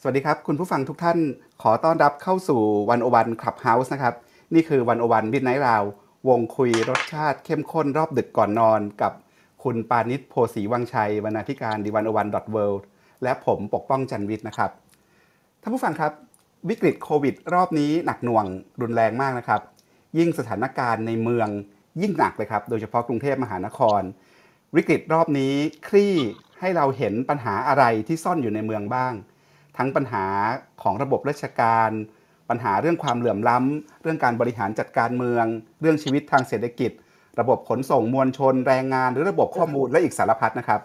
[0.00, 1.18] สวัสดีครับ คุณผู้ฟังทุกท่าน
[1.62, 2.60] ขอต้อนรับเข้าสู่
[2.90, 4.14] One-O-One Clubhouse นะครับ
[4.54, 5.82] นี่คือ One-O-One Midnight Round
[6.28, 9.12] วงคุยรสชาติเข้มข้นรอบดึกก่อนนอนกับ
[9.62, 12.64] คุณปาณิส โพธิ์ศรีวังชัยบรรณาธิการ The One-O-One dot World
[13.22, 14.70] และผมปกป้องจันวิทย์นะครับ
[15.62, 16.12] ท่านผู้ฟังครับ
[16.68, 18.46] วิกฤตโควิด รอบนี้หนักหน่วง
[18.80, 19.60] รุนแรงมากนะครับ
[20.18, 21.48] ยิ่งสถานการณ์ในเมือง
[22.00, 24.00] ยิ่งหนักเลยครับ โดยเฉพาะกรุงเทพมหานคร
[24.76, 25.54] วิกฤตรอบนี้
[25.88, 26.14] คลี่
[26.60, 29.14] ให้เราเห็นปัญหาอะไรที่ซ่อนอยู่ในเมืองบ้าง
[29.76, 30.24] ทั้งปัญหา
[30.82, 31.90] ของระบบราชการ
[32.48, 35.44] ปัญหาเรื่องความเหลื่อมล้ำเรื่องการบริหารจัดการเมือง
[35.80, 36.90] เรื่องชีวิตทางเศรษฐกิจ
[37.40, 40.80] ระบบขนส่งมวลชน แรงงาน หรือระบบข้อมูลและอีกสารพัดนะครับ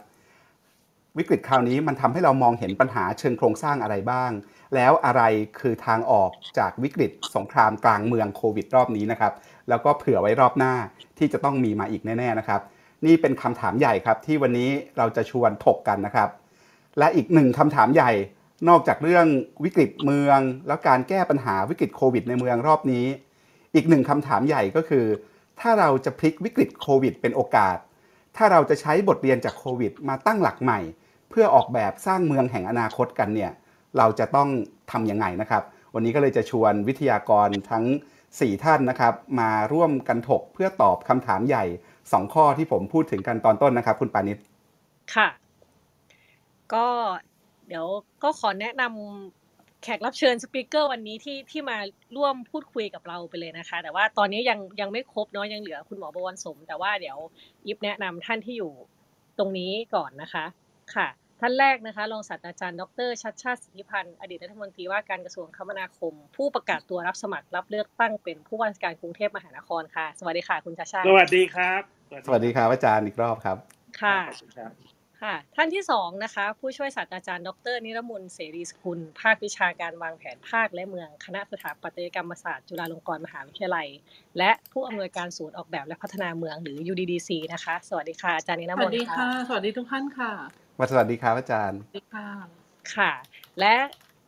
[1.17, 4.31] วิกฤตคราวนี้มันทำให้เรามองเห็นปัญหาเชิงโครงสร้างอะไรบ้าง
[4.75, 5.21] แล้วอะไร
[5.59, 9.33] คือทางออกจากวิกฤตสงครามกลางเมืองโควิดรอบนี้นะครับ
[9.69, 10.73] แล้วก็เผื่อไว้รอบหน้า
[11.17, 12.61] ที่จะต้องมีมาอีกแน่ๆนะครับ
[13.05, 16.29] นี่เป็นคำถามใหญ่ครับที่วันนี้เราจะชวนถกกันนะครับ
[16.99, 18.11] และอีกหนึ่งคำถามใหญ่
[18.69, 19.25] นอกจากเรื่อง
[19.63, 23.05] วิกฤตเมือง แล้วการแก้ปัญหาวิกฤตโควิดในเมืองรอบนี้
[23.75, 25.05] อีกหนึ่งคำถามใหญ่ก็คือ
[25.59, 27.77] ถ้าเราจะพลิกวิกฤตโควิด เป็นโอกาส
[28.37, 30.79] ถ้าเราจะใช้บทเรียนจากโควิด มาตั้งหลักใหม่
[31.29, 33.51] เพื่อออกแบบสร้างเมืองแห่งอนาคตกันเนี่ย
[33.97, 34.49] เราจะต้อง
[34.91, 37.85] ทำยังไงนะครับ วันนี้ก็เลยจะชวนวิทยากรทั้ง
[38.23, 41.65] 4 ท่านนะครับ มาร่วมกันถกเพื่อตอบคำถามใหญ่
[41.99, 44.37] 2 ข้อที่ผมพูดถึงกันตอนต้นนะครับ คุณปานิช
[45.15, 45.27] ค่ะ
[46.73, 46.87] ก็
[47.67, 47.85] เดี๋ยว
[48.23, 51.77] ก็ขอแนะนำแขกรับเชิญสปีกเกอร์วันนี้ที่ที่มา
[52.15, 57.17] ร่วมพูดคุยกับเราไปเลยนะคะ แต่ว่าตอนนี้ยังยังไม่ครบเนาะยังเหลือคุณหมอบวรสม แต่ว่าเดี๋ยว
[57.67, 58.71] ยิบแนะนำท่านที่อยู่
[59.37, 60.45] ตรงนี้ก่อนนะคะ
[60.95, 61.07] ค่ะ
[61.39, 71.81] ท่านแรกนะคะรองศาสตราจารย์ดรชัดชาติสิทธิพันธ์อดีตรัฐมนตรีว่าการกระทรวงคมนาคม ผู้ประกาศตัวรับสมัครรับเลือกตั้งเป็นผู้ว่าราชการกรุงเทพมหานครค่ะ สวัสดีค่ะคุณชาชาติสวัสดีครับ
[72.25, 73.57] สวัสดีครับอาจารย์อีกรอบครับ
[74.01, 74.17] ค่ะ
[74.57, 74.90] ขอบ
[75.21, 83.87] คุณครับค่ะท่านที่สองนะคะผู้ช่วยศาสตราจารย์ ดร นิรมนต์เสรีสกุล ภาควิชาการวางแผนภาคและเมือง คณะสถาปัตยกรรมศาสตร์จุฬาลงกรณ์มหาวิทยาลัย
[84.37, 90.31] และผู้อำนวยการศูนย์ออกแบบและพัฒนาเมืองหรือ UDDC นะคะ สวัสดีค่ะอาจารย์นิรสมวันสต์ดีค่ะ สวัสดีทุกท่านค่ะ
[90.91, 92.27] สวัสดีครับอาจารย์สวัสดีค่ะ
[92.95, 93.11] ค่ะ
[93.59, 93.75] และ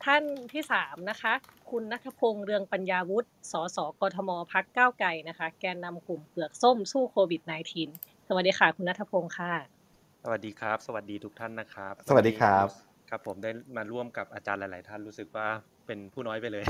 [0.06, 0.24] ท่าน
[0.54, 1.34] ที่สามนะคะ
[1.72, 7.42] คุณนัทพงษ์เรืองปัญญาวุฒิสสกทมพักก้าวไกลนะคะ แกนนำกลุ่มเปลือกส้มสู้โควิด
[7.86, 9.83] -19 สวัสดีค่ะ คุณนัทพงษ์ค่ะ
[10.26, 12.68] สวัสดีครับ สวัสดีทุกท่านนะครับ สวัสดีครับ
[13.10, 15.48] ครับผมได้มาร่วมกับอาจารย์หลาย ๆ ท่านรู้สึกว่า
[15.88, 16.66] เป็นผู้น้อยไปเลย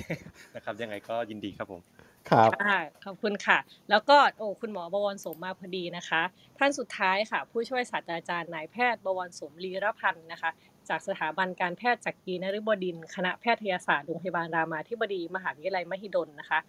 [0.55, 1.81] นะครับ ยังไงก็ยินดีครับผม
[2.29, 3.57] ครับค่ะขอบคุณค่ะ
[3.89, 6.21] แล้วก็โอ้คุณหมอบวรสมมาพอดีนะคะ
[6.59, 10.51] ท่านสุดท้ายค่ะ ผู้ช่วยศาสตราจารย์นายแพทย์บวรสมลีรพันธ์นะคะ
[10.89, 16.59] จากสถาบันการแพทย์จักรีนฤบดินทร์คณะแพทยศาสตร์โรงพยาบาลรามาธิบดี มหาวิทยาลัยมหิดลนะคะ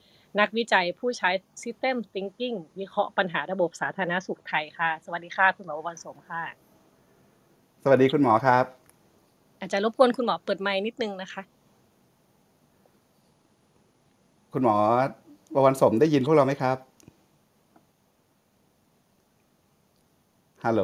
[0.40, 1.30] นักวิจัยผู้ใช้
[1.62, 6.63] System Thinking วิเคราะห์ปัญหาระบบสาธารณสุขไทยค่ะ สวัสดีค่ะ คุณหมอบวรสมค่ะ
[7.86, 8.64] สวัสดีคุณหมอครับ
[9.58, 11.42] อาจจะรบกวนคุณหมอเปิดไมค์นิดนึงนะคะ
[14.52, 14.76] คุณหมอ
[15.54, 16.76] ประวันสมได้ยินพวกเราไหมครับ
[20.64, 20.82] ฮัลโหล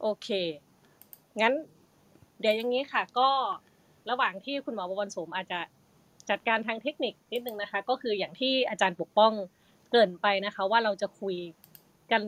[0.00, 0.28] โอเค
[1.40, 1.52] งั้น
[2.40, 3.28] เดี๋ยวอย่างนี้ค่ะ ก็
[4.10, 5.60] ระหว่างที่คุณหมอบวรสมอาจจะ
[6.30, 9.32] จัดการทางเทคนิคนิดนึงนะคะ ก็คืออย่างที่อาจารย์ปกป้อง
[9.90, 11.36] เกริ่นไปนะคะ ว่าเราจะคุย
[12.12, 12.22] กัน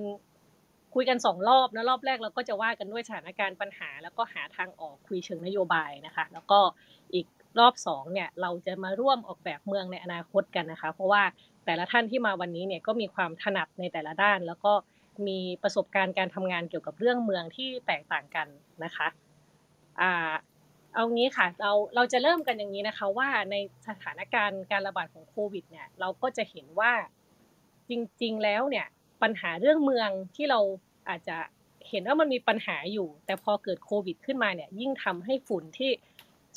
[0.95, 6.61] คุยกันสองรอบนะรอบแรกเราก็จะว่ากันด้วยสถานการณ์ปัญหา แล้วก็หาทางออกคุยเชิงนโยบายนะคะ แล้วก็
[7.15, 7.27] อีก
[7.59, 11.23] รอบสองเนี่ยเราจะมาร่วมออกแบบเมืองในอนาคตกันนะคะ เพราะว่า
[11.67, 14.73] แต่ละท่านที่มาวันนี้เนี่ยก็มีความถนัดในแต่ละด้าน แล้วก็
[15.27, 18.47] มีประสบการณ์การทำงานเกี่ยวกับเรื่องเมืองที่แตกต่างกัน
[18.85, 19.09] นะคะ
[20.01, 20.33] อ่า
[20.95, 23.57] เอางี้ค่ะเราเราจะเริ่มกันอย่างนี้นะคะ ว่าใน
[23.89, 26.93] สถานการณ์การระบาดของโควิดเนี่ยเราก็จะเห็นว่า
[27.91, 28.87] จริง ๆ แล้วเนี่ย
[29.23, 30.61] ปัญหาเรื่องเมืองที่เรา
[31.09, 31.37] อาจจะ
[31.89, 35.91] เห็นว่ามันมีปัญหาอยู่ แต่พอเกิดโควิด ขึ้นมาเนี่ยยิ่งทำให้ฝุ่นที่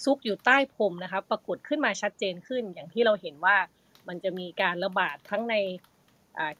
[0.03, 3.57] ซุกอยู่ใต้พรมนะคะปรากฏขึ้นมาชัดเจนขึ้น อย่างที่เราเห็นว่า
[4.07, 5.55] มันจะมีการระบาดทั้งใน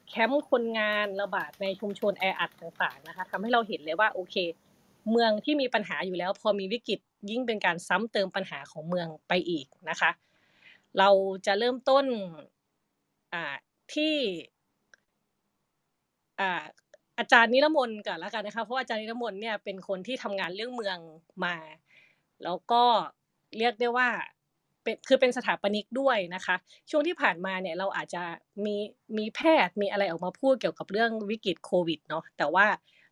[0.08, 4.36] แคมป์คนงานระบาดในชุมชนแออัดต่างๆนะคะทำให้เราเห็นเลยว่าโอเค
[5.10, 6.98] เมืองที่มีปัญหาอยู่แล้ว พอมีวิกฤต
[7.30, 10.10] ยิ่งเป็นการซ้ำเติมปัญหาของเมืองไปอีกนะคะ
[10.98, 11.10] เรา
[11.46, 12.04] จะเริ่มต้น
[13.94, 14.14] ที่
[16.42, 16.60] อ่า
[17.18, 20.98] อาจารย์นิรมนต์ก่อนแล้วกันนะคะเพราะว่าอาจารย์นิรมนต์เนี่ยเป็นคนที่ทำงานเรื่องเมือง
[21.44, 21.56] มา
[22.44, 22.82] แล้วก็
[23.58, 24.08] เรียกได้ว่า
[24.82, 26.56] เป็นคือเป็นสถาปนิกด้วยนะคะ
[26.90, 28.22] ช่วงที่ผ่านมาเนี่ยเราอาจจะ
[28.64, 28.76] มี
[29.18, 32.66] มีแพทย์มีอะไรออกมาพูดเกี่ยวกับเรื่องวิกฤตโควิดเนาะแต่ว่า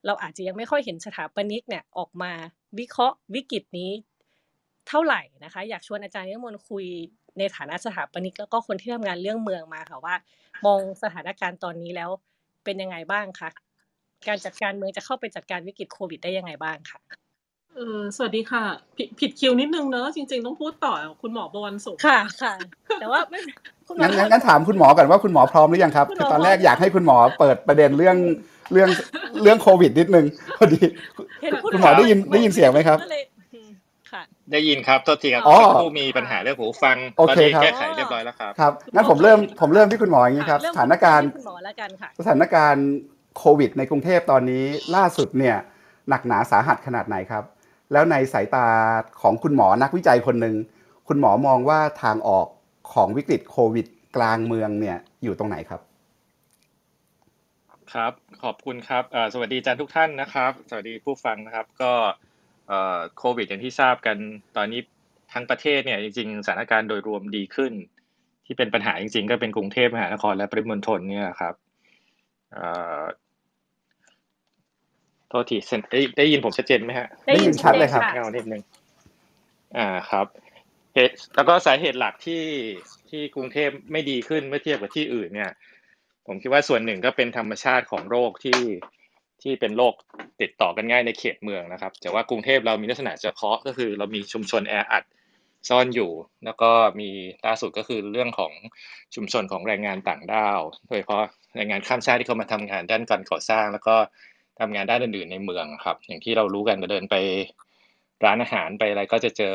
[0.06, 2.32] เราอาจจะยังไม่ค่อยเห็นสถาปนิกเนี่ยออกมา
[2.78, 3.90] วิเคราะห์วิกฤตนี้
[4.88, 6.86] เท่าไหร่นะคะ อยากชวนอาจารย์นิรมนต์คุย
[7.38, 10.14] ในฐานะสถาปนิกแล้วก็คนที่ทำงานเรื่องเมืองมาค่ะว่า
[10.66, 12.10] มองสถานการณ์ตอนนี้แล้ว
[12.64, 13.50] เป็นยังไงบ้างคะ
[14.28, 17.00] การจัดการเมืองจะเข้าไปจัดการวิกฤตโควิดได้ยังไงบ้างคะ
[17.76, 18.64] เออสวัสดีค่ะ
[18.96, 20.92] ผิดผิดคิวนิดนึงเนอะจริง ๆ ต้องพูดต่อ
[21.22, 22.54] คุณหมอบวรสุขค่ะค่ะ
[23.00, 23.40] แต่ว่าไม่
[23.88, 28.16] คุณหมองั้นงั้นงั้นถามคุณหมอก่อนว่าคุณหมอพร้อมหรือยังครับคุณหมอคือตอนแรกอยากให้คุณหมอเปิดประเด็นเรื่อง
[28.72, 28.88] เรื่อง
[29.42, 30.26] เรื่องโควิดนิดนึง
[30.58, 30.80] พอดี
[31.42, 33.29] เห็นคุณหมอได้ยินได้ยินเสียงไหมครับก็เลยอืมค่ะ
[34.52, 42.88] ได้ยินครับโทษทีครับอ๋อสักครู่มีปัญหาเรื่องหูฟังโอตอนเคนี้ครับแก้ไขเรียบร้อยแล้วครับครับงั้นผมเริ่มผมเริ่มที่คุณหมออย่างนี้ครับเริ่สมถานการณ์ที่คุณหมอแล้วกันค่ะสถานการณ์
[43.38, 44.64] โควิด ในกรุงเทพตอนนี้
[44.96, 45.56] ล่าสุดเนี่ย
[46.08, 47.44] หนักหนาสาหัสขนาดไหนครับ
[47.92, 48.66] แล้วในสายตา
[49.22, 50.56] ของคุณหมอนักวิจัยคนหนึ่ง
[51.08, 52.46] คุณหมอมองว่าทางออก
[52.92, 53.86] ของวิกฤตโควิด
[54.16, 55.80] กลางเมืองเนี่ยอยู่ตรงไหนครับ
[57.92, 58.12] ครับ
[58.42, 62.29] ขอบคุณครับเอ่อสวัสดีอาจารย์ทุกท่านนะครับ สวัสดีผู้ฟังนะครับ ก็เอ่อ
[63.18, 64.16] โควิดอย่างที่ทราบกัน
[64.56, 64.80] ตอนนี้
[65.32, 67.72] ทั้งประเทศเนี่ยจริงๆสถานการณ์โดยรวมดีขึ้น
[68.46, 71.54] ที่เป็นปัญหาจริง ๆ ก็เป็นกรุงเทพมหานครและปริมณฑลเนี่ยครับ
[72.52, 72.66] เอ่
[73.00, 73.02] อ
[75.28, 78.62] โทษทีเซ็นได้ได้ยินผมชัดเจนไหมฮะได้ยินชัดเลยครับะเงานิดนึง
[79.76, 80.26] อ่าครับ
[80.94, 82.44] เหตุแล้วก็สาเหตุหลักที่
[83.08, 85.50] ที่กรุงเทพไม่ดีขึ้นเมื่อเทียบกับที่อื่นเนี่ย
[86.26, 88.58] ผมคิดว่าส่วนหนึ่งก็เป็นธรรมชาติของโรคที่
[89.42, 89.94] ที่เป็นโรค
[90.40, 95.04] ติดต่อกันง่ายในเขตเมืองนะครับ แต่ว่ากรุงเทพเรามีลักษณะเฉพาะก็คือเรามีชุมชนแออัด
[95.68, 96.10] ซ่อนอยู่
[96.44, 96.70] แล้วก็
[97.00, 97.10] มี
[97.46, 98.52] ล่าสุดก็คือเรื่องของ
[99.14, 101.22] ชุมชนของแรงงานต่างด้าวโดยเฉพาะ
[101.56, 103.96] แรงงานข้ามชาติที่เขามาทำงานด้านการก่อสร้าง แล้วก็
[104.60, 107.16] ทำงานด้านอื่นๆในเมืองครับ อย่างที่เรารู้กันเดินไป
[108.24, 109.54] ร้านอาหารไปอะไรก็จะเจอ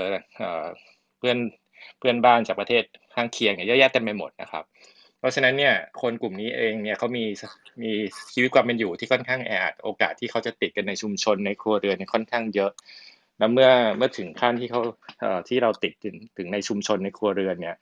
[1.17, 1.37] เพื่อน
[1.99, 2.83] เพื่อนบ้านจากประเทศ
[3.15, 4.63] ข้างเคียงเยอะแยะเต็มไปหมดนะครับ
[5.25, 7.25] ราะฉะนั้นเนี่ยคนกลุ่มนี้เองเนี่ยเขามี
[7.81, 7.91] มี
[8.33, 12.71] ชีวิตความเป็นอยู่ที่ค่อนข้างแออัดโอกาสที่เขาจะติดกันในชุมชนในครัวเรือนค่อนข้างเยอะ
[13.37, 14.81] แล้วเมื่อเมื่อถึงขั้นที่เขา
[15.19, 17.75] เอ่อที่เราติดถึงถึงในชุมชนในครัวเรือนเนี่ย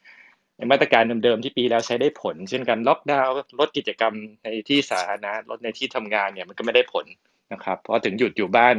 [0.72, 4.13] มาตรการเดิมๆที่ปีแล้วใช้ได้ผล เช่นการล็อกดาวน์ลดกิจกรรม
[4.44, 7.06] ในที่สาธารณะลดในที่ทำงานเนี่ยมันก็ไม่ได้ผล
[7.54, 8.75] นะครับพราะถึงหยุดอยู่บ้าน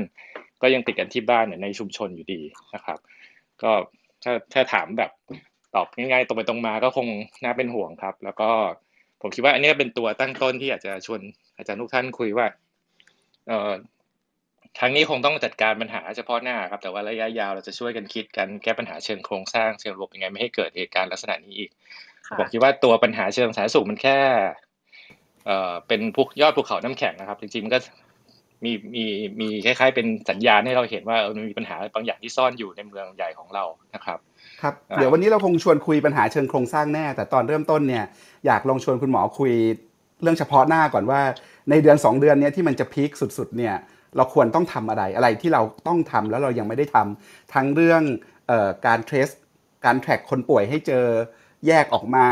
[0.63, 2.41] ก็ยังติดกันที่บ้านในชุมชนอยู่ดี
[2.75, 2.99] นะครับ
[3.63, 3.73] ก็
[4.23, 5.11] ถ้าถ้าถามแบบ
[5.75, 7.07] ตอบง่ายๆตรงไปตรงมาก็คง
[7.45, 8.51] น่าเป็นห่วงครับ แล้วก็
[9.21, 11.21] ผมคิดว่าอันนี้เป็นตัวตั้งต้นที่อยากจะชวน
[11.57, 12.47] อาจารย์ทุกท่านคุยว่า
[13.49, 13.71] เอ่อ
[14.79, 21.71] ทางนี้คงต้องจัดการปัญหาเฉพาะหน้าครับ แต่ว่าระยะยาวเราจะช่วยกันคิดกันแก้ปัญหาเชิงโครงสร้างเชิงระบบยังไงไม่ให้เกิดเหตุการณ์ลักษณะนี้อีก
[22.29, 24.19] ค่ะผมคิดว่าตัวปัญหาเชิงสาธารณสุขมันแค่
[25.47, 27.79] เอ่อเป็นภูยอดภูเขาน้ำแข็งนะครับ จริงๆมันก็
[28.65, 29.05] มีมี
[29.41, 33.65] มีคล้ายๆ เป็นสัญญาณให้เราเห็นว่าเออมันมีปัญหาบางอย่างที่ซ่อนอยู่ในเมืองใหญ่ของเรา
[33.95, 34.19] นะครับ
[34.63, 38.05] ครับอ่าเดี๋ยววันนี้เราคงชวนคุยปัญหาเชิงโครงสร้างแน่ แต่ตอนเริ่มต้นเนี่ย
[38.47, 39.53] อยากลองชวนคุณหมอคุย
[40.23, 41.21] เรื่องเฉพาะหน้าก่อนว่า
[41.71, 43.75] ในเดือน 2 เดือนเนี้ยที่มันจะพีคสุดๆเนี่ย
[44.17, 48.03] เราควรต้องทำอะไรอะไรที่เราต้องทำแล้วเรายังไม่ได้ทำทั้งเรื่อง
[48.49, 49.29] เอ่อการเทรส
[49.85, 51.07] การแทร็กคนป่วยให้เจอ
[51.67, 52.27] แยกออกมา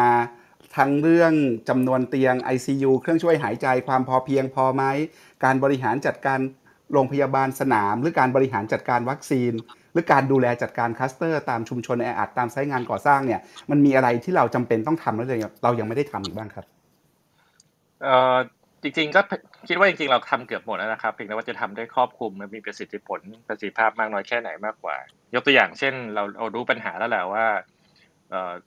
[0.77, 1.33] ทั้งเรื่อง
[1.69, 4.85] จำนวนเตียง ICU เครื่องช่วยหายใจความพอเพียงพอไหม
[5.45, 6.39] การบริหารจัดการ
[6.93, 9.53] โรงพยาบาลสนาม หรือการบริหารจัดการวัคซีน
[9.93, 13.41] หรือการดูแลจัดการคลัสเตอร์ตามชุมชนแออัดตามไซต์งานก่อสร้างเนี่ย
[13.71, 16.65] มันมีอะไรที่เราจำเป็นต้องทำแล้วเราเรายังไม่ได้ทำอีกบ้างครับ
[18.03, 18.37] เอ่อ
[18.83, 19.21] จริงๆก็
[19.69, 24.97] คิดว่าจริงๆเราทำเกือบหมดแล้วนะครับเพียงแต่ว่าจะทำได้ครอบคลุมมีประสิทธิผลประสิทธิภาพมากน้อยแค่ไหนมากกว่า
[25.35, 27.45] ยกตัวอย่างเช่น เราเรารู้ปัญหาแล้วแหละว่า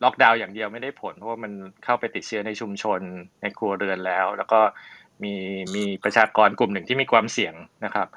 [0.03, 1.51] ล็อกดาวน์อย่างเดียวไม่ได้ผล เพราะว่ามัน
[1.83, 3.01] เข้าไปติดเชื้อในชุมชน
[3.41, 4.59] ในครัวเรือนแล้ว แล้วก็
[5.23, 5.33] มี
[5.75, 7.53] มีประชากรกลุ่มหนึ่งที่มีความเสี่ยง
[7.85, 8.07] นะครับ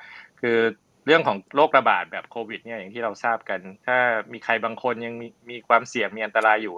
[0.40, 0.58] คือ
[1.06, 3.96] เรื่องของโรคระบาดแบบโควิดเนี่ยอย่างที่เราทราบกัน ถ้า
[4.32, 6.75] มีใครบางคนยังมีมีความเสี่ยงมีอันตรายอยู่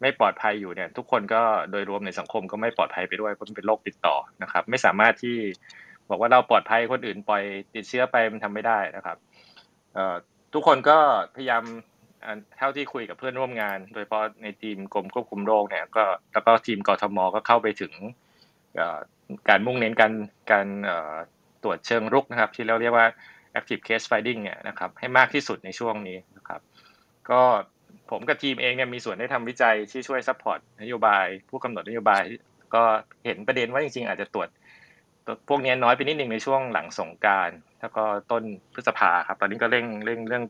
[0.00, 5.36] ไม่ปลอดภัยอยู่เนี่ย ทุกคนก็โดยรวมในสังคมก็ไม่ปลอดภัยไปด้วยเพราะมันเป็นโรคติดต่อนะครับ ไม่สามารถที่
[6.08, 7.42] บอกว่าเราปลอดภัยคนอื่นปล่อย
[7.74, 9.16] ติดเชื้อไปมันทำไม่ได้นะครับ
[10.54, 10.98] ทุกคนก็
[11.34, 11.62] พยายาม
[12.58, 17.92] เท่าที่คุยกับเพื่อนร่วมงาน โดยเฉพาะในทีมกรมควบคุมโรคเนี่ยก็แล้วก็ทีมกทมก็เข้าไปถึง
[19.48, 20.12] การมุ่งเน้นการ
[20.52, 20.66] การ
[21.62, 23.06] ตรวจเชิงรุกนะครับ ที่เราเรียกว่า
[23.58, 26.60] active case finding เนี่ยนะครับให้มากที่สุดในช่วงนี้นะครับ
[27.30, 27.40] ก็
[28.10, 32.22] ผมกับทีมเองเนี่ยมีส่วนได้ทำวิจัยที่ช่วย support นโยบาย ผู้กำหนดนโยบาย
[32.74, 32.82] ก็
[33.24, 34.48] เห็นประเด็นว่าจริงๆ อาจจะตรวจ
[35.48, 38.42] พวกนี้น้อยไปนิดหนึ่งในช่วงหลังสงกรานต์ แล้วก็ต้น
[38.74, 40.44] พฤษภาครับ ตอนนี้ก็เร่งเร่งเรื่อง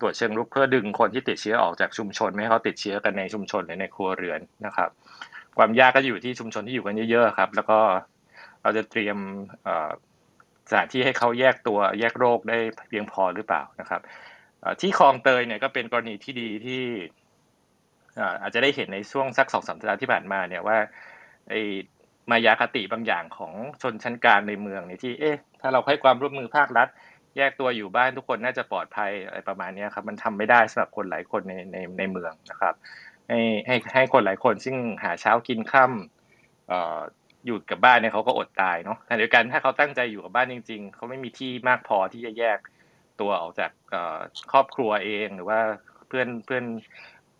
[0.00, 4.90] ตรวจเชิงรุกเพื่อดึงคนที่ติดเชื้อออกจากชุมชน ไม่ให้เขาติดเชื้อกันในชุมชนหรือในครัวเรือนนะครับ
[5.58, 7.78] ความยากก็อยู่ที่ชุมชนที่อยู่กันเยอะๆครับ แล้วก็
[8.62, 9.16] เราจะเตรียม
[10.70, 12.58] สถานที่ให้เขาแยกตัวแยกโรคได้
[12.88, 14.00] เพียงพอหรือเปล่านะครับ
[14.80, 16.82] ที่คลองเตยเนี่ยก็เป็นกรณีที่ดีที่
[18.42, 20.78] อาจจะได้เห็นในช่วงสักสองสามสัปดาห์ที่ผ่านมาเนี่ยว่า
[21.48, 21.54] ไอ
[22.30, 26.88] มายาคติบางอย่างของชนชั้นกลางในเมืองเนี่ยที่เอ๊ะถ้าเราให้ความร่วมมือภาครัฐ
[27.36, 32.74] แยกตัวอยู่บ้านทุกคนน่าจะปลอดภัยอะไรประมาณนี้ครับมันทำไม่ได้สำหรับคนหลายคนในในในเมืองนะครับ
[33.28, 42.58] ให้ให้ให้คนหลายคนซึ่งหาเช้ากินค่ำอยู่กับบ้านเนี่ยเขาก็อดตายเนาะขณะเดียวกันถ้าเขาตั้งใจอยู่กับบ้านจริง ๆเขาไม่มีที่มากพอที่จะแยก
[43.20, 43.70] ตัวออกจาก
[44.52, 45.60] ครอบครัวเองหรือว่า
[46.08, 46.64] เพื่อนเพื่อน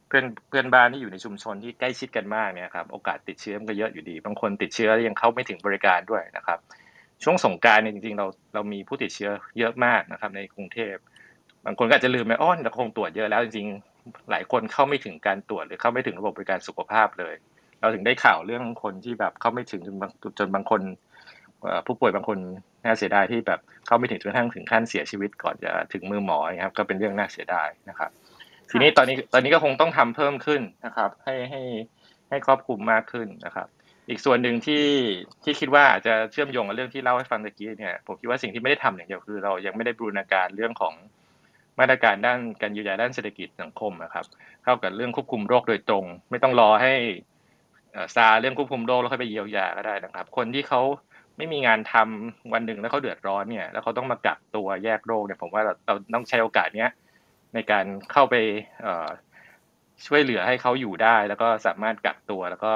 [0.08, 6.58] เพื่อนเพื่อนบ้านที่อยู่ในชุมชนที่ใกล้ชิดกันมากเนี่ยครับโอกาสติดเชื้อมันก็เยอะอยู่ดี บางคนติดเชื้อแล้วยังเข้าไม่ถึงบริการด้วยนะครับ
[7.25, 10.95] ช่วงสงการเนี่ยจริงๆ เราเรามีผู้ติดเชื้อเยอะมากนะครับ ในกรุงเทพ
[11.66, 17.35] บางคนก็อาจจะลืมไปอ้อนเราคงตรวจเยอะแล้วจริงๆ หลายคนเข้าไม่ถึงการตรวจหรือเข้าไม่ถึงระบบบริการสุขภาพเลย
[17.81, 20.83] เราถึงได้ข่าวเรื่องคนที่แบบเข้าไม่ถึงจนบางจนบางคน
[21.87, 22.38] ผู้ป่วยบางคน
[22.85, 28.11] น่าเสียดายที่แบบเข้าไม่ถึงจนกระทั่งถึงขั้นเสียชีวิตก่อนจะถึงมือหมอครับก็เป็นเรื่องน่าเสียดายนะครับ
[28.71, 31.61] ทีนี้ตอนนี้ตอนนี้ก็คงต้องทำเพิ่มขึ้นนะครับ ให้ให้
[32.28, 33.69] ให้ครอบคลุมมากขึ้นนะครับ
[34.08, 34.84] อีกส่วนหนึ่งที่
[35.44, 40.94] ที่คิดว่าอาจจะเชื่อมโยงกับเรื่องที่เล่าให้ฟังตะกี้เนี่ยผมคิดว่าสิ่งที่ไม่ได้ทำอย่างเดียวคือ เรายังไม่ได้บูรณาการเรื่องของ
[41.78, 44.25] มาตรการด้านการเยียวยาด้านเศรษฐกิจสังคมนะครับ
[44.64, 46.94] เข้ากับเรื่องควบคุมโรคโดยตรง ไม่ต้องรอให้
[48.14, 50.80] ซาเรื่องควบคุมโรคแล้วค่อยไปเยียวยาก็ได้นะครับ คนที่เขา
[51.37, 56.90] ไม่มีงานทำวันหนึ่งแล้วเขาเดือดร้อนเนี่ยแล้วเขาต้องมากักตัวแยกโรคเนี่ยผมว่าเราเราต้องใช้โอกาสเนี้ย
[57.54, 58.34] ในการเข้าไป
[60.06, 62.73] ช่วยเหลือให้เขาอยู่ได้ แล้วก็สามารถกักตัวแล้วก็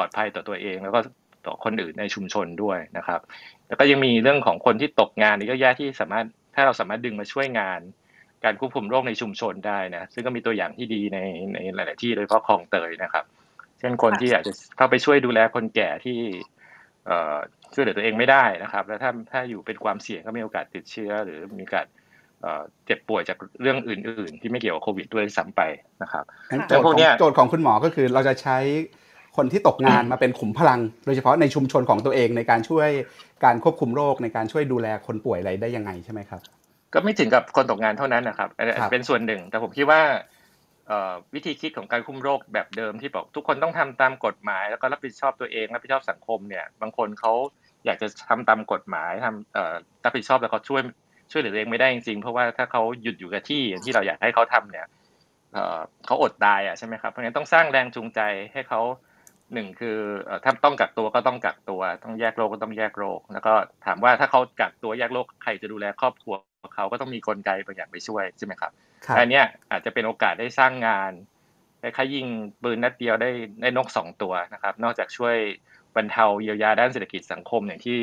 [0.00, 1.00] ลอดภัยต่อตัวเอง แล้วก็
[1.46, 3.20] ต่อคนอื่นในชุมชนด้วยนะครับ
[3.68, 7.80] แล้วก็ยังมีเรื่องของคนที่ตกงานนี่ก็แย่ที่สามารถถ้าเราสามารถดึงมาช่วยงาน
[8.44, 11.18] การควบคุมโรคในชุมชนได้นะซึ่งก็มีตัวอย่างที่ดีใน
[11.54, 13.24] ในหลาย ๆ ที่โดยเฉพาะคลองเตยนะครับ
[13.78, 16.18] เช่นคนที่อาจจะเข้าไปช่วยดูแลคนแก่ที่
[17.06, 17.36] เอ่อ
[17.74, 21.86] ช่วยเหลือตัวเองไม่ได้นะครับ แล้วถ้าถ้าอยู่เป็นความเสี่ยงก็มีโอกาสติดเชื้อ หรือมีโอกาส
[22.42, 25.62] เอ่อเจ็บป่วยจากเรื่องอื่น ๆ ที่ไม่เกี่ยวกับโควิดด้วยซ้ำไป
[26.02, 28.58] นะครับงั้นค่ะโจทย์พวขกองเนี้ยโจทย์ของคุณหมอก็คือเราจะใช้
[29.36, 32.88] คนที่ตกงานมาเป็นขุมพลัง โดยเฉพาะในชุมชนของตัวเองในการช่วย
[33.44, 36.40] การควบคุมโรคในการช่วยดูแลคนป่วยอะไรได้ยังไงใช่ไหมครับ
[36.94, 40.00] ก็ไม่ถึงกับคนตกงานเท่านั้นนะครับอันนี้ครับเป็นส่วนหนึ่ง แต่ผมคิดว่า
[40.86, 47.32] เอ่อวิธีคิดของการคุมโรคแบบเดิมที่บอกทุกคนต้องทำตามกฎหมาย แล้วก็รับผิดชอบตัวเองรับผิดชอบสังคมเนี่ย บางคนเขา
[47.86, 50.80] อยากจะทำตามกฎหมายทำเอ่อรับผิดชอบแต่เขาช่วย
[51.30, 54.86] ช่วยเหลือตัวเองไม่ได้จริงๆเพราะว่าถ้าเขาหยุดอยู่กับที่อย่างที่เราอยากให้เขาทำเนี่ย
[55.52, 58.20] เอ่อเขาอดตายอะใช่ไหมครับเพราะงั้นต้องสร้างแรงจูงใจ
[58.52, 58.80] ให้เขา
[59.54, 63.52] หนึ่งคือเอ่อถ้าต้องกักตัวก็ต้องกักตัว ต้องแยกโรคก็ต้องแยกโรค แล้วก็
[63.86, 66.34] ถามว่าถ้าเขากักตัวแยกโรคใครจะดูแลครอบครัว
[66.76, 68.72] เขาก็ต้องมีกลไกบางอย่างไปช่วยใช่ไหมครับ
[69.06, 71.12] ครับอันเนี้ยอาจจะเป็นโอกาสได้สร้างงาน
[71.82, 72.26] คล้ายๆยิง
[72.62, 73.30] ปืนนัดเดียวได้
[73.60, 75.36] ได้นกสองตัวนะครับ นอกจากช่วย
[75.96, 78.00] บรรเทาเยียวยาด้านเศรษฐกิจสังคมอย่างที่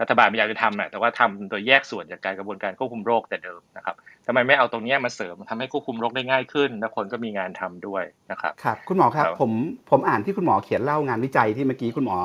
[0.00, 3.94] รัฐบาลพยายามจะทำอะแต่ว่าทำโดยแยกส่วนจากการกระบวนการควบคุมโรคแต่เดิมนะครับ
[4.26, 9.52] ทำไมไม่เอาตรงเนี้ยมาเสริมทำให้ควบคุมโรคได้ง่ายขึ้น และคนก็มีงานทำด้วยนะครับครับ คุณหมอครับครับผม
[9.90, 12.18] ผมอ่านที่คุณหมอเขียนเล่างานวิจัยที่เมื่อกี้คุณหมอ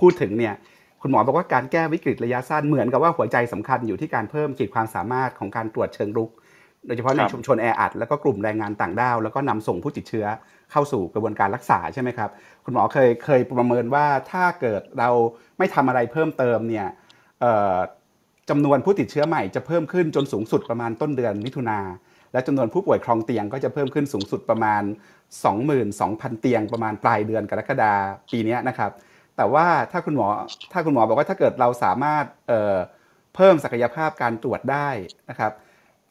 [0.00, 0.54] พูดถึงเนี่ย
[1.02, 6.30] คุณหมอบอกว่าการแก้วิกฤตระยะสั้นเหมือนกับว่าหัวใจสำคัญอยู่ที่การเพิ่มขีดความสามารถของการตรวจเชิงรุก
[6.86, 10.26] โดยเฉพาะในครับชุมชนแออัดแล้วก็กลุ่มแรงงานต่างด้าว แล้วก็นำส่งผู้ติดเชื้อ
[10.72, 12.30] เข้าสู่กระบวนการรักษาใช่ไหมครับ
[12.64, 15.10] คุณหมอเคยเคยประเมินว่าถ้าเกิดเรา
[15.58, 17.02] ไม่ทำอะไรเพิ่มเติมเนี่ยเอ่อ
[18.50, 21.78] จำนวนผู้ติดเชื้อใหม่จะเพิ่มขึ้นจนสูงสุดประมาณต้นเดือนมิถุนา
[22.32, 24.82] และจำนวนผู้ป่วยครองเตียงก็จะเพิ่มขึ้นสูงสุดประมาณ
[25.62, 27.92] 22,000 เตียงประมาณปลายเดือนกรกฎา
[28.32, 28.90] ปีนี้นะครับ
[29.36, 30.26] แต่ว่าถ้าคุณหมอ
[30.72, 34.88] ถ้าคุณหมอบอกว่าถ้าเกิดเราสามารถเเพิ่มศักยภาพการตรวจได้
[35.30, 35.52] นะครับ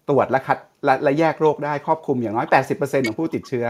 [0.10, 2.48] ตรวจและคัดและและแยกโรคได้ครอบคลุมอย่างน้อย
[2.78, 3.66] 80%ของผู้ติดเชื้อ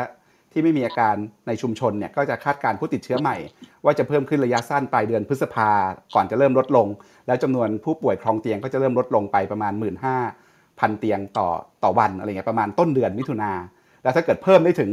[0.53, 1.15] ที่ไม่มีอาการ
[1.47, 3.37] ในชุมชนเนี่ยก็จะคาดการผู้ติดเชื้อใหม่
[3.85, 5.69] ว่าจะเพิ่มขึ้นระยะสั้นปลายเดือนพฤษภา
[6.15, 6.87] ก่อนจะเริ่มลดลง
[7.27, 9.87] แล้วจำนวนผู้ป่วยครองเตียงก็จะเริ่มลดลงไปประมาณ 1 5 0
[10.81, 11.49] 0 0 เตียงต่อ
[11.83, 13.51] ต่อวันอะไรเงี้ยประมาณต้นเดือนมิถุนา
[14.03, 14.91] แล้วถ้าเกิดเพิ่มได้ถึง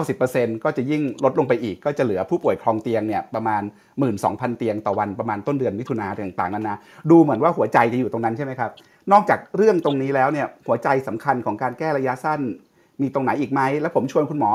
[0.00, 3.62] 90%ก็จะยิ่งลดลงไปอีก ก็จะเหลือผู้ป่วยครองเตียงเนี่ยประมาณ
[4.10, 6.74] 12,000 เตียงต่อวันประมาณต้นเดือนมิถุนาต่างๆนานา
[7.10, 8.70] ดูเหมือนว่าหัวใจจะอยู่ตรงนั้นใช่ไหมครับ
[9.12, 12.40] นอกจากเรื่องตรงนี้แล้วเนี่ยหัวใจสำคัญของการแก้ระยะสั้น
[13.02, 14.52] มีตรงไหนอีกไหม แล้วผมชวนคุณหมอ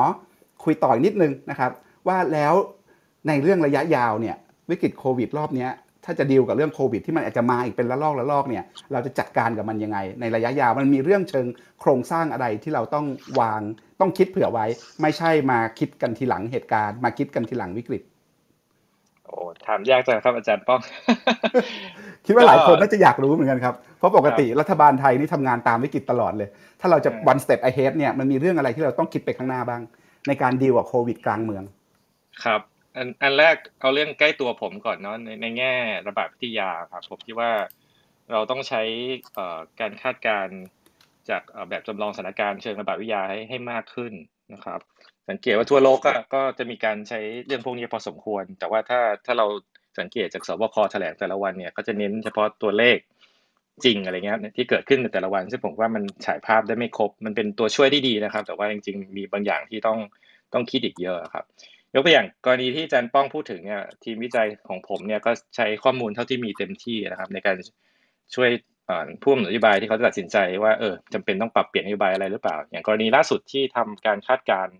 [0.64, 1.72] คุยต่ออีกนิดนึงนะครับ
[2.08, 2.54] ว่าแล้ว
[3.28, 4.36] ในเรื่องระยะยาวเนี่ย
[4.70, 5.72] วิกฤตโควิดรอบเนี้ย
[6.06, 11.46] ถ้าจะดีลกับเรื่องโควิด ที่มันอาจจะมาอีกเป็นละลอกละลอกเนี่ยเราจะจัดการกับมันยังไง ในระยะยาวมันมีเรื่องเชิง
[11.82, 13.06] โครงสร้างอะไรที่เราต้อง
[13.40, 13.62] วาง
[14.00, 14.66] ต้องคิดเผื่อไว้
[15.02, 18.02] ไม่ใช่มาคิดกันทีหลังเหตุการณ์ มาคิดกันทีหลังวิกฤต
[19.26, 20.82] โอ้ถามยากจังครับอาจารย์ป้อง
[22.26, 29.82] คิดว่าหลายคนก็น่าจะอยากรู้เหมือนกันครับ เพราะปกติรัฐบาลไทยนี่ทำงานตามวิกฤตตลอดเลย ถ้าเราจะอืม one step ahead เนี่ยมันมีเรื่องอะไรที่เราต้องคิดไปข้างหน้าบ้าง
[30.28, 31.64] ในการดีลกับโควิดกลางเมือง
[32.44, 32.62] ครับ
[32.96, 35.74] อันอันแรกเอาเรื่องใกล้ตัวผมก่อนเนาะในในแง่
[36.08, 37.52] ระบาดวิทยาครับผมคิดว่า
[38.32, 38.82] เราต้องใช้
[39.80, 40.58] การคาดการณ์
[41.30, 44.14] จากแบบจำลองสถานการณ์เชิงระบาดวิทยาให้ให้มากขึ้น
[44.54, 44.80] นะครับ
[45.30, 49.46] สังเกตว่าทั่วโลกก็ก็จะมีการใช้เรื่องพวกนี้พอสมควร แต่ว่าถ้าถ้าเรา
[50.00, 52.98] สังเกตจากสบคแถลงแต่ละวันเนี่ยก็จะเน้นเฉพาะตัวเลข
[53.84, 59.98] จริงอะไรเงี้ยที่เกิดขึ้นในแต่ละวันซึ่งผมว่ามันฉายภาพได้ไม่ครบ มันเป็นตัวช่วยที่ดีนะครับ แต่ว่าจริงๆมีบางอย่างที่ต้อง
[60.54, 61.46] ต้องคิดอีกเยอะครับ
[61.94, 67.58] ยกตัวอย่างกรณีที่อาจารย์ป้องพูดถึงเนี่ยทีมวิจัยของผมเนี่ยก็ใช้ข้อมูลเท่าที่มีเต็มที่นะครับ ในการ
[68.36, 68.50] ช่วย
[69.22, 74.76] ผู้กำนดนโยบายที่เขาตัดสินใจว่าเออจำเป็นต้องปรับเปลี่ยนนโยบายอะไรหรือเปล่า อย่างกรณีล่าสุดที่ทำการคาดการณ์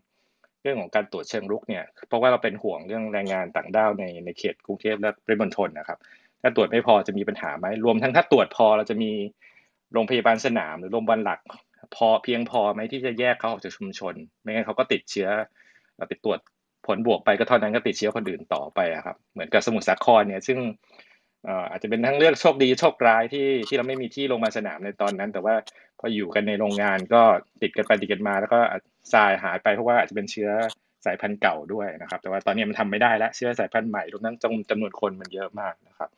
[0.62, 6.00] เรื่องของการตรวจเชิงรุกเนี่ยเพราะว่าเราเป็นห่วงเรื่องแรงงานต่างด้าวในในเขตกรุงเทพและปริมณฑลนะครับ
[6.46, 9.12] ถ้าตรวจไม่พอจะมีปัญหาไหมรวมทั้งถ้าตรวจพอเราจะมี
[9.94, 11.40] โรงพยาบาลสนาม หรือโรงพยาบาลหลัก
[11.96, 15.30] พอเพียงพอไหมที่จะแยกเขาออกจากชุมชน ไม่งั้นเขาก็ติดเชื้อ
[16.08, 16.40] ไปตรวจ
[16.88, 20.60] ผลบวกไปก็เท่านั้นก็ติดเชื้อคนอื่นต่อไปครับ เหมือนกับสมุทรสาครเนี่ย ซึ่ง
[21.70, 25.56] อาจจะเป็นทั้งเรื่องโชคดีโชคร้ายที่ที่เราไม่มีที่โรงพยาบาลสนามในตอนนั้น แต่ว่า
[26.00, 27.22] พออยู่กันในโรงงานก็
[27.62, 28.60] ติดกันไปติดกันมา แล้วก็
[29.14, 30.50] ทรายหายไปเพราะว่าอาจจะเป็นเชื้อ
[31.06, 34.36] สายพันธุ์เก่าด้วยนะครับ แต่ว่าตอนนี้มันทำไม่ได้แล้วเชื้อสายพันธุ์ใหม่รวมทั้ง
[34.70, 36.10] จำนวนคนมันเยอะมากนะครับ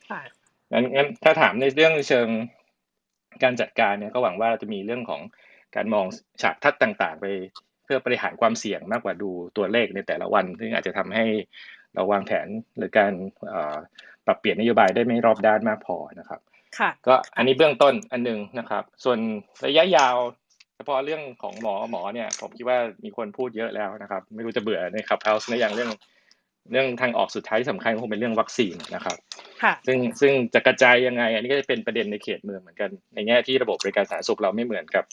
[0.72, 2.28] งั้นงั้นถ้าถามในเรื่องเชิง
[3.44, 5.22] การจัดการเนี่ยก็หวังว่าเราจะมีเรื่องของ
[5.76, 6.06] การมอง
[6.42, 7.26] ฉากทัดต่าง ๆ ไป
[7.84, 11.26] เพื่อบริหารความเสี่ยงมากกว่าดูตัวเลขในแต่ละวัน ซึ่งอาจจะทำให้
[11.94, 13.14] เราวางแผนหรือการ
[14.26, 16.40] ปรับเปลี่ยนนโยบายได้ไม่รอบด้านมากพอนะครับ
[16.80, 19.20] ค่ะก็อันนี้เบื้องต้นอันนึงนะครับ ส่วน
[19.66, 20.16] ระยะยาว
[20.78, 25.92] เฉพาะเรื่องของหมอหมอเนี่ยผมคิดว่ามีคนพูดเยอะแล้วนะครับ ไม่รู้จะเบื่อในขับเฮาส์ในอย่างเรื่อง
[26.72, 29.18] เรื่องทางออกสุดท้ายที่สำคัญคงเป็นเรื่องวัคซีนนะครับ
[29.64, 35.06] ค่ะซึ่งซึ่งจะกระจายยังไง อันนี้ก็จะเป็นประเด็นในเขตเมืองเหมือนกันในแง่ที่ระบบบริการสาธารณสุขเราไม่เหมือนกับ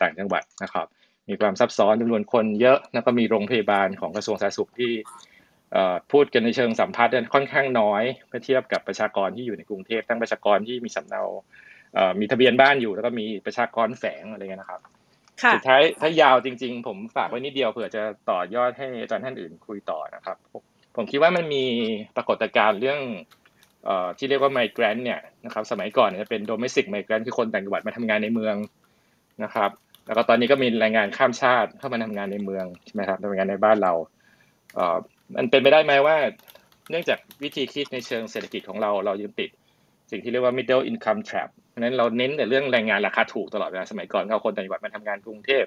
[0.00, 0.86] ต่างจังหวัดนะครับ
[1.28, 4.92] มีความซับซ้อนจำนวนคนเยอะแล้วก็มีโรงพยาบาลของกระทรวงสาธารณสุขที่
[6.12, 11.22] พูดกันในเชิงสัมพัทธ์ค่อนข้างน้อยเมื่อเทียบกับประชากรที่อยู่ในกรุงเทพทั้งประชากรที่มีสำเนา
[12.20, 14.80] มีทะเบียนบ้านอยู่แล้วก็มีประชากรแฝงอะไรเงี้ยนะครับ
[15.54, 20.36] สุดท้ายถ้ายาวจริง ๆ ผมฝากไว้นิดเดียวเผื่อจะต่อยอดให้อาจารย์ท่านอื่นคุยต่อนะครับ
[20.96, 21.64] ผมคิดว่ามันมี
[22.16, 23.00] ปรากฏการณ์เรื่อง
[24.18, 28.56] ที่เรียกว่าไมเกรนเนี่ยนะครับสมัยก่อนจะเป็นโดเมสิกไมเกรนคือคนต่างจังหวัดมาทำงานในเมือง
[29.44, 29.70] นะครับ
[30.06, 33.92] แล้วก็ตอนนี้ก็มีแรงงานข้ามชาติเข้ามาทำงานในเมืองใช่ไหมครับทำงานในบ้านเรา
[35.36, 36.16] มันเป็นไปได้ไหมว่า
[36.90, 39.50] เนื่องจากวิธีคิดในเชิงเศรษฐกิจของเราเรายังติด
[40.10, 45.64] สิ่งที่เรียกว่า middle income trap เพราะ นั้นเราเน้นแต่เรื่องแรงงานราคาถูกตลอดเวลาสมัยก่อนเอาคนต่างจังหวัดมาทำงานกรุงเทพ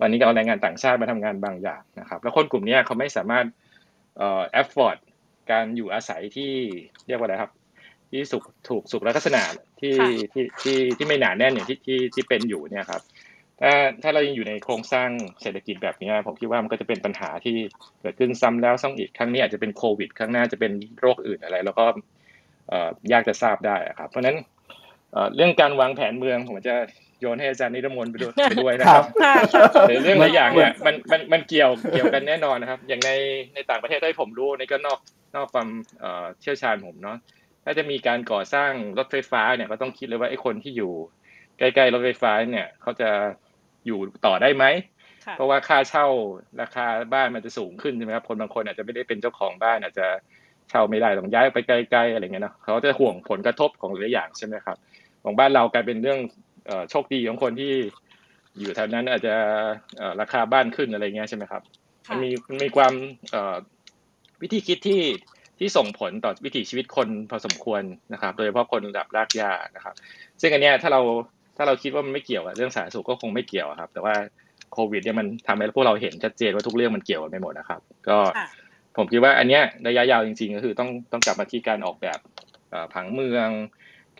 [0.00, 3.46] ตอนนี้ก็เอาแรงงานต่างชาติมาทำงานบางอย่างนะครับ แล้วคนกลุ่มนี้เขาไม่สามารถ
[4.18, 4.98] เอ่อ afford
[5.50, 6.52] การอยู่อาศัยที่
[7.06, 7.52] เรียกว่าอะไรครับ
[8.10, 9.42] ที่สุขถูกสุขลักษณะ
[9.80, 9.94] ที่
[10.32, 13.02] ที่ที่ที่ไม่หนาแน่นอย่างที่ที่ที่เป็นอยู่เนี่ยครับ
[13.60, 13.72] ถ้า
[14.02, 15.08] ถ้าเรายังอยู่ในโครงสร้าง
[15.42, 17.56] เศรษฐกิจแบบนี้ผมคิดว่ามันก็จะเป็นปัญหาที่
[18.00, 21.84] เกิดขึ้นซ้ำแล้วซ้ำอีกครั้งนี้อาจจะเป็นโควิดครั้งหน้าจะเป็นโรคอื่นอะไร แล้วก็
[23.12, 24.36] ยากจะทราบได้ครับ เพราะฉะนั้น
[25.34, 26.74] เรื่องการวางแผนเมืองผมจะ
[27.20, 29.04] โยนให้อาจารย์นิรมนไปด้วยไปด้วยนะครับ
[29.88, 33.10] หรือเรื่องหลายอย่างเนี่ยมันมันมันเกี่ยวเกี่ยวกันแน่นอนนะครับ อย่างใน
[33.54, 34.98] ในต่างประเทศที่ผมรู้ในก็นอก
[35.36, 35.68] นอกความ
[36.40, 37.16] เชี่ยวชาญผมเนาะ
[37.64, 40.92] ถ้าจะมีการก่อสร้างรถไฟฟ้าเนี่ยก็ต้องคิดเลยว่าไอ้คนที่อยู่
[41.58, 43.10] ใกล้ๆรถไฟฟ้าเนี่ยเขาจะ
[43.86, 44.64] อยู่ต่อได้ไหม
[45.36, 46.06] เพราะว่าค่าเช่า
[46.60, 50.06] ราคาบ้านมันจะสูงขึ้นใช่ไหมครับคนบางคนอาจจะไม่ได้เป็นเจ้าของบ้านอาจจะ
[50.70, 54.76] เช่าไม่ได้ต้องย้ายไปไกลๆอะไรเงี้ยเนาะเขาจะห่วงผลกระทบของหลายอย่างใช่ไหมครับ
[55.24, 56.20] ของบ้านเรากลายเป็นเรื่อง
[56.90, 57.72] โชคดีของคนที่
[58.58, 59.34] อยู่แถวนั้นอาจจะ
[60.20, 61.62] ราคาบ้านขึ้นอะไรเงี้ยใช่ไหมครับ
[62.08, 62.92] มันมีมันมีความ
[64.42, 65.02] วิธีคิดที่
[65.58, 67.82] ที่ส่งผลต่อวิถีชีวิตคนพอสมควร
[68.12, 69.94] นะครับ โดยเฉพาะคนระดับรากหญ้านะครับ
[70.40, 71.00] ซึ่งอันเนี้ยถ้าเรา
[71.56, 74.14] ถ้าเราคิดว่ามันไม่เกี่ยวกับเรื่องสาธารณสุขก็คงไม่เกี่ยวครับ แต่ว่า
[74.72, 78.18] โควิดเนี่ยมันทำให้พวกเราเห็นชัดเจนว่าทุกเรื่องมันเกี่ยวกันไปหมดนะครับ ก็
[78.96, 82.18] ผมคิดว่าอันเนี้ยระยะยาวจริงๆ ก็คือต้องต้องกลับมาที่การออกแบบ
[82.94, 83.48] ผังเมือง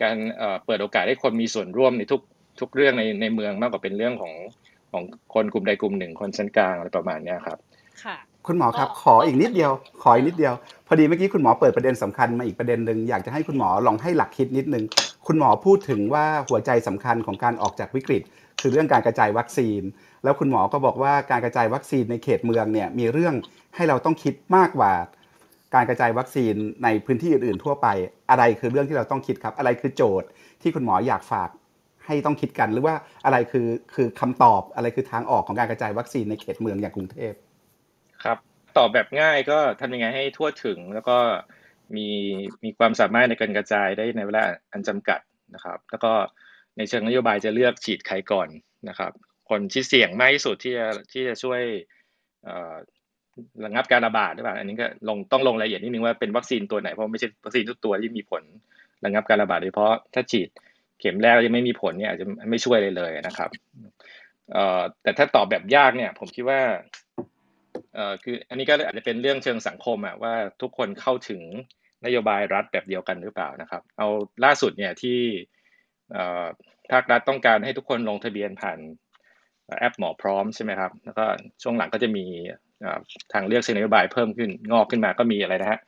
[0.01, 0.17] การ
[0.65, 2.21] เปิดโอกาสให้คนมีส่วนร่วมในทุก
[2.59, 4.33] ทุกเรื่องในในเมืองมากกว่าเป็นเรื่องของ
[4.91, 5.03] ของ
[5.33, 7.57] คนกลุ่มใดกลุ่มหนึ่งคนชั้นกลางอะไรประมาณนี้ครับ
[8.03, 9.71] ค่ะคุณหมอครับ ขออีกนิดเดียว
[10.03, 10.53] ขออีกนิดเดียว
[10.87, 14.83] พอดีเมื่อกี้คุณหมอเปิดประเด็นสำคัญมาอีกประเด็นหนึ่งอยากจะให้คุณหมอลองให้หลักคิดนิดนึง
[15.27, 18.21] คุณหมอพูดถึงว่าหัวใจสำคัญของการออกจากวิกฤต
[18.61, 19.81] คือเรื่องการกระจายวัคซีน
[20.23, 23.35] แล้วคุณหมอก็บอกว่าการกระจายวัคซีนในเขตเมืองเนี่ยมีเรื่อง
[23.75, 24.93] ให้เราต้องคิดมากกว่า
[25.75, 27.87] การกระจายวัคซีนในพื้นที่อื่นๆ ทั่วไป
[28.29, 30.27] อะไรคือเรื่องที่เราต้องคิดครับ อะไรคือโจทย์
[30.61, 31.49] ที่คุณหมออยากฝาก
[32.05, 37.33] ให้ต้องคิดกันหรือว่าอะไรคือคือคำตอบอะไรคือทางออกของการกระจายวัคซีนในเขตเมืองอย่างกรุงเทพ
[38.23, 38.37] ครับ
[38.77, 41.17] ตอบแบบง่ายก็ทำยังไงให้ทั่วถึงแล้วก็
[41.95, 42.07] มี
[42.63, 45.19] มีความสามารถในการกระจายได้ในเวลาอันจำกัด
[45.55, 46.13] นะครับ แล้วก็
[46.77, 48.47] ในเชิงนโยบายจะเลือกฉีดใครก่อน
[48.89, 49.11] นะครับ
[49.49, 51.61] คนที่เสี่ยงมากที่สุดที่จะที่จะช่วย
[53.65, 58.43] ระงับการระบาดหรือเปล่าอันนี้ก็ลงต้องลงรายละเอียดนิดนึงว่าเป็นวัคซีนตัวไหนเพราะไม่ใช่วัคซีนทุกตัวที่มีผล
[59.05, 60.49] ระงับการระบาดโดยเฉพาะถ้าฉีด
[60.99, 63.49] เข็มแรกยังไม่มีผลเนี่ยอาจจะไม่ช่วยเลยเลยนะครับ
[64.53, 66.61] เอ่อแต่ถ้าตอบแบบยากเนี่ย ผมคิดว่า
[67.93, 71.41] เอ่อคืออันนี้ก็อาจจะเป็นเรื่องเชิงสังคมอะว่าทุกคนเข้าถึง
[72.05, 74.07] นโยบายรัฐแบบเดียวกันหรือเปล่านะครับ เอา
[74.45, 75.19] ล่าสุดเนี่ยที่
[76.11, 76.45] เอ่อ
[76.91, 78.79] ภาครัฐต้องการให้ทุกคนลงทะเบียนผ่าน
[79.79, 81.25] แอปหมอพร้อมใช่ไหมครับ แล้วก็
[81.61, 82.25] ช่วงหลังก็จะมี
[83.33, 85.79] ทางเลือกเชิงนโยบายเพิ่มขึ้นงอกขึ้นมาก็มีอะไรนะฮะ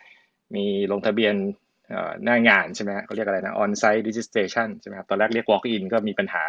[0.56, 1.36] มีลงทะเบียน
[2.24, 6.44] หน้างานใช่ไหมฮะเขาเรียกอะไรนะ on-site registration ใช่ไหมครับตอนแรกเรียก walk-in ก็มีปัญหา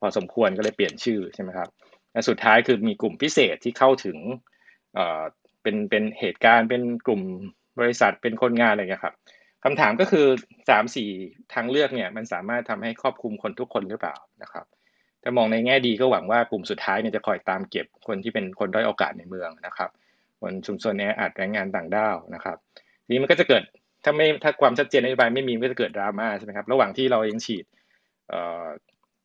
[0.00, 1.68] พอสมควรก็เลยเปลี่ยนชื่อใช่ไหมครับ
[2.12, 4.18] และสุดท้ายคือมีกลุ่มพิเศษที่เข้าถึง
[5.62, 7.22] เป็นเป็นเหตุการณ์เป็นกลุ่ม
[7.78, 9.14] บริษัทเป็นคนงานอะไรอย่างเงี้ยครับ
[9.64, 10.26] คำถามก็คือ
[10.70, 11.10] สามสี่
[11.54, 14.66] ทางเลือกเนี่ยมันสามารถทำให้ครอบคลุมคนทุกคนหรือเปล่านะครับ
[15.24, 19.90] ถ้ามองในแง่ดีก็หวังว่ากลุ่มสุดท้ายเนี่ยจะคอยตามเก็บคนที่เป็นคนด้อยโอกาสในเมืองนะครับ
[20.40, 22.56] คนชุมชนแออัดแรงงานต่างด้าวนะครับ
[23.04, 23.62] ทีนี้มันก็จะเกิด
[24.04, 27.64] ถ้าไม่ถ้าความชัดเจนนโยบายไม่มีก็จะเกิดดราม่าใช่ไหมครับระหว่างที่เรายังฉีด
[28.28, 28.64] เอ่อ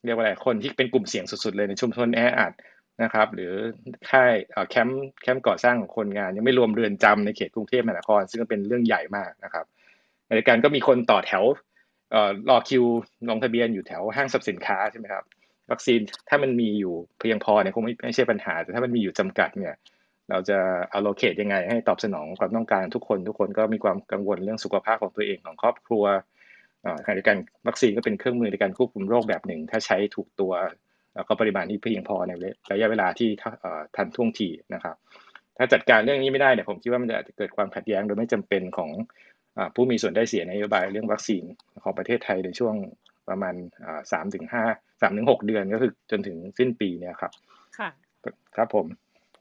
[0.06, 2.54] เรียกว่าอะไรคนที่เป็นกลุ่มเสี่ยงสุดๆเลยในชุมชนแออัด
[3.04, 3.54] นะครับ หรือ
[4.10, 4.34] ค่าย
[4.70, 9.66] แคมป์แคมป์ก่อสร้างของคนงาน ยังไม่รวมเรือนจำในเขตกรุงเทพมหานคร ซึ่งก็เป็นเรื่องใหญ่มากนะครับ
[10.36, 11.44] ในการก็มีคนต่อแถว
[12.12, 12.84] เอ่อรอคิว
[13.30, 15.24] ลงทะเบียนอยู่แถวห้างสรรพสินค้าใช่ไหมครับ
[15.72, 19.76] วัคซีนถ้ามันมีอยู่เพียงพอเนี่ยคงไม่ไม่ใช่ปัญหา แต่ถ้ามันมีอยู่จำกัดเนี่ย
[20.30, 20.58] เราจะ
[20.98, 26.04] allocate ยังไง ให้ตอบสนองความต้องการทุกคน ทุกคนก็มีความกังวลเรื่องสุขภาพของตัวเองของครอบครัว
[27.06, 30.54] ขณะเดียวกันวัคซีนก็เป็นเครื่องมือในการควบคุมโรคแบบหนึ่ง ถ้าใช้ถูกตัว
[31.16, 32.32] แล้วก็ปริมาณที่เพียงพอใน
[32.72, 33.30] ระยะเวลาที่
[33.96, 34.96] ทันท่วงทีนะครับ
[35.58, 38.92] ถ้าจัดการเรื่องนี้ไม่ได้เนี่ยผมคิดว่ามันจะอาจจะเกิดความขัดแย้งโดยไม่จำเป็นของ
[39.58, 41.44] อผู้มีส่วนได้เสียในนโยบายเรื่องวัคซีน
[41.84, 42.76] ของประเทศไทยในช่วง
[43.30, 43.54] ประมาณ
[44.12, 44.64] สามถึงห้า
[45.02, 47.32] สามถึงหกเดือนก็คือจนถึงสิ้นปีเนี่ยครับ
[47.78, 47.90] ค่ะ
[48.56, 48.86] ครับผม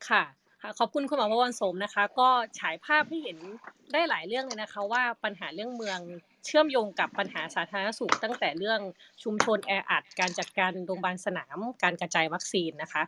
[0.08, 0.24] ค่ะ
[0.62, 2.28] ค่ะขอบคุณคุณหมอประวันสมนะคะ ก็
[2.60, 3.38] ฉายภาพให้เห็น
[3.92, 5.98] ได้หลายเรื่องเลยนะคะ ว่าปัญหาเรื่องเมือง
[6.46, 8.80] เชื่อมโยงกับปัญหาสาธารณสุข ตั้งแต่เรื่อง
[9.22, 13.02] ชุมชนแออัดการจัดการโรงพยาบาลสนาม การกระจายวัคซีนนะคะ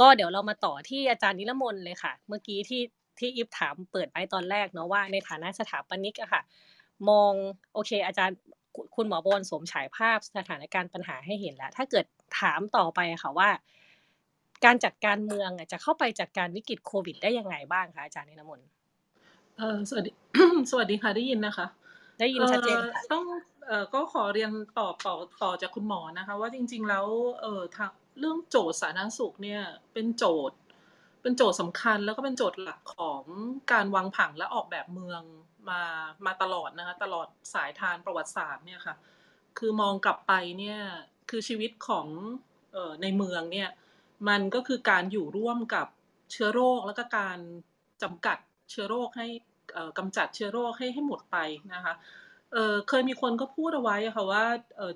[0.00, 2.82] ก็เดี๋ยวเรามาต่อที่อาจารย์นิรมนเลยค่ะ เมื่อกี้ที่
[3.18, 6.42] ที่อิฟถามเปิดไว้ตอนแรกเนาะว่าในฐานะสถาปนิกอะค่ะ
[7.08, 7.32] มอง
[7.74, 8.36] โอเค อาจารย์
[8.96, 12.06] คุณหมอบวลสมฉายภาพสถานการณ์ปัญหาให้เห็นแล้ว ถ้าเกิด
[12.40, 13.50] ถามต่อไปอะค่ะว่า
[14.64, 18.60] การจัดการเมืองอะจะเข้าไปจัดการวิกฤตโควิด ได้ยังไงบ้างคะอาจารย์นิรมน
[19.58, 20.10] เออสวัสดี
[20.70, 21.66] สวัสดีค่ะได้ยินนะคะ
[22.20, 23.24] ได้ยินชัดเจนอ่อค่ะต้อง
[23.66, 27.06] เอ่อก็ขอเรียนตอบต่อต่อจากคุณหมอนะคะ ว่าจริง ๆ แล้ว
[27.40, 29.60] เอ่อทางเรื่องโจทย์สาธารณสุขเนี่ย
[29.92, 30.56] เป็นโจทย์
[31.22, 33.22] เป็นโจทย์สำคัญ แล้วก็เป็นโจทย์หลักของ
[33.72, 35.22] การวางผังและออกแบบเมือง
[35.70, 35.80] มา
[36.26, 38.96] มาตลอดนะคะตลอดสายทานประวัติศาสตร์เนี่ยค่ะ
[39.58, 40.78] คือมองกลับไปเนี่ย
[41.30, 42.06] คือชีวิตของ
[42.76, 43.68] ออในเมืองเนี่ย
[44.28, 45.86] มันก็คือการอยู่ร่วมกับ
[46.32, 47.38] เชื้อโรคแล้วก็การ
[48.02, 48.38] จำกัด
[48.70, 49.26] เชื้อโรคให้
[49.72, 51.36] เอ่อกำจัดเชื้อโรคให้ให้หมดไป
[51.74, 51.94] นะคะ
[52.52, 54.44] เเคยมีคนก็พูดเอาไว้ค่ะว่า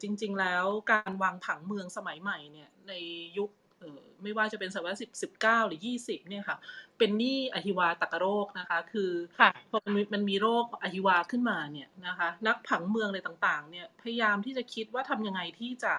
[0.03, 2.93] จริง ๆ แล้วการวางผังเมืองสมัยใหม่เนี่ยใน
[3.39, 6.57] ยุค เออไม่ว่าจะเป็นศตวรรษสิบสิบเก้าหรือยี่สิบเนี่ยค่ะ
[6.99, 9.11] เป็นหนี้อหิวาตกโรคนะคะ คือ
[9.41, 15.95] ค่ะพอมันมีมันมีโรคอหิวาขึ้นมาเนี่ยนะคะ นักผังเมืองอะไรต่างๆ เนี่ยพยายามที่จะคิดว่าทำยังไงที่จะ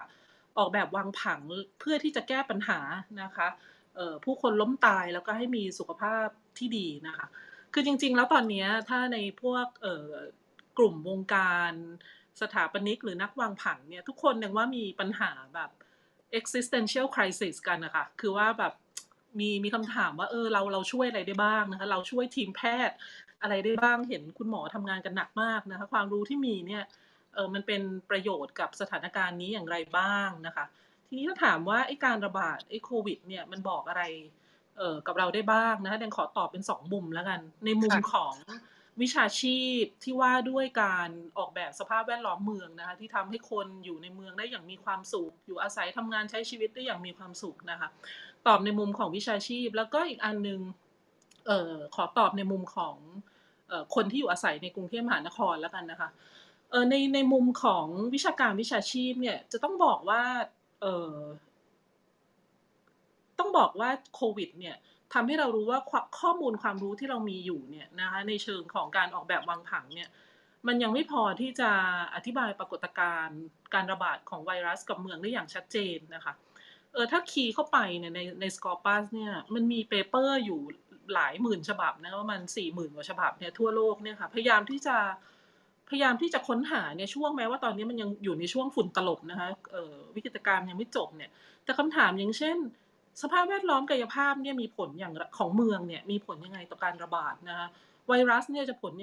[0.57, 1.39] ออกแบบวางผัง
[1.79, 2.79] เพื่อที่จะแก้ปัญหา
[3.21, 3.47] นะคะ
[3.95, 7.27] เอ่อผู้คนล้มตายแล้วก็ให้มีสุขภาพที่ดีนะคะ
[7.73, 10.11] คือจริง ๆ แล้วตอนเนี้ยถ้าในพวกเอ่อ
[10.77, 11.73] กลุ่มวงการ
[12.41, 15.71] สถาปนิกหรือนักวางผังเนี่ยทุกคนยังว่ามีปัญหาแบบ
[16.39, 18.73] existential crisis กันนะคะ คือว่าแบบ
[19.39, 22.95] มีมีคำถามว่าเออเราเราช่วยอะไรได้บ้างนะคะ เราช่วยทีมแพทย์
[23.41, 26.83] อะไรได้บ้าง เห็นคุณหมอทำงานกันหนักมากนะคะ ความรู้ที่มีเนี่ย
[27.33, 30.65] เออมันเป็นประโยชน์กับสถานการณ์นี้อย่างไรบ้างนะคะ
[31.07, 34.03] ทีนี้ถ้าถามว่าไอ้การระบาดไอ้โควิดเนี่ยมันบอกอะไร
[34.77, 38.33] เออกับเราได้บ้างนะคะแดงขอตอบเป็นสองมุมแล้วกัน ในมุมของ
[39.01, 47.89] วิชาชีพที่ว่าด้วยการออกแบบสภาพแวดล้อมเมืองนะคะที่ทำให้คนอยู่ในเมืองได้อย่างมีความสุข อยู่อาศัยทำงานใช้ชีวิตได้อย่างมีความสุขนะคะ
[48.47, 50.59] ตอบในมุมของวิชาชีพ แล้วก็อีกอันหนึง
[51.47, 52.95] เอ่อขอตอบในมุมของ
[53.67, 56.09] เอ่อคนที่อยู่อาศัยในกรุงเทพมหานครแล้วกันนะคะ
[56.71, 60.21] เออในในมุมของวิชาการวิชาชีพเนี่ยจะต้องบอกว่า
[60.81, 61.13] เออ
[63.39, 64.75] ต้องบอกว่าโควิดเนี่ย
[65.13, 65.79] ทำให้เรารู้ว่า
[66.19, 70.09] ข้อมูลความรู้ที่เรามีอยู่เนี่ยนะคะในเชิงของการออกแบบวางผังเนี่ย
[70.67, 71.69] มันยังไม่พอที่จะ
[72.15, 73.39] อธิบายปรากฏการณ์
[73.73, 76.33] การระบาดของไวรัสกับเมืองได้อย่างชัดเจนนะคะ
[76.93, 80.59] เออถ้า key เข้าไปเนี่ยในใน Scopus เนี่ยมันมี paper อยู่
[81.13, 84.97] หลายหมื่นฉบับนะประมาณสี่หมื่นกว่าฉบับเนี่ยทั่วโลกเนี่ยค่ะพยายามที่จะ
[85.89, 91.31] พยายามที่จะค้นหาเนี่ยช่วงแม้ว่าตอนนี้มันยังอยู่ในช่วงฝุ่นตลบนะคะเออวิกฤตการณ์ยังไม่จบเนี่ย
[91.63, 92.57] แต่คำถามอย่างเช่น
[93.21, 97.67] สภาพแวดล้อมกายภาพเนี่ยมีผลอย่างของเมืองเนี่ยมีผลยังไงต่อการระบาดนะคะ
[98.07, 98.93] ไวรัสเนี่ยจะผล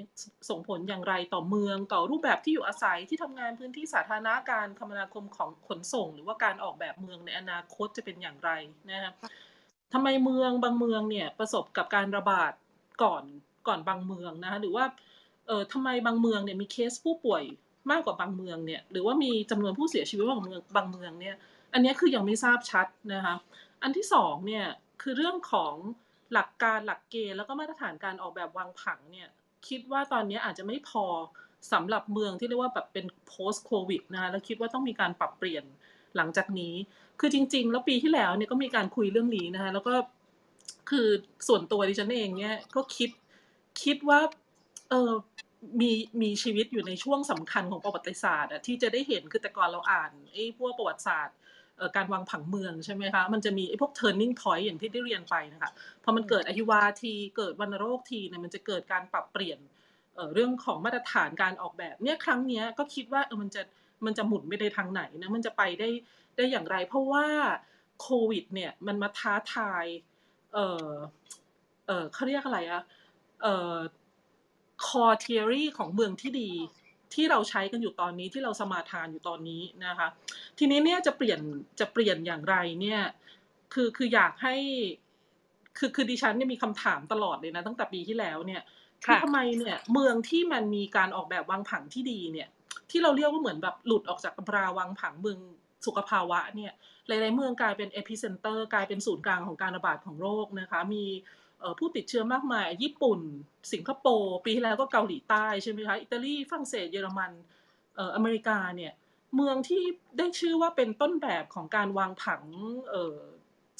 [0.51, 8.51] ส่งผลอย่างไรต่อเมืองต่อรูปแบบที่อยู่อาศัยที่ทำงานพื้นที่สาธารณะการคมนาคมของขนส่ง หรือว่าการออกแบบเมืองในอนาคตจะเป็นอย่างไร
[8.91, 9.13] นะคะ
[9.93, 12.53] ทำไมเมืองบางเมืองเนี่ยประสบกับการระบาด
[13.03, 13.23] ก่อน
[13.69, 14.85] ก่อนบางเมืองนะคะหรือว่า
[15.47, 17.43] เออทำไมบางเมืองเนี่ยมีเคสผู้ป่วย
[17.91, 21.37] มากกว่าบางเมืองเนี่ยหรือว่ามีจำนวนผู้เสียชีวิตบางเมืองบางเมืองเนี่ย
[21.73, 23.35] อันนี้คือยังไม่ทราบชัดนะคะ
[23.83, 24.67] อันที่สองเนี่ย
[25.03, 25.75] คือเรื่องของ
[26.33, 29.29] หลักการหลักเกณฑ์แล้วก็มาตรฐานการออกแบบวางผังเนี่ย
[29.69, 31.05] คิดว่าตอนนี้อาจจะไม่พอ
[31.73, 35.65] สำหรับเมืองที่เรียกว่าแบบเป็น post covid นะคะแล้วคิดว่าต้องมีการปรับเปลี่ยน
[36.17, 36.75] หลังจากนี้
[37.21, 39.95] คือจริง ๆ แล้วปีที่แล้วเนี่ยก็มีการคุยเรื่องนี้นะคะแล้วก็
[40.91, 41.09] คือ
[41.49, 43.11] ส่วนตัวดิฉันเองเนี่ยก็คิด
[43.83, 44.21] คิดว่า
[44.91, 45.12] เออ
[45.81, 45.91] มี
[46.23, 51.37] มีชีวิตอยู่ในช่วงสำคัญของประวัติศาสตร์อะที่จะได้เห็นคือแต่ก่อนเราอ่านไอ้พวกประวัติศาสตร์
[51.97, 55.71] การวางผังเมืองใช่ไหมคะ มันจะมีไอ้พวก turning point อย่างที่ได้เรียนไปนะคะ
[56.05, 59.59] พอมันเกิดอหิวาที เกิดวัณโรคทีเนี่ยมันจะเกิดการปรับเปลี่ยน
[60.35, 63.62] เรื่องของมาตรฐานการออกแบบเนี่ยครั้งนี้ก็คิดว่าเออมันจะ
[64.07, 65.89] มันจะหมุนไปในทางไหนนะมันจะไปได้
[66.37, 67.27] ได้อย่างไร เพราะว่า
[68.01, 69.85] โควิดเนี่ยมันมาท้าทาย
[70.55, 70.59] เอ
[70.89, 70.91] อ
[71.87, 72.83] เออเขาเรียกอะไรอะ
[73.43, 73.77] เออ
[74.87, 76.51] core theory ของเมืองที่ดี
[77.14, 80.09] ที่เราใช้กันอยู่ตอนนี้ที่เราสมาทานอยู่ตอนนี้นะคะ
[80.59, 81.40] ทีนี้เนี่ยจะเปลี่ยน
[81.81, 83.01] จะเปลี่ยนอย่างไรเนี่ย
[83.75, 84.55] คือคืออยากให้
[85.79, 88.62] คือคือดิฉันเนี่ยมีคำถามตลอดเลยนะตั้งแต่ปีที่แล้วเนี่ย
[89.05, 92.49] คือค่ะทำไมเนี่ยเมืองที่มันมีการออกแบบวางผังที่ดีเนี่ย
[92.90, 95.38] ที่เราเรียกว่าเหมือนแบบหลุดออกจากตำราวางผังเมือง
[95.87, 96.73] สุขภาวะเนี่ย
[97.07, 101.46] หลายๆเมืองกลายเป็น epicenter กลายเป็นศูนย์กลางของการระบาดของโรคนะคะ มีเอ่อ
[101.79, 103.21] ผู้ติดเชื้อมากมาย ญี่ปุ่น
[103.73, 107.33] สิงคโปร์ปีที่แล้วก็เกาหลีใต้ใช่ไหมคะอิตาลีฝรั่งเศสเยอรมัน
[107.97, 108.92] อเมริกาเนี่ย
[109.37, 109.83] เมืองที่
[110.19, 112.42] ได้ชื่อว่าเป็นต้นแบบของการวางผัง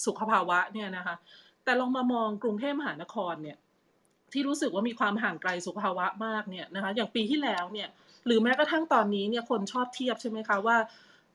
[0.07, 1.17] สุขภาวะเนี่ยนะคะ
[1.65, 3.59] แต่ลองมามองกรุงเทพมหานครเนี่ย
[4.33, 7.89] ที่รู้สึกว่ามีความห่างไกลสุขภาวะมากเนี่ยนะคะอย่างปีที่แล้วเนี่ย
[8.27, 10.77] หรือแม้กระทั่งตอนนี้เนี่ยคนชอบเทียบใช่ไหมคะว่า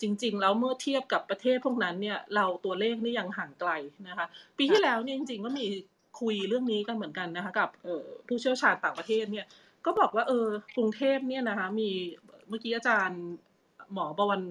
[0.01, 3.71] จริง ๆ แล้วเมื่อเทียบกับประเทศพวกนั้นเนี่ยเราตัวเลขนี่ยังห่างไกล
[4.07, 4.25] นะคะ
[4.57, 5.65] ปีที่แล้วเนี่ยจริง ๆ ก็มี
[6.19, 9.45] คุยเรื่องนี้กันเหมือนกันนะคะกับเอ่อผู้เชี่ยวชาญต่างประเทศเนี่ย
[9.85, 11.89] ก็บอกว่าเออกรุงเทพเนี่ยนะคะมี
[12.47, 13.21] เมื่อกี้อาจารย์
[13.93, 14.41] หมอบวร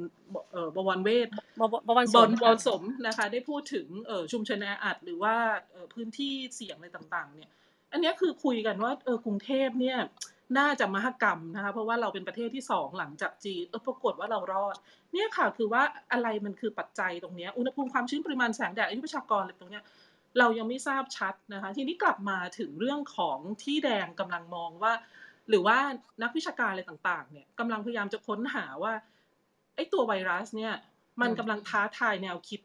[0.52, 5.34] เอ่อบวรเวทบวบวันบสอมลบอลสมนะคะได้พูดถึงเอ่อชุมชนแออัดหรือว่า
[5.70, 7.50] เอ่อพื้นที่เสี่ยงอะไรต่างๆ เนี่ย
[7.92, 9.98] อันเนี้ยคือคุยกันว่าเออกรุงเทพเนี่ย
[10.58, 14.76] น่าจะมหกรรมนะคะเพราะว่าเราเป็นประเทศที่สองหลังจากจีนเออปรากฏว่าเรารอด
[15.12, 19.84] เนี่ยค่ะคือว่าอะไรมันคือปัจจัยตรงเนี้ยอุณหภูมิความชื้นปริมาณแสงแดดอายุประชากรอะไรตรงเนี้ย
[20.38, 24.92] เรายังไม่ทราบชัดนะคะ ทีนี้กลับมาถึงเรื่องของที่แดงกำลังมองว่า
[25.48, 25.78] หรือว่า
[26.22, 28.92] นักวิชาการอะไรต่างๆ เนี่ยกำลังพยายามจะค้นหาว่า
[29.74, 30.74] ไอ้ตัวไวรัสเนี่ย
[31.20, 32.60] มันกำลังท้าทายแนวคิด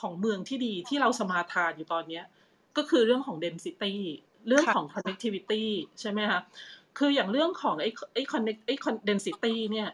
[0.00, 2.24] ของเมืองที่ดีที่เราสมาทานอยู่ตอนเนี้ย
[2.76, 3.94] ก็คือเรื่องของ density
[4.48, 5.64] เรื่องของ connectivity
[6.00, 6.40] ใช่ไหมคะ
[6.98, 8.74] คืออย่างเรื่องของไอ้ไอ้ connect ไอ้
[9.08, 9.88] density เนี่ย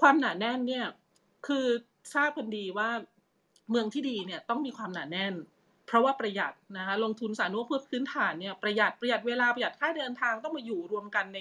[0.00, 0.86] ความหนาแน่นเนี่ย
[1.46, 1.66] คือ
[2.14, 2.90] ทราบกันดีว่า
[3.70, 5.34] เมืองที่ดีเนี่ยต้องมีความหนาแน่น
[5.86, 11.38] เพราะว่าประหยัดนะคะลงทุนสาธารณเพื่อพื้นฐานเนี่ยประหยัดประหยัดเวลาประหยัดค่าเดินทางต้องมาอยู่รวมกันใน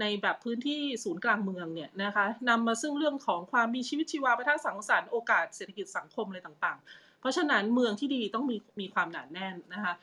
[0.00, 9.94] ในแบบพื้นที่ศูนย์กลางเมืองเนี่ยนะคะนำมาซึ่งเรื่องของความมีชีวิตชีวาประทัสังสรรค์โอกาสเศรษฐกิจสังคมอะไรต่างๆ เพราะฉะนั้นเมืองที่ดีต้องมีมีความหนาแน่นนะคะ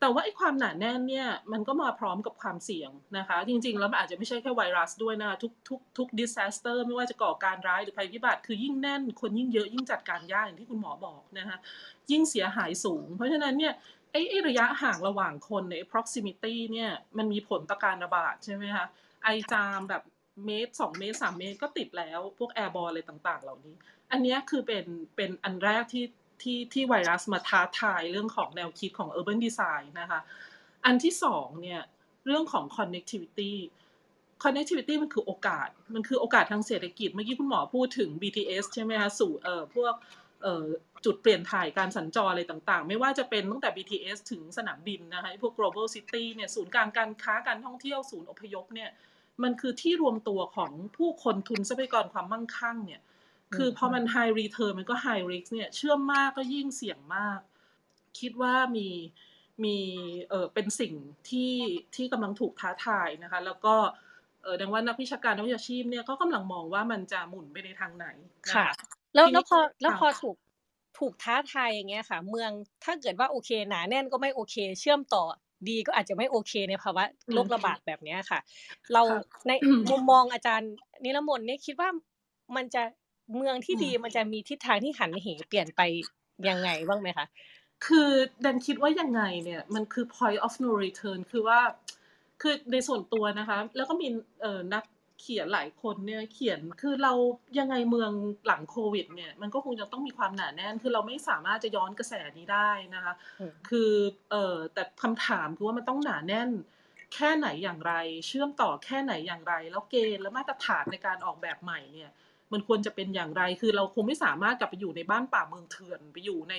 [0.00, 11.58] แต่ว่าไอ้ความหนาแน่นเนี่ยมันก็มาพร้อมกับความเสี่ยงนะคะ จริง ๆ แล้วมันอาจจะไม่ใช่แค่ไวรัสด้วยนะทุกทุกทุก disaster ไม่ว่าจะก่อการร้ายหรือภัยพิบัติคือยิ่งแน่น คนยิ่งเยอะยิ่งจัดการยากอย่างที่คุณหมอบอกนะคะ
[12.10, 13.74] ยิ่งเสียหายสูง เพราะฉะนั้นเนี่ย
[14.12, 18.86] ไอ้ระยะห่างระหว่างคนใน proximity เนี่ยมันมีผลต่อการระบาดใช่ไหมคะ
[19.22, 20.02] ไอจามแบบ
[20.46, 23.74] เมตรสองเมตรสามเมตรก็ติดแล้วพวกแอร์บอลอะไรต่างๆ เหล่านี้
[24.10, 24.86] อันนี้คือเป็น
[25.16, 26.04] เป็นอันแรกที่
[26.42, 30.20] ที่ที่ไวรัสมาท้าทายเรื่องของแนวคิดของ urban design นะคะ
[30.84, 31.80] อันที่สองเนี่ย
[32.26, 33.52] เรื่องของ connectivity
[34.44, 39.94] connectivity มันคือโอกาส มันคือโอกาสทางเศรษฐกิจ เมื่อกี้คุณหมอพูดถึง BTS ใช่ไหมคะสู่เอ่อพวก
[40.42, 40.66] เอ่อ
[41.04, 48.90] จุดเปลี่ยนถ่ายการสัญจรอะไรต่างๆ ไม่ว่าจะเป็นตั้งแต่ BTS ถึงสนามบินนะคะพวก global city เนี่ยศูนย์กลางการค้าการท่องเที่ยวศูนย์อพยพเนี่ย
[49.42, 53.00] มันคือที่รวมตัวของผู้คนทุนทรัพยากรความมั่งคั่งเนี่ย
[53.56, 57.40] คือพอมัน high return มันก็ high risk เนี่ย เชื่อมมากก็ยิ่งเสี่ยงมาก
[58.20, 58.88] คิดว่ามี
[59.64, 59.76] มี
[60.30, 60.94] เออเป็นสิ่ง
[61.30, 61.54] ที่
[61.94, 63.74] ที่กำลังถูกท้าทายนะคะ แล้วก็
[64.42, 68.06] เออดังว่านักวิชาการนักวิชาชีพเนี่ยก็กำลังมองว่ามันจะหมุนไปในทางไหน
[68.46, 68.66] นค่ะ
[69.14, 70.36] แล้วทีนี้แล้วพอแล้วพอค่ะถูก
[70.98, 72.50] ถูกท้าทายอย่างเงี้ยค่ะ เมือง
[72.84, 75.24] ถ้าเกิดว่าโอเคหนาแน่นก็ไม่โอเค เชื่อมต่อ
[75.68, 78.40] ดีก็อาจจะไม่โอเคในภาวะโรคระบาดแบบเนี้ยค่ะ
[78.92, 79.52] เราค่ะใน
[79.90, 80.72] มุมมองอาจารย์
[81.04, 81.88] นิรมนต์เนี่ยคิดว่า
[82.56, 82.82] มันจะ
[83.36, 85.80] เมืองที่ดีอืมมันจะมีทิศทางที่หันเหเปลี่ยนไป
[86.48, 87.26] ยังไงบ้างไหมคะ
[87.86, 88.10] คือ
[88.44, 91.60] ดันคิดว่ายังไงเนี่ยมันคือ point of no return คือว่า
[92.40, 94.08] คือในส่วนตัวนะคะ แล้วก็มี
[94.42, 94.84] เอ่อนัก
[95.20, 97.12] เขียนหลายคนเนี่ยเขียนคือเรา
[97.58, 98.12] ยังไงเมือง
[98.46, 103.92] หลังโควิด เนี่ยมันก็คงจะต้องมีความหนาแน่น คือเราไม่สามารถจะย้อนกระแสนี้ได้นะคะอืมคือ
[104.30, 106.50] เอ่อแต่คำถามคือว่ามันต้องหนาแน่น
[107.14, 107.94] แค่ไหนอย่างไร
[108.26, 112.10] เชื่อมต่อแค่ไหนอย่างไร แล้วเกณฑ์และมาตรฐานในการออกแบบใหม่เนี่ย
[112.52, 116.54] มันควรจะเป็นอย่างไร คือเราคงไม่สามารถกลับไปอยู่ในบ้านป่าเมืองเถื่อนไปอยู่ใน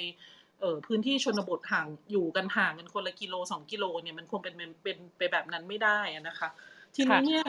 [0.60, 6.50] เอ่อพื้นที่ชนบทห่างอยู่กันห่างกันคนละกิโลสองกิโลเนี่ยมันคงเป็นเป็นเป็นไปแบบนั้นไม่ได้อะนะคะ
[6.96, 7.44] ทีนี้ค่ะเนี่ย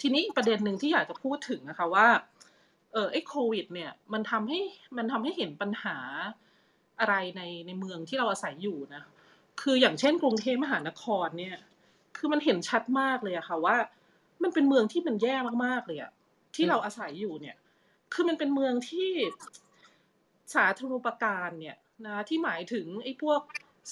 [0.00, 2.08] ทีนี้อีกประเด็นหนึ่งที่อยากจะพูดถึงนะคะว่า
[2.92, 4.60] เออไอ้โควิด เนี่ยมันทำให้
[4.96, 5.96] มันทำให้เห็นปัญหา
[7.00, 9.02] อะไรในในเมืองที่เราอาศัยอยู่นะ
[9.60, 11.56] คืออย่างเช่นกรุงเทพมหานครเนี่ย
[12.16, 13.76] คือมันเห็นชัดมากเลยอะค่ะว่า
[14.42, 16.10] มันเป็นเมืองที่มันแย่มากๆเลยอะ
[16.54, 17.56] ที่เราอาศัยอยู่เนี่ย
[18.12, 19.10] คือมันเป็นเมืองที่
[20.54, 23.40] สาธารณูปการเนี่ยนะที่หมายถึงไอ้พวก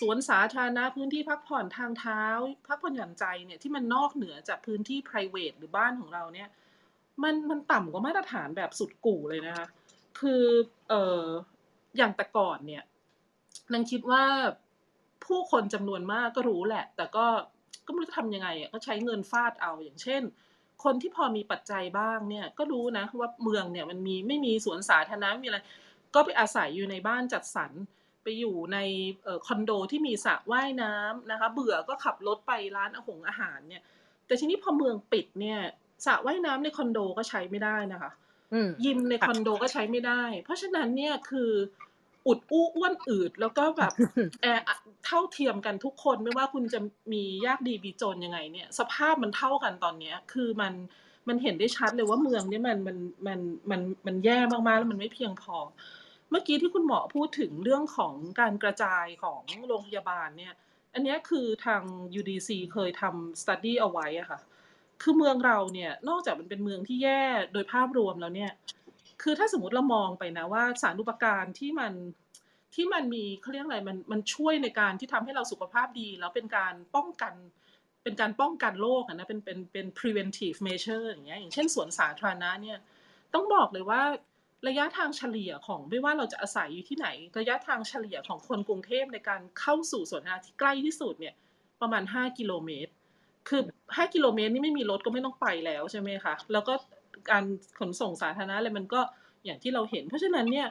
[0.01, 2.25] สวนสาธารณะพื้นที่พักผ่อนทางเท้า
[2.69, 6.49] พักผ่อนหย่อนใจเนี่ยที่มันนอกเหนือจากพื้นที่ p r i v a t หรือบ้านของเราเนี่ย
[7.23, 9.67] มันมันต่ำกว่ามาตรฐานแบบสุดกู่เลยนะคะ
[10.21, 10.45] คือ
[10.89, 11.25] เอ่อ
[11.97, 12.83] อย่างแต่ก่อนเนี่ย
[13.73, 14.25] นังคิดว่า
[15.27, 17.27] ผู้คนจำนวนมากก็รู้แหละ แต่ก็
[17.87, 20.23] ก็ไม่รู้จะทำยังไงอะก็ใช้เงินฟาดเอาอย่างเช่น
[20.85, 25.61] คนที่พอมีปัจจัยบ้างเนี่ยก็รู้นะว่าเมืองเนี่ยมันมีไม่มีสวนสาธารณะไม่มีอะไร
[26.15, 27.73] ก็ไปอาศัยอยู่ในบ้านจัดสรร
[28.23, 28.79] ไปอยู่ใน
[29.25, 33.83] เอ่อคอนโดที่มีสระว่ายน้ำนะคะ เบื่อก็ขับรถไปร้านอาหงอาหารเนี่ย
[34.27, 35.59] แต่ทีนี้พอเมืองปิดเนี่ย
[36.07, 38.11] สระว่ายน้ำในคอนโดก็ใช้ไม่ได้นะคะ
[38.53, 41.51] อืมยิมในคอนโดก็ใช้ไม่ได้ เพราะฉะนั้นเนี่ยคือ
[42.29, 43.93] อุดอู้อ้วนอืด แล้วก็แบบ
[44.43, 46.81] แออัดเท่าเทียมกันทุกคนไม่ว่าคุณจะ
[47.13, 50.75] มียากดีมีจนยังไง เนี่ย สภาพมันเท่ากันตอนเนี้ย คือมัน
[51.29, 55.57] มันเห็นได้ชัดเลยว่าเมืองเนี่ยมันมันมันมันมันแย่มากๆแล้วมันไม่เพียงพอ
[56.31, 60.55] เมื่อกี้ที่คุณหมอพูดถึงเรื่องของการกระจายของโรงพยาบาลเนี่ย
[60.95, 61.83] อันเนี้ยคือทาง
[62.21, 64.41] UDC เคยทำ study เอาไว้อะค่ะ
[65.03, 68.53] คือเมืองเราเนี่ย นอกจากมันเป็นเมืองที่แย่โดยภาพรวมแล้วเนี่ย
[69.23, 71.93] คือถ้าสมมติเรามองไปนะว่าสารุปการที่มัน
[72.75, 77.35] ที่มันมีเขาเรียกอะไรมันมันช่วยในการที่ทำให้เราสุขภาพดี แล้วเป็นการป้องกัน
[78.03, 82.79] เป็นการป้องกันโรคนะเป็นเป็นเป็น preventive measure อย่างเงี้ยอย่างเช่นสวนสาธารณะเนี่ย
[83.35, 84.03] ต้องบอกเลยว่า
[84.69, 91.35] ระยะทางเฉลี่ยของไม่ว่าเราจะอาศัยอยู่ที่ไหน ระยะทางเฉลี่ยของคนกรุงเทพในการเข้าสู่สวนสาธารณะที่ใกล้ที่สุดเนี่ย
[91.81, 92.93] ประมาณ 5 กิโลเมตร
[93.49, 96.75] คือ 5 กิโลเมตรนี่ไม่มีรถก็ไม่ต้องไปแล้วใช่ไหมคะแล้วก็
[97.31, 97.45] การ
[97.79, 99.01] ขนส่งสาธารณะอะไรมันก็
[99.45, 100.69] อย่างที่เราเห็น เพราะฉะนั้นเนี่ย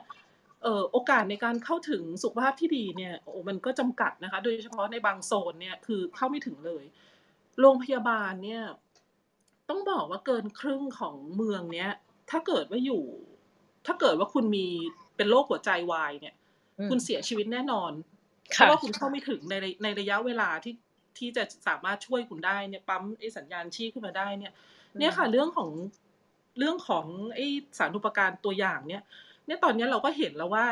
[0.64, 6.84] เอ่อโอกาสในการเข้าถึงสุขภาพที่ดีเนี่ยโอ้มันก็จำกัดนะคะ โดยเฉพาะในบางโซนเนี่ยคือเข้าไม่ถึงเลย
[7.60, 8.64] โรงพยาบาลเนี่ย
[9.70, 11.92] ต้องบอกว่าเกินครึ่งของเมืองเนี้ย
[12.32, 13.04] ถ้าเกิดว่าอยู่
[13.86, 14.68] ถ้าเกิดว่าคุณมี
[15.16, 16.36] เป็นโรคหัวใจวายเนี่ย
[16.80, 17.92] อืมคุณเสียชีวิตแน่นอน
[18.54, 20.74] เพค่ะราะว่าคุณเข้าไม่ถึงในระในระยะเวลาที่
[21.18, 24.54] ที่จะสามารถช่วยคุณได้เนี่ยปั๊มไอ้สัญญาณชีพขึ้นมาได้เนี่ย
[25.00, 25.70] เนี่ยค่ะเรื่องของ
[26.58, 27.46] เรื่องของไอ้
[27.80, 29.04] สารุปการตัวอย่างเนี่ย
[29.46, 30.66] เนี่ยตอนนี้เราก็เห็นแล้วว่า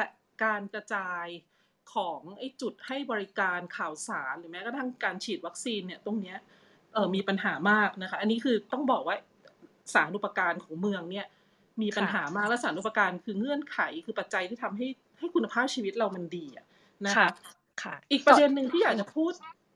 [0.43, 1.25] การกระจาย
[1.93, 6.37] ของไอ้จุดให้บริการข่าวสารหรือแม้กระทั่งการฉีดวัคซีนเนี่ยตรงเนี้ย
[6.93, 9.17] เออมีปัญหามากนะคะ อันนี้คือต้องบอกว่า
[9.93, 11.25] สารุปการของเมืองเนี่ย
[11.81, 14.87] มีปัญหามากและสารุปการคือเงื่อนไขคือปัจจัยที่ทำให้
[15.19, 16.65] ให้คุณภาพชีวิตเรามันดีอะ
[17.05, 17.27] นะคะค่ะ
[17.83, 19.31] ค่ะ อีกประเด็นหนึ่งที่อยากจะพูด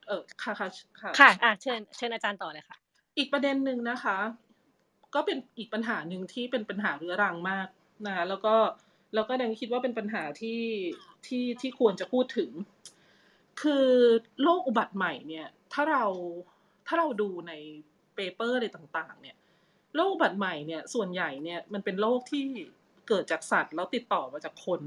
[0.07, 0.69] เออค่ะค่ะ
[1.01, 2.77] ค่ะค่ะอะเชิญเชิญอาจารย์ต่อเลยค่ะ
[3.17, 4.17] อีกประเด็นหนึ่งนะคะ
[5.15, 7.67] ก็เป็นอีกปัญหาหนึ่งที่เป็นปัญหาเรื้อรังมาก
[8.07, 8.55] นะแล้วก็
[9.15, 10.61] แล้วก็ยังคิดว่าเป็นปัญหาที่
[11.27, 12.51] ที่ที่ควรจะพูดถึง
[13.61, 13.87] คือ
[14.43, 16.05] โรคอุบัติใหม่เนี่ย ถ้าเรา
[16.87, 17.53] ถ้าเราดูใน
[18.15, 19.35] เปเปอร์อะไรต่างๆ เนี่ย
[19.95, 22.45] โรคอุบัติใหม่เนี่ยส่วนใหญ่เนี่ยมันเป็นโรคที่
[23.07, 24.81] เกิดจากสัตว์แล้วติดต่อมาจากคน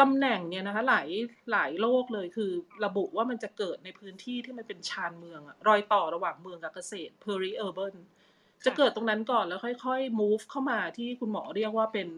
[0.00, 1.08] ตำแหน่งเนี่ยนะคะหลาย
[1.52, 2.50] หลายโรคเลยคือ
[2.84, 7.94] ระบุว่ามันจะเกิดในพื้นที่ที่มันเป็นชานเมืองอะรอยต่อระหว่างเมืองกับเกษตร peri urban
[8.64, 12.08] จะเกิดตรงนั้นก่อนแล้วค่อย ๆ move เข้ามาที่คุณหมอเรียกว่าเป็น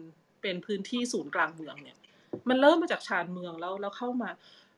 [0.41, 1.97] เป็นพื้นที่ศูนย์กลางเมืองเนี่ย
[2.49, 4.29] มันเริ่มมาจากชานเมืองแล้วแล้วเข้ามา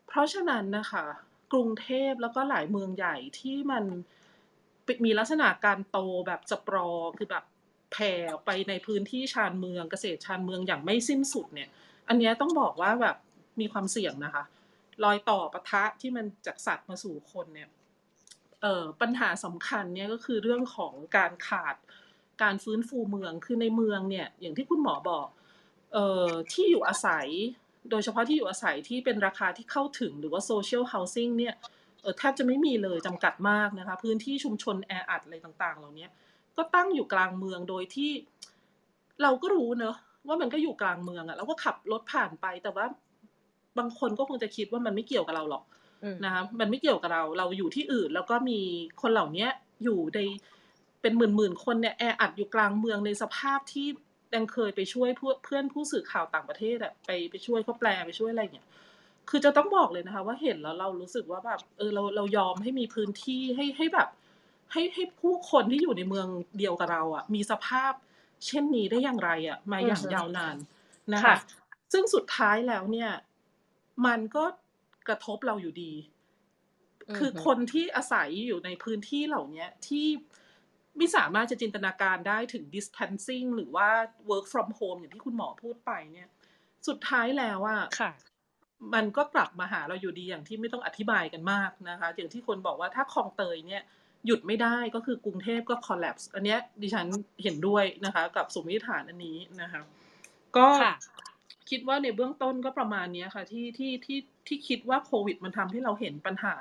[0.08, 1.06] เพราะฉะนั้นนะคะ
[1.54, 3.84] กรุงเทพแล้วก็หลายเมืองใหญ่ที่มัน
[5.06, 5.98] มีลักษณะการโต
[6.28, 7.44] แบบสปรอคือแบบ
[7.92, 8.14] แผ่
[8.46, 11.70] ไปในพื้นที่ชานเมืองเกษตรชานเมืองอย่างไม่สิ้นสุดเนี่ย
[12.08, 13.16] อันเนี้ยต้องบอกว่าแบบ
[13.60, 14.44] มีความเสี่ยงนะคะ
[15.04, 17.70] รอยต่อปะทะที่มันจากสัตว์มาสู่คนเนี่ย
[19.02, 21.76] ปัญหาสำคัญเนี่ยก็คือเรื่องของการขาด
[22.44, 25.28] การฟื้นฟูเมืองคือในเมืองเนี่ยอย่างที่คุณหมอบอก
[25.96, 27.28] ออที่อยู่อาศัย
[27.90, 31.56] โดยเฉพาะที่อยู่อาศัยที่เป็นราคาที่เข้าถึงหรือว่า social housing เนี่ย
[32.18, 36.08] แทบจะไม่มีเลยจำกัดมากนะคะพื้นที่ชุมชนแออัดอะไรต่างๆ เหล่านี้
[36.58, 38.12] ก็ตั้งอยู่กลางเมืองโดยที่
[39.22, 39.96] เราก็รู้เนอะ
[40.28, 42.86] ว่ามันก็อยู่กลางเมืองอะเราก็ขับรถผ่านไปแต่ว่า
[43.78, 45.64] บางคนก็คงจะคิดว่ามันไม่เกี่ยวกับเราหรอก
[46.24, 48.60] นะคะมันไม่เกี่ยวกับเรา เราอยู่ที่อื่น แล้วก็มี
[49.02, 49.48] คนเหล่านี้
[49.84, 50.20] อยู่ใน
[51.02, 53.88] เป็นหมื่นหมื่นๆคนเนี่ยแออัดอยู่กลางเมืองในสภาพที่
[54.34, 58.68] ดังเคยไปช่วยเพื่อนเพื่อนผู้สื่อข่าวต่างประเทศอะไปไปช่วยเขาแปลไปช่วยอะไรเนี่ย
[59.30, 64.10] คือจะต้องบอกเลยนะคะ ว่าเห็นแล้วเรารู้สึกว่าแบบเออเราเรายอมให้มีพื้นที่ให้ให้แบบ
[64.72, 66.28] ให้ให้ผู้คนที่อยู่ในเมือง
[66.58, 67.94] เดียวกับเราอะมีสภาพ
[68.48, 70.56] เช่นนี้ได้อย่างไรอะมาอย่างอือฮึยาวนาน
[71.16, 71.38] นะค่ะคะ
[71.94, 73.10] ซึ่งสุดท้ายแล้วเนี่ย
[74.06, 74.46] มันก็
[75.08, 75.94] กระทบเราอยู่ดี
[77.18, 80.08] คืออฮึคนที่อาศัยอยู่ในพื้นที่เหล่าเนี้ยที่
[80.98, 83.90] ไม่สามารถจะจินตนาการได้ถึง distancing หรือว่า
[84.30, 86.30] work from home อย่างที่คุณหมอพูดไปเนี่ย
[86.88, 88.12] สุดท้ายแล้วอะค่ะ
[88.94, 93.84] มันก็กลับมาหาเราอยู่ดีอย่างที่ไม่ต้องอธิบายกันมากนะคะ อย่างที่คนบอกว่าถ้าคลองเตยเนี่ย
[94.26, 97.08] หยุดไม่ได้ก็คือกรุงเทพก็ collapse อันเนี้ยดิฉัน
[97.44, 99.82] เห็นด้วยนะคะ กับสมมติฐานอันนี้นะคะ
[100.58, 100.96] ก็ค่ะ
[101.70, 104.18] คิดว่าในเบื้องต้นก็ประมาณเนี้ยค่ะ ที่ที่ที่
[104.48, 106.56] ที่คิดว่าโควิด มันทำให้เราเห็นปัญหา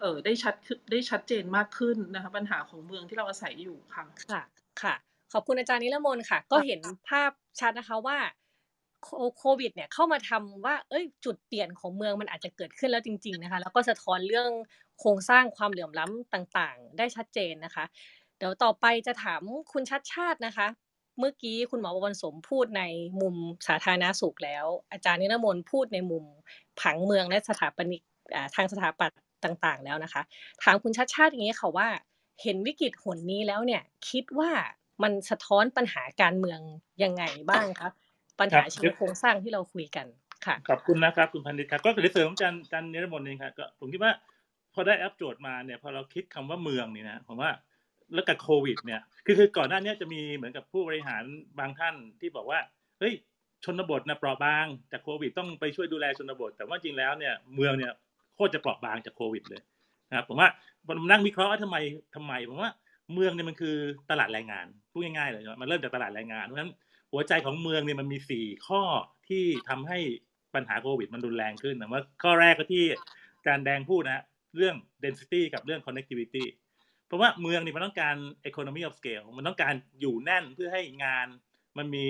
[0.00, 4.42] เอ่อได้ชัดขึ้นได้ชัดเจนมากขึ้นนะคะปัญหาของเมืองที่เราอาศัยอยู่ค่ะค่ะ
[4.82, 4.94] ค่ะ
[5.32, 7.30] ขอบคุณอาจารย์นิรมนต์ค่ะ ก็เห็นภาพ
[7.60, 8.18] ชัดนะคะว่า
[9.02, 14.48] โคโควิดเนี่ยเข้ามาทำว่าเอ้ยจุดเปลี่ยนของเมืองมันอาจจะเกิดขึ้นแล้วจริง ๆนะคะ แล้วก็สะท้อนเรื่อง
[15.00, 17.84] โครงสร้างความเหลื่อมล้ำต่างๆ ได้ชัดเจนนะคะ
[18.38, 19.42] เดี๋ยวต่อไปจะถาม
[19.72, 20.66] คุณชัดชาตินะคะ
[21.18, 22.82] เมื่อกี้คุณหมอประวันสมพูดใน
[23.20, 23.34] มุม
[23.68, 26.24] สาธารณสุขแล้ว อาจารย์นิรมนต์พูดในมุม
[26.80, 28.02] ผังเมืองและสถาปนิก
[28.34, 30.22] อ่าทางสถาปัตย์ต่างๆ แล้วนะคะ
[30.62, 31.88] ถามคุณชัดชาติอย่างนี้ค่ะว่า
[32.42, 34.50] เห็นวิกฤตหนนี้แล้วเนี่ย คิดว่า
[35.02, 36.60] มันสะท้อนปัญหาการเมือง
[37.02, 37.90] ยังไงบ้างคะ
[38.40, 40.06] ปัญหาครับเชิงโครงสร้างที่เราคุยกัน
[40.46, 44.12] ค่ะขอบคุณนะครับคุณพันธิตครับก็เสริมอาจารย์อาจารย์นิรมนต์เองครับก็ผมคิดว่า
[44.74, 47.50] พอได้แอปโจทย์มาเนี่ยพอเราคิดคำว่าเมืองนี่นะผมว่า
[48.14, 51.22] แล้วกับโควิด เนี่ยคือคือก่อนหน้านี้จะมีเหมือนกับผู้บริหาร
[51.58, 52.60] บางท่านที่บอกว่า
[52.98, 53.14] เฮ้ย
[53.64, 57.92] ชนบทนะเปราะบางจากโควิดต้องไปช่วยดูแลชนบท แต่ว่าจริงแล้วเนี่ยเมืองเนี่ย
[58.34, 59.62] โคตรจะเปราะบางจากโควิดเลย
[60.10, 60.48] นะครับผมว่า
[60.86, 61.76] ผมนั่งวิเคราะห์ว่าทำไม
[62.14, 62.70] ทำไมผมว่า
[63.14, 63.76] เมืองเนี่ยมันคือ
[64.10, 66.72] ตลาดแรงงานพูดง่ายๆเลยมันเริ่มจากตลาดแรงงานเพราะฉะนั้น
[67.12, 68.82] หัวใจของเมืองเนี่ยมันมีสี่ข้อ
[69.28, 69.98] ที่ทำให้
[70.54, 72.84] ปัญหาโควิดมันรุนแรงขึ้นนะว่าข้อแรกก็ที่
[73.46, 74.24] อารแดงพูดนะ
[74.56, 76.44] เรื่อง density กับเรื่อง connectivity
[77.08, 78.16] เพราะว่าเมืองนี่มันต้องการ
[78.48, 81.26] economy of scale มันต้องการอยู่แน่นเพื่อให้งาน
[81.78, 82.06] มันมี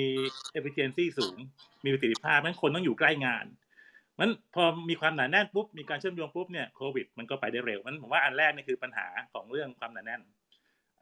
[0.58, 1.36] efficiency สูง
[1.84, 3.46] มีประสิทธิภาพนั้นคนต้องอยู่ใกล้งาน
[4.18, 10.22] มันพอมีความหนาแน่นปุ๊บมีการเชื่อมโยงปุ๊บเนี่ยโควิด มันก็ไปได้เร็วมันผมว่าอันแรกนี่คือปัญหาของเรื่องความหนาแน่น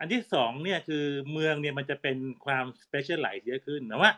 [0.00, 2.16] อันที่สองเนี่ยคือเมืองเนี่ยมันจะเป็น
[2.46, 4.12] ความ specialize เยอะขึ้นนะว่า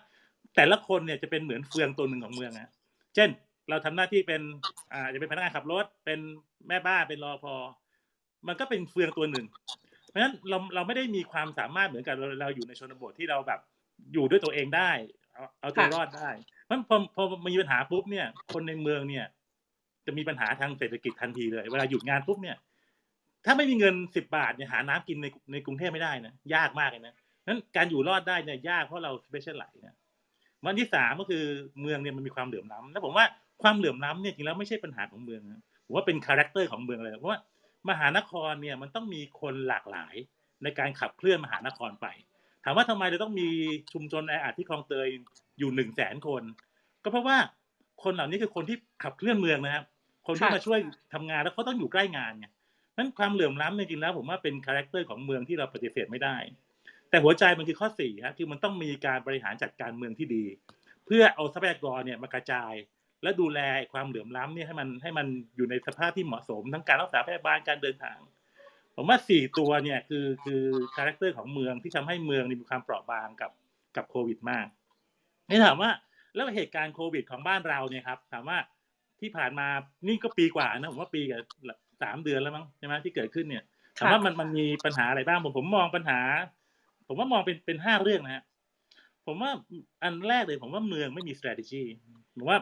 [0.56, 2.72] แต่ละคนเนี่ยจะเป็นเหมือนเฟืองตัวหนึ่งของเมืองนะ
[3.14, 3.28] เช่น
[3.70, 4.42] เราทำหน้าที่เป็น
[4.92, 6.20] อ่าจะเป็นพนักงานขับรถเป็น
[6.68, 7.54] แม่บ้านเป็นรอพอ
[8.46, 9.46] มันก็เป็นเฟืองตัวหนึ่ง
[10.08, 13.60] เพราะฉะนั้นเราเราไม่ได้มีความสามารถเหมือนกับเราเราอยู่ในชนบทที่เราแบบ
[14.12, 14.90] อยู่ด้วยตัวเองได้
[15.34, 16.30] เอาเอาตัวรอดได้
[16.64, 19.24] เพราะฉะนั้นพอพอมีปัญหาปุ๊บเนี่ย คนในเมืองเนี่ย
[20.06, 22.56] จะมีปัญหาทางเศรษฐกิจทันทีเลย เวลาหยุดงานปุ๊บเนี่ย
[23.44, 27.14] ถ้าไม่มีเงินสิบบาทเนี่ยหาน้ำกินในในกรุงเทพไม่ได้นะยากมากเลยนะ
[27.46, 29.96] นั้นการอยู่รอดได้เนี่ยยากเพราะเรา specialize นะ
[30.66, 31.44] อันที่สามก็คือ
[31.80, 33.24] เมืองเนี่ยมันมีความเหลื่อมล้ำแล้วผมว่า
[33.62, 37.38] ความเหลื่อมล้ำเนี่ยจริงแล้วไม่ใช่ปัญหาของเมืองนะผมว่าเป็น character ของเมืองเลยเพราะว่า
[37.90, 40.14] มหานครเนี่ยมันต้องมีคนหลากหลาย
[40.62, 42.06] ในการขับเคลื่อนมหานครไป
[42.64, 43.48] ถามว่าทำไมเราต้องมี
[43.92, 45.08] ชุมชนแออัดที่คลองเตย
[45.58, 46.42] อยู่หนึ่งแสนคน
[47.02, 47.36] ก็เพราะว่า
[48.04, 49.84] คนเหล่านี้คือคนที่ขับเคลื่อนเมืองนะครับ
[50.26, 50.78] คนที่ค่ะมาช่วย
[51.14, 52.46] ทำงานแล้วเขาต้องอยู่ใกล้งานไง
[52.96, 56.36] นั้นความเหลื่อมล้ำเนี่ยจริงๆแล้วผมว่าเป็น character ของเมืองที่เราปฏิเสธไม่ได้
[57.10, 60.44] แต่หัวใจมันคือข้อสี่ฮะคือมันต้องมีการบริหารจัดการเมืองที่ดี
[61.06, 62.72] เพื่อเอาทรัพยากรเนี่ยมากระจาย
[63.22, 63.60] และดูแล
[63.92, 68.18] ความเหลื่อมล้ำเนี่ยให้มันให้มันอยู่ในสภาพที่เหมาะสม ทั้งการรักษาพยาบาลการเดินทาง
[68.96, 70.62] ผมว่าสี่ตัวเนี่ยคือคือ
[70.96, 73.52] character ของเมืองที่ทำให้เมืองมีความเปราะบางกับ
[73.96, 74.66] กับโควิดมาก
[75.48, 75.90] นี่ถามว่า
[76.34, 78.58] แล้วเหตุการณ์โควิดของบ้านเราเนี่ยครับ ถามว่า
[79.20, 79.68] ที่ผ่านมา
[80.08, 81.40] นี่ก็ปีกว่านะผมว่าปีกับ
[82.02, 83.64] สามเดือนแล้วมั้งใช่ไหมที่เกิดขึ้นเนี่ย
[83.98, 86.20] ถามว่ามันมันมีปัญหาอะไรบ้างผมผมมองปัญหา
[87.06, 88.44] ผมว่ามองเป็นเป็นห้าเรื่องนะฮะ
[89.26, 89.50] ผมว่า
[90.02, 91.82] อันแรกเลยผมว่าเมืองไม่มี strategy
[92.34, 92.58] ผมว่า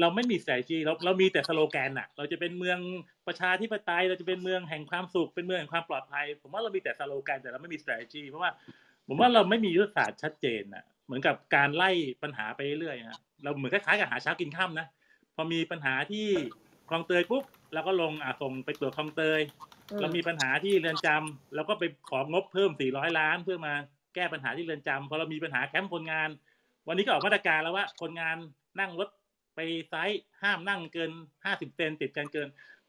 [0.00, 2.78] เราไม่มี strategy เราเรามีแต่สโลแกนอะเราจะเป็นเมือง
[3.26, 8.50] ประชาธิปไตย เราจะเป็นเมืองแห่งความสุข เป็นเมืองแห่งความปลอดภัย ผมว่าเรามีแต่สโลแกนแต่เราไม่มี strategy เพราะว่า
[9.08, 11.90] ผมว่าเราไม่มียุทธศาสตร์ชัดเจนอะเหมือนกับการไล่
[12.22, 14.86] ปัญหาไปเรื่อยๆฮะเราเหมือนคล้ายๆกับหาเช้ากินข้ามนะ
[15.34, 16.26] พอมีปัญหาที่
[16.88, 17.44] คลองเตยปุ๊บ
[17.74, 19.40] เราก็ลงอะส่งไปตรวจคลองเตย
[20.00, 23.74] เรามีปัญหาที่เรือนจำเราก็ไปของบเพิ่ม 400 ล้าน เพื่อมา
[24.14, 26.28] แก้ปัญหาที่เรือนจำพอเรามีปัญหาแคมป์คนงาน
[26.88, 28.36] วันนี้ก็ออกมาตรการแล้วว่าคนงาน
[28.80, 29.08] นั่งรถ
[29.56, 31.10] ไปไซต์ห้ามนั่งเกิน
[31.44, 32.48] 50เซนติดกันเกิน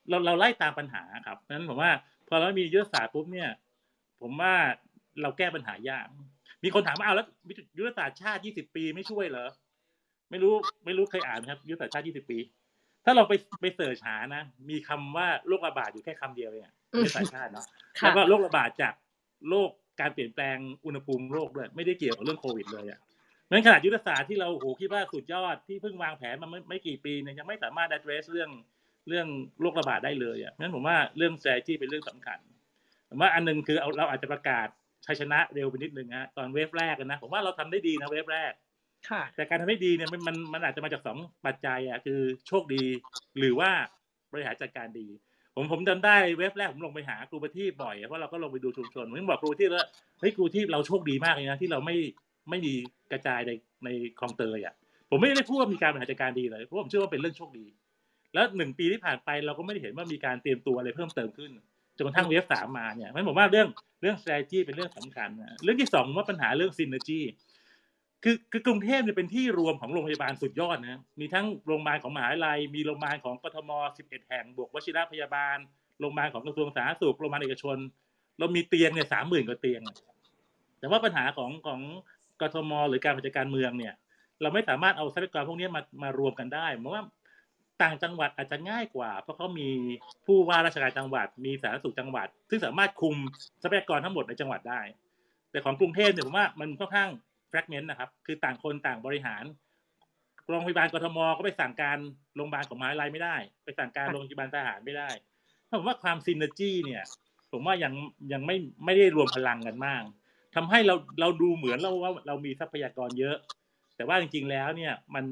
[0.09, 1.91] เราเราไล่ตามปัญหาครับเพราะฉะนั้นผมว่า
[2.27, 3.49] พอเรามียุทธศาสตร์ปุ๊บเนี่ย
[4.21, 4.53] ผมว่า
[5.21, 6.05] เราแก้ปัญหายาก
[6.63, 7.27] มีคนถามว่าเอาแล้ว
[7.77, 9.47] ยุทธศาสตร์ชาติ20ปีไม่ช่วยเหรอ
[10.29, 10.53] ไม่รู้
[10.85, 12.39] ไม่รู้เคยอ่านไหมครับยุทธศาสตร์ชาติ20ปี
[13.05, 17.65] ถ้าเราไปไปเสิร์ชหานะมีคำว่าโรคระบาดอยู่แค่คำเดียวเองอะอืมยุทธศาสตร์ชาติเนาะ
[17.99, 18.93] ค่ะแล้วก็โรคระบาดจาก
[19.49, 23.06] โรคการเปลี่ยนแปลงอุณหภูมิโลกด้วยไม่ได้เกี่ยวกับเรื่องโควิดเลยอะ่ะเพราะฉะ
[23.51, 28.49] นั้นขนาดยุทธศาสตร์ที่เราโอ้โหคิดว่าสุดยอดที่เพิ่งวางแผนมาไม่ไม่กี่ปีเนี่ยยังไม่สามารถ address เรื่อง
[29.07, 29.27] เรื่อง
[29.61, 32.39] โรคระบาดได้เลยอะ่ะงั้นผมว่าเรื่อง strategy เป็นเรื่องสำคัญ
[33.09, 34.67] ผมว่าอันหนึงคือเอาเราอาจจะประกาศ
[35.05, 38.53] ชัยชนะเร็วไปนิดนึงฮะตอนเวฟแรกอะนะผมว่าเราทำได้ดีนะเวฟแรก
[39.09, 42.83] ค่ะแต่การทำได้ดีเนี่ยมันมันมันอาจจะมาจากสองปัจจัยอะคือโชคดี
[43.37, 43.69] หรือว่า
[44.31, 45.07] บริหารจัดการดี
[45.55, 49.85] ผผมผมจำได้เว็บแรกผมลงไปหาครูประทีปบ่อยเพราะเราก็ลงไปดูชุมชนผมยังบอกครูที่ว่า
[50.19, 51.95] เฮ้ยครูที่เราโชคดีมากเลยนะที่เราไม่
[52.49, 52.73] ไม่มี
[53.11, 53.51] กระจายใน
[53.85, 53.89] ใน
[54.19, 54.75] คลองเตยอะ
[55.09, 57.65] ผมไม่ได้พูดว่ามีการบริหารจัดการดีเลยเพราะผมเชื่อว่าเป็นเรื่องโชคดี
[58.33, 61.51] แล้วหนึ่งปีที่ผ่านไปเราก็ไม่ได้เห็นว่ามีการเตรียมตัวอะไรเพิ่มเติมขึ้น
[61.97, 63.67] จนกระทั่งเวฟสามมาเนี่ยมันผมว่าเรื่อง
[64.01, 67.21] เรื่อง strategy เป็นเรื่องสำคัญนะเรื่องที่สองว่าปัญหาเรื่อง synergy
[68.23, 73.71] คือคือกรุงเทพเนี่ยเป็นที่รวมของโรงพยาบาลสุดยอดนะมีทั้งโรงพยาบาลของมหาวิทยาลัย มีโรงพยาบาลของกทม
[74.01, 75.57] 11 แห่ง บวกวชิรพยาบาล
[75.99, 77.77] โรงพยาบาลของกระทรวงสาธารณสุข โรงพยาบาลเอกชน
[78.39, 79.81] เรามีเตียงเนี่ยสามหมื่นกว่าเตียง
[80.79, 81.81] แต่ว่าปัญหาของของ
[82.41, 83.93] กทมหรือการบริหารการเมืองเนี่ย
[84.41, 87.03] เราไม่สามารถเอาทรัพยากรพวกนี้มามารวมกันได้เพราะว่า
[87.81, 89.69] ต่างจังหวัดอาจจะง่ายกว่า เพราะเขามี
[90.25, 93.15] ผู้ว่าราชการจังหวัด มีสาธารณสุขจังหวัด ซึ่งสามารถคุม
[93.61, 94.81] ทรัพยากรทั้งหมดในจังหวัดได้
[95.51, 97.09] แต่ของกรุงเทพเนี่ยผมว่ามันค่อนข้าง
[97.51, 99.43] fragment นะครับ คือต่างคนต่างบริหาร
[100.49, 101.97] โรงพยาบาลกทมก็ไปสั่งการ
[102.35, 105.09] โรงพยาบาลของมหาวิทยาลัยไม่ได้ ไปสั่งการโรงพยาบาลทหารไม่ได้
[105.71, 107.03] ผมว่าความ synergy เนี่ย
[107.51, 107.93] ผมว่ายัง
[108.33, 110.03] ยังไม่ไม่ได้รวมพลังกันมาก
[110.55, 113.35] ทำให้เราเราดูเหมือนเราว่าเรามีทรัพยากรเยอะ
[113.95, 115.25] แต่ว่าจริง ๆ แล้วเนี่ยมัน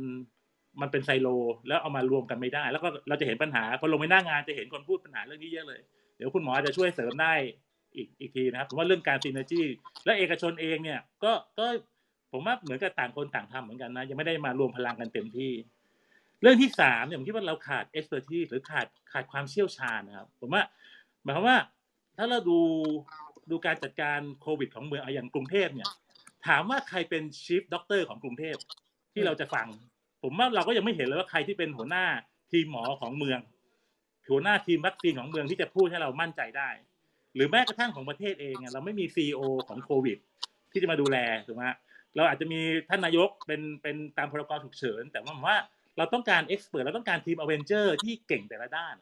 [0.81, 1.27] มันเป็นไซโล
[1.67, 5.81] แล้วเอามารวมกันไม่ได้ แล้วก็เราจะเห็นปัญหาพอลงไปหน้างานจะเห็นคนพูดปัญหาเรื่องนี้เยอะเลย
[6.17, 7.33] เดี๋ยวคุณหมอจะช่วยเสริมได้
[7.95, 9.63] อีกอีกทีนะครับผมว่าเรื่องการซินเนจี
[10.05, 11.65] และเอกชนเองเนี่ยก็ก็
[12.31, 15.51] ผมว่าเหมือนกับต่างคนต่างทำเหมือนกันนะยังไม่ได้มารวมพลังกันเต็มที่
[16.41, 20.63] เรื่องที่สามเนี่ยผมคิดว่าเราขาด expertise หรือขาดขาดความเชี่ยวชาญนะครับ ผมว่า
[21.23, 21.57] หมายความว่า
[22.17, 22.59] ถ้าเราดู
[23.49, 25.89] ดูการจัดการโควิดของเมืองอย่างกรุงเทพเนี่ย
[26.47, 28.55] ถามว่าใครเป็น chief doctor ของกรุงเทพ
[29.13, 29.67] ที่เราจะฟัง
[30.23, 32.05] ผมว่าเราก็ยังไม่เห็นเลยว่าใครที่เป็นหัวหน้า
[32.51, 33.39] ทีมหมอของเมือง
[34.31, 36.69] หัวหน้าทีมวัคซีนของเมืองที่จะพูดให้เรามั่นใจได้
[37.35, 40.17] หรือแม้กระทั่งของประเทศเองเราไม่มี CEO ของโควิด
[40.71, 41.17] ที่จะมาดูแล
[41.47, 41.63] ถูกไหม
[42.15, 45.57] เราอาจจะมีท่านนายกเป็นเป็นตามพรกฉุกเฉิน แต่ว่าผมว่า
[45.97, 48.95] เราต้องการ expert เราต้องการทีมอเวนเจอร์ที่เก่งแต่ละด้าน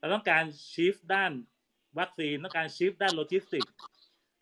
[0.00, 1.32] เราต้องการ chief ด้าน
[2.00, 3.64] วัคซีนต้องการ chief ด้านโลจิสติก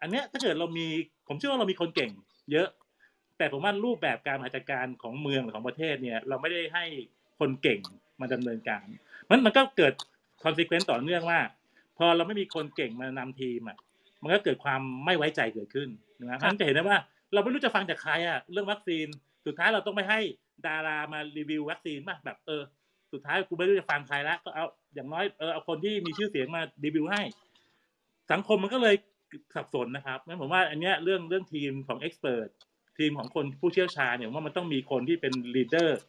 [0.01, 0.87] อันเนี้ยถ้าเกิดเรามี
[1.29, 2.11] ผมเชื่อว่าเรามีคนเก่ง
[2.53, 2.69] เยอะ
[3.39, 6.85] แต่ผมว่ารูปแบบการบริหารจัดการของเมืองหรือของประเทศเนี่ย เราไม่ได้ให้
[7.39, 7.81] คนเก่ง
[8.21, 8.85] มาดำเนินการ
[9.31, 9.93] มันมันก็เกิด
[10.43, 11.41] consequence ต่อเนื่องว่า
[11.99, 13.77] พอเราไม่มีคนเก่งมานำทีมอะ
[14.23, 15.89] มันก็เกิดความไม่ไว้ใจเกิดขึ้น
[16.21, 16.99] นะเพราะฉะนั้นจะเห็นได้ว่า
[17.33, 19.07] เราไม่รู้จะฟังจากใครอะเรื่องวัคซีน
[19.47, 20.21] สุดท้ายเราต้องไปให้
[20.67, 22.63] ดารามารีวิววัคซีนมาแบบเออ
[23.13, 27.23] สุดท้ายกูไม่รู้จะฟังใครละก็เอาอย่างน้อยเออเอาคนที่มีชื่อเสียงมารีวิวให้
[28.33, 28.95] สังคมมันก็เลย
[29.55, 32.49] สับสนนะครับงั้นผมว่าอันเนี้ยเรื่องเรื่องทีมของ expert
[32.99, 36.01] ทีมของคนผู้เชี่ยวชาญเนี่ยว่ามันต้องมีคนที่เป็น leader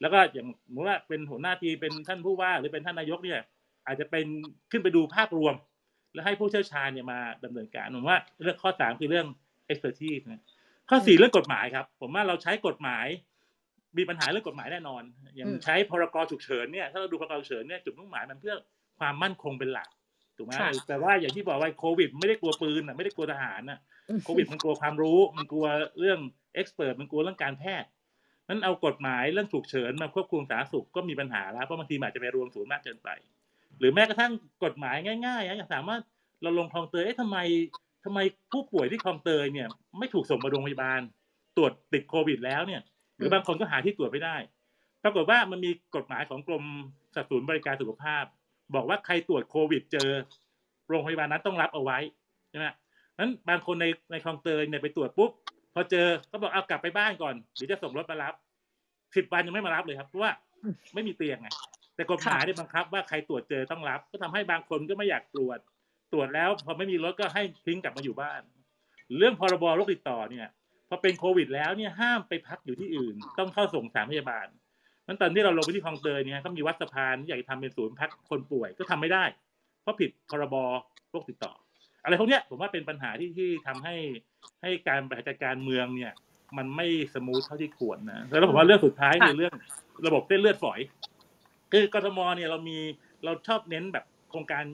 [0.00, 3.40] แล้วก็อย่างสมมติว่าเป็นหัวหน้าทีมเป็นท่านผู้ว่าหรือเป็นท่านนายกเนี่ย
[3.86, 4.26] อาจจะเป็น
[4.70, 5.54] ขึ้นไปดูภาพรวม
[6.14, 9.26] แล้วให้ผู้เชี่ยวชาญเนี่ยมาดำเนินการผมว่าเรื่องข้อสามคือเรื่อง
[9.70, 10.42] expertise นะ
[10.88, 13.06] ข้อสี่เรื่องกฎหมายครับ ผมว่าเราใช้กฎหมาย
[13.98, 15.02] มีปัญหาเรื่องกฎหมายแน่นอน
[15.36, 18.56] อย่างใช้พรกฉุกเฉินเนี่ยถ้าเราดูพรกฉุกเฉินเนี่ยจุดมุ่งหมายมันเพื่อ
[18.98, 19.88] ความมั่นคงเป็นหลัก
[20.36, 20.52] ถูกไหม
[20.88, 23.78] แต่ว่าอย่างที่บอกว่าโควิด ไม่ได้กลัวปืนอะไม่ได้กลัวทหารอะ
[24.24, 25.66] โควิดมันกลัวความรู้ มันกลัว
[25.98, 26.18] เรื่อง
[26.54, 27.88] เอ็กซ์เพรสมันกลัวเรื่องการแพทย์
[28.48, 33.08] นั้นเอากฎหมายเรื่องฉุกเฉินมาควบคุมสาธารณสุขก็มีปัญหาแล้วเพราะบางทีอาจจะไปรวมศูนย์มากเกินไป
[33.78, 34.32] หรือแม้กระทั่ง
[34.64, 36.02] กฎหมายง่ายๆอย่างสามารถ
[36.42, 37.38] เราลงคลองเตยเอ๊ะทำไม
[38.04, 38.18] ทำไม
[38.52, 39.68] ผู้ป่วยที่คลองเตยเนี่ย
[39.98, 41.00] ไม่ถูกส่งมาโรงพยาบาล
[41.56, 42.80] ตรวจติดโควิดแล้วเนี่ย
[43.16, 44.36] หรือบางคนก็หาที่ตรวจไม่ได้
[45.02, 46.64] ปรากฏว่ามันมีกฎหมายของกรม
[47.14, 48.24] สนับสนุนบริการสุขภาพ
[48.74, 50.08] บอกว่าใครตรวจโควิด เจอ
[50.88, 51.98] โรงพยาบาลนั้นต้องรับเอาไว้
[52.50, 52.66] ใช่ไหม
[53.18, 55.30] นั้นบางคนในในคลองเตยเนี่ยไปตรวจปุ๊บ
[55.74, 58.34] พอเจอก็บอกเอากลับไปบ้านก่อนหรือจะส่งรถมารับ
[59.16, 60.32] สิบวันยังไม่มารับเลยครับเพราะว่า
[60.94, 61.48] ไม่มีเตียงไง
[61.94, 65.58] แต่กฎหมายได้บังคับว่าใครตรวจเจอต้องรับ ก็ทำให้บางคนก็ไม่อยากตรวจ
[66.12, 68.40] ตรวจแล้ว พอไม่มีรถก็ให้ทิ้งกลับมาอยู่บ้าน
[69.18, 70.48] เรื่องพรบโรคติดต่อเนี่ย
[70.88, 74.46] พอเป็นโควิดแล้วเนี่ยห้ามไปพักอยู่ที่อื่น ต้องเข้าส่งสถานพยาบาล
[75.06, 79.24] นั้นตอนที่เราลงไปที่คลองเตยเนี่ยเขามีวัดสะพานอยากจะทำเป็นศูนย์พักคนป่วยก็ทำไม่ได้
[79.82, 80.54] เพราะผิดพรบ
[81.10, 81.52] โรคติดต่อ
[82.04, 83.96] อะไรพวกเนี้ยผมว่าเป็นปัญหาที่ที่ทำให้
[84.62, 86.12] ให้การบริหารจัดการเมืองเนี่ย
[86.56, 89.54] มันไม่ smooth เท่าที่ควรนะแล้วผมว่าเรื่องสุดท้ายคือเรื่อง
[90.06, 90.80] ระบบเส้นเลือดฝอย
[91.72, 92.78] คือกทมเนี่ยเรามี
[93.24, 94.64] เราชอบเน้นแบบโครงการ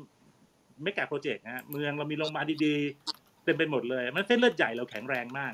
[0.82, 5.52] mega project นะเมืองเรามีโรงพยาบาลดีๆเต็มไปหมดเลย มันเส้นเลือดใหญ่เราแข็งแรงมาก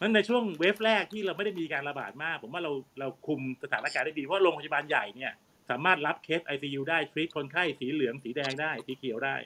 [0.00, 5.32] นั้นในช่วง wave แรกที่เราไม่ได้มีการระบาดมาก ผมว่าเราเราคุมสถานการณ์ได้ดีเพราะโรงพยาบาลใหญ่เนี่ย
[5.70, 9.36] สามารถรับเคส ICU ได้ treat คนไข้สีเหลืองสีแดงได้สีเขียวได้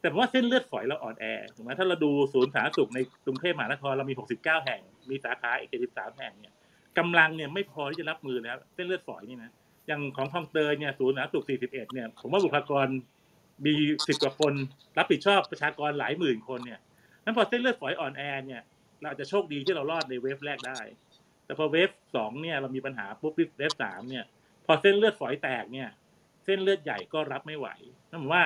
[0.00, 1.24] แต่ผมว่าเส้นเลือดฝอยเราอ่อนแอ
[1.54, 4.80] ถูกไหมถ้าเราดูศูนย์สาธารณสุขในกรุงเทพมหานครเรามี 69 แห่ง
[5.10, 6.54] มีสาขาอีก73แห่งเนี่ย
[6.98, 9.50] กำลังเนี่ยไม่พอที่จะรับมือแล้วเส้นเลือดฝอยนี่นะ
[9.86, 12.86] อย่างของคลองเตยเนี่ยศูนย์สาธารณสุข 41 เนี่ยผมว่าบุคลากร
[13.66, 13.74] มี
[14.08, 14.52] สิบกว่าคน
[14.98, 16.80] รับผิดชอบประชากรหลายหมื่นคนเนี่ย
[17.24, 18.62] นั้นพอเส้นเลือดฝอยอ่อนแอเนี่ย
[19.00, 20.80] เราอาจจะโชคดีที่เรารอดในเวฟแรกได้
[21.44, 24.24] แต่พอเวฟสองเนี่ยเรามีปัญหาปุ๊บเวฟสามเนี่ย
[24.66, 25.88] พอเส้นเลือดฝอยแตกเนี่ย
[26.44, 27.68] เส้นเลือดใหญ่ก็รับไม่ไหว
[28.10, 28.42] นั่นหมายว่า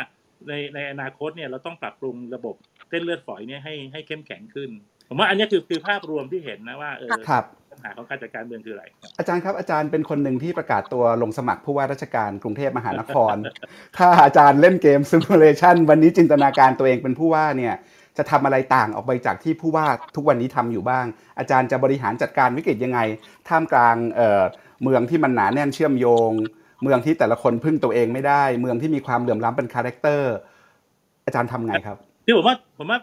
[0.49, 2.55] ในในอนาคตเนี่ยเราต้องปรับปรุงระบบ
[2.89, 4.71] เส้นเลือดฝอยเนี่ยให้ให้เข้มแข็งขึ้น
[5.09, 13.35] ผมว่าอันนี้คือคือภาพรวมที่เห็นนะว่าเออครับปัญหาของการจัดการเมืองคืออะไรครับอาจารย์ครับอาจารย์เป็นคนหนึ่งที่ประกาศตัวลงสมัครผู้ว่าราชการกรุงเทพมหานคร
[13.97, 17.75] ถ้าอาจารย์เล่นเกมซิมูเลชันวันนี้จินตนาการตัวเองเป็นผู้ว่าเนี่ย
[18.19, 19.87] จะทำอะไรต่างออกไปจากที่ผู้ว่า
[20.17, 21.05] ทุกวันนี้ทำอยู่บ้าง
[21.39, 23.01] อาจารย์จะบริหารจัดการวิกฤตยังไง
[23.49, 26.33] ท่ามกลางเเมืองที่มันหนาแน่นเชื่อมโยง
[26.83, 30.35] เมืองที่แต่ละคนพึ่งตัวเองไม่ได้ เมืองที่มีความเหลื่อมล้ำเป็น character
[31.27, 31.97] อาจารย์ทำไงครับ
[32.27, 32.99] คือผมว่าผมว่า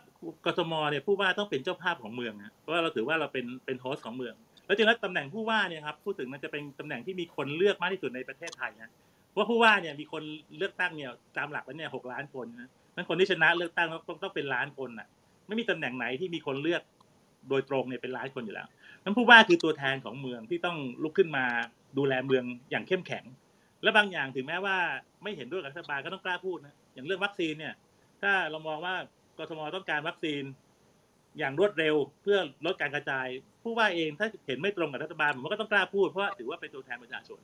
[0.46, 4.36] กทมเนี่ยผู้ว่าต้องเป็นเจ้าภาพของเมืองนะเพราะว่าเราถือว่าเราเป็นเป็น host ของเมือง
[4.66, 8.90] แล้วจริงๆแล้วตำแหน่งผู้ว่าเนี่ยครับพูดถึงมันจะเป็นตำแหน่งที่มีคนเลือกมากที่สุดในประเทศไทยนะ
[9.32, 10.24] เพราะว่าผู้ว่าเนี่ยมีคน
[10.58, 15.08] เลือกตั้งเนี่ยตามหลักแล้วเนี่ยหกล้านคนนะ นั้นคนที่ชนะเลือกตั้งต้องต้องเป็นล้านคนน่ะ
[15.48, 16.82] ไม่มีตำแหน่งไหนที่มีคนเลือก
[17.50, 18.68] โดยตรงเนี่ยเป็นล้านคนอยู่แล้ว
[19.04, 21.46] นั้นผู้ว่าคือตัวแทนของเมืองที่ต้องลุกขึ้นมา
[21.98, 23.24] ดูแลเมืองอย่างเข้มแข็ง
[23.84, 24.78] และบางอย่างถึงแม้ว่า
[25.24, 27.74] ไม่เห็นด้วยกับรัฐบาลก็ต้องกล้าพูดนะ อย่างเรื่องวัคซีนเนี่ย
[28.22, 28.96] ถ้าเรามองว่า
[29.38, 30.44] กทมต้องการวัคซีน
[31.40, 33.28] อย่างรวดเร็วเพื่อลดการกระจาย
[33.64, 37.40] ผู้ว่าเองถ้าเห็นไม่ตรงกับรัฐบาลผมว่าก็ต้องกล้าพูดเพราะถือว่าเป็นตัวแทนประชาชน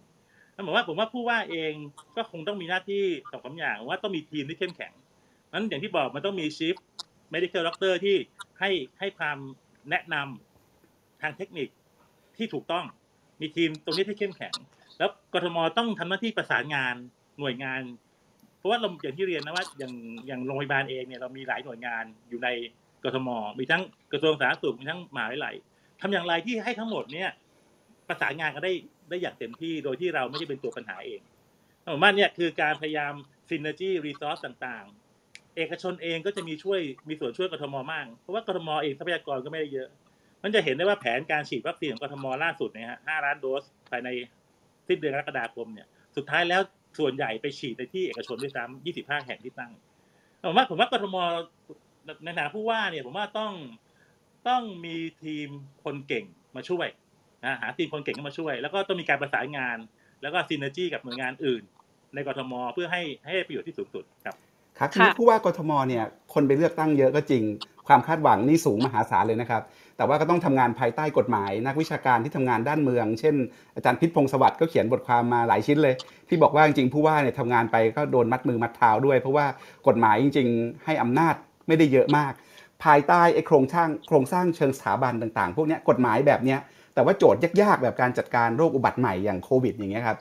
[0.55, 1.73] นั่นหมายว่าผมว่าผู้ว่าเอง
[2.15, 4.91] ก็คงต้องมีหน้าที่สองสาอย่างว่าต้องมีทีมที่เข้มแข็ง
[5.53, 6.75] นั้นอย่างที่บอกมันต้องมีชิฟ
[7.33, 8.15] medical doctor ที่
[8.59, 8.69] ให้
[8.99, 9.37] ให้ความ
[9.89, 11.67] แนะนำทางเทคนิค
[12.37, 12.85] ที่ถูกต้อง
[13.41, 14.53] มีทีมตรงนี้ที่เข้มแข็ง
[14.97, 16.95] แล้วกทมต้องทำหน้าที่ประสานงาน
[17.39, 17.81] หน่วยงาน
[18.57, 19.93] เพราะว่าเราอย่างที่เรียนนะว่าอย่าง
[20.27, 22.49] อย่างโรงพยาบาลเองเนี่ยเรามีหลายหน่วยงานอยู่ใน
[23.03, 23.29] กทม
[23.59, 23.81] มีทั้ง
[24.11, 25.55] กระทรวงสาธารณสุขมีทั้งมหาวิทยาลัย
[26.01, 27.29] ทำอย่างไรที่ให้ทั้งหมดเนี่ย
[28.07, 28.73] ประสานงานกันได้
[29.09, 31.21] ได้อย่างเต็มที่โดยที่เราไม่ใช่เป็นตัวปัญหาเอง
[31.93, 33.13] ผมว่าเนี่ยคือการพยายาม
[33.49, 35.06] synergy resource ต่างๆ
[35.57, 36.79] เอกชนเองก็จะมีช่วย
[37.09, 39.87] มีส่วนช่วยกทมมาก เพราะว่ากทมเองทรัพยากรก็ไม่ได้เยอะ
[40.43, 44.09] มันจะเห็นได้ว่าแผนการฉีดวัคซีนของกทมล่าสุดเนี่ยฮะ5ล้านโดสภายใน
[44.87, 46.61] สิ้นเดือนกรกฎาคมเนี่ย สุดท้ายแล้ว
[46.99, 49.71] ส่วนใหญ่ไปฉีดในที่เอกชนด้วยซ้ำ25แห่งที่ตั้ง
[50.43, 51.15] ผมว่าผมว่ากทม
[52.23, 53.53] ในฐานะผู้ว่าเนี่ยผมว่าต้อง
[54.47, 55.47] ต้องมีทีม
[55.83, 56.87] คนเก่งมาช่วย
[57.45, 59.77] นะหาทีมคนเก่งมาช่วย แล้วก็ต้องมีการประสานงาน
[60.21, 61.63] แล้วก็ซีเนจีกับหน่วยงานอื่น
[62.13, 64.35] ในกทมเพื่อให้ให้ประโยชน์ที่สูงสุดครับ
[64.79, 67.43] ครับทีนี้ผู้ว่ากทมเนี่ยคนไปเลือกตั้งเยอะก็จริง
[67.87, 69.61] ความคาดหวังนี่สูงมหาศาลเลยนะครับ
[69.97, 73.35] แต่ว่าก็ต้องทำงานภายใต้กฎหมาย นักวิชาการที่ทำงานด้านเมือง เช่น
[73.75, 75.95] อาจารย์พิษพงศ์สวัสดิ์ก็เขียนบทความมาหลายชิ้นเลย
[76.29, 79.45] ที่บอกว่าจริงๆผู้ว่าเนี่ยทำงานไปก็โดนมัดมือมัดเท้าด้วย เพราะว่า
[79.87, 81.35] กฎหมายจริง ๆ ให้อำนาจ
[81.67, 82.33] ไม่ได้เยอะมาก
[82.83, 86.59] ภายใต้ไอ้โครงสร้างโครงสร้างเชิงสถาบันต่าง ๆ พวกเนี้ยกฎหมายแบบเนี้ย
[86.93, 90.17] แต่ว่าโจทย์ยากๆ แบบการจัดการโรคอุบัติใหม่อย่างโควิดอย่างเงี้ยครับ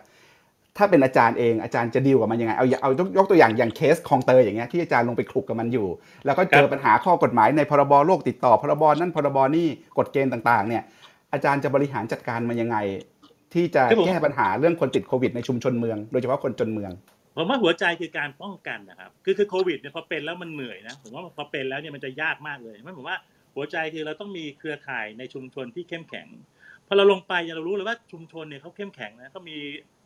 [0.77, 5.87] ถ้าเป็นอาจารย์เองอาจารย์จะดีลกับมันยังไงเอาเอายกตัวอย่างอย่างเคสคลองเตยอย่างเงี้ยที่อาจารย์ลงไปคลุกกับมันอยู่
[6.27, 9.67] แล้วก็เจอปัญหาข้อกฎหมายในพรบโรคติดต่อพรบนั่นพรบนี่
[9.99, 10.83] กฎเกณฑ์ต่างๆ เนี่ย
[11.33, 12.77] อาจารย์จะบริหารจัดการมันยังไง
[13.55, 16.93] ที่จะครับผมแก้ปัญหาเรื่องคนติดโควิดในชุมชนเมืองโดยเฉพาะคนจนเมือง
[17.37, 23.17] ผมว่าหัวใจคือการป้องกันนะครับคือคือโควิดเนี่ยพอเป็นแล้วมันเหนื่อยนะผมว่าพอเป็นแล้วเนี่ยมันจะยากมากเลยไม่ผมว่า
[23.55, 26.27] หัวใจคือเราต้องมีเครือข่ายในชุมชนที่เข้มแข็ง
[26.87, 29.57] พอเราลงไปเนี่ยเรารู้เลยว่าชุมชนเนี่ยเขาเข้มแข็งนะเขามี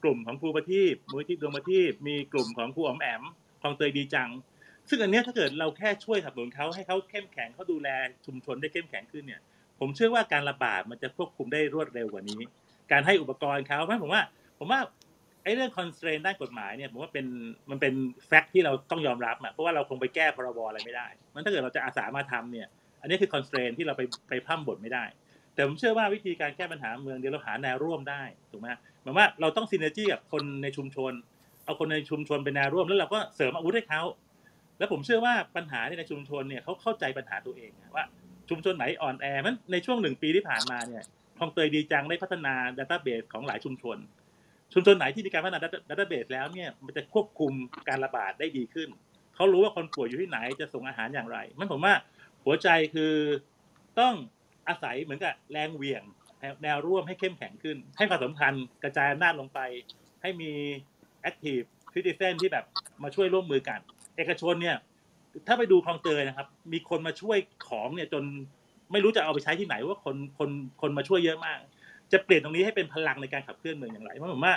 [0.02, 3.22] กลุ่มของครูประทีปมูลที่ดวงประทีปมีกลุ่มของครูอ๋อมแอม
[3.60, 4.30] คลองเตยดีจัง
[4.88, 7.88] ซึ่งอันนี้ถ้าเกิดเราแค่ช่วยสนับสนุนเขาให้เขาเข้มแข็งเขาดูแล
[8.26, 9.40] ชุมชนได้เข้มแข็งขึ้นเนี่ย
[9.80, 12.40] ผมเชื่อว่าการระบาดมันจะควบคุมได้รวดเร็วกว่านี้
[12.92, 14.22] การให้อุปกรณ์เขาเพราะผมว่า
[14.58, 14.80] ผมว่า
[15.42, 17.26] ไอ้เรื่อง constraint ด้านกฎหมายเนี่ยผมว่าเป็น
[17.70, 17.94] มันเป็น
[18.26, 22.68] แฟกต์ที่เราต้องยอมรับอะเพราะว่าเราคงไปแก้พรบอะไรไม่ได้ มันถ้าเกิดเราจะอาสามาทำเนี่ย
[23.00, 25.04] อันนี้คือ constraint ที่เราไปไปพร่ำบทไม่ได้
[25.54, 28.68] แต่ผมเชื่อว่าวิธีการแก้ปัญหาเมืองเดี๋ยวเราหาแนวร่วมได้ถูกไหม
[29.02, 31.12] หมายว่าเราต้องซีเนจี้กับคนในชุมชน
[31.64, 34.02] เอาคนในชุมชนเป็นแนวร่วมแล้วเราก็เสริมอาวุธให้เขา
[34.78, 38.04] แล้วผมเชื่อว่าปัญหาในชุมชนเนี่ยเขาเข้าใจปัญหาตัวเองว่า
[38.48, 41.04] ชุมชนไหนอ่อนแอมันในช่วงหนึ่งปีที่ผ่านมาเนี่ย
[41.38, 43.96] คลองเตยดีจังได้พัฒนาดัตต้าเบสของหลายชุมชน
[44.72, 47.52] ชุมชนไหนที่มีการพัฒนาดัตต้าเบสแล้วเนี่ยมันจะควบคุม
[47.88, 48.88] การระบาดได้ดีขึ้น
[49.34, 51.94] เขารู้ว่าคนป่วยอยู่ที่ไหนจะส่งอาหารอย่างไร มันผมว่า
[52.44, 53.14] หัวใจคือ
[54.00, 54.14] ต้อง
[54.70, 56.02] อาศัยเหมือนกับแรงเหวี่ยง
[56.62, 58.52] แนวร่วมให้เข้มแข็งขึ้น ให้ความสำคัญ
[58.82, 59.60] กระจายอำนาจลงไป
[60.22, 60.52] ให้มี
[61.30, 62.64] active citizen ที่แบบ
[63.02, 63.80] มาช่วยร่วมมือกัน
[64.16, 64.76] เอกชนเนี่ย
[65.46, 68.24] ถ้าไปดูคลองเตยนะครับ มีคนมาช่วยของเนี่ยจน
[68.92, 70.50] ไม่รู้จะเอาไปใช้ที่ไหนว่าคนคน
[70.82, 71.58] คนมาช่วยเยอะมาก
[72.12, 74.54] จะเปลี่ยนตรงนี้ให้เป็นพลังในการขับเคลื่อนเมืองอย่างไรเพราะผมว่า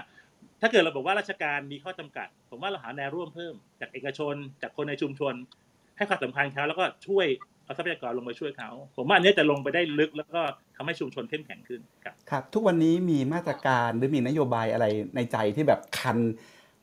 [0.62, 5.34] ถ้าเกิดเราบอกว่าราชการมีข้อจำกัด ผมว่าเราหาแนวร่วมเพิ่ม จากเอกชน จากคนในชุมชน
[5.98, 7.28] ให้ความสำคัญเขาแล้วก็ช่วย
[7.66, 10.42] เอาทรัพยากรลงไปช่วยเขา ผมว่าอันนี้จะลงไปได้ลึกแล้วก็
[10.76, 14.86] ทำให้ชุมชนเข้มแข็งขึ้นครับครับ ทุกวันนี้มีมาตรการหรือมีนโยบายอะไร
[15.16, 16.18] ในใจที่แบบคัน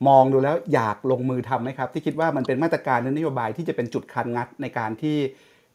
[0.08, 5.18] มองดูแล้วอยากลงมือทำไหมครับ ที่คิดว่ามันเป็นมาตรการหรือนโยบายที่จะเป็นจุดคันงัดในการที่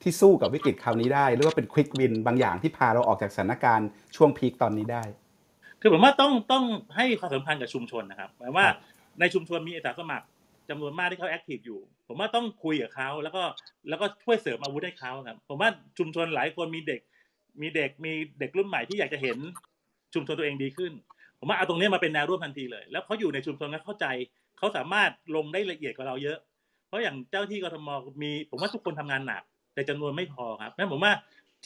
[0.02, 5.04] ที่สู้กับวิกฤตคราวนี้ได้ หรือว่าเป็นควิกวินบางอย่างที่พาเราออกจากสถานการณ์ช่วงพีคตอนนี้ได้
[5.82, 6.64] คือผมว่าต้องต้อง
[6.96, 8.78] ให้ความสัมพันธ์กับชุมชนนะครับหมายว่าครับ
[9.20, 10.26] ในชุมชนมีอาสาสมัคร
[10.70, 13.44] จำนวนมากที่เขาแอคทีฟอยู่ ผมว่าต้องคุยกับเขาแล้วก็
[13.90, 17.02] แล้วก็ช่วยเสริมอาวุธให้เขาครับ ผมว่าชุมชนหลายคนมีเด็ก
[17.62, 19.38] มีเด็กมีเด็กรุ่นใหม่ที่อยากจะเห็น
[20.14, 20.92] ชุมชนตัวเองดีขึ้น
[21.40, 24.06] ผมว่าเอาตรงนี้มาเป็นแนวร่วมทันทีเลย แล้วเขาอยู่ในชุมชนแล้วเข้าใจ
[24.58, 26.38] เขาสามารถลงได้ละเอียดกว่าเราเยอะ
[26.88, 27.90] เพราะอย่างเจ้าที่กทม
[28.22, 29.44] มี ผมว่าทุกคนทำงานหนัก
[29.74, 31.14] แต่จำนวนไม่พอครับนั่นผมว่า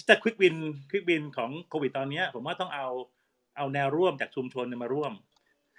[0.10, 0.56] จะควิกวิน
[0.90, 2.88] ควิกวินของโควิดตอนนี้ผมว่าต้องเอา
[3.58, 5.14] เอาแนวร่วมจากชุมชนมาร่วม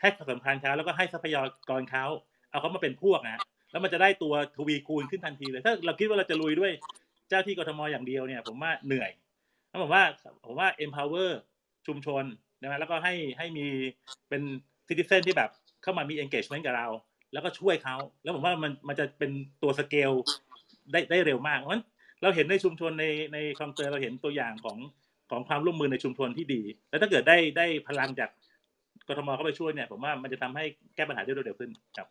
[0.00, 2.04] ให้ความสำคัญเขาแล้วก็ให้ทรัพยากรเขา
[2.50, 3.40] เอาเขามาเป็นพวกนะ
[3.70, 6.72] แล้วมันจะได้ตัวทวีคูณขึ้นทันทีเลยถ้าเราคิดว่าเราจะลุยด้วย
[7.28, 9.10] เจ้าที่กทมอย่างเดียวเนี่ย ผมว่าเหนื่อย
[9.68, 10.02] แล้วผมว่า
[10.46, 11.30] ผมว่า empower
[11.86, 12.24] ชุมชน
[12.60, 13.66] นะแล้วก็ให้ให้มี
[14.28, 14.42] เป็น
[14.88, 15.50] citizen ที่แบบ
[15.82, 16.88] เข้ามามี engagement กับเรา
[17.32, 19.30] แล้วก็ช่วยเขาแล้วผมว่ามันมันจะเป็น
[19.62, 20.10] ตัวสเกล
[20.92, 21.84] ได้ได้เร็วมากเพราะฉะนั้น
[22.22, 24.78] เราเห็นในชุมชนในในคลองเตยเราเห็นตัวอย่างของ
[25.30, 28.30] ของความร่วมมือในชุมชนที่ดี แล้วถ้าเกิดได้ได้พลังจาก
[29.08, 30.64] กทมเข้าไปช่วยเนี่ย ผมว่ามันจะทำให้
[30.96, 32.08] แก้ปัญหาได้รวดเร็วขึ้นครับ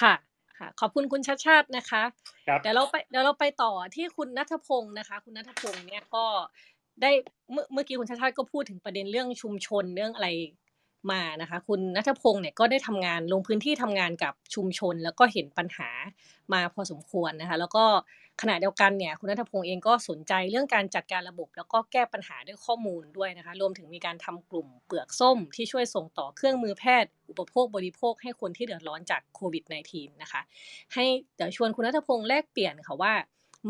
[0.00, 0.14] ค่ะ
[0.58, 2.02] ค่ะ ขอบคุณคุณชาติชาตินะคะ
[2.48, 6.26] ครับเดี๋ยวเราไปเดี๋ยวเราไปต่อที่คุณนัทพงศ์นะคะ คุณนัทพงศ์เนี่ยก็
[7.02, 7.10] ได้
[7.52, 10.28] เมื่อเมื่อกี้คุณชาติชาติก็พูดถึงประเด็นเรื่องชุมชนเรื่องอะไร
[11.10, 15.88] มานะคะ คุณนัทพงศ์เนี่ยก็ได้ทำงานลงพื้นที่ทำงานกับชุมชน แล้วก็เห็นปัญหา
[16.52, 17.84] มาพอสมควรนะคะ แล้วก็
[18.42, 30.40] ขณะเดียวกันเนี่ยคุณนัทพงศ์เองก็สนใจเรื่องการจัดการระบบ แล้วก็แก้ปัญหาด้วยข้อมูลด้วยนะคะรวมถึงมีการทำกลุ่มเปลือกส้ม ที่ช่วยส่งต่อเครื่องมือแพทย์ อุปโภคบริโภคให้คนที่เดือดร้อนจากโควิด -19 นะคะ
[30.94, 31.04] ให้
[31.36, 33.12] เดี๋ยวชวนคุณนัทพงศ์แลกเปลี่ยนค่ะว่า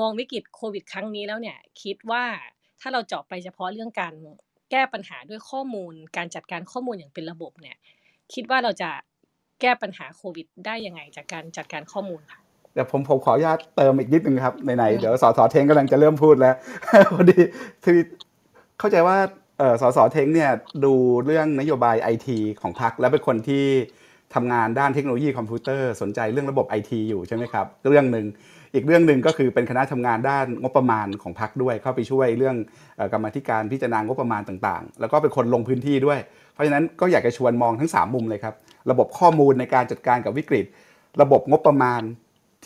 [0.01, 2.25] มองวิกฤตโควิด ครั้งนี้แล้วเนี่ยคิดว่า
[2.81, 4.15] ถ้าเราเจาะไปเฉพาะเรื่องการ
[4.71, 7.77] แก้ปัญหาด้วยข้อมูล การจัดการข้อมูลอย่างเป็นระบบเนี่ย
[8.35, 8.91] คิดว่าเราจะ
[9.61, 12.44] แก้ปัญหาโควิด ได้ยังไงจากการจัดการข้อมูลค่ะ
[12.75, 16.55] เดี๋ยวผมผมขออนุญาตเติมอีกนิดนึงครับไหนอืๆมเดี๋ยวสสเทงกำลังจะเริ่มพูดแล้ว
[17.15, 17.39] พอดี
[17.85, 17.99] คือ
[18.79, 19.17] เข้าใจว่า
[19.59, 20.51] เออสสเทงเนี่ย
[20.85, 20.95] ดู
[21.27, 23.65] เรื่องนโยบายไอทีของพรรคและเป็นคนที่
[24.35, 28.27] ทำงานด้านเทคโนโลยีคอมพิวเตอร์สนใจเรื่องระบบไอทีอยู่ใช่ไหมครับเรื่องหนึ่ง
[28.75, 32.57] อีกเรื่องหนึ่งก็คือเป็นคณะทำงานด้านงบประมาณของพรรคด้วย เข้าไปช่วยเรื่อง
[32.97, 36.19] เอ่อกรรมาธิการพิจารณางบประมาณต่างๆ แล้วก็เป็นคนลงพื้นที่ด้วย
[36.53, 38.55] เพราะฉะนั้นก็อยากจะชวนมองทั้ง 3 มุมเลยครับ
[38.91, 40.67] ระบบข้อมูลในการจัดการกับวิกฤต
[41.23, 42.01] ระบบงบประมาณ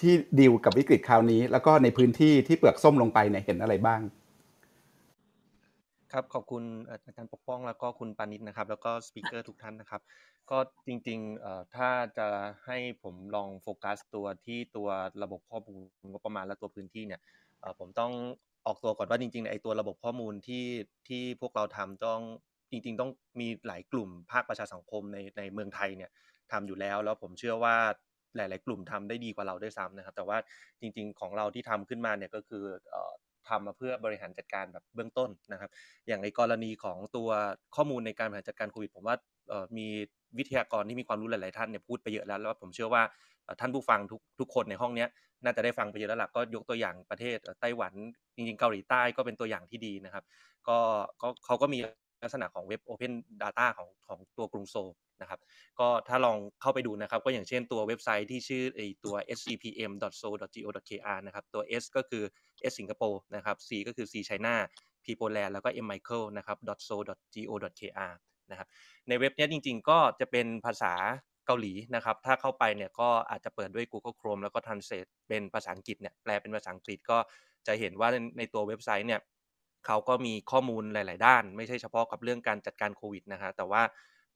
[0.03, 4.01] ที่ดีลกับวิกฤตคราวนี้ แล้วก็ในพื้นที่ที่เปลือกส้มลงไปเนี่ยเห็นอะไรบ้าง
[6.13, 10.03] ครับขอบคุณอาจารย์ปกป้องแล้วก็คุณปานิชนะครับ แล้วก็สปีกเกอร์ทุกท่านนะครับ
[10.51, 12.27] ก็จริงๆถ้าจะ
[12.67, 14.89] ให้ผมลองโฟกัสตัวที่ตัว
[15.23, 17.21] ระบบข้อมูลงบประมาณและตัวพื้นที่เนี่ย
[17.79, 18.13] ผมต้อง
[18.67, 20.65] ออกตัวก่อนว่าจริงๆไอ้ตัวระบบข้อมูลที่
[21.09, 22.21] ที่พวกเราทำต้อง
[22.71, 26.11] จริง ๆ ต้องมีหลายกลุ่มภาคประชาสังคมในในเมืองไทยเนี่ย
[26.53, 27.77] ทำอยู่แล้ว แล้วผมเชื่อว่า
[28.37, 30.39] หลาย ๆ กลุ่มทำได้ดีกว่าเราด้วยซ้ำนะครับ แต่ว่า
[30.81, 32.63] จริง ๆ ของเราที่ทำขึ้นมาเนี่ยก็คือ
[33.49, 35.71] ทำมาเพื่อบริหารจัดการแบบเบื้องต้นนะครับ
[36.09, 37.29] อย่างในกรณีของตัว
[37.77, 39.17] ข้อมูลในการบริหารจัดการโควิดผมว่า
[39.79, 39.87] มี
[40.39, 43.03] วิทยากรที่มีความรู้หลาย ๆ ท่านเนี่ยพูดไปเยอะแล้วแล้วผมเชื่อว่า
[43.61, 45.07] ท่านผู้ฟังทุกทุกคนในห้องนี้
[45.45, 47.93] น่าจะได้ฟังไปเยอะแล้วล่ะก็ยกตัวอย่างประเทศไต้หวัน
[48.37, 50.25] จริงๆเกาหลีใต้ก็เป็นตัวอย่างที่ดีนะครับ
[50.69, 50.79] ก็
[51.23, 51.79] ก็เขาก็มี
[52.23, 53.13] ลักษณะของเว็บ Open
[53.43, 54.89] Data ของของตัวกรุงโซล
[55.21, 55.41] นะครับ
[55.81, 62.25] ก็ถ้าลองเข้าไปดูนะครับก็อย่างเช่นตัวเว็บไซต์ที่ชื่อไอตัว scpm.so.go.kr นะครับตัว S ก็คือ
[62.71, 64.55] S สิงคโปร์นะครับ C ก็คือ C China
[65.05, 66.59] P Poland แล้วก็ M Michael นะครับ
[66.89, 68.13] .so.go.kr
[68.51, 68.69] นะครับ
[69.09, 70.95] ในเว็บนี้จริงๆ ก็จะเป็นภาษา
[71.47, 77.19] เกาหลีนะครับถ้าเข้าไปเนี่ยก็อาจจะเปิดด้วย Google Chrome แล้วก็ translate เป็นภาษาอังกฤษเนี่ยแปลเป็นภาษาอังกฤษก็
[77.67, 78.09] จะเห็นว่า
[78.39, 79.21] ในตัวเว็บไซต์เนี่ย
[79.89, 83.83] เขาก็มีข้อมูลหลาย ๆ ด้าน ไม่ใช่เฉพาะกับเรื่องการจัดการโควิดนะฮะแต่ว่า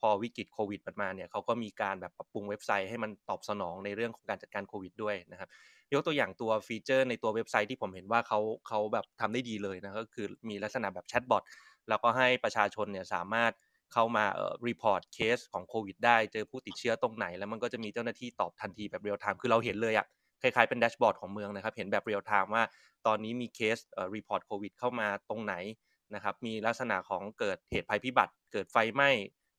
[0.01, 5.49] พอวิกฤตโควิดมันมาเนี่ยเขาก็มีการแบบปรับปรุงเว็บไซต์ให้มันตอบสนองในเรื่องของการจัดการโควิดด้วยนะครับ
[5.93, 11.43] ยกตัวอย่างตัว feature ในตัวเว็บไซต์ที่ผมเห็นว่าเขาเขาแบบทำได้ดีเลยนะก็คือมีลักษณะแบบ chatbot
[11.89, 13.53] แล้วก็ให้ประชาชนเนี่ยสามารถ
[13.93, 20.07] เข้ามาเอ่อ report case ของโควิดได้ เจอผู้ติดเชื้อตรงไหน แล้วมันก็จะมีเจ้าหน้าที่ตอบทันทีแบบ real-time คือเราเห็นเลยอะ
[20.43, 22.63] คล้ายๆเป็น dashboard ของเมืองนะครับ เห็นแบบ real-time ว่า
[23.07, 25.55] ตอนนี้มีเคสเอ่อ report โควิดเข้ามาตรงไหน
[26.15, 29.11] นะครับ มีลักษณะของเกิดเหตุภัยพิบัติ เกิดไฟไหม้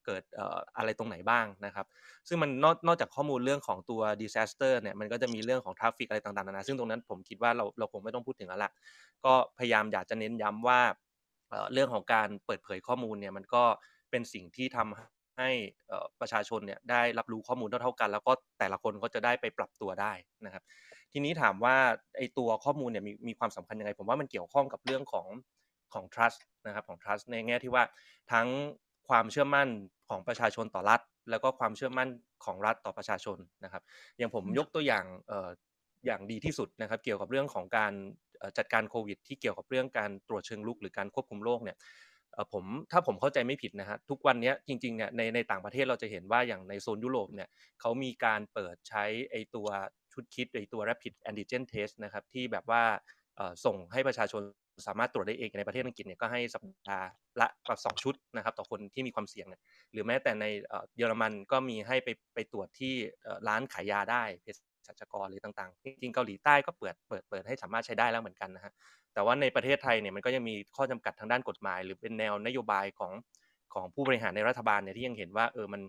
[0.05, 1.85] เกิดเอ่ออะไรตรงไหนบ้างนะครับ
[2.27, 8.71] ซึ่งมันนอกนอกจากข้อมูลเรื่องของตัว disaster เนี่ย มันก็จะมีเรื่องของ traffic อะไรต่างๆนานาซึ่งตรงนั้นผมคิดว่าเราเราคงไม่ต้องพูดถึงแล้วละ
[9.25, 10.81] ก็พยายามอยากจะเน้นย้ำว่า
[11.49, 13.63] เอ่อเรื่องของการเปิดเผยข้อมูลเนี่ยมันก็
[14.11, 15.49] เป็นสิ่งที่ทำ ให้
[16.21, 20.13] ประชาชนเนี่ยได้รับรู้ข้อมูลเท่าๆกัน แล้วก็แต่ละคนก็จะได้ไปปรับตัวได้
[20.45, 20.63] นะครับ
[21.13, 21.75] ทีนี้ถามว่า
[22.17, 25.27] ไอตัวข้อมูลเนี่ยมีมีความสำคัญยังไง ผมว่ามันเกี่ยวข้องกับเรื่องของ
[25.93, 27.83] ของ trust นะครับของ trust ในแง่ที่ว่า
[28.31, 28.47] ทั้ง
[29.09, 29.67] ความเชื่อมั่น
[30.09, 32.07] ของประชาชนต่อรัฐ แล้วก็ความเชื่อมั่น
[32.45, 33.83] ของรัฐต่อประชาชนนะครับ
[34.17, 35.05] อย่างผมยกตัวอย่าง
[36.05, 37.93] อย่างดีที่สุดนะครับ เกี่ยวกับเรื่องของการ
[38.57, 41.77] จัดการโควิด ที่เกี่ยวกับเรื่องการตรวจเชิงลุกหรือการควบคุมโรคเนี่ย
[42.53, 47.49] ผมถ้าผมเข้าใจไม่ผิดนะฮะทุกวันนี้จริงๆเนี่ยในในต่างประเทศเราจะเห็นว่าอย่างในโซนยุโรปเนี่ย
[47.81, 49.67] เขามีการเปิดใช้ไอตัว
[50.13, 52.83] ชุดคิดไอตัว rapid antigen test นะครับที่แบบว่า
[53.65, 54.41] ส่งให้ประชาชน
[54.87, 57.07] สามารถตรวจได้เองในประเทศอังกฤษเนี่ยก็ให้สัปดาห์
[57.41, 59.47] ละกับสองชุดนะครับต่อคนที่มีความเสี่ยง
[59.91, 60.45] หรือแม้แต่ใน
[60.97, 62.93] เยอรมันก็มีให้ไปไปตรวจที่
[63.47, 64.23] ร้านขายยาได้
[64.83, 68.73] เภสัชกรหรือต่างๆ จริงๆเกาหลีใต้ก็เปิดเปิดเปิดให้สามารถใช้ได้แล้วเหมือนกันนะฮะ
[69.13, 73.11] แต่ว่าในประเทศไทยเนี่ยมันก็ยังมีข้อจำกัดทางด้านกฎหมาย หรือเป็นแนวนโยบายของ
[73.73, 75.81] ของผู้บริหารในรัฐบาลเนี่ยที่ยังเห็นว่าเออมัน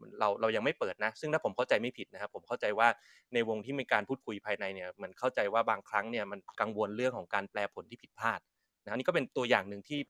[0.00, 2.88] มันเราเรายังไม่เปิดนะ ซึ่งถ้าผมเข้าใจไม่ผิดนะครับ ผมเข้าใจว่า
[3.34, 8.40] ในวงที่มีการพูดคุยภายในเนี่ยมันเข้าใจว่าบางครั้งเนี่ยมันกังวลเรื่องของการแปลผลที่ผิดพลาด
[8.84, 10.00] นะอันนี้ก็เป็นตัวอย่างหนึ่งที่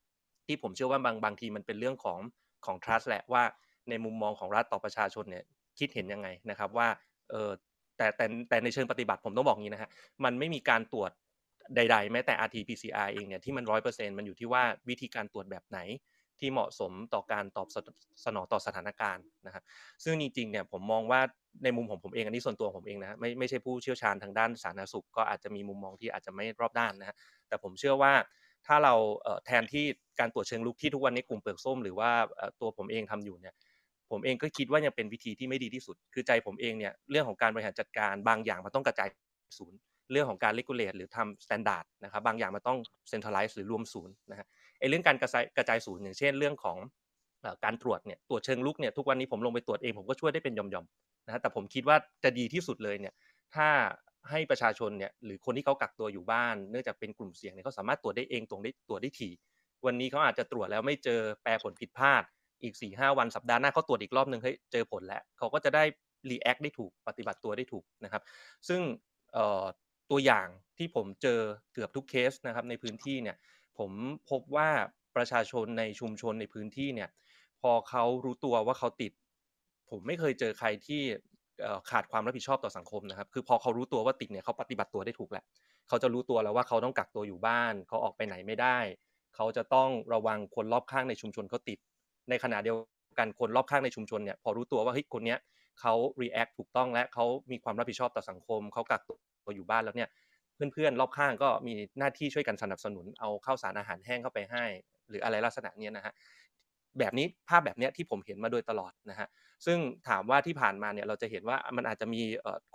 [0.45, 2.19] ที่ผมเชื่อว่าบางบางทีมันเป็นเรื่องของ
[2.65, 3.43] ของ trust แหละว่า
[3.89, 5.43] ในมุมมองของรัฐต่อประชาชนเนี่ย
[5.79, 6.87] คิดเห็นยังไงนะครับว่า
[7.29, 7.49] เออ
[7.97, 9.89] แต่แต่แต่ในเชิงปฏิบัติผมต้องบอกงี้นะฮะ
[10.23, 11.11] มันไม่มีการตรวจ
[11.75, 15.79] ใด ๆ แม้แต่ RT-PCR เองเนี่ยที่มันร้อยเปอร์เซ็นต์มันอยู่ที่ว่าวิธีการตรวจแบบไหน
[16.39, 17.77] ที่เหมาะสมต่อการตอบส
[18.25, 19.63] สนองต่อสถานการณ์นะครับ
[20.03, 21.21] ซึ่งจริงๆเนี่ยผมมองว่า
[21.63, 27.15] ในมุมของผมเองอันนี้ส่วนตัวผมเองนะไม่ไม่ใช่ผู้เชี่ยวชาญทางด้านสาธารณสุข ก็อาจจะมีมุมมองที่อาจจะไม่รอบด้านนะฮะ
[27.47, 28.13] แต่ผมเชื่อว่า
[28.67, 28.93] ถ้าเรา
[29.45, 29.85] แทนที่
[30.19, 32.09] การตรวจเชิงลุกที่ทุกวันนี้กลุ่มเปลือกส้ม หรือว่า
[32.61, 33.53] ตัวผมเองทำอยู่เนี่ย
[34.11, 39.09] ผมเองก็คิดว่ายังเป็นวิธีที่ไม่ดีที่สุด คือใจผมเองเนี่ยเรื่องของการบริหารจัดการบางอย่างมันต้องกระจาย
[39.57, 39.77] ศูนย์
[40.11, 42.77] เรื่องของการ regulate หรือทำ standard นะครับบางอย่างมันต้อง
[43.11, 44.47] centralize หรือรวมศูนย์นะฮะ
[44.79, 46.77] ไอเรื่องการกระจายกระจายศูนย์อย่างเช่น เรื่องของ
[47.65, 53.13] การตรวจเนี่ยตรวจเชิงลุกเนี่ยทุกวันนี้ผมลงไปตรวจเองผมก็ช่วยได้เป็นยอมๆนะฮะแต่ผมคิดว่าจะดีที่สุดเลยเนี่ย
[53.55, 53.67] ถ้า
[54.29, 59.33] ให้ประชาชนเนี่ยหรือคนที่เขากักตัวอยู่บ้าน เนื่องจากเป็นกลุ่มเสี่ยงเนี่ยเขาสามารถตรวจได้เองตรงได้ตรวจได้ถี่
[59.85, 62.23] วันนี้เขาอาจจะตรวจแล้วไม่เจอแปลผลผิดพลาด
[62.65, 65.83] อีก4ี่ห้าวันสัปดาห์หน้าเขาตรวจอีกรอบหนึ่งเฮ้ยเจอผลแล้วเขาก็จะได้
[66.29, 68.23] รีแอคได้ถูกปฏิบัติตัวได้ถูกนะครับ
[68.67, 68.81] ซึ่ง
[70.11, 70.47] ตัวอย่าง
[70.77, 71.39] ที่ผมเจอ
[71.73, 73.37] เกือบทุกเคสนะครับในพื้นที่เนี่ย
[73.77, 73.91] ผม
[74.29, 74.69] พบว่า
[75.15, 77.09] ประชาชนในชุมชนในพื้นที่เนี่ย
[77.61, 79.11] พอเขารู้ตัวว่าเขาติด
[79.89, 81.01] ผมไม่เคยเจอใครที่
[81.89, 85.43] ขาดความรับผิดชอบต่อสังคมนะครับ คือพอเขารู้ตัวว่าติดเนี่ยเขาปฏิบัติตัวได้ถูกแหละ
[85.87, 88.77] เขาจะรู้ตัวแล้วว่าเขาต้องกักตัวอยู่บ้าน เขาออกไปไหนไม่ได้
[89.35, 91.79] เขาจะต้องระวังคนรอบข้างในชุมชนเขาติด
[92.29, 92.77] ในขณะเดียว
[93.19, 95.39] กันคนรอบข้างในชุมชนเนี่ยพอรู้ตัวว่าเฮ้ยคนเนี้ย
[95.81, 99.13] เขา react ถูกต้องและเขามีความรับผิดชอบต่อสังคมเขากักตั
[99.49, 100.09] วอยู่บ้านแล้วเนี่ย
[100.55, 104.63] เพื่อนๆรอบข้างก็มีหน้าที่ช่วยกันสนับสนุนเอาข้าวสารอาหารแห้งเข้าไปให้
[105.09, 106.13] หรืออะไรลักษณะนี้นะฮะ
[106.99, 109.27] แบบนี้ภาพแบบนี้ที่ผมเห็นมาโดยตลอดนะฮะ
[109.65, 109.77] ซึ่ง
[110.09, 112.21] ถามว่าที่ผ่านมาเนี่ยเราจะเห็นว่ามันอาจจะมี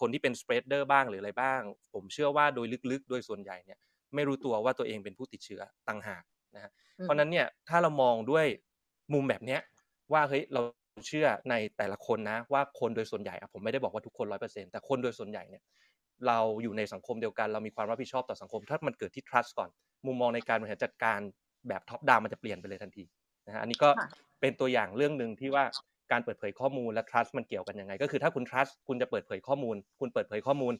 [0.00, 1.60] คนที่เป็นสเปรดเดอร์บ้างหรืออะไรบ้าง
[1.94, 3.78] ผมเชื่อว่าโดยลึกๆ โดยส่วนใหญ่เนี่ย
[4.14, 6.22] ไม่รู้ตัวว่าตัวเองเป็นผู้ติดเชื้อต่างหาก
[6.54, 6.70] นะฮะ
[7.02, 8.46] เพราะนั้นเนี่ยถ้าเรามองด้วย
[9.12, 9.60] มุมแบบเนี้ย
[10.12, 10.62] ว่าเฮ้ยเรา
[11.06, 15.62] เชื่อในแต่ละคนนะ ว่าคนโดยส่วนใหญ่ผมไม่ได้บอกว่าทุกคนร้อยเปอร์เซ็นต์แต่คนโดยส่วนใหญ่เนี่ย
[16.26, 19.70] เราอยู่ในสังคมเดียวกัน เรามีความรับผิดชอบต่อสังคม ถ้ามันเกิดที่ trust ก่อน
[20.06, 21.20] มุมมองในการบริหารจัดการ
[21.68, 23.04] แบบท็อปดาวมันจะเปลี่ยนไปเลยทันที
[23.46, 23.90] นะฮะอันนี้ก็
[24.40, 25.64] เป็นตัวอย่างเรื่องหนึ่งที่ว่า
[26.12, 30.74] การเปิดเผยข้อมูลและ trust มันเกี่ยวกันยังไง ก็คือถ้าคุณ trust คุณจะเปิดเผยข้อมูล คุณเปิดเผยข้อมูล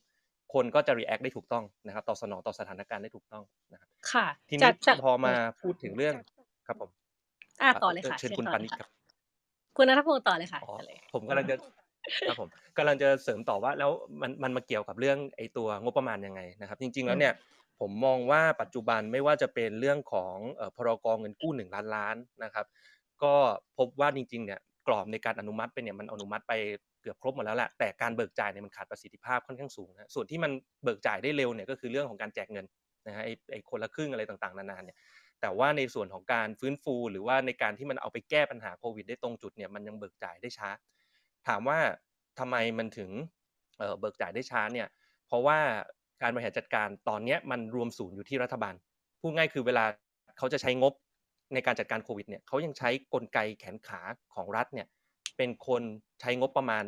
[0.54, 4.70] คนก็จะ react ได้ถูกต้องนะครับ ต่อสนองต่อสถานการณ์ได้ถูกต้องนะครับค่ะทีนี้
[5.02, 6.14] พอมาพูดถึงเรื่อง
[6.66, 6.90] ครับผม
[7.62, 8.88] อ่าต่อเลยค่ะเชิญคุณปานิชครับ
[9.76, 10.60] คุณนัทพงศ์ต่อเลยค่ะ
[11.12, 11.56] ผมกำลังจะ
[12.28, 13.90] ครับผมกำลังจะเสริมต่อว่าแล้ว
[14.22, 17.32] มันมันมาเกี่ยวกับเรื่องไอ้ตัวงบประมาณยังไงนะครับ จริง ๆแล้วเนี่ย
[17.80, 20.36] ผมมองว่าปัจจุบันไม่ว่าจะเป็นเรื่องของ
[20.76, 22.66] พรกเงินกู้หนึ่งล้านล้านนะครับ
[23.22, 23.34] ก็
[23.78, 26.52] พบว่าจริงๆเนี่ยกรอบในการอนุมัติไปเนี่ยมันอนุมัติไป
[27.02, 30.50] เกือบครบหมดแล้วแหละแต่การเบิกจ่ายเนี่ยมันขาดประสิทธิภาพค่อนข้างสูงนะส่วนที่มัน
[30.84, 32.66] เบิกจ่ายได้เร็วเนี่ยก็คือเรื่องของการแจกเงิน
[33.06, 34.96] นะฮะไอ้ไอ้คนละครึ่งอะไรต่างๆนานาเนี่ย
[35.40, 40.68] แต่ว่าในส่วนของการฟื้นฟู หรือว่าในการที่มันเอาไปแก้ปัญหาโควิดได้ตรงจุดเนี่ยมันยังเบิกจ่ายได้ช้า
[41.48, 41.78] ถามว่า
[42.38, 43.10] ทำไมมันถึง
[44.00, 44.88] เบิกจ่ายได้ช้าเนี่ย
[45.26, 45.58] เพราะว่า
[46.22, 48.74] การบริหารจัดการตอนนี้มันรวมศูนย์อยู่ที่รัฐบาล
[49.20, 49.84] พูดง่ายคือเวลา
[50.38, 50.92] เขาจะใช้งบ
[51.54, 54.00] ในการจัดการโควิดเนี่ยเขายังใช้กลไกแขนขา
[54.34, 54.86] ของรัฐเนี่ย
[55.36, 55.82] เป็นคน
[56.20, 56.84] ใช้งบประมาณ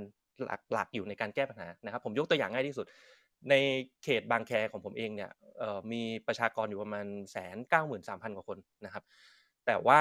[0.72, 2.86] หลักๆอยู่ในการแก้ปัญหานะครับ ผมยกตัวอย่างง่ายที่สุด
[3.50, 3.54] ใน
[4.04, 5.30] เขตบางแคของผมเองเนี่ย
[5.92, 9.04] มีประชากรอยู่ประมาณแสนเก้าหมื่นสามพันกว่าคนนะครับ
[9.66, 10.00] แต่ว่า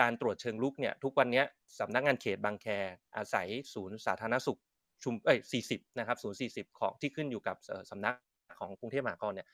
[0.00, 1.42] การตรวจเชิงลุกเนี่ยทุกวันนี้
[1.78, 2.66] สำนักงานเขตบางแค
[3.16, 4.58] อาศัยศูนย์สาธารณสุข
[5.02, 7.56] ชุมเอ้ยสี่สิบนะครับศูนย์สี่สิบของที่ขึ้นอยู่กับ
[7.90, 8.14] สำนัก
[8.60, 9.48] ของกรุงเทพมหานครเนี่ย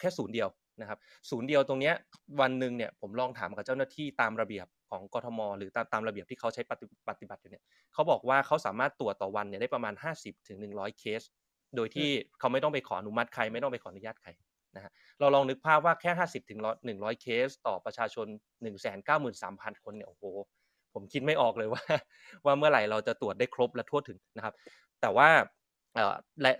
[0.00, 0.48] แค่ศูนย์เดียว
[0.80, 0.98] นะครับ
[1.30, 1.92] ศูนย์เดียวตรงนี้
[2.40, 7.62] วันหนึ่งเนี่ยผมลองถามกับเจ้าหน้าที่ตามระเบียบของกทม หรือตามตามระเบียบที่เขาใช้ปฏิบัติอยู่เนี่ย
[7.92, 11.22] เขาบอกว่าเขาสามารถตรวจต่อวันเนี่ยได้ประมาณ 50ถึง100 เคส
[11.76, 12.08] โดยที่
[12.38, 14.30] เขาไม่ต้องไปขออนุมัติใคร ไม่ต้องไปขออนุญาตใคร
[14.76, 18.26] นะฮะเราลองนึกภาพว่าแค่ 50ถึง100 เคส ต่อประชาชน
[19.04, 20.24] 193,000 คนเนี่ยโอ้โห
[20.94, 21.82] ผมคิดไม่ออกเลยว่า
[22.44, 24.54] ว่าเมื่อไหร่เราจะตรวจได้ครบและทั่วถึงนะครับ
[25.00, 25.28] แต่ว่า
[26.42, 26.52] และ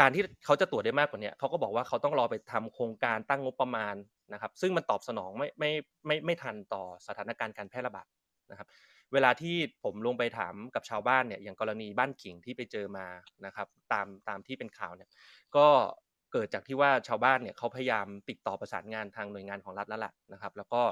[0.00, 3.94] การที่เขาจะตรวจได้มากกว่าเนี้ยเขาก็บอกว่าเขาต้องรอไปทำโครงการตั้งงบประมาณ
[4.32, 5.70] นะครับ ซึ่งมันตอบสนองไม่ไม่
[6.06, 8.06] ไม่ไม่ทันต่อสถานการณ์การแพร่ระบาด
[8.50, 8.68] นะครับ
[9.12, 13.06] เวลาที่ผมลงไปถามกับชาวบ้านเนี่ยอย่างกรณีบ้านขิงที่ไปเจอมา
[13.46, 15.10] นะครับ ตามตามที่เป็นข่าวเนี่ย
[15.56, 15.66] ก็
[16.32, 20.82] เกิดจากที่ว่าชาวบ้านเนี่ยเขาพยายามติดต่อประสานงานทางหน่วยงานของรัฐแล้วล่ะนะครับ แล้วก็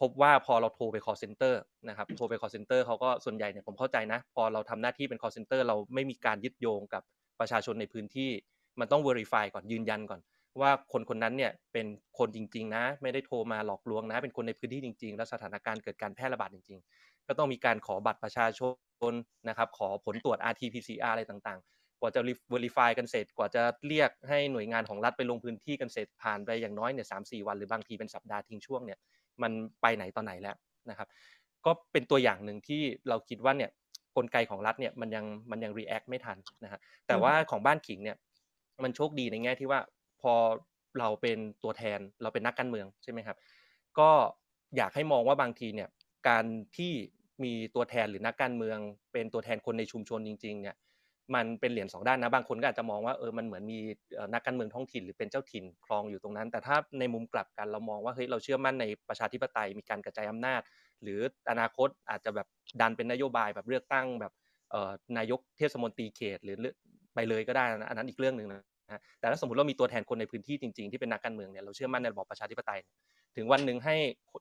[0.00, 1.54] พบว่าพอเราโทรไป call center
[1.88, 7.02] นะครับโทรไป call center เขาก็ส่วนใหญ่เนี่ยผมเข้าใจนะ พอเราทำหน้าที่เป็น call center เราไม่มีการยึดโยงกับ
[7.40, 8.30] ประชาชนในพื้นที่
[8.80, 10.20] มันต้อง verify ก่อนยืนยันก่อน
[10.60, 11.86] ว่าคนคนนั้นเนี่ยเป็น
[12.18, 18.60] คนจริง ๆ นะ ไม่ได้โทรมาหลอกลวงนะ เป็นคนในพื้นที่จริง ๆ และสถานการณ์เกิดการแพร่ระบาดจริงๆ ก็ต้องมีการขอบัตรประชาช
[19.12, 19.14] น
[19.48, 22.20] นะครับขอผลตรวจ RT-PCR อะไรต่างๆ กว่าจะ
[22.52, 28.98] verify กันเสร็จกว่าจะเรียกให้หน่วยงานของรัฐไปลงพื้นที่กันเสร็จผ่านไปอย่างน้อยเนี่ยสามสี่วันหรือบางทีเป็นสัปดาห์ทิ้งช่วงเนี่ย
[29.42, 29.52] มัน
[29.82, 30.56] ไปไหนตอนไหนแล้ว
[30.90, 31.08] นะครับ
[31.66, 33.70] ก็เป็นตัวอย่างหนึ่งที่เราคิดว่าเนี่ย
[34.16, 38.16] กลไกของรัฐเนี่ยมันยังมันยัง react ไม่ทันนะฮะแต่ว่าของบ้านขิงเนี่ย
[38.82, 39.80] มันโชคดีในแง่ที่ว่า
[40.22, 40.34] พอ
[40.98, 43.36] เราเป็นตัวแทนเราเป็นนักการเมืองใช่ไหมครับ
[43.98, 44.10] ก็
[44.76, 45.88] อยากให้มองว่าบางทีเนี่ย
[46.28, 46.44] การ
[46.76, 46.92] ที่
[47.44, 48.78] มีตัวแทนหรือนักการเมือง
[49.12, 50.76] เป็นตัวแทนคนในชุมชนจริงๆเนี่ย
[51.34, 53.78] มันเป็นเหรียญสองด้านนะบางคนก็อาจจะมองว่าเออมันเหมือนมี
[54.34, 60.62] นักการเมืองท้องถิ่นหรือเป็นเจ้าถิ่นครองอยู่ตรงนั้น แต่ถ้าในมุมกลับกันเรามองว่าเฮ้ยเราเชื่อมั่นในประชาธิปไตยมีการกระจายอำนาจ
[61.02, 61.20] หรือ
[61.50, 62.46] อนาคตอาจจะแบบ
[62.80, 64.32] ดันเป็นนโยบายแบบเลือกตั้งแบบ
[65.18, 66.56] นายกเทศมนตรีเขตหรือ
[67.14, 68.62] ไปเลยก็ได้นะอันนั้นอีกเรื่องหนึ่งนะ
[69.20, 72.80] แต่ถ้าสมมติเรามีตัวแทนคนในพื้นที่จริงๆที่เป็นนักการเมืองเนี่ยเราเชื่อมั่นในระบอบประชาธิปไตย
[73.36, 73.96] ถึงวันหนึ่งให้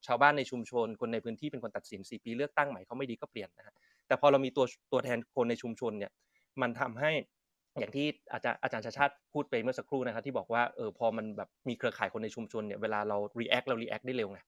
[0.07, 3.73] ชาวบ้านในชุมชน คนในพื้นที่เป็นคนตัดสิน4ปีเลือกตั้งใหม่เขาไม่ดีก็เปลี่ยนนะฮะ
[4.07, 6.11] แต่พอเรามีตัวตัวแทนคนในชุมชนเนี่ย
[6.61, 7.11] มันทำให้
[7.79, 14.39] อย่างที่อาจารย์อาจารย์ชาชาติพูดไปเมื่อสักครู่นะครับที่บอกว่าเออพอมันแบบมีเครือข่ายคนในชุมชนเนี่ยเวลาเรา react เรา react ได้เร็วไง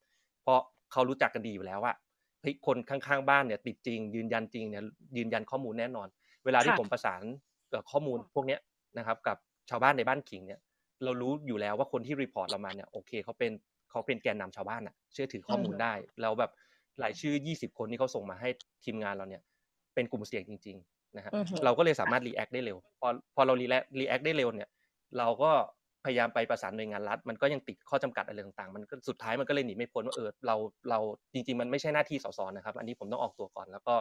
[0.43, 0.60] เพราะ
[0.91, 1.93] เขารู้จักกันดีอยู่แล้วว่า
[2.41, 4.84] เฮ้ยคนข้างๆบ้านเนี่ยติดจริง ยืนยันจริงเนี่ย
[5.18, 6.08] ยืนยันข้อมูลแน่นอน
[6.45, 7.22] เวลาที่ผมประสาน
[7.91, 8.58] ข้อมูลพวกนี้
[8.98, 9.38] นะครับกับ
[9.70, 10.60] ชาวบ้านในบ้านขิงเนี่ย
[11.04, 13.52] เรารู้อยู่แล้วว่าคนที่ report เรามาเนี่ยโอเคเขาเป็น
[13.90, 16.52] เขาเป็นแกนนำชาวบ้านอะเชื่อถือข้อมูลได้ แล้วแบบ
[17.04, 18.50] รายชื่อ 20 คนที่เขาส่งมาให้
[18.86, 19.42] ทีมงานเราเนี่ย
[19.96, 21.34] เป็นกลุ่มเสี่ยงจริง ๆ นะฮะ
[21.64, 24.70] เราก็เลยสามารถ react ได้เร็ว พอพอเรา react react ได้เร็วเนี่ย
[25.18, 25.52] เราก็
[26.06, 30.56] พยายามไปประสานหน่วยงานรัฐ มันก็ยังติดข้อจำกัดอะไรต่างๆ มันก็สุดท้ายมันก็เลยหนีไม่พ้นว่าเออเรา
[30.90, 31.00] เรา
[31.34, 33.96] จริง ๆ มันไม่ใช่หน้าที่สสนะครับ อันนี้ผมต้องออกตัวก่อน แล้วก็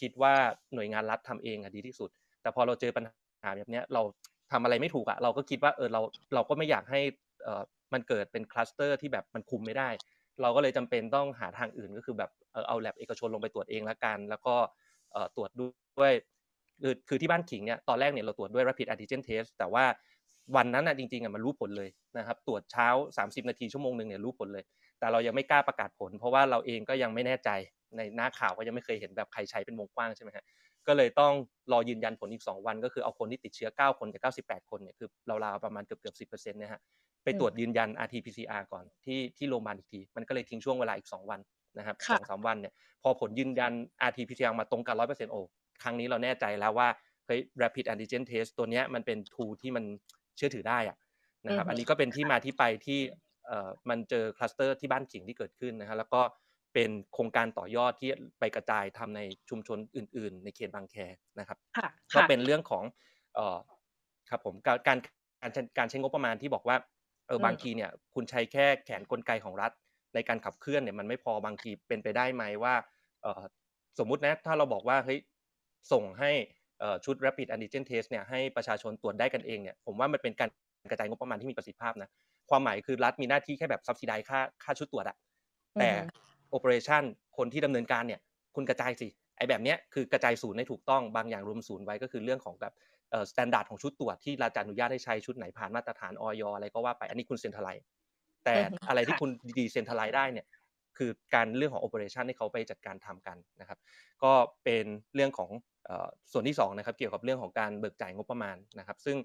[0.00, 0.34] คิดว่า
[0.74, 2.10] หน่วยงานรัฐทำเองอะดีที่สุด
[2.42, 3.04] แต่พอเราเจอปัญ
[3.44, 4.02] หาแบบนี้เรา
[4.52, 6.00] ทำอะไรไม่ถูกอะเราก็คิดว่าเออเรา
[6.34, 7.00] เราก็ไม่อยากให้
[7.44, 7.62] เออ
[7.94, 9.90] มันเกิดเป็นคลัสเตอร์ที่แบบมันคุมไม่ได้
[10.42, 14.54] เราก็เลยจำเป็นต้องหาทางอื่นก็คือแบบเออเอาแลบเอกชนลงไปตรวจเองละกัน แล้วก็
[15.36, 16.12] ตรวจด้วย
[16.82, 19.84] คือคือที่บ้านขิงเนี่ยตอนแรกเนี่ยเราตรวจด้วย rapid antigen test แต่ว่า
[20.56, 22.88] วันนั้นอะจริงๆอะมันรู้ผลเลยนะครับตรวจเช้า
[23.18, 24.64] 30 นาทีชั่วโมงหนึ่งเนี่ยรู้ผลเลย
[24.98, 27.50] แต่เรายังไม่กล้าประกาศผล เพราะว่าเราเองก็ยังไม่แน่ใจ
[27.96, 30.44] ในหน้าข่าวก็ยังไม่เคยเห็นแบบใครใช้เป็นวงกว้างใช่ไหมฮะ
[30.88, 31.32] ก็เลยต้อง
[31.72, 35.08] รอยืนยันผลอีก 2 วัน ก็คือเอาคนที่ติดเชื้อ 9 คนกับ98 คนเนี่ยคือ
[35.44, 36.80] ราวๆประมาณเกือบเกือบ10%นะฮะ
[37.24, 41.40] ไปตรวจยืนยัน RT-PCR ก่อนที่ที่โรงพยาบาลอีกที มันก็เลยทิ้งช่วงเวลาอีก 2 วัน
[41.78, 42.72] นะครับสองสามวันเนี่ย
[43.02, 43.72] พอผลยืนยัน
[44.08, 45.40] RT-PCR มาตรงกัน100%โอ้
[45.82, 46.88] ครั้งนี้เราแน่ใจแล้วว่า
[47.26, 49.84] เฮ้ย rapid antigen test ตัวเนี้ยมันเป็น tool ที่มัน
[50.36, 50.96] เชื่อถือได้อะ
[51.46, 53.00] นะครับอันนี้ก็เป็นที่มาที่ไปที่
[53.46, 56.20] เอ่อมันเจอคลัสเตอร์ที่บ้านขิงที่เกิดขึ้นนะฮะแล้วก็
[56.74, 60.96] เป็นโครงการต่อยอดที่ไปกระจายทำในชุมชนอื่น ๆ ในเขตบางแค
[61.38, 61.58] นะครับ
[62.14, 62.84] ก็เป็นเรื่องของ
[63.34, 63.58] เอ่อ
[64.30, 64.98] ครับผมการการ
[65.42, 66.76] การการใช้งบประมาณที่บอกว่า
[67.28, 69.72] เออบางทีเนี่ยคุณใช้แค่แขนกลไกของรัฐ
[70.14, 72.74] ในการขับเคลื่อนเนี่ยมันไม่พอบางทีเป็นไปได้ไหมว่า
[73.22, 73.42] เอ่อ
[73.98, 75.18] สมมุตินะถ้าเราบอกว่าเฮ้ย
[75.92, 76.30] ส่งให้
[77.04, 80.48] ชุด rapid antigen test เนี่ยให้ประชาชนตรวจได้กันเองเนี่ยผมว่ามันเป็นการ
[80.90, 82.10] กระจายงบประมาณที่มีประสิทธิภาพนะ
[82.50, 85.16] ความหมายคือรัฐมีหน้าที่แค่แบบ subsidize ค่าค่าชุดตรวจอะ
[85.80, 85.90] แต่
[86.56, 87.04] operation
[87.36, 88.20] คนที่ดำเนินการเนี่ย
[88.54, 92.72] คุณกระจายสิไอ้แบบเนี้ยคือกระจายศูนย์ให้ถูกต้องบางอย่างรวมศูนย์ไว้ก็คือเรื่องของแบบ
[93.10, 97.68] เอ่อ standard ของชุดตรวจที่รัฐจะอนุญาตให้ใช้ชุดไหนผ่านมาตรฐานออยอะไรก็ว่าไปอันนี้คุณเซ็นทรัลไล
[98.44, 98.54] แต่
[98.88, 100.46] อะไรที่คุณดีเซ็นทรัลไลได้เนี่ย
[100.98, 103.78] คือการเรื่องของ operation ให้เขาไปจัดการทำกันนะครับ
[104.22, 104.32] ก็
[104.64, 104.84] เป็น
[105.14, 105.50] เรื่องของ
[106.32, 109.16] ส่วนที่2นะครับเกี่ยวกับเรื่องของการเบิกจ่ายงบประมาณนะครับ ซึ่ง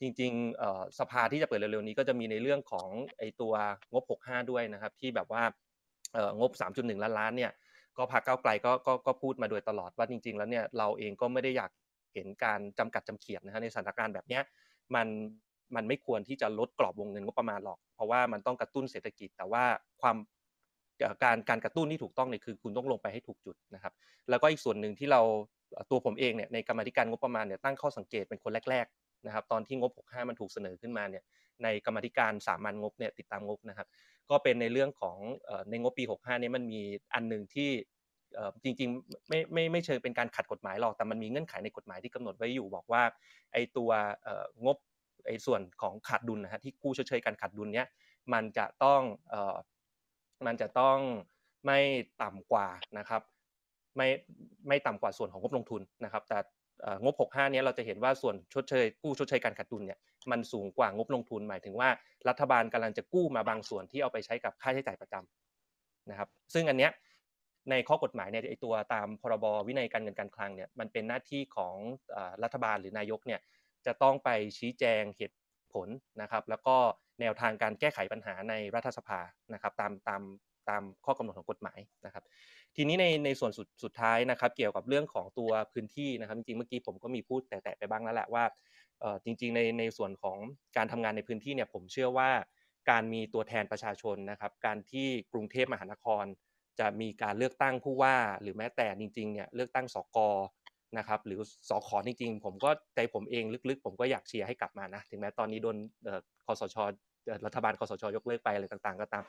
[0.00, 3.54] จริงๆสภาที่จะเปิดเร็วๆนี้ก็จะมีในเรื่องของไอตัว
[3.92, 5.42] งบ 65 ด้วยนะครับ ที่แบบว่า
[6.40, 7.52] งบ 3.1 ล้านล้านเนี่ย
[7.96, 11.70] ก็พรรคก้าวไกลก็ก็ก็พูดมาโดยตลอดว่าจริง ๆ แล้วเนี่ยเราเองก็ไม่ได้อยาก
[12.14, 14.42] เห็นการจำกัดจำเขียดนะฮะในสถานการณ์แบบเนี้ย
[14.94, 15.08] มัน
[15.76, 19.64] มันไม่ควรที่จะลดกรอบวงเงินงบประมาณหรอก เพราะว่ามันต้องกระตุ้นเศรษฐกิจ แต่ว่า
[20.02, 20.16] ความ
[21.22, 23.92] การการกระตุ้นที่ถูกต้องเนี่ยคือคุณต้องลงไปให้ถูกจุดนะครับ
[24.30, 25.20] แล้วก็อีกส่วนหนึ่งที่เรา
[25.90, 31.24] ตัวผมเองเนี่ยในกรรมธิการงบประมาณเนี่ยตั้งข้อสังเกตเป็นคนแรกๆนะครับตอนที่งบ 65 มันถูกเสนอขึ้นมาเนี่ย
[31.62, 33.86] ในกรรมธิการสามัญงบเนี่ยติดตามงบนะครับ
[34.30, 35.16] ก็เป็นในเรื่องของ
[35.70, 36.80] ในงบปี 65เนี่ยมันมี
[37.14, 37.70] อันหนึ่งที่
[38.62, 43.02] จริงๆไม่ไม่ไม่เชิงเป็นการขัดกฎหมายหรอกแต่มันมีเงื่อนไขในกฎหมายที่กำหนดไว้อยู่บอกว่า
[43.52, 43.90] ไอ้ตัว
[44.64, 44.76] งบ
[45.26, 47.86] ไอ้ส่วนของขาดดุลนะฮะที่กู้ชดเชยการขาดดุลเนี้ย
[48.32, 49.02] มันจะต้อง
[50.46, 50.98] มันจะต้อง
[51.66, 51.78] ไม่
[52.22, 52.68] ต่ำกว่า
[52.98, 53.22] นะครับ
[53.96, 54.08] ไม่
[54.68, 56.38] ไม่ต่ำกว่าส่วนของงบลงทุนนะครับ แต่
[57.02, 59.98] งบ 65 เนี้ยเราจะเห็นว่าส่วนชดเชยกู้ชดเชยการขาดดุลเนี่ย
[60.30, 61.88] มันสูงกว่างบลงทุนหมายถึงว่า
[62.28, 66.92] รัฐบาลกำลังจะกู้มาบางส่วนที่เอาไปใช้กับค่าใช้จ่ายประจำนะครับ ซึ่งอันเนี้ย
[67.70, 71.74] ในข้อกฎหมายเนี่ยไอตัวตามพรบวินัยการเงินการคลังเนี่ยมันเป็นหน้าที่ของ
[72.42, 73.40] รัฐบาลหรือนายกเนี่ย
[73.86, 75.36] จะต้องไปชี้แจงเหตุ
[75.72, 75.88] ผล
[76.22, 76.76] นะครับ แล้วก็
[77.20, 79.20] แนวทางการแก้ไขปัญหาในรัฐสภา
[79.54, 80.22] นะครับ ตามตาม
[80.68, 82.24] ตามข้อกำหนดของกฎหมายนะครับ
[82.76, 88.44] ทีนี้ในในส่วนสุดสุดท้ายนะครับ เกี่ยวกับเรื่องของตัวพื้นที่นะครับจริงๆเมื่อกี้ผมก็มีพูดแตะๆไปบ้างแล้วแหละว่า
[89.24, 90.38] จริงๆในในส่วนของ
[90.76, 92.30] การทำงานในพื้นที่เนี่ยผมเชื่อว่า
[92.90, 96.24] การมีตัวแทนประชาชนนะครับ การที่กรุงเทพมหานคร
[96.80, 100.18] จะมีการเลือกตั้งผู้ว่า หรือแม้แต่จริงๆเนี่ยเลือกตั้งสก
[100.98, 105.76] นะครับหรือสขจริงๆ ผมก็ใจผมเองลึกๆ ผมก็อยากเชียร์ให้กลับมานะถึงแม้ตอนนี้โดน
[106.44, 106.76] คอสช
[107.46, 109.24] รัฐบาลคอสชยกเลิกไปอะไรต่างๆ ก็ตาม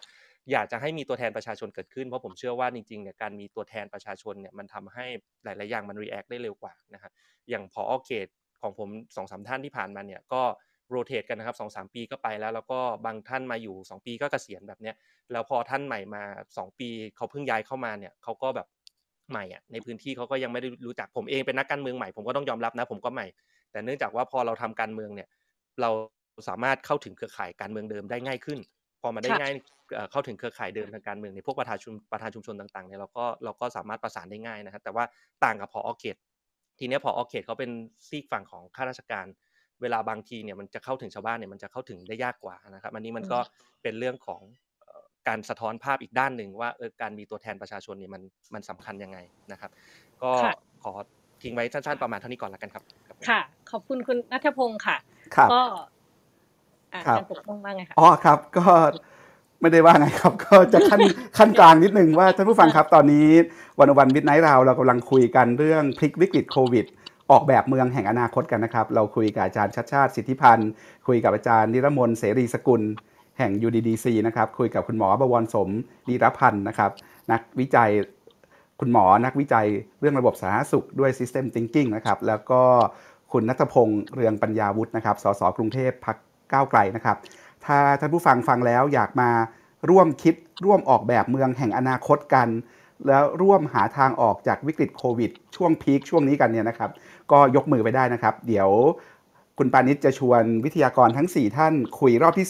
[0.51, 5.05] อยากจะให้มีตัวแทนประชาชนเกิดขึ้นเพราะผมเชื่อว่าจริงๆเนี่ยการมีตัวแทนประชาชนเนี่ยมันทำให้
[5.43, 7.11] หลายๆอย่างมัน react ได้เร็วกว่านะครับ
[7.49, 8.27] อย่างพอเขต
[8.61, 10.41] ของผมสองสามท่านที่ผ่านมาเนี่ยก็
[10.89, 14.95] rotate กันนะครับสองสามปีก็ไปแล้ว แล้วก็บางท่านมาอยู่สองปีก็เกษียณแบบเนี้ย
[15.31, 16.23] แล้วพอท่านใหม่มา
[16.57, 18.67] สองปีเขาเพิ่งย้ายเข้ามาเนี่ยเขาก็แบบ
[19.31, 23.27] ใหม่อะในพื้นที่เขาก็ยังไม่ได้รู้จักผมเองเป็นนักการเมืองใหม่ผมก็ต้องยอมรับนะผมก็ใหม่
[23.71, 25.27] แต่เนื่องจากว่าพอเราทำการเมืองเนี่ย
[25.81, 25.89] เรา
[26.49, 28.59] สามารถเข้าถึงเครือข่ายการเมืองเดิมได้ง่ายขึ้น
[29.01, 29.51] พอมาได้ค่ะง่าย
[29.95, 35.03] เอ่อเข้าถึงเครือข่ายเดิมทางการเมืองในยพวกประธานชุมประธานชุมชนต่างๆเนี่ยเราก็เราก็สามารถประสานได้ง่ายนะครับแต่ว่า
[35.43, 36.15] ต่างกับพอเขต
[36.79, 37.71] ทีเนี้ยพอเขตเขาเป็น
[38.07, 39.25] ซีกฝั่งของข้าราชการ
[39.81, 43.39] เวลาบางทีเนี่ยมันจะเข้าถึงชาวบ้านเนี่ยมันจะเข้าถึงได้ยากกว่านะครับ อันนี้มันก็
[43.83, 44.41] เป็นเรื่องของ
[44.81, 48.21] เอ่อการสะท้อนภาพอีกด้านหนึ่งว่าเออการมีตัวแทนประชาชนเนี่ยมัน
[48.53, 49.17] มันสำคัญยังไง
[49.51, 49.71] นะครับ
[50.23, 50.51] ก็ค่ะ
[50.83, 50.93] ขอ
[51.43, 53.39] ทิ้งไว้สั้นๆประมาณเท่านี้ก่อนละกันครับครับผมค่ะ
[53.71, 54.97] ขอบคุณคุณนัทพงศ์ค่ะ
[55.35, 55.61] ครับก็
[56.93, 58.65] อะครับอาจารย์ปกป้องว่าไงคะอ๋อครับ ก็
[59.61, 61.01] ไม่ได้ว่าไงครับ ก็จะขั้น
[61.37, 63.27] ขั้นกลางนิดนึงว่าท่านผู้ฟังครับตอนนี้
[63.79, 66.85] วันวันวิดไนท์เราเรากำลังคุยกันเรื่องพลิกวิกฤตโควิด
[67.31, 70.69] ออกแบบเมืองแห่งอนาคตกันนะครับ เราคุยกับอาจารย์ชัดชาติสิทธิพันธ์
[71.07, 72.81] คุยกับอาจารย์นิรมนเสรีสกุล
[73.37, 75.69] แห่ง UDDC นะครับคุยกับคุณหมอบวรสม
[76.07, 76.91] ดีรพันธ์นะครับ
[77.31, 77.91] นักวิจัย
[78.79, 79.67] คุณหมอนักวิจัย
[79.99, 82.61] เรื่องระบบสาธารณสุขด้วย System Thinking นะครับแล้วก็
[83.31, 86.17] คุณนัทพงศ์เรืองปัญญาวุฒินะครับสสกรุงเทพพัก
[86.51, 87.17] ก้าวไกลนะครับ
[87.65, 89.29] ถ้าท่านผู้ฟังฟังแล้วอยากมา
[89.89, 90.35] ร่วมคิด
[90.65, 92.47] ร่วมออกแบบเมืองแห่งอนาคตกัน
[93.07, 96.91] แล้วร่วมหาทางออกจากวิกฤตโควิด ช่วงพีคช่วงนี้กันเนี่ยนะครับ
[97.31, 98.69] ก็ยกมือไปได้นะครับ เดี๋ยว
[99.57, 102.47] คุณปานิชจะชวนวิทยากรทั้ง 4 ท่านคุยรอบที่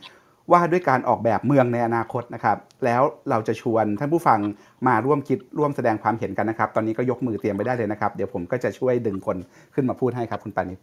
[0.00, 4.38] 2 ว่าด้วยการออกแบบเมืองในอนาคตนะครับ แล้วเราจะชวนท่านผู้ฟัง
[4.86, 9.36] มาร่วมคิดร่วมแสดงความเห็นกันนะครับ ตอนนี้ก็ยกมือเตรียมไปได้เลยนะครับ เดี๋ยวผมก็จะช่วยดึงคน
[9.74, 10.78] ขึ้นมาพูดให้ครับ คุณปานิช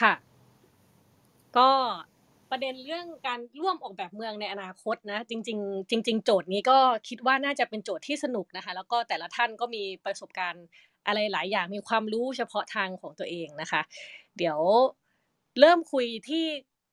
[0.00, 0.12] ค่ะ
[1.58, 1.68] ก็
[2.54, 6.78] ประเด็นเรื่องการร่วมออกแบบเมืองในอนาคตนะ จริง ๆ จริง ๆ โจทย์นี้ก็
[7.08, 10.66] คิดว่าน่าจะเป็นโจทย์ที่สนุกนะคะ แล้วก็แต่ละท่านก็มีประสบการณ์
[11.06, 13.80] อะไรหลายอย่างมีความรู้เฉพาะทางของตัวเองนะคะ
[14.38, 14.58] เดี๋ยว
[15.60, 16.44] เริ่มคุยที่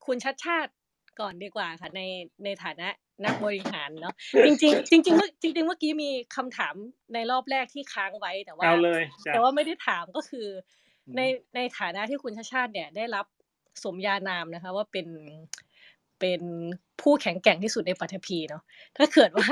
[0.06, 0.72] คุณชัดชาติ
[1.20, 2.02] ก่อนดีกว่าค่ะใน
[2.44, 2.88] ในฐานะ
[3.26, 4.14] นักบริหารเนาะ
[4.46, 6.76] จริง ๆ จริงๆเมื่อจริงๆเมื่อกี้มีคำถาม
[7.14, 10.48] ในรอบแรกที่ค้างไว้แต่ว่าเอาเลยจ้ะแต่ว่าไม่ได้ถามก็คือ
[11.08, 11.22] อมใน
[11.56, 13.26] ในฐานะที่คุณชาติชาติเนี่ยได้รับ
[13.84, 15.08] สมญานามนะคะ ว่าเป็น
[16.20, 16.42] เป็น
[17.02, 18.64] ผู้แข็งแกร่งที่สุดในปัทภีเนาะ
[18.98, 19.48] ถ้าเกิดว่า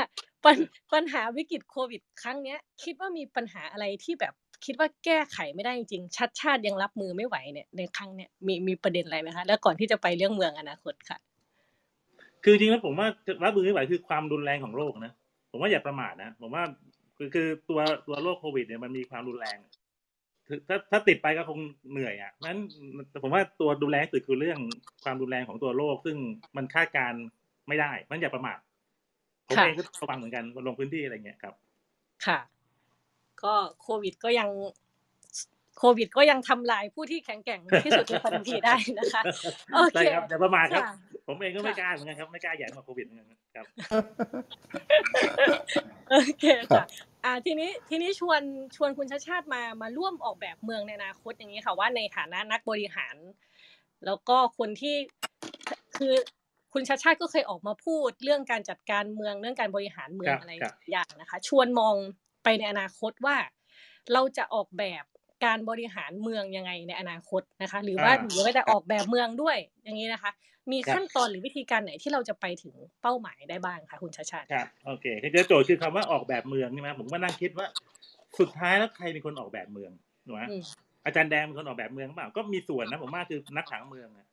[0.45, 0.57] ปัญ
[0.93, 4.33] ปัญหาวิกฤตโควิด ครั้งเนี้ย คิดว่ามีปัญหาอะไรที่แบบ
[4.65, 11.17] คิดว่าแก้ไขไม่ได้จริงชัดชาติยังรับมือไม่ไหวเนี่ยในครั้งเนี้ยมีมีประเด็นอะไรไหมคะแล้วก่อนที่จะไปเรื่องเมืองอนาคตค่ะ
[12.43, 13.07] คือจริงแล้วผมว่า
[13.43, 15.11] รับมือไม่ไหวคือความรุนแรงของโรคนะ
[15.51, 16.63] ผมว่าอย่าประมาทนะผมว่า
[17.17, 19.57] คือคือตัวตัวโรคโควิดเนี่ยมันมีความรุนแรง
[20.67, 21.59] ถ้าถ้าติดไปก็คง
[21.91, 22.59] เหนื่อยอะนั้น
[23.23, 24.59] ผมว่าตัวดูแลที่สุดคือเรื่อง
[25.03, 26.17] ความรุนแรงของตัวโรคซึ่ง
[26.57, 27.23] มันคาดการณ์
[27.67, 28.57] ไม่ได้ มันอย่าประมาท
[29.47, 31.53] ผมค่ะเองก็ระวังเหมือนกันลงพื้นที่อะไรเงี้ยครับ
[32.25, 32.39] ค่ะ
[33.43, 34.49] ก็โควิดก็ยัง
[35.77, 39.21] โควิดก็ยังทำลายผู้ที่แข็งแกร่งที่สุดในปัทภีได้นะคะ
[39.73, 40.93] โอเคใช่ครับอย่าประมาทครับค่ะ
[41.29, 43.65] ผมเองก็ไม่ค่ะกล้าเหมือนกันครับ ไม่กล้าใหญ่กว่าโควิดเหมือนกันครับ
[46.09, 46.83] โอเคค่ะ
[47.25, 48.41] อ่าทีนี้ทีนี้ชวน
[48.75, 53.15] ชวนคุณชาติชาติมามาร่วมออกแบบเมืองในอนาคตอย่างนี้ค่ะว่าในฐานะนักบริหาร
[54.05, 54.95] แล้วก็คนที่
[55.97, 56.13] คือ
[56.73, 61.95] คุณชาติชาติก็เคยออกมาพูดเรื่องการจัดการเมืองเรื่องการบริหารเมืองครับอะไรครับอย่างนะคะ ชวนมอง
[62.43, 63.37] ไปในอนาคตว่า
[64.13, 65.03] เราจะออกแบบ
[65.45, 70.31] การบริหารเมืองยังไงในอนาคตนะคะ หรือว่าหรือว่าจะออกแบบเมืองด้วยอย่างนี้นะคะ
[70.71, 77.67] มีขั้นตอนหรือวิธีการไหนที่เราจะไปถึงเป้าหมายได้บ้างคะคุณชาติชาติครับโอเคคือจะโจทย์คือคำว่าออกแบบเมืองใช่ไหมผมก็นั่งคิดว่า
[78.39, 79.91] สุดท้ายแล้วใครเป็นคนออกแบบเมือง
[80.25, 80.63] ถูกไหมอืม
[81.05, 84.27] อาจารย์แดงเป็นคนออกแบบเมืองหรือเปล่าก็มีส่วนนะผมว่าคือนักผังเมืองอะ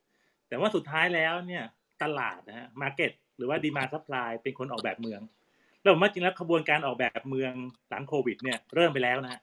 [0.49, 1.63] แต่ว่าสุดท้ายแล้วเนี่ย
[2.03, 5.21] ตลาดนะฮะ market หรือว่า demand supply เป็นคนออกแบบเมือง
[5.79, 7.51] แล้วผมว่าจริงแล้วขบวนการออกแบบเมือง
[7.89, 9.41] หลังโควิด เนี่ยเริ่มไปแล้วนะฮะ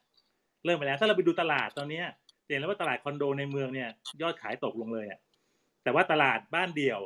[0.65, 2.05] เริ่มไปแล้วถ้าเราไปดูตลาดตอนเนี้ย
[2.47, 3.89] จะเห็นแล้วว่าตลาดคอนโดในเมืองเนี่ย
[4.23, 5.19] ยอดขายตกลงเลยอะ
[5.85, 7.01] แต่ว่าตลาดบ้านเดี่ยว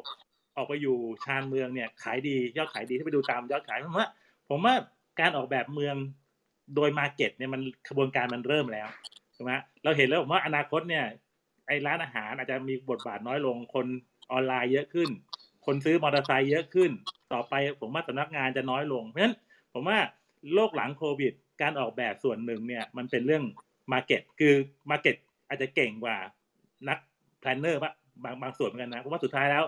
[0.57, 4.09] ออกไปอยู่ชานเมืองเนี่ยขายดียอดขายดีถ้าไปดูตามยอดขายผมว่า
[4.51, 4.75] ผมว่า
[5.21, 5.97] การออกแบบเมือง
[6.77, 8.89] โดย market เนี่ยมันขบวนการมันเริ่มแล้ว
[9.37, 9.53] ถูกไหม
[9.85, 11.05] เราเห็นแล้วผมว่าอนาคตเนี่ย
[11.67, 13.87] ไอ้ร้านอาหารอาจจะมีบทบาทน้อยลงคน
[14.33, 15.11] ออนไลน์เยอะขึ้น
[15.67, 16.91] คนซื้อมอเตอร์ไซค์เยอะขึ้น
[17.33, 19.35] ต่อไปผมว่าสำนักงานจะน้อยลงเพราะฉะนั้น
[19.73, 19.99] ผมว่า
[20.55, 21.33] โลกหลังโควิด
[21.63, 23.45] การออกแบบส่วนหนึ่งเนี่ยมันเป็นเรื่อง
[23.93, 24.55] market คือ
[24.91, 25.17] market
[25.49, 26.17] อาจจะเก่งกว่า
[26.89, 26.99] นัก
[27.41, 27.81] planner
[28.25, 29.65] บางบางส่วนเหมือนกันนะเพราะว่าสุดท้ายแล้ว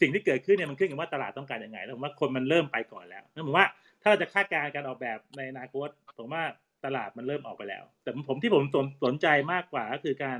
[0.00, 3.66] สิ่งที่เกิดขึ้นเนี่ยมันขึ้นกับว่าตลาดต้องการยังไงแล้วผมว่าคนมันเริ่มไปก่อนแล้วนั่นผมว่า
[4.02, 5.88] ถ้าเราจะคาดการณ์การออกแบบในอนาคต
[6.18, 6.42] ผมว่า
[6.84, 10.38] ตลาดมันเริ่มออกไปแล้ว แต่ผมที่ผมสนสนใจมากกว่าก็คือการ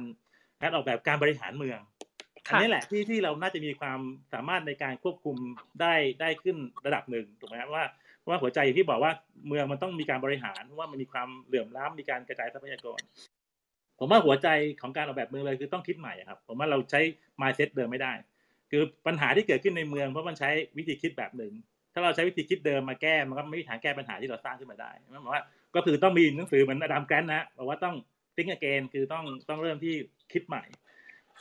[0.63, 1.79] การออกแบบการบริหารเมือง
[2.47, 4.01] อันนี้แหละที่ที่เราน่าจะมีความ
[4.33, 5.37] สามารถในการควบคุม
[5.81, 6.57] ได้ได้ขึ้น
[6.87, 7.85] ระดับหนึ่งถูกไหมครับว่า
[8.29, 9.13] ว่าหัวใจอย่างที่บอกว่า
[9.49, 13.01] เมืองมันต้องมีการบริหารเพราะว่ามันมีความเหลื่อมล้ำมีการกระจายทรัพยากร
[13.99, 14.49] ผมว่าหัวใจ
[14.81, 17.01] ของการออกแบบเมืองเลยคือต้องคิดใหม่ครับผมว่าเราใช้
[17.41, 18.13] mindset เดิมไม่ได้
[18.71, 21.53] คือปัญหาที่เกิดขึ้นในเมืองเพราะมันใช้วิธีคิดแบบหนึ่ง
[21.93, 25.43] ถ้าเราใช้วิธีคิดเดิมมาแก้มันก็ไม่มีทางแก้ปัญหาที่เราสร้างขึ้นมาได้นั่นหมายว่า
[25.75, 27.95] ก็คือต้องมีหนังสือเหมือน Adam Grant นะบอกว่าต้อง
[28.37, 29.95] think again คือต้องต้องเริ่มที่
[30.33, 30.63] คิดใหม่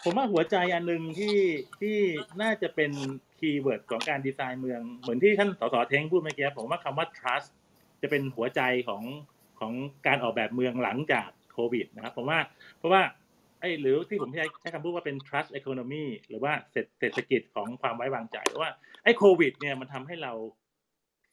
[0.03, 1.37] ผมว่าหัวใจอันหนึ่งที่
[1.81, 1.97] ที่
[2.41, 2.91] น่าจะเป็น
[3.39, 7.49] keyword ของการดีไซน์เมือง เหมือนที่ท่านสสเท้งพูดเมื่อกี้ผมว่าคำว่า trust
[8.01, 9.03] จะเป็นหัวใจของ
[9.59, 9.73] ของ
[10.07, 12.39] การออกแบบเมืองหลังจาก โควิดนะครับผมว่า
[12.77, 13.01] เพราะว่า
[13.61, 16.53] ไอ้หรือที่ผมใช้ใช้คำพูดว่าเป็น trust economy หรือว่า
[16.99, 18.71] เศรษฐกิจของความไว้วางใจว่า
[19.03, 20.33] ไอ้โควิดเนี่ยมันทำให้เรา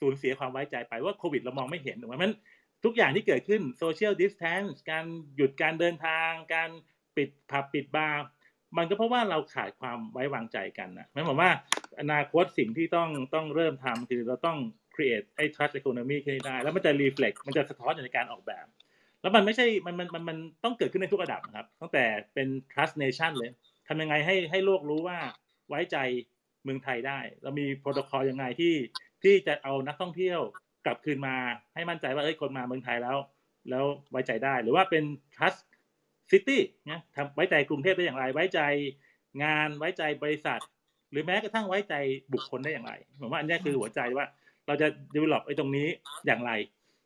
[0.01, 2.33] สูญเสียความไว้ใจไปว่าโควิดเรามองไม่เห็นถูกไหมมัน
[2.85, 5.05] ทุกอย่างที่เกิดขึ้น social distance การ
[5.37, 6.71] หยุดการเดินทาง การ
[7.17, 8.25] ปิดผับปิดบาร์
[8.79, 11.51] มันก็เพราะว่าเราขาดความไว้วางใจกันนะหมายความว่า
[12.01, 14.59] อนาคตสิ่งที่ต้องต้องเริ่มทำคือเราต้อง
[14.95, 18.67] create ไอ้ trust economy ขึ้นได้ แล้วมันจะ reflect มันจะสะท้อนอยู่ในการออกแบบ
[19.25, 23.51] แล้วมันไม่ใช่มันมันมันมันต้องเกิดขึ้นในทุกระดับนะครับ ตั้งแต่เป็น trust nation เลย
[23.89, 25.19] ทำยังไงให้ให้โลกรู้ว่า
[25.69, 25.97] ไว้ใจ
[26.65, 28.75] เมืองไทยได้ เรามีโปรโตคอลยังไงที่
[29.23, 30.41] ที่จะเอานักท่องเที่ยว
[30.87, 31.37] กลับคืนมา
[31.75, 33.17] ให้มั่นใจว่าเอ้ยคนมาเมืองไทยแล้ว
[33.71, 35.59] แล้วไว้ใจได้หรือว่าเป็น trust
[36.31, 36.59] city
[36.91, 38.61] นะทำไว้ใจกรุงเทพได้อย่างไร ไว้ใจ
[39.45, 40.61] งานไว้ใจบริษัท
[41.11, 41.95] หรือแม้กระทั่งไว้ใจ
[42.33, 44.27] บุคคลได้อย่างไรผมว่าอันนี้คือหัวใจว่า
[44.67, 45.87] เราจะ develop ไอ้ตรงนี้
[46.27, 46.53] อย่างไร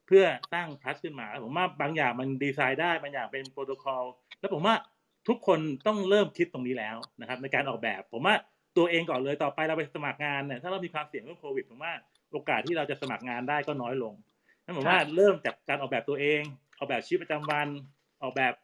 [0.09, 4.05] เพื่อสร้าง trust ขึ้นมา ผมว่าบางอย่างมันดีไซน์ได้บางอย่างเป็นโปรโตคอล
[4.41, 4.75] แล้วผมว่า
[5.29, 8.35] ทุกคนต้องเริ่มคิดตรงนี้แล้วนะครับในการออกแบบ ผมว่า
[8.77, 11.93] ตัวเองก่อนเลยต่อไปเราไปสมัครงานเนี่ยถ้าเรามีความเสี่ยงเรื่องโควิดผมว่า
[12.33, 14.15] โอกาสที่เราจะสมัครงานได้ก็น้อยลง
[14.65, 16.41] นั่นผมว่าเริ่มจากการออกแบบตัวเอง
[16.79, 17.69] ออกแบบชีวิตประจำวัน
[18.23, 18.55] ออกแบบ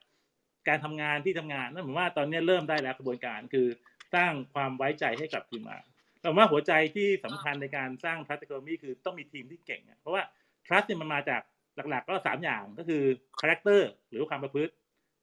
[0.69, 3.67] การทำงานที่ทำงานนั่นผมว่าตอนนี้เริ่มได้แล้วกระบวนการคือ
[4.15, 5.85] สร้างความไว้ใจให้กับทีมงาน
[6.23, 10.23] แต่ว่าหัวใจที่สำคัญในการสร้าง trust economy คือต้องมีทีมที่เก่งเพราะว่า
[10.67, 11.43] trust เนี่ยมันมาจาก
[11.91, 13.03] หลักๆ ก็สามอย่างก็คือ
[13.41, 13.81] character
[14.11, 14.73] หรือความประพฤติ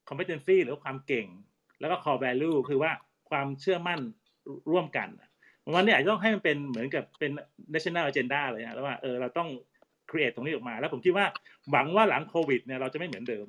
[0.10, 1.28] competency หรือความเก่ง
[1.80, 2.92] แล้วก็ core value คือว่า
[3.30, 4.00] ความเชื่อมั่น
[4.72, 5.08] ร่วมกัน
[5.66, 7.32] มว่าเนี่ยอาจจะต้องให้มันเป็นเหมือนกับเป็น
[7.74, 9.50] national agenda เลยนะแล้วว่าเออเราต้อง
[10.10, 11.26] create ตรงนี้ออกมา แล้วผมคิดว่า
[11.72, 13.46] หวังว่าหลังโควิดเนี่ยเราจะไม่เหมือนเดิม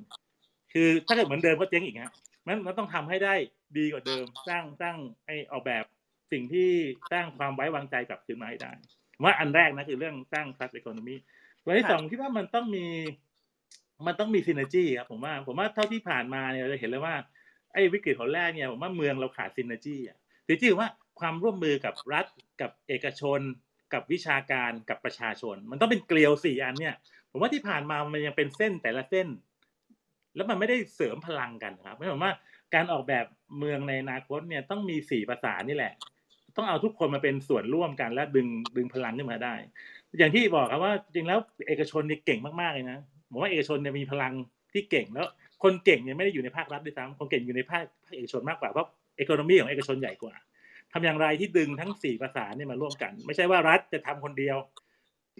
[0.73, 2.13] คือถ้าเกิดเหมือนเดิมก็เจ๊งอีกฮะ
[2.45, 3.33] มันเราต้องทำให้ได้
[3.77, 4.95] ดีกว่าเดิม สร้างสร้าง
[5.25, 5.85] ไอออกแบบ
[6.31, 6.69] สิ่งที่
[7.11, 8.71] สร้างความไว้วางใจกับคืนมาให้ได้
[9.23, 11.15] ว่าอันแรกนะคือเรื่องสร้าง trust economy
[11.65, 12.85] วันที่สองคิดว่ามันต้องมี
[14.07, 17.15] มันต้องมี synergy ครับผมว่าผมว่าเท่าที่ผ่านมาเนี่ยเราจะเห็นเลยว่า
[17.73, 22.25] ไอ้วิกฤตของแรกเนี่ยผมว่าเมืองเราขาด synergy อะ synergy ว่าความร่วมมือกับรัฐ
[22.61, 23.39] กับเอกชน
[23.93, 26.95] กับวิชาการกับประชาชน มันต้องเป็นเกลียวสี่อันเนี่ย
[27.31, 29.27] ผมว่าที่ผ่านมามันยังเป็นเส้นแต่ละเส้น
[30.35, 32.33] แล้วมันไม่ได้เสริมพลังกันครับไม่ผมว่า
[32.73, 33.25] การออกแบบ
[33.59, 35.93] เมืองในอนาคตเนี่ยต้องมีสี่ภาษานี่แหละ
[36.55, 39.55] ต้องเอาทุกคนมาเป็นส่วนร่วมกันและดึงดึงพลังขึ้นมาได้
[40.17, 42.99] อย่างที่บอกครับว่าจริงแล้วเอกชนเนี่ยเก่งมากๆเลยนะ
[43.31, 44.33] ผมว่าเอกชนเนี่ยมีพลัง
[44.73, 45.27] ที่เก่งแล้ว
[45.63, 50.35] คนเก่งเนี่ยไม่ได้อยู่ในภาครัฐด้วยซ้ำคนเก่งอยู่ในภาคภาคเอกชนมากกว่าเพราะเอ o n o มีของเอกชนใหญ่กว่า
[50.93, 54.57] ทำอย่างไรที่ดึงทั้งสี่ภาษาเนี่ยมาร่วมกัน ไม่ใช่ว่ารัฐจะทำคนเดียว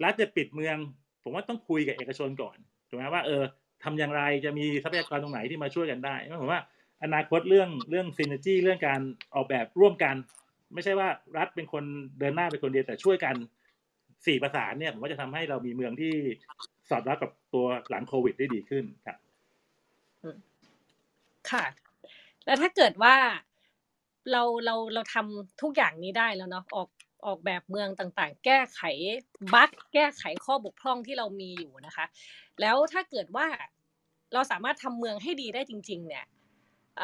[0.04, 0.76] รัฐจะปิดเมือง
[1.22, 2.56] ผมว่าต้องคุยกับเอกชนก่อน
[2.88, 3.42] ถูกไหมว่าเออ
[3.84, 6.60] ทำอย่างไรจะมีทรัพยากรตรงไหนที่มาช่วยกันได้ผมว่า
[7.04, 9.00] อนาคตเรื่องเรื่องซินเนจี้เรื่องการ
[9.34, 10.16] ออกแบบร่วมกัน
[10.74, 11.84] ไม่ใช่ว่ารัฐเป็นคน
[12.18, 13.34] เดินหน้าเป็นคนเดียวแต่ช่วยกัน
[14.26, 16.14] สี่ประสานเนี่ยผมว่าจะทำให้เรามีเมืองที่
[16.88, 19.18] สอดรับกับตัวหลังโควิดได้ดีขึ้นครับ
[21.50, 21.64] ค่ะ
[22.44, 23.16] แล้วถ้าเกิดว่า
[24.30, 26.88] เราเราเราทำทุกอย่างนี้ได้แล้วเนาะออก
[27.26, 28.80] ออกแบบเมืองต่างๆ แก้ไข
[29.54, 32.06] บั๊กแก้ไขข้อบกพร่องที่เรามีอยู่นะคะ
[32.60, 33.46] แล้วถ้าเกิดว่า
[34.32, 36.24] เราสามารถทำเมืองให้ดีได้จริง ๆ เนี่ย
[37.00, 37.02] อ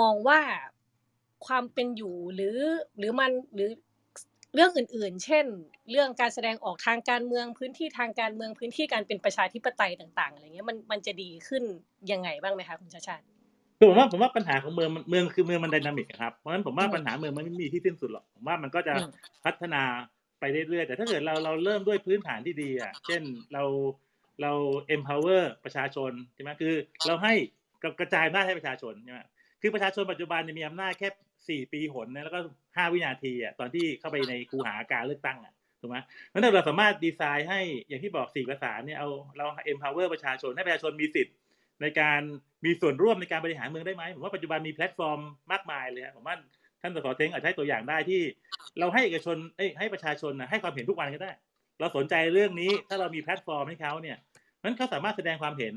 [0.00, 0.40] มองว่า
[1.46, 2.58] ความเป็นอยู่หรือ
[2.98, 3.70] หรือมันหรือ
[4.54, 5.46] เรื่องอื่นๆ เช่น
[5.90, 11.62] เรื่องการแสดงออกทางการเมืองพื้นที่ทางการเมืองพื้นที่การเป็นประชาธิปไตยต่างๆอะไรเงี้ยมันมันจะดีขึ้น
[12.12, 13.24] ยังไงบ้างไหมคะคุณชาชาติ
[13.78, 19.82] คือผมว่าผมว่าปัญหาของเมืองมันเมืองคือเมืองมันไดนามิกอะครับเพราะฉะนั้นผมว่าอืมปัญหาเมืองมันไม่มีที่สิ้นสุดหรอกผมว่ามันก็จะอืมพัฒนา
[20.40, 23.22] ไปเรื่อยๆแต่ถ้าเกิดเราเราเริ่มด้วยพื้นฐานที่ดีอะเช่น
[23.52, 23.62] เรา
[24.42, 24.52] เรา
[24.94, 26.74] empower ประชาชนใช่ไหมคือ
[27.06, 27.32] เราให้
[28.00, 29.20] กระจายอำนาจให้ประชาชนใช่ไหม
[29.60, 31.08] คือประชาชนปัจจุบันเนี่ยมีอำนาจแค่
[31.48, 32.40] สี่ปีหนนะแล้วก็
[32.76, 35.96] ห้าวินาทีอะตอนที่เข้าไปในคูหาการเลือกตั้งอะถูกไหม
[36.32, 41.34] นั้นเราสามารถดีไซน์ให้อย่างที่บอกสี่ประสานเนี่ยเอาเรา empower ประชาชนให้ประชาชนมีสิทธิ์
[41.82, 42.20] ในการ
[42.64, 45.18] มีส่วนร่วมในการบริหารเมืองได้ไหมผมว่าปัจจุบันมีแพลตฟอร์ม
[45.52, 46.36] มากมายเลยผมว่า
[46.80, 48.20] ท่านสสเท้งอาจจะให้ตัวอย่างได้ที่
[48.78, 51.32] เราให้เอกชนเอ้ให้ประชาชนนะให้ความเห็นทุกวันก็ได้
[51.80, 54.16] เราสนใจเรื่องนี้ถ้าเรามีแพลตฟอร์มให้เขาเนี่ย
[54.62, 55.74] นั้นเขาสามารถแสดงความเห็น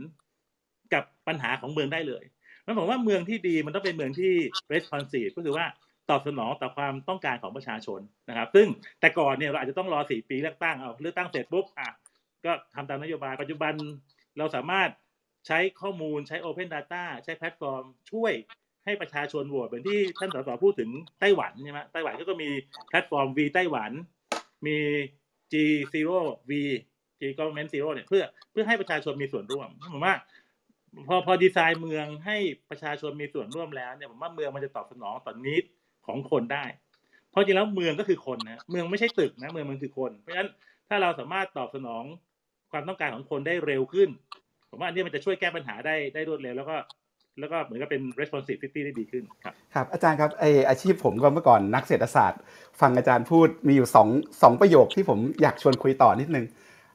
[0.94, 2.24] กับปัญหาของเมืองได้เลย
[2.66, 4.34] นั้นผมว่าเมืองที่ดีมันต้องเป็นเมืองที่
[4.74, 5.66] responsive ก็คือว่า
[6.10, 8.68] ตอบสนองต่อความต้องการของประชาชนนะครับ ซึ่ง
[9.00, 11.90] แต่ก่อนเนี่ยเราอาจจะต้องรอสี่ปีเลือกตั้งเอาเลือกตั้งเสร็จปุ๊บอะ
[12.46, 13.74] ก็ทำตามนโยบายปัจจุบัน
[14.38, 14.90] เราสามารถ
[15.48, 18.34] ใช้ข้อมูลใช้ Open Data ใช้แพลตฟอร์ม ช่วย
[18.86, 20.90] ให้ประชาชนโหวตเหมือนที่ท่านสสพูดถึง
[21.20, 22.50] ไต้หวันใช่ไหมไต้หวันก็มี
[22.90, 23.92] แพลตฟอร์ม vTaiwan
[24.68, 24.78] มี
[25.52, 25.56] G
[25.94, 26.20] Zero
[26.50, 26.52] V
[27.20, 30.14] G Government Zero เนี่ยเพื่อเพื่อให้ประชาชนมีส่วนร่วมผมว่า
[31.08, 32.38] พอพอดีไซน์เมืองให้
[32.70, 35.64] ประชาชนมีส่วนร่วมแล้วเนี่ยผมว่าเมืองมันจะตอบสนองต่อ need
[36.08, 36.66] ของคนได้
[37.32, 40.50] เพราะจริงแล้วเมืองก็คือคนนะเมืองไม่ใช่ตึกนะเมืองมันคือคน เพราะฉะนั้น
[40.90, 42.04] ถ้าเราสามารถตอบสนอง
[42.72, 44.10] ความต้องการของคนได้เร็วขึ้น
[44.70, 46.76] ผมว่าอันนี้มันจะช่วยแก้ปัญหาได้ได้รวดเร็วแล้วก็
[47.40, 52.42] แล้วก็เหมือนกับเป็น responsive city ได้ดีขึ้นครับครับอาจารย์ครับไอ้อาชีพผมก็เมื่อก่อนนักเศรษฐศาสตร์
[52.82, 54.10] ฟังอาจารย์พูดมีอยู่สอง
[54.42, 56.46] สองประโยคที่ผมอยากชวนคุยต่อนิดนึง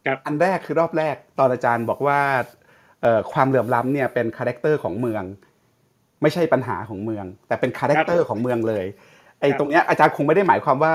[0.06, 2.59] ครับอันแรกคือรอบแรกตอนอาจารย์บอกว่าเอ่อ
[3.32, 5.22] ความเหลื่อมล้ำเนี่ยเป็น character ของเมือง
[6.22, 8.84] ไม่ใช่ปัญหาของเมือง แต่เป็น character ของเมืองเลย
[9.40, 10.94] ไอ้ครับตรงเนี้ยอาจารย์คงไม่ได้หมายความว่า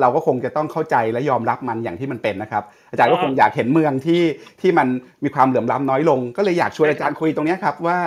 [0.00, 4.22] เราก็คงจะต้องเข้าใจและยอมรับมันอย่างที่มันเป็นนะครับ อาจารย์ก็คงอยากเห็นเมืองที่
[4.60, 4.88] ที่มัน
[5.24, 7.98] มีความเหลื่อมล้ำน้อยลง ก็เลยอยากชวนอาจารย์คุยตรงเนี้ยครับว่า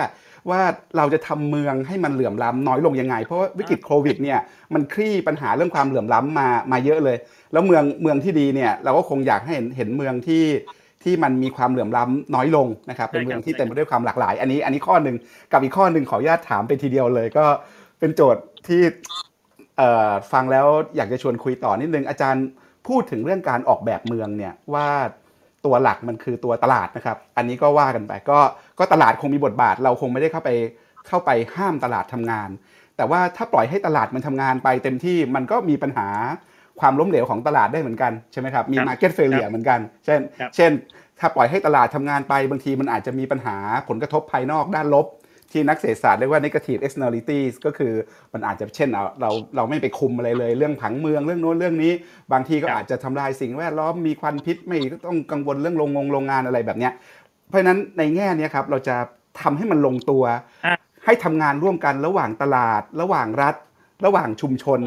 [0.50, 0.60] ว่า
[0.96, 4.38] เราจะทำเมืองให้มันเหลื่อมล้ำน้อยลงยังไง เพราะว่าวิกฤตโควิดเนี่ย
[4.74, 7.16] มันคลี่ปัญหาเรื่องความเหลื่อมล้ำมามาเยอะเลย
[7.52, 10.44] แล้วเมืองเมืองที่ดีเนี่ยเราก็คงอยากให้เห็นเห็นเมืองที่
[11.04, 15.16] ที่มันมีความเหลื่อมล้ำน้อยลงนะครับเป็นเมืองที่เต็มไปด้วยความหลากหลาย อันนี้อันนี้ข้อหนึ่ง
[15.52, 17.44] กับอีกข้อหนึ่งขออนุญาตถามไปทีเดียวเลย ก็
[17.98, 18.82] เป็นโจทย์ที่
[19.78, 20.66] เอ่อฟังแล้ว
[20.96, 22.44] อยากจะชวนคุยต่อนิดนึงอาจารย์
[22.88, 24.88] พูดถึงเรื่องการออกแบบเมืองเนี่ยว่า
[25.64, 28.38] ตัวหลักมันคือตัวตลาดนะครับ อันนี้ก็ว่ากันไปก็
[28.78, 30.50] ก็ตลาดคงมีบทบาท เราคงไม่ได้เข้าไป
[31.08, 32.48] เข้าไปห้ามตลาดทำงาน
[32.96, 36.08] แต่ว่าถ้าปล่อยให้ตลาดมันทำงานไปเต็มที่มันก็มีปัญหา
[36.80, 40.72] ความล้มเหลวของตลาดได้เหมือนกันใช่ไหมครับมีครับ market failure เหมือนกันเช่นครับเช่น
[41.18, 43.56] ถ้าปล่อยให้ตลาดทำงานไปบางทีมันอาจจะมีปัญหา
[43.88, 45.06] ผลกระทบภายนอกด้านลบ
[45.52, 47.92] ที่นักเศรษฐศาสตร์เรียกว่า negative externalities ก็คือ
[48.32, 51.92] มันอาจจะเช่นเราเราเราไม่ไปคุมอะไรเลย เรื่องผังเมืองเรื่องโน้นเรื่องนี้
[52.32, 56.92] บางทีก็ครับอาจจะทำลายสิ่งแวดล้อมมีควันพิษไม่ต้องกังวลเรื่องโรงงงโรงงานอะไรแบบเนี้ย
[57.48, 58.96] เพราะฉะนั้นในแง่เนี้ยครับเราจะ
[59.40, 60.24] ทำให้มันลงตัว
[60.62, 63.54] อะให้ทำงานร่วมกันระหว่างตลาด ระหว่างรัฐ
[64.04, 64.80] ระหว่างชุมชน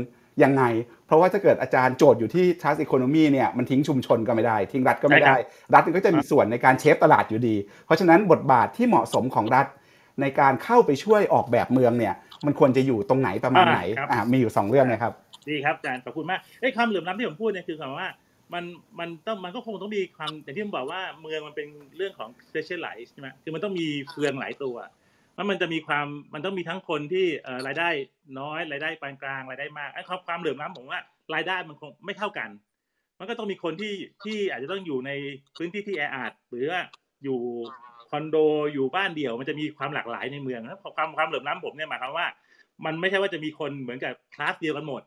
[0.43, 0.63] ยังไง
[1.11, 5.35] เพราะว่าถ้าเกิดอาจารย์โจทย์อยู่ที่ trust economy เนี่ยมันทิ้งชุมชนก็ไม่ได้ ทิ้งรัฐก็ไม่ได้
[5.73, 7.55] รัฐมันก็จะมีส่วนในการเชฟตลาดอยู่ดี
[7.85, 9.65] เพราะฉะนั้นบทบาทที่เหมาะสมของรัฐ
[10.21, 12.13] ในการเข้าไปช่วยออกแบบเมืองเนี่ย
[12.45, 15.13] มันควรจะอยู่ตรงไหนประมาณไหนอ่าครับอ่ามีอยู่สองเรื่องนะครับ
[15.49, 18.07] ดีครับอาจารย์ขอบคุณมากไอ้ยความเหลื่อมล้ำที่ผมพูดเนี่ยคือคำว่า
[18.53, 18.63] มัน
[18.99, 21.67] มันต้องมันก็คงต้องมีความอย่างที่ผมบอกว่าเมืองมันเป็น
[21.97, 24.75] เรื่องของ specialize ใช่ไหมคือมันต้องมีเฟืองหลายตัว
[25.41, 27.25] มันมันจะมีความมันต้องมีทั้งคนที่
[27.67, 27.89] รายได้
[28.39, 30.99] น้อยรายได้ปานกลางรายได้มากไอ้ความความเหลื่อมล้ำผมว่า
[31.35, 32.49] รายได้มันคงไม่เท่ากัน
[33.19, 33.93] มันก็ต้องมีคนที่
[34.23, 35.11] ที่อาจจะต้องอยู่ใน
[35.57, 36.81] พื้นที่ที่แออัดหรือว่า
[37.23, 37.39] อยู่
[38.09, 38.37] คอนโด
[38.73, 42.27] อยู่บ้านเดี่ยวมันจะมีความหลากหลายในเมืองแล้วความความเหลื่อมล้ำผมเนี่ยหมายความว่า
[42.85, 45.01] มันไม่ใช่ว่าจะมีคนเหมือนกับคลาสเดียวกันหมด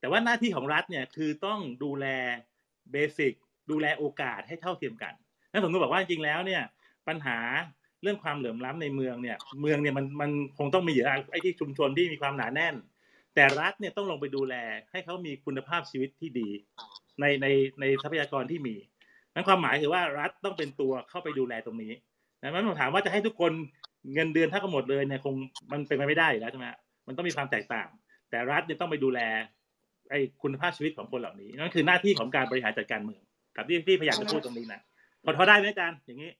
[0.00, 2.06] แต่ว่าหน้าที่ของรัฐเนี่ยคือต้องดูแล
[2.92, 3.32] เบสิก
[3.70, 5.14] ดูแลโอกาสให้เท่าเทียมกัน
[5.52, 6.62] นั้นผมก็บอกว่าจริงแล้วเนี่ย
[7.08, 7.38] ปัญหา
[8.02, 12.74] เรื่องความเหลื่อมล้ำในเมืองเนี่ย เมืองเนี่ยมันมันคงต้องมีอยู่ไอ้ที่ชุมชนที่มีความหนาแน่น
[13.34, 14.54] แต่รัฐเนี่ยต้องลงไปดูแล
[14.90, 16.48] ให้เขามีคุณภาพชีวิตที่ดี
[17.20, 17.46] ในใน
[17.80, 18.76] ในทรัพยากรที่มี
[19.34, 21.92] นั้นความหมายคือว่ารัฐต้องเป็นตัวเข้าไปดูแลตรงนี้
[22.42, 23.52] นั้นผมถามว่าจะให้ทุกคน
[24.14, 25.34] เงินเดือนเท่ากันหมดเลยเนี่ยคง
[25.72, 26.66] มันเป็นไปไม่ได้อยู่แล้วใช่ไหม
[27.06, 27.88] มันต้องมีความแตกต่าง
[28.30, 29.20] แต่รัฐเนี่ยต้องไปดูแล
[30.10, 33.22] ไอ้คุณภาพชีวิตของคนเหล่านี้นั่นคือหน้าที่ของการบริหารจัดการเมือง
[33.56, 34.80] ครับที่ที่พยายามจะพูดตรงนี้นะ
[35.24, 36.30] พอพอได้ไหมอาจารย์อย่างนี้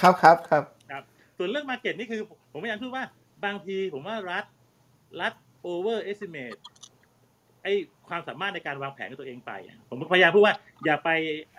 [0.00, 1.02] ครับครับครับครับ
[1.36, 2.20] ส่วนเรื่อง market นี่คือ
[2.52, 3.04] ผมพยายามพูดว่า
[3.44, 4.44] บางทีผมว่ารัฐ
[5.20, 5.32] รัฐ
[5.70, 6.58] over estimate
[7.62, 7.68] ไอ
[8.08, 9.52] ความสามารถในการวางแผนของตัวเองไป
[9.90, 10.54] ผมพยายามพูดว่า
[10.84, 11.08] อย่าไป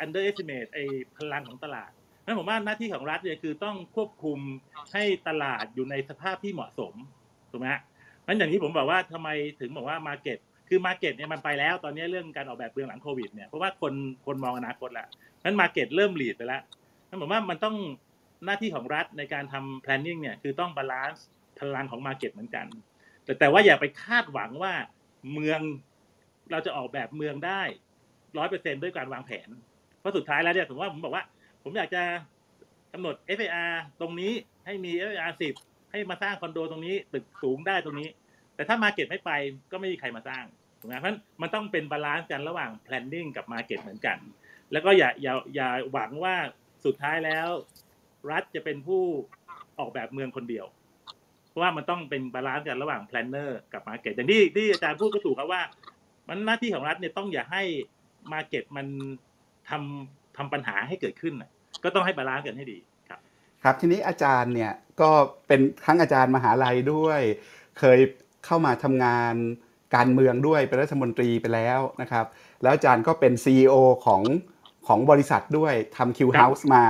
[0.04, 0.80] under estimate ไอ
[1.18, 1.92] พลังของตลาด
[2.26, 4.40] นั้นผมว่าหน้าที่ของรัฐเนี่ยคือต้องควบคุม
[4.94, 6.94] ให้ตลาดอยู่ในสภาพที่เหมาะสม
[7.52, 7.82] ถูกไหมฮะ
[8.28, 9.30] นั้นอย่างที่ผมบอกว่าทำไม
[9.60, 10.38] ถึงบอกว่า market
[10.70, 13.94] คือ market เนี่ยมันไปแล้ว ตอนนี้เรื่องการออกแบบเมืองหลังโควิดเนี่ยเพราะว่าคน
[14.26, 15.08] คนมองอนาคตแล้ว
[15.44, 16.62] นั้น market เริ่ม lead ไปแล้ว
[17.10, 17.76] นั้นผมว่ามันต้อง
[18.46, 21.28] หน้าที่ของรัฐในการทำ planning เนี่ยคือต้อง balance
[21.60, 22.66] พลังของ market เหมือนกัน
[23.24, 24.74] แต่แต่ว่าอย่าไปคาดหวังว่า
[25.34, 25.60] เมือง
[26.52, 27.62] เราจะออกแบบเมืองได้
[28.38, 29.50] ร้อยเปอร์เซ็นต์ด้วยการวางแผน
[30.00, 31.24] เพราะสุดท้ายแล้วเนี่ยผมว่าผมบอกว่า
[31.64, 32.04] ผมอยากจะ
[32.94, 33.72] กำหนด FAR
[34.02, 34.34] ตรงนี้
[34.66, 35.54] ให้มี FAR สิบ
[35.92, 38.10] ให้มาสร้างคอนโดตรงนี้ ตึกสูงได้ตรงนี้
[38.56, 39.32] แต่ถ้า market ไม่ไป
[39.72, 40.44] ก็ไม่มีใครมาสร้าง
[40.80, 44.18] ถูกไหมเพราะฉะนั้นมันต้องเป็นบาลานซ์กันระหว่าง planning กับ market เหมือนกัน
[44.72, 46.36] แล้วก็อย่าอย่าอย่าหวังว่า
[46.86, 47.48] สุดท้ายแล้ว
[48.32, 49.04] รัฐจะเป็นผู้
[49.80, 50.66] ออกแบบเมืองคนเดียว
[51.50, 55.62] เพราะว่ามันต้องเป็นบาลานซ์กันระหว่าง planner กับ market อย่างที่ที่อาจารย์พูดก็ถูกครับว่า
[56.28, 57.64] มันหน้าที่ของรัฐเนี่ยต้องอย่าให้
[58.34, 58.88] market มัน
[59.70, 61.34] ทำทำปัญหาให้เกิดขึ้น
[61.84, 62.78] ก็ต้องให้ balance กันให้ดี
[63.10, 63.20] ครับ
[63.64, 64.72] ครับทีนี้อาจารย์เนี่ย
[65.02, 65.10] ก็
[65.48, 67.22] เป็นทั้งอาจารย์มหาลัยด้วย
[67.80, 68.00] เคย
[68.46, 69.36] เข้ามาทำงาน
[69.96, 72.26] การเมืองด้วยเป็นรัฐมนตรีไปแล้วนะครับ
[72.62, 73.76] แล้วอาจารย์ก็เป็น CEO
[74.06, 74.22] ของ
[74.88, 76.84] ของบริษัทด้วยทำครับ House มา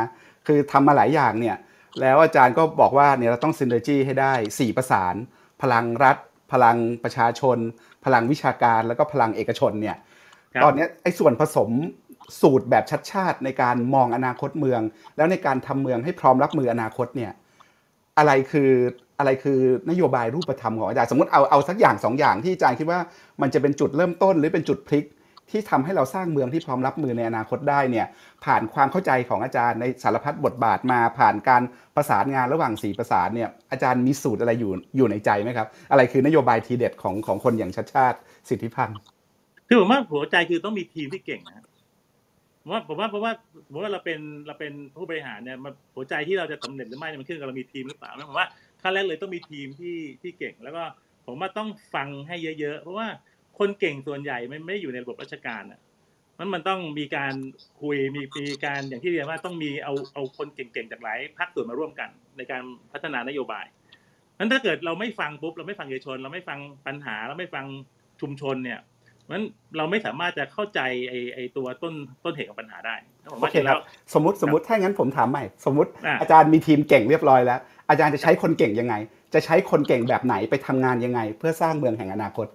[0.48, 1.57] คือทำมาหลายอย่างเนี่ย
[2.02, 5.15] แล้วอาจารย์ก็บอกว่าเนี่ยเราต้อง synergy ให้ได้ 4 ประสาน
[5.61, 6.18] พลังรัฐ
[6.53, 7.57] พลังประชาชน
[8.06, 9.98] พลังวิชาการแล้วก็พลังเอกชนเนี่ย
[10.53, 11.70] ครับตอนเนี้ยไอ้ส่วนผสม
[12.41, 14.82] สูตรแบบชัดชาติในการมองอนาคตเมือง
[15.18, 17.32] แล้วในการทำเมืองให้พร้อมรับมืออนาคตเนี่ย
[18.18, 18.72] อะไรคือ
[19.20, 19.60] อะไรคือ
[19.90, 22.99] นโยบายรูปธรรมของอาจารย์สมมติเอาเอาสักอย่างสองอย่างที่อาจารย์คิดว่า
[23.41, 25.06] มันจะเป็นจุดเริ่มต้นหรือเป็นจุดพลิก
[25.54, 28.08] ที่ทำให้เราสร้างเมืองที่พร้อมรับมือในอนาคตได้เนี่ย
[28.46, 31.64] ผ่านความเข้าใจของอาจารย์ในสารพัดบทบาทมาผ่านการ
[31.96, 38.18] ประสานงานระหว่างสีประสานเนี่ยอาจารย์มีสูตรอะไรอยู่อยู่ในใจไหมครับ อะไรคือนโยบายทีเด็ดของของคนอย่างชัดชาติ
[38.50, 39.00] สิทธิพันธ์
[39.68, 41.66] คือผมว่าหัวใจคือต้องมีทีมที่เก่งนะ
[42.62, 43.32] ผมว่าผมว่าเพราะว่า
[43.72, 48.48] ผมว่าเราเป็นเราเป็นผู้บริหารเนี่ยมันหัวใจที่เราจะสำเร็จหรือไม่เนี่ยมันขึ้นกับเรามีทีมหรือเปล่าผมว่า
[48.82, 50.84] ขั้นแรกเลยต้องมีทีมที่ที่เก่ง แล้วก็
[51.26, 53.08] ผมว่าต้องฟังให้เยอะๆเพราะว่า
[53.60, 55.80] คนเก่งส่วนใหญ่มันไม่ได้อยู่ในระบบราชการอะ
[56.40, 57.34] มันมันต้องมีการ
[57.82, 62.62] คุยมีมีการอย่างที่เรียนว่าต้องมีเอาเอาคนเก่งๆจากหลายภาคส่วนมาร่วมกัน ในการ
[62.92, 63.66] พัฒนานโยบาย
[64.40, 67.66] นั้นถ้าเกิดเราไม่ฟังปุ๊บเราไม่ฟังเอกชน เราไม่ฟังปัญหาเราไม่ฟัง
[68.22, 68.80] ชุมชนเนี่ย
[69.22, 69.46] เพราะฉะนั้น
[69.78, 71.94] เราไม่สามารถจะเข้าใจไอ้ไอ้ตัวต้น
[72.24, 72.96] ต้นเหตุของปัญหาได้
[73.32, 73.80] ผมโอว่าเคจริงคแล้รัวบ
[74.14, 77.60] สมมติสมมติถ้างั้นผมถามใหม่ สมมติอะอาจารย์มีทีมเก่งเรียบร้อยแล้ว
[77.90, 78.96] อาจารย์จะใช้คนเก่งยังไง
[79.34, 82.48] จะใช้คนเก่งแบบไหนไปทำงานยังไง เพื่อสร้างเมืองแห่งอนาคต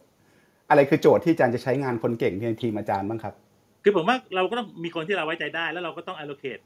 [0.70, 3.34] อะไรคือโจทย์ที่อาจารย์จะใช้งานคนเก่งในทีมอาจารย์บ้างครับ
[3.82, 6.62] คือผมว่าเราก็ต้องมีคนที่เราไว้ใจได้ แล้วเราก็ต้อง allocate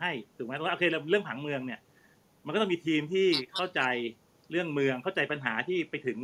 [0.00, 1.80] ให้ถูกไหมว่าโอเคเราเรื่องผังเมืองเนี่ย
[2.46, 3.82] มันก็ต้องมีทีมที่เข้าใจ
[4.50, 6.18] เรื่องเมืองเข้าใจปัญหาที่ไปถึง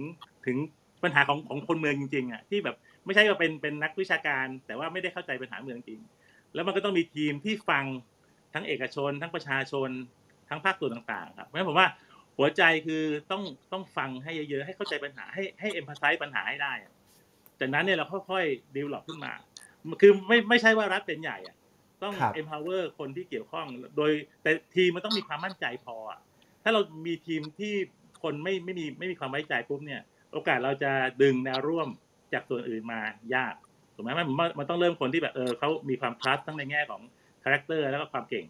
[0.47, 0.57] ถึง
[1.05, 6.01] ปัญหาของของคนเมืองจริงๆอะที่แบบไม่ใช่ว่าเป็นเป็นนักวิชาการ แต่ว่าไม่ได้เข้าใจปัญหาเมืองจริง
[6.55, 7.85] แล้วมันก็ต้องมีทีมที่ฟัง
[8.55, 9.90] ทั้งเอกชน ทั้งประชาชน
[10.49, 11.89] ทั้งภาคส่วนต่างๆครับเพราะฉะนั้นผมว่า
[12.39, 13.43] หัวใจคือต้อง
[13.73, 16.73] ต้องฟังให้เยอะๆให้เข้าใจปัญหาให้ให้ emphasize ปัญหาให้ได้
[17.62, 19.32] จากนั้นเนี่ยเราค่อยๆ develop ขึ้นมา
[20.01, 21.56] คือไม่ไม่ใช่ว่ารัฐเป็นใหญ่อะ
[22.02, 23.66] ต้องครับ empower คนที่เกี่ยวข้อง
[23.97, 24.10] โดย
[24.43, 26.20] แต่ทีมมันต้องมีความมั่นใจพออะ
[26.62, 27.74] ถ้าเรามีทีมที่
[28.22, 30.01] คนไม่ไม่มีไม่มีความไว้ใจปุ๊บเนี่ย
[30.32, 31.89] โอกาสเราจะดึงแนวร่วม
[32.32, 33.01] จากส่วนอื่นมา
[33.34, 33.55] ยาก
[33.94, 37.02] ถูกไหมมันมันมันต้องเริ่มคนที่แบบเออเขามีความ trust ทั้งในแง่ของ
[37.44, 38.44] character แล้วก็ความเก่ง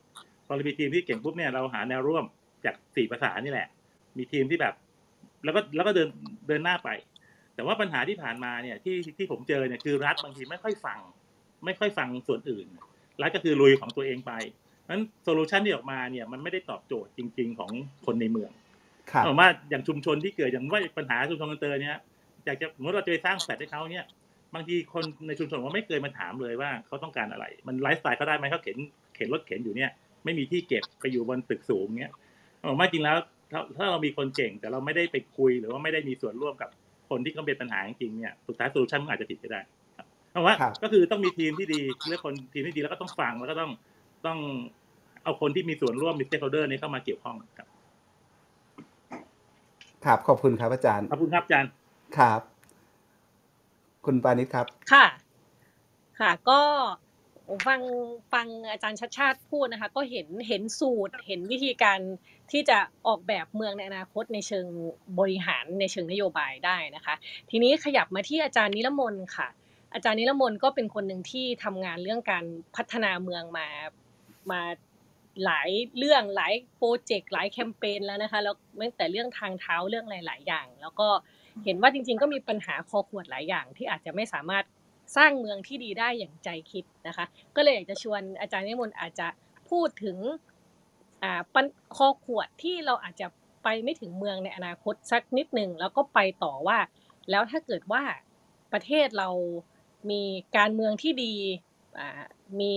[0.46, 2.24] พอเรามีทีมที่เก่งปุ๊บเนี่ยเราหาแนวร่วม
[2.64, 3.68] จากสี่ภาคส่วนนี่แหละ
[4.18, 4.74] มีทีมที่แบบ
[5.44, 6.08] แล้วก็แล้วก็เดิน
[6.48, 6.88] เดินหน้าไป
[7.54, 10.98] แต่ว่าปัญหาที่ผ่านมาเนี่ยที่ที่ผมเจอเนี่ยคือรัฐบางทีไม่ค่อยฟัง
[11.64, 12.66] ไม่ค่อยฟังส่วนอื่น
[13.22, 14.32] รัฐก็คือลุยของตัวเองไป
[14.88, 17.70] นั้น solution ที่ออกมาเนี่ยมันไม่ได้ตอบโจทย์จริง ๆ ของ
[18.06, 18.50] คนในเมือง
[19.10, 21.96] ครับผมว่าอย่างชุมชนที่เกิดอย่างว่าปัญหาชุมชนคลองเตยเนี่ย
[22.44, 24.04] อยากจะสมมติเราจะไปสร้างแฟลตให้เขาเนี่ย
[24.54, 28.78] บางทีคนในชุมชนว่าไม่เคยมาถามเลยว่าเขาต้องการอะไร มันไลฟ์สไตล์เขาได้ไหมเขาเข็น
[29.14, 29.90] เข็นรถเข็นอยู่เนี่ย
[30.24, 32.12] ไม่มีที่เก็บไปอยู่บนตึกสูงเนี่ย
[32.70, 33.16] ผมว่าจริงแล้ว
[33.50, 36.70] ถ้าถ้าเรามีคนเก่งแต่เราไม่ได้ไปคุยหรือว่าไม่ได้มีส่วนร่วมกับ
[37.12, 39.60] คนที่เขาเป็นปัญหาจริงๆเนี่ยสุดท้าย solution มันอาจจะผิดไปได้
[39.96, 43.70] ครับเพราะว่าครับก็คือต้องมีทีมที่ดีเลือกคนทีมที่ดีแล้วก็ต้องฟังแล้วก็ต้อง
[44.26, 44.38] ต้อง
[45.24, 47.68] เอาคนที่มีส่วนร่วมมี stakeholder นี้เข้ามาเกี่ยวข้องครับ
[50.04, 51.70] ครับขอบคุณครับอาจารย์ขอบคุณครับอาจารย์
[52.18, 52.40] ครับ
[54.06, 55.04] คุณปานิชครับ ค่ะ
[56.20, 56.60] ค่ะก็
[57.66, 57.80] ฟัง
[58.32, 61.98] ฟังอาจารย์ชัชชาติพูดนะคะ ก็เห็นเห็นสูตรเห็นวิธีการ
[62.50, 64.66] ที่จะออกแบบเมืองในอนาคตในเชิง
[65.18, 67.14] บริหารในเชิงนโยบายได้นะคะ
[67.50, 69.48] ทีนี้ขยับมาที่อาจารย์นิรมนค่ะ
[69.94, 72.44] อาจารย์นิรมนก็เป็นคนหนึ่งที่ทำงานเรื่องการ
[72.76, 73.66] พัฒนาเมืองมา
[74.50, 74.60] มา
[75.44, 75.68] หลาย
[75.98, 81.08] เรื่องหลายโปรเจกต์หลายแคมเปญแล้วนะคะแล้วตั้งแต่เรื่องทางเท้าเรื่องหลาย ๆ อย่าง แล้วก็
[81.64, 84.64] เห็นว่าจริง ๆ ก็มีปัญหาคอขวดหลายอย่างที่อาจจะไม่สามารถ
[85.16, 87.24] สร้างเมืองที่ดีได้อย่างใจคิดนะคะ
[87.56, 89.28] ก็เลยอยากจะชวนอาจารย์นิมนต์อาจจะ
[89.70, 90.16] พูดถึง
[91.22, 91.66] อ่าปัญ
[91.96, 93.26] คอขวดที่เราอาจจะ
[93.62, 96.78] ไปไม่ถึงเมืองในอนาคตสักนิดหนึ่งแล้วก็ไปต่อว่า
[97.30, 98.02] แล้วถ้าเกิดว่า
[98.72, 99.28] ประเทศเรา
[100.10, 100.22] มี
[100.56, 101.34] การเมืองที่ดี
[102.60, 102.76] มี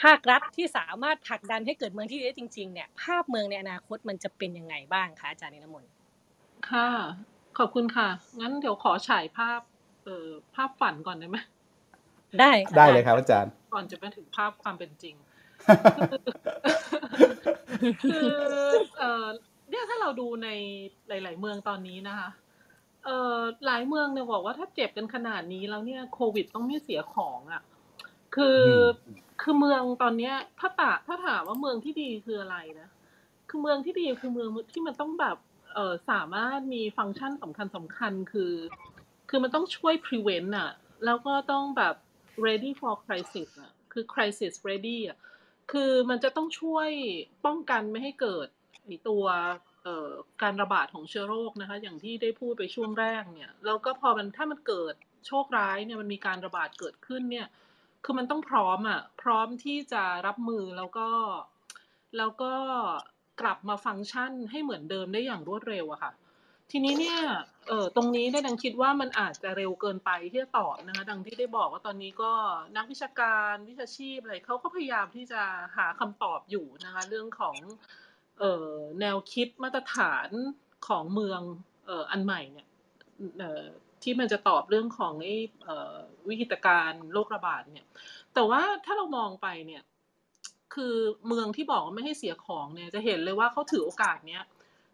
[0.00, 5.90] ภาครัฐที่สามารถผลักดันให้เกิดเมืองที่ดีได้จริงๆเนี่ยภาพเมืองในอนาคตมันจะเป็นยังไงบ้างคะอาจารย์นิรมนต์
[6.70, 6.88] ค่ะ
[7.58, 8.08] ขอบคุณค่ะ
[8.40, 9.60] งั้นเดี๋ยวขอฉายภาพ
[10.08, 11.38] อ่อภาพฝันก่อนได้ไหม
[12.40, 15.14] ได้ค่ะได้เลยครับอาจารย์ ก่อนจะไปถึงภาพความเป็นจริง
[18.02, 18.28] คือ
[18.98, 19.26] เอ่อ
[19.70, 20.48] เนี่ยถ้าเราดูใน
[21.08, 22.28] หลาย ๆ เมืองตอนนี้นะคะ
[23.04, 27.62] เอ่อหลายเมืองเนี่ยบอกว่าถ้าเจ็บกันขนาดนี้แล้วเนี่ยโควิดต้องไม่เสียของอะ่ะ
[28.36, 28.70] คืออ
[29.42, 32.88] คือเมืองตอนเนี้ย ถ้าตาถ้าถามว่าเมืองที่ดีคืออะไรนะ
[33.48, 35.36] คือเมืองที่ดีคือเมืองที่มันต้องแบบ
[35.74, 38.52] เอ่อสามารถมีฟังก์ชันสำคัญสำคัญคือ
[39.28, 40.70] คือมันต้องช่วย prevent อะ
[41.04, 41.94] แล้วก็ต้องแบบ
[42.46, 45.18] ready for crisis อะคือ crisis ready อะ
[45.72, 46.90] คือมันจะต้องช่วย
[47.46, 48.48] ป้องกันไม่ให้เกิด
[49.08, 49.24] ตัว
[50.42, 54.94] การระบาดของเชื้อโรคนะคะ อย่างที่ได้พูดไปช่วงแรกเนี่ยแล้วก็พอมันถ้ามันเกิด
[55.26, 57.46] โชคร้ายเนี่ยมันมีการระบาดเกิดขึ้นเนี่ย
[58.04, 61.08] คือมันต้องพร้อมอะ พร้อมที่จะรับมือแล้วก็
[62.16, 62.52] แล้วก็
[63.40, 66.12] กลับมาฟังก์ชันให้เหมือนเดิมได้อย่างรวดเร็วอะค่ะ
[66.70, 67.18] ทีนี้เนี่ย
[67.68, 72.32] เออตรงนี้เนี่ยดังคิดว่ามันอาจจะเร็วเกินไปที่จะตอบนะคะ ดังที่ได้บอกว่าตอนนี้ก็
[72.76, 75.42] นักวิชาการวิชาชีพอะไรเขาก็พยายามที่จะ
[75.76, 77.56] หาคำตอบอยู่นะคะ เรื่องของ
[78.38, 80.28] เออแนวคิดมาตรฐาน
[80.88, 81.40] ของเมือง
[81.86, 82.68] เอออันใหม่เนี่ย
[83.38, 83.64] เออ
[84.02, 85.96] ที่มันจะตอบเรื่องของไอ้เออ
[86.28, 87.86] วิกฤตการณ์โรคระบาดเนี่ย
[88.34, 89.82] แต่ว่าถ้าเรามองไปเนี่ย
[90.74, 90.94] คือ
[91.28, 94.44] เมืองที่บอกว่าไม่ให้เสียของเนี่ยจะเห็นเลยว่าเขาถือโอกาสเนี้ย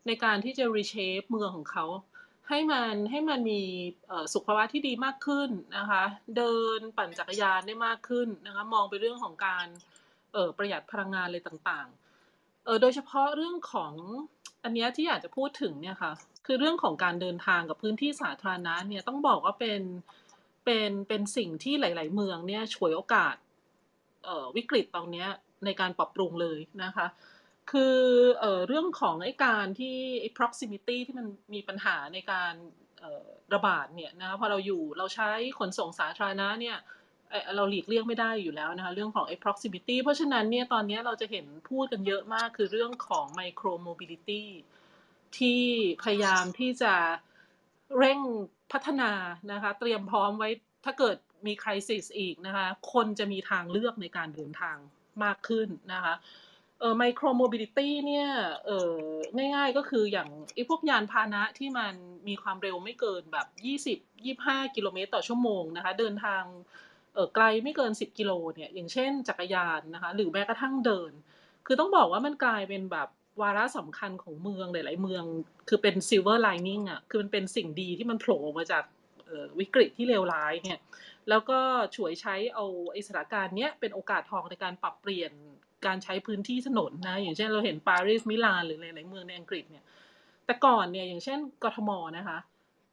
[0.06, 1.86] ในการที่จะ reshape เมืองของเขา
[2.48, 3.60] ให้มันให้มันมี
[4.32, 6.04] สุขภาวะที่ดีมากขึ้นนะคะ
[6.36, 9.66] เดินปั่นจักรยานได้มากขึ้นนะคะ มองไปเรื่องของการ
[10.58, 13.92] ประหยัดพลังงานอะไรต่างๆ โดยเฉพาะเรื่องของ
[14.64, 16.12] อันนี้ที่อยากจะพูดถึงเนี่ยค่ะ
[16.46, 19.82] คือเรื่องของการเดินทางกับพื้นที่สาธารณะเนี่ยต้องบอกว่าเป็น
[20.64, 23.36] เป็นเป็นสิ่งที่หลาย ๆ เมืองเนี่ยฉวยโอกาส
[24.56, 25.26] วิกฤตตรงนี้
[25.64, 27.06] ในการปรับปรุงเลยนะคะ
[27.70, 27.96] คือ
[28.38, 32.54] เอ่อเรื่องของไอ้การที่ไอ้ proximity ที่มันมีปัญหาในการ
[33.54, 36.76] ระบาดเนี่ยนะคะพอเราอยู่เราใช้ขนส่งสาธารณะเนี่ย
[37.56, 44.44] เราหลีกเลี่ยงไม่ได้อยู่แล้วนะคะเรื่องของไอ proximity เพราะฉะนั้นเนี่ยตอนนี้เราจะเห็นพูดกันเยอะมากคือเรื่องของ micro mobility
[45.38, 45.62] ที่
[46.02, 46.94] พยายามที่จะ
[47.98, 48.20] เร่ง
[48.72, 49.12] พัฒนา
[49.52, 50.50] นะคะเตรียมพร้อมไว้
[50.84, 51.16] ถ้าเกิด
[51.46, 54.76] มี crisis อีกนะคะคนจะมีทางเลือกในการเดินทาง
[55.24, 56.14] มากขึ้นนะคะ
[56.80, 58.28] เออ micromobility เนี่ย
[58.66, 58.94] เออ
[59.36, 61.94] ง่ายๆก็คืออย่างไอ้พวกยานพาหนะที่มัน
[62.28, 63.46] มีความเร็วไม่เกินแบบ
[64.24, 66.42] 20 25 กิโลเมตรต่อชั่วโมงนะคะ เดินทาง
[67.14, 71.12] เออไกลไม่เกิน 10 กิโลเนี่ย อย่างเช่นจักรยานนะคะ หรือแม้กระทั่งเดิน
[71.66, 73.08] คือต้องบอกว่ามันกลายเป็นแบบ
[73.40, 75.24] วาระสำคัญของเมืองหลาย ๆ เมือง
[75.68, 78.84] คือเป็น silver lining อะคือมันเป็นสิ่งดีที่มันโผล่มาจาก
[79.26, 80.80] เอ่อวิกฤตที่เลวร้ายเนี่ย
[81.28, 81.58] แล้วก็
[81.96, 85.32] ฉวยใช้เอาไอสถานการณ์เนี้ยเป็นโอกาสทองในการปรับเปลี่ยน
[85.86, 89.84] การใช้พื้นที่ถนนนะ อย่างเช่นเราเห็นปารีสมิลานหรือหลายๆเมืองในอังกฤษเนี่ย
[90.46, 92.38] แต่ก่อนเนี่ยอย่างเช่นกทมนะคะ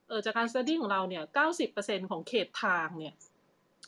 [0.07, 1.23] เออจากการสตดี้ของเราเนี่ย
[1.67, 3.13] 90%ของเขตทางเนี่ย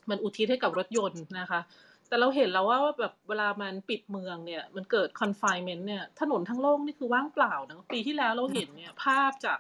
[0.10, 1.62] มันอุทิศให้กับรถยนต์นะคะ
[2.08, 9.60] แต่เราเห็นแล้วว่าแบบเวลามันปิดเมืองเนี่ยมันเกิด confinement เนี่ยถนนทั้งโลกนี่คือว่างเปล่านะปีที่แล้วเราเห็นเนี่ยภาพจาก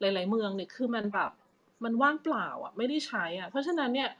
[0.00, 1.30] หลาย ๆ เมืองเนี่ยคือมันแบบ
[1.84, 4.10] มันว่างเปล่าอะไม่ได้ใช้อะเพราะฉะนั้นเนี่ย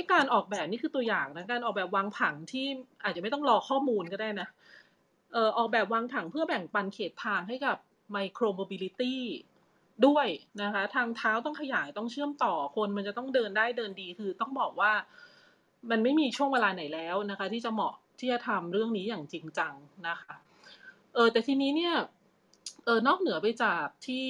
[0.00, 2.66] อการออกแบบนี่คือตัวอย่างนะการออกแบบวางผังที่
[3.04, 4.48] อาจจะไม่ต้องรอข้อมูลก็ได้นะ
[5.32, 7.76] เออออกแบบวางผังเพื่อแบ่งปันเขตทางให้กับ
[8.14, 9.14] micro mobility
[10.06, 10.26] ด้วย
[10.62, 14.92] นะคะ ทางเท้าต้องขยายต้องเชื่อมต่อคนมันจะต้องเดินได้เดินดีคือต้องบอกว่า
[15.90, 19.72] มันไม่มีช่วงเวลาไหนแล้วนะคะ ที่จะเหมาะที่จะทำเรื่องนี้อย่างจริงจัง
[20.08, 20.34] นะคะ
[21.14, 21.94] เออแต่ทีนี้เนี่ย
[22.84, 24.26] เออนอกเหนือไปจากที่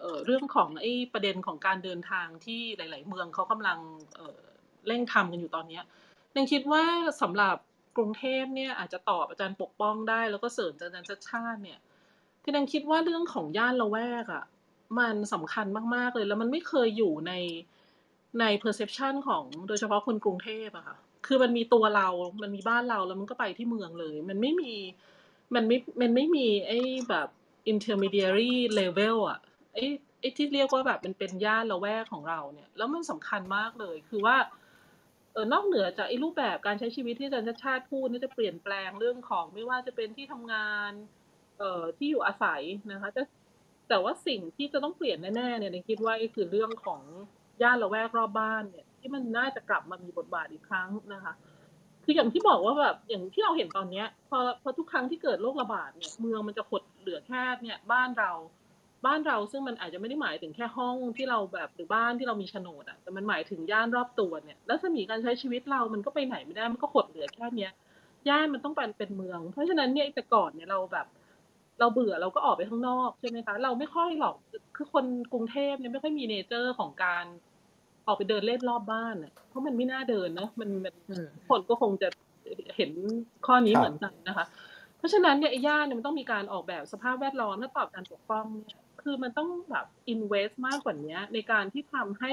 [0.00, 3.78] เออเรื่องของไอ้ประเด็นของการเดินทางที่หลาย ๆ เมืองเขากำลัง
[4.16, 4.40] เออ
[4.88, 5.84] เร่งทำกันอยู่ตอนเนี้ย
[6.36, 6.84] ยังคิดว่า
[7.22, 7.56] สำหรับ
[7.96, 11.78] กรุงเทพเนี่ยอาจจะตอบอาจารย์ปกป้องได้ แล้วก็เสริมอาจารย์ชัดชาติเนี่ย
[12.42, 14.44] คือดังคิดว่าเรื่องของย่านละแวกอะ่ะ
[14.98, 17.32] มันสำคัญมาก ๆ เลย แล้วมันไม่เคยอยู่ใน
[18.40, 20.96] ใน perception ของโดยเฉพาะคนกรุงเทพอะค่ะ
[21.26, 22.08] คือมันมีตัวเรา
[22.42, 24.72] มันมีบ้านเรา แล้วมันก็ไปที่เมืองเลย มันไม่มี
[25.54, 26.78] มันไม่ มันไม่มีไอ้
[27.08, 27.28] แบบ
[27.72, 29.38] intermediary level อะ
[29.74, 29.84] ไอ้
[30.20, 34.36] ไอ้ที่เรียกว่าแบบมันเป็นย่านละแวกของเราเนี่ย แล้วมันสำคัญมากเลย คือว่า
[35.38, 40.92] ออนอกเหนือจากไอ้รูปแบบการใช้ชีวิตที่อาจารย์ชาติชาติพูดนี่จะเปลี่ยนแปลงเรื่องของไม่ว่าจะเป็นที่ทำงาน
[41.58, 42.62] เอ่อที่อยู่อาศัย
[42.92, 43.22] นะคะแต่
[43.88, 47.00] แต่ว่าสิ่งที่จะต้องเปลี่ยนแน่ๆเนี่ยในคิดว่าคือเรื่องของ
[47.62, 58.32] ย่านละแวกรอบบ้านเนี่ย ที่มันน่าจะกลับมามีบทบาทอีกครั้งนะคะคคืออย่างที่บอกว่าแบบอย่างที่เราเห็นตอนเนี้ยพอพอทุกครั้งที่เกิดโรคระบาดเนี่ยเมืองมันจะหดเหลือแค่เนี่ยบ้านเรา
[59.06, 67.72] บ้านเราซึ่งมันอาจจะไม่ได้หมายถึงแค่ห้องที่เราแบบหรือบ้านที่เรามีโฉนดอะแต่มันหมายถึงย่านรอบตัวเนี่ยแล้วสมีการใช้ชีวิตเรามันก็ไปไหนไม่ได้มันก็หดเหลือแค่เนี้ย
[68.28, 71.06] ย่านมันต้องเป็นเป็นเมือง เพราะฉะนั้นเนี่ยแต่ก่อนเนี่ยเราแบบ
[71.80, 74.36] เราเบื่อเราก็ออกไปข้างนอกใช่ไหมคะเราไม่ค่อยหรอก
[74.76, 77.24] คือคนกรุงเทพเนี่ยไม่ค่อยมีเนเจอร์ของการ
[78.06, 82.08] ออกไปเดินเล่นรอบบ้านอะเพราะมันไม่น่าเดินเนอะมันมันอืมคนก็คงจะ
[82.76, 82.90] เห็น
[83.46, 84.46] ข้อนี้ครับเหมือนกันนะคะ
[84.98, 88.80] เพราะฉะนั้นเนี่ยไอ้ย่านเนี่ยมันต้องมีการออกแบบสภาพแวดล้อมและตอบการปกป้องเนี่ย
[89.10, 92.32] คือมันต้องแบบ invest มากกว่านี้ในการที่ทำให้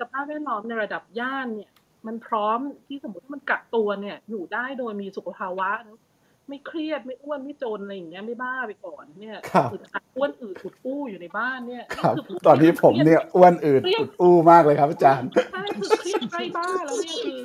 [0.00, 1.70] สภาพแวดล้อมในระดับย่านเนี่ย
[2.06, 6.00] มันพร้อมที่สมมติว่ามันกักตัวเนี่ย อยู่ได้โดยมีสุขภาวะนะ
[6.48, 17.42] ไม่เครียดไม่อ้วนไม่จนอะไรอย่างเงี้ยไม่บ้าไปก่อนเนี่ยครับอึดอัดอ้วนอืดอุดอู้อยู่ในบ้านเนี่ยครับนี่คือตอนนี้ผมเนี่ยอ้วนอืดอุดอู้มากเลยครับอาจารย์ใช่คือเครียดใกล้บ้าแล้วเนี่ยคือ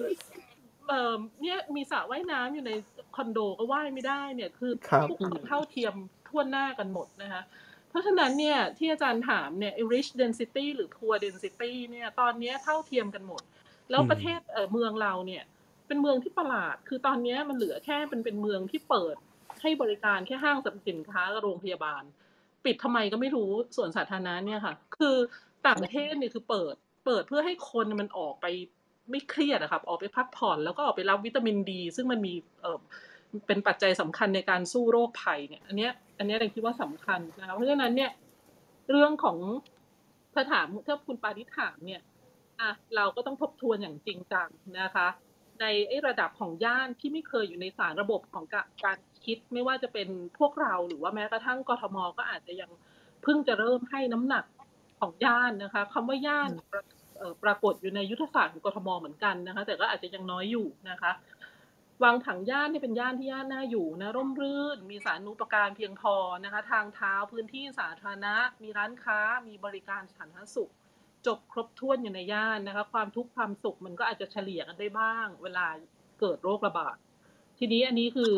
[0.88, 2.72] เอ่อเนี่ยมีสระว่ายน้ำอยู่ใน
[3.16, 5.94] คอนโดก็ว่ายไม่ได้เนี่ย คือครับทุกคนเท่าเทียม
[6.28, 7.65] ทั่วหน้ากันหมดนะคะเพ
[7.95, 13.43] ราะฉะนั้นเนี่ยที่อาจารย์ถามเนี่ย rich density หรือ poor density เนี่ยตอนเนี้ยเท่าเทียมกันหมด
[13.89, 15.43] แล้วประเทศเอ่อเมืองเราเนี่ย
[15.88, 19.15] เป็นเมืองที่ประหลาด คือตอนเนี้ยมันเหลือแค่เป็นเป็นเมืองที่เปิด
[19.61, 22.03] ให้บริการแค่ห้างสรรพสินค้ากับโรงพยาบาล
[22.65, 25.15] ปิดทำไมก็ไม่รู้ส่วนสาธารณะเนี่ยค่ะ คือ
[25.65, 28.45] ต่างประเทศเนี่ยคือเปิดเปิดเพื่อให้คนมันออกไป
[29.11, 32.80] ไม่เครียดอะครับ ออกไปพักผ่อนแล้วก็ออกไปรับวิตามินดี ซึ่งมันมีเออ
[33.48, 38.12] เป็นปัจจัยสำคัญในการสู้โรคภัยเนี่ย อันเนี้ย อันเนี้ยเราคิดว่าสำคัญนะคะเพราะฉะนั้นเนี่ย
[38.91, 39.38] เรื่องของ
[40.34, 42.02] ถ้าถามถ้าคุณปาริถามเนี่ย
[42.60, 44.49] อะเราก็ต้องทบทวนอย่างจริงจัง
[44.82, 45.07] นะคะ
[45.62, 50.07] ในไอ้ระดับของย่านที่ไม่เคยอยู่ในสารระบบของกะการคิดไม่ว่าจะเป็น
[50.40, 52.72] พวกเราหรือว่าแม้กระทั่งกทมก็อาจจะยัง
[53.24, 54.45] เพิ่งจะเริ่มให้น้ำหนัก
[54.99, 56.82] ของย่านนะคะคำว่าย่านปรา
[57.18, 61.12] เอ่อปรากฏอยู่ในยุทธศาสตร์ของกทมเหมือนกันนะคะ แต่ก็อาจจะยังน้อยอยู่นะคะ
[62.03, 70.72] วางผังย่านนี่เป็นย่านที่ย่านน่าอยู่นะร่มรื่น มีสาธารณูปการเพียงพอนะคะ ทางเท้าพื้นที่สาธารณะ มีร้านค้า มีบริการสาธารณสุข
[71.27, 75.65] จบครบถ้วนอยู่ในย่านนะคะ ความทุกข์ความสุขมันก็อาจจะเฉลี่ยกันได้บ้าง เวลา
[76.19, 76.95] เกิดโรคระบาด
[77.59, 78.35] ทีนี้อันนี้คือ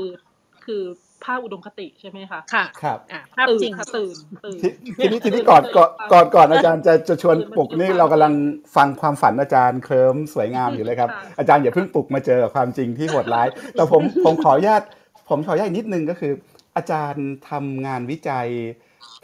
[0.66, 0.84] คือ
[1.24, 4.16] ภาพอุดมคติใช่ไหมคะค่ะครับอะภาพตื่จรินงค่ะตื่น
[4.46, 4.68] ตื่นที
[5.02, 8.34] ทีนี้ทีนี้ก่อนก่อนก่อนก่อนอาจารย์จะจะชวนปลุกนี่เรากำลัง
[8.76, 14.82] ฟังความฝันอาจารย์เคลิ้มสวยงามอยู่เลยครับค่ะอาจารย์อย่าเพิ่งปลุกมาเจอกับความจริงที่โหดร้าย แต่ผมผมขออนุญาต
[15.30, 16.34] ผมขออนุญาตอีกนิดนึงก็คือ
[16.76, 18.48] อาจารย์ทำงานวิจัย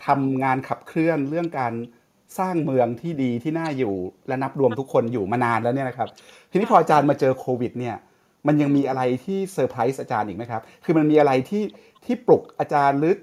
[0.05, 1.73] ทำงานขับเคลื่อนเรื่องการ
[2.39, 3.95] สร้างเมืองที่ดีที่น่าอยู่
[4.27, 6.09] และนับรวมทุกคนอยู่มานานแล้วเนี่ยนะครับ
[6.51, 7.95] ทีนี้พออาจารย์มาเจอโควิดเนี่ย
[8.47, 11.63] มันยังมีอะไรที่เซอร์ไพรส์อาจารย์อีกไหมครับ คือมันมีอะไรที่
[12.05, 13.13] ที่ปลุกอาจารย์หรือ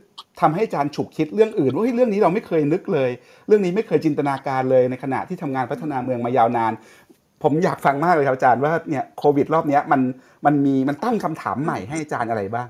[0.41, 3.11] ทำให้อาจารย์ฉุกคิดเรื่องอื่นว่าเฮ้ยเรื่องนี้เราไม่เคยนึกเลย
[3.47, 6.73] เรื่องนี้ไม่เคยจินตนาการเลยในขณะที่ทำงานพัฒนาเมืองมายาวนาน
[7.43, 10.01] ผมอยากฟังมากเลยครับอาจารย์ว่าเนี่ยโควิด รอบเนี้ยมัน
[10.47, 12.69] มันมีมันตั้งคำถามใหม่ให้อาจารย์อะไรบ้าง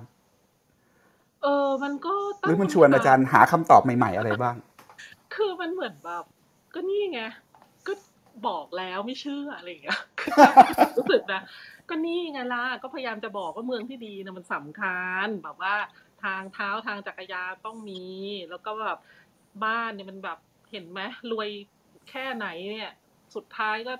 [1.42, 4.56] เออมันก็หตั้งรือมันชวนอาจารย์หาคำตอบใหม่ๆอะไรบ้าง
[5.34, 6.24] คือมันเหมือนแบบ
[6.74, 7.20] ก็นี่ไง
[7.86, 7.92] ก็
[8.46, 9.98] บอกแล้วไม่เชื่ออะไรอย่างเงี้ย
[10.96, 11.40] รู้สึกนะ
[11.90, 15.74] ก็นี่ไงล่ะก็พยายามจะบอกว่าเมืองที่ดีนะมันสำคัญ แบบว่า
[16.24, 18.02] ทางเท้าทางจักรยานต้องมี
[18.50, 18.98] แล้วก็แบบ
[19.64, 20.38] บ้านเนี่ยมันแบบ
[20.70, 21.00] เห็นไหม
[21.30, 21.48] รวย
[22.10, 22.90] แค่ไหนเนี่ย
[23.34, 23.92] สุดท้ายก็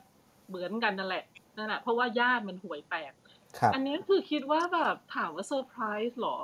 [0.48, 1.24] เหมือนกันนั่นแหละ
[1.56, 3.12] นั่นแหละเพราะว่าญาติมันห่วยแตก
[3.58, 6.38] ครับอันนี้คือคิดว่าแบบถามว่าเซอร์ไพรส์หรอ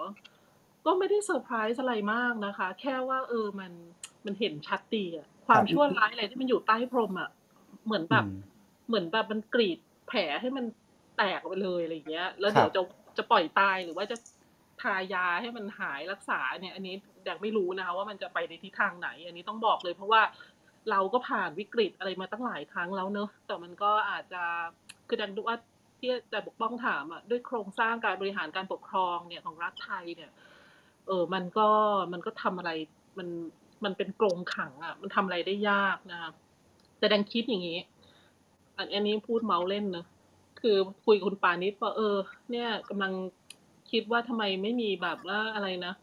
[0.87, 3.73] ก็ไม่ได้เซอร์ไพรส์อะไรมากนะคะ แค่ว่าเออมัน
[4.25, 7.31] มันเห็นชัดดีอะความครับชั่วร้ายอะไรที่มันอยู่ใต้พรมอะ
[7.85, 8.43] เหมือนแบบอืม
[8.89, 10.65] เหมือนแบบมันกรีดแผลให้มัน
[11.17, 14.17] แตกออกไปเลยอะไรอย่างเงี้ย แล้วครับเดี๋ยวจะจะปล่อยตายหรือว่าจะ
[14.83, 16.95] ทายาให้มันหายรักษาเนี่ย อันนี้
[17.29, 20.23] ยังไม่รู้นะคะว่ามันจะไปในทิศทางไหน อันนี้ต้องบอกเลย เพราะว่า
[20.91, 24.43] เราก็ผ่านวิกฤตอะไรมาตั้งหลายครั้งแล้วเนอะแต่มันก็อาจจะ
[25.09, 25.57] คือดังดูว่า
[25.99, 30.31] ที่อาจะปกป้องถามอะด้วยโครงสร้างการบริหารการปกครองเนี่ยของรัฐไทยเนี่ย
[31.07, 31.69] เออมันก็
[32.13, 32.71] มันก็ทำอะไร
[33.19, 33.29] มัน
[33.85, 36.31] มันเป็นกรงขังอะ มันทำอะไรได้ยากนะคะ
[36.99, 37.79] แต่ดังคิดอย่างนี้
[38.77, 40.07] อันอันนี้พูดเมาส์เล่นเนอะ
[40.69, 42.17] คือคุยกับคุณปานิดว่าเออ
[42.51, 43.13] เนี่ยกำลัง
[43.91, 45.95] คิดว่าทำไมไม่มีแบบว่าอะไรนะ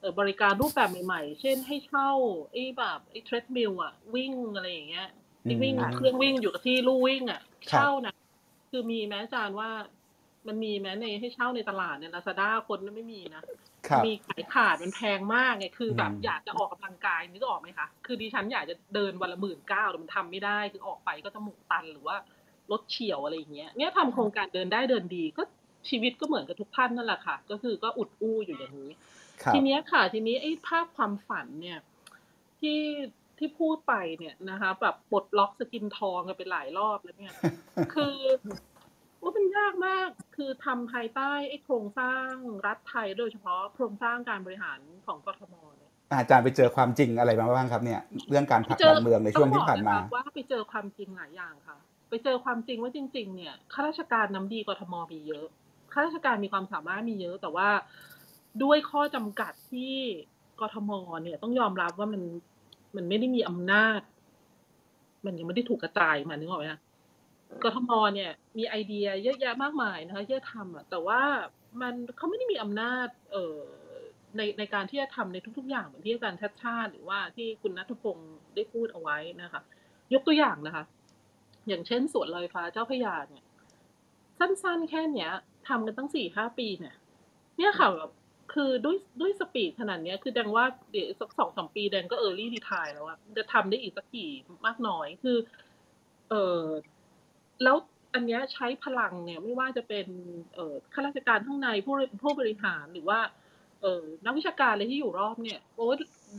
[0.00, 2.10] เออบริการรูปแบบใหม่ๆ เช่นให้เช่า
[2.52, 5.08] ไอ้แบบไอ้เทรดมิลอะวิ่งอะไรอย่างเงี้ย
[5.42, 7.40] ไอ้วิ่งอืมเครื่องวิ่งอยู่กับที่ลู่วิ่งอะ
[7.70, 8.14] ครับเช่านะ
[8.70, 9.70] คือมีแม้อาจารย์ว่า
[10.46, 13.42] มันมีแม้ในให้เช่าในตลาดเนี่ยลาซาด้าคนนั้นไม่มีนะ
[13.88, 22.16] ครับมีขายขาดมันแพงมากไงคือแบบอืมอยากจะออกกำลังกายนึกออกไหมคะ คือดิฉันอยากจะเดินวันละหมื่นเก้าแต่มันทำไม่ได้ คือออกไปก็จะหมุกตันหรือว่า
[22.72, 25.42] รถเฉียวอะไรอย่างเงี้ยเนี่ยทำโครงการเดินได้เดินดีก็
[25.88, 28.90] ชีวิตก็เหมือนกับทุกท่านนั่นแหละค่ะ ก็คือก็อุดอู้อยู่อย่างนี้
[29.42, 31.78] ครับทีเนี้ยค่ะทีนี้ไอ้ภาพความฝันเนี่ย
[32.60, 32.80] ที่
[33.38, 37.34] ที่พูดไปเนี่ยนะคะ แบบปลดล็อกสกินทองกันไปหลายรอบแล้วเนี่ย
[37.94, 38.16] คือ
[39.22, 42.30] ว่ามันยากมากคือคือทำภายใต้ไอ้โครงสร้าง
[42.66, 48.00] รัฐไทยโดยเฉพาะโครงสร้างการบริหารของกทมเนี่ยอาจารย์ไปเจอความจริงอะไรมาบ้างครับเนี่ย
[48.30, 51.76] เรื่องการผลักดันเมืองในช่วงที่ผ่านมาต้องบอกะคะว่าไปเจอความจริงหลายอย่างค่ะ
[52.12, 55.46] ไปเจอความจริงว่าจริง ๆ เนี่ยข้าราชการน้ำดีกทมมีเยอะ
[55.92, 57.68] ข้าราชการมีความสามารถมีเยอะ แต่ว่า
[58.62, 59.96] ด้วยข้อจำกัดที่
[60.60, 60.90] กทม
[61.24, 62.22] เนี่ยต้องยอมรับว่ามัน
[62.96, 64.00] มันไม่ได้มีอำนาจ
[65.24, 66.80] มันยังไม่ได้ถูกกระจายมานึกออกไหมคะ
[67.64, 71.20] กทมเนี่ย มีไอเดียเยอะแยะมากมายนะคะที่จะทำอะแต่ว่า
[71.80, 73.58] มันเขาไม่ได้มีอำนาจ เอ่อ
[74.36, 79.60] ในในการที่จะทำในทุก ๆ อย่างเหมือนที่อาจารย์ชัดชาติหรือว่าที่คุณนัทพงศ์ได้พูดเอาไว้นะคะ
[80.14, 80.84] ยกตัวอย่างนะคะ
[81.68, 83.44] อย่างเช่นสวนลอยฟ้าเจ้าพยาเนี่ย
[84.38, 85.30] สั้นๆ แค่เนี้ย
[85.68, 86.94] ทำกันตั้งสี่ห้าปีเนี่ย
[87.58, 88.10] เนี่ยค่ะแบบ
[88.52, 94.30] คือด้วยด้วยสปีดขนาดเนี้ย คือแดงว่าเดี๋ยวสักสองสามปีแดงก็เออร์ลี่ดีทายแล้วอะจะทำได้อีกสักกี่
[94.66, 95.38] มากน้อยคือ
[96.30, 96.62] เออ
[97.62, 97.76] แล้ว
[98.14, 100.06] อันเนี้ยใช้พลังเนี่ยไม่ว่าจะเป็น
[100.54, 103.20] เอ่อข้าราชการข้างในผู้ผู้บริหารหรือว่า
[103.82, 105.86] เออนักวิชาการอะไรที่อยู่รอบเนี่ยโอ้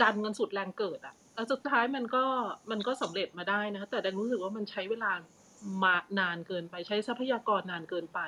[0.02, 2.26] ดันกันสุดแรงเกิดอะ แล้วสุดท้ายมันก็
[2.72, 5.12] มันก็สำเร็จมาได้นะคะแต่แดงรู้สึกว่ามันใช้เวลา
[5.84, 8.20] มานานเกินไปใช้ทรัพยากรนานเกินไป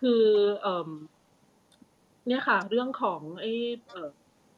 [0.00, 0.24] คือ
[0.62, 0.88] เอ่ม
[2.26, 3.52] เนี่ยค่ะ เรื่องของไอ้
[3.88, 4.08] เอ่อ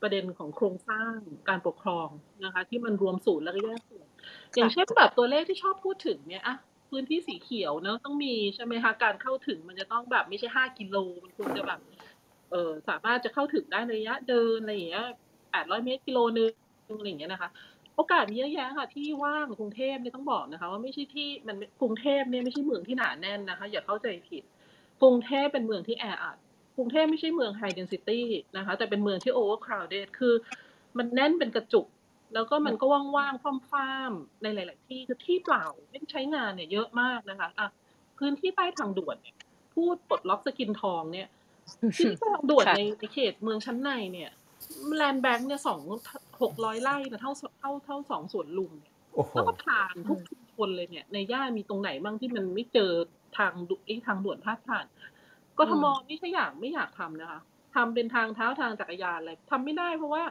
[0.02, 1.14] ประเด็นของโครงสร้าง
[1.48, 2.08] การปกครอง
[2.44, 4.06] นะคะ ที่มันรวมศูนย์แล้วก็แยกส่วน
[4.56, 6.56] อย่างเช่นแบบตัวเลขที่ชอบพูดถึงเนี่ยอะ
[6.90, 11.80] พื้นที่สีเขียวเนอะต้องมีใช่ไหมคะการเข้าถึงมันจะต้องแบบไม่ใช่ห้ากิโลมันควรจะแบบ
[12.50, 15.06] เออสามารถจะเข้าถึงได้ในระยะเดินอะไรอย่างเงี้ย
[15.50, 16.50] แปดร้อยเมตรกิโลนึง
[16.96, 17.50] อะไรอย่างเงี้ยนะคะ
[17.96, 24.42] โอกาสมีเยอะแยะค่ะที่ว่างกรุงเทพเนี่ยต้องบอกนะคะ ว่าไม่ใช่ที่มันกรุงเทพเนี่ยไม่ใช่เมืองที่หนาแน่นนะคะ อย่าเข้าใจผิด
[25.02, 26.36] กรุงเทพเป็นเมืองที่แออัด
[26.76, 30.34] กรุงเทพไม่ใช่เมือง high density นะคะ แต่เป็นเมืองที่ overcrowded คือ
[30.98, 31.86] มันแน่นเป็นกระจุก
[32.34, 32.84] แล้วก็มันก็
[33.16, 37.68] ว่างๆฟ้ามๆในหลาย ๆ ที่คือที่เปล่าไม่ใช้งานเนี่ยเยอะมากนะคะอะ
[38.18, 39.36] พื้นที่ใต้ทางด่วนเนี่ย
[39.74, 41.28] พูดปลดล็อกสกินทองเนี่ย
[41.96, 42.80] ที่ทางด่วนใน
[43.12, 44.30] เขตเมืองชั้นในเนี่ย
[44.96, 45.80] แลนด์แบงค์เนี่ยสอง
[46.42, 52.92] หกร้อยไร่นะเท่าเท่าเท่าสองสวนลุมเนี่ยโอ้โหแล้วก็ผ่านทุกชุมชนเลยเนี่ย ในย่านมีตรงไหนบ้างที่มันไม่เจอ
[53.38, 54.86] ทางดุไอ้ทางด่วนพาดผ่าน
[55.58, 57.40] กทมไม่ใช่อย่างไม่อยากทำนะคะ
[57.74, 60.22] ทำเป็นทางเท้าทางจักรยานอะไรทำไม่ได้เพราะว่า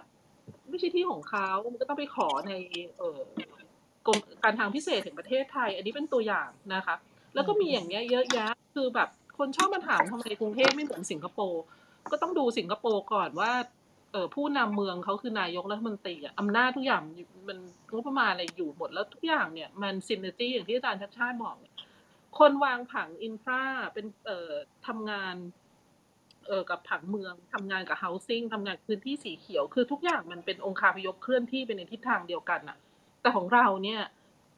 [0.70, 2.52] ไม่ใช่ที่ของเขามันก็ต้องไปขอใน
[2.98, 3.20] เอ่อ
[4.08, 6.96] กรมการทางพิเศษแห่งประเทศไทย อันนี้เป็นตัวอย่างนะคะ
[7.36, 11.64] แล้วก็มีอย่างเงี้ยเยอะแยะคือแบบคนชอบมาถามทำไมกรุงเทพไม่เหมือนสิงคโปร์
[12.12, 17.02] ก็ต้องดูสิงคโปร์ก่อนว่าเออผู้นำเมืองเขาคือนายกรัฐมนตรีอะอำนาจทุกอย่าง
[17.48, 17.58] มัน
[17.94, 21.76] งบประมาณอะไรอยู่หมดแล้วทุกอย่างเนี่ยมันซินเนตี้อย่างที่อาจารย์ชัดชาติบอกเนี่ย
[22.40, 23.64] คนวางผังอินฟรา
[23.94, 24.52] เป็นเอ่อ
[24.88, 25.36] ทำงาน
[26.48, 32.78] เออกับผังเมืองทำงานกับ housing ทำงานพื้นที่สีเขียว คือทุกอย่างมันเป็นองค์คาพยพเคลื่อนที่ไปในทิศทางเดียวกันน่ะ
[33.22, 34.02] แต่ของเราเนี่ย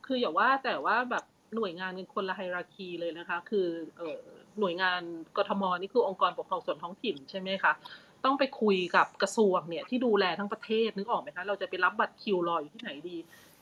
[0.06, 1.24] คืออย่าว่าแต่ว่าแบบ
[1.56, 3.68] หน่วยงานเป็นคนละไฮราคีเลยนะคะ คือ
[3.98, 4.22] เอ่อ
[4.60, 5.02] หน่วยงาน
[5.38, 7.74] กทมนี่คือองค์กรปกครองส่วนท้องถิ่นใช่ไหมคะ
[8.26, 13.18] ต้องไปคุยกับกระทรวงเนี่ยที่ดูแลทั้งประเทศนึกออกไหมคะเราจะไปรับบัตรคิวรออยู่ที่ไหนดี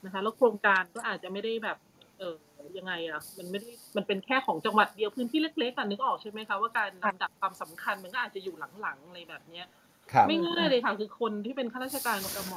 [0.05, 1.77] นะคะ แล้วโครงการก็อาจจะไม่ได้แบบ
[2.17, 2.35] เออ
[2.77, 9.65] ยังไงอะมันไม่ได้มันเป็นแค่ของจังหวัดเดียวพื้นที่เล็กๆอะนึกออกใช่ไหมคะว่าการลำดับความสำคัญมันก็อาจจะอยู่หลังๆอะไรแบบเนี้ย
[10.11, 12.53] ครับไม่ง่ายเลยค่ะ คือคนที่เป็นข้าราชการกทม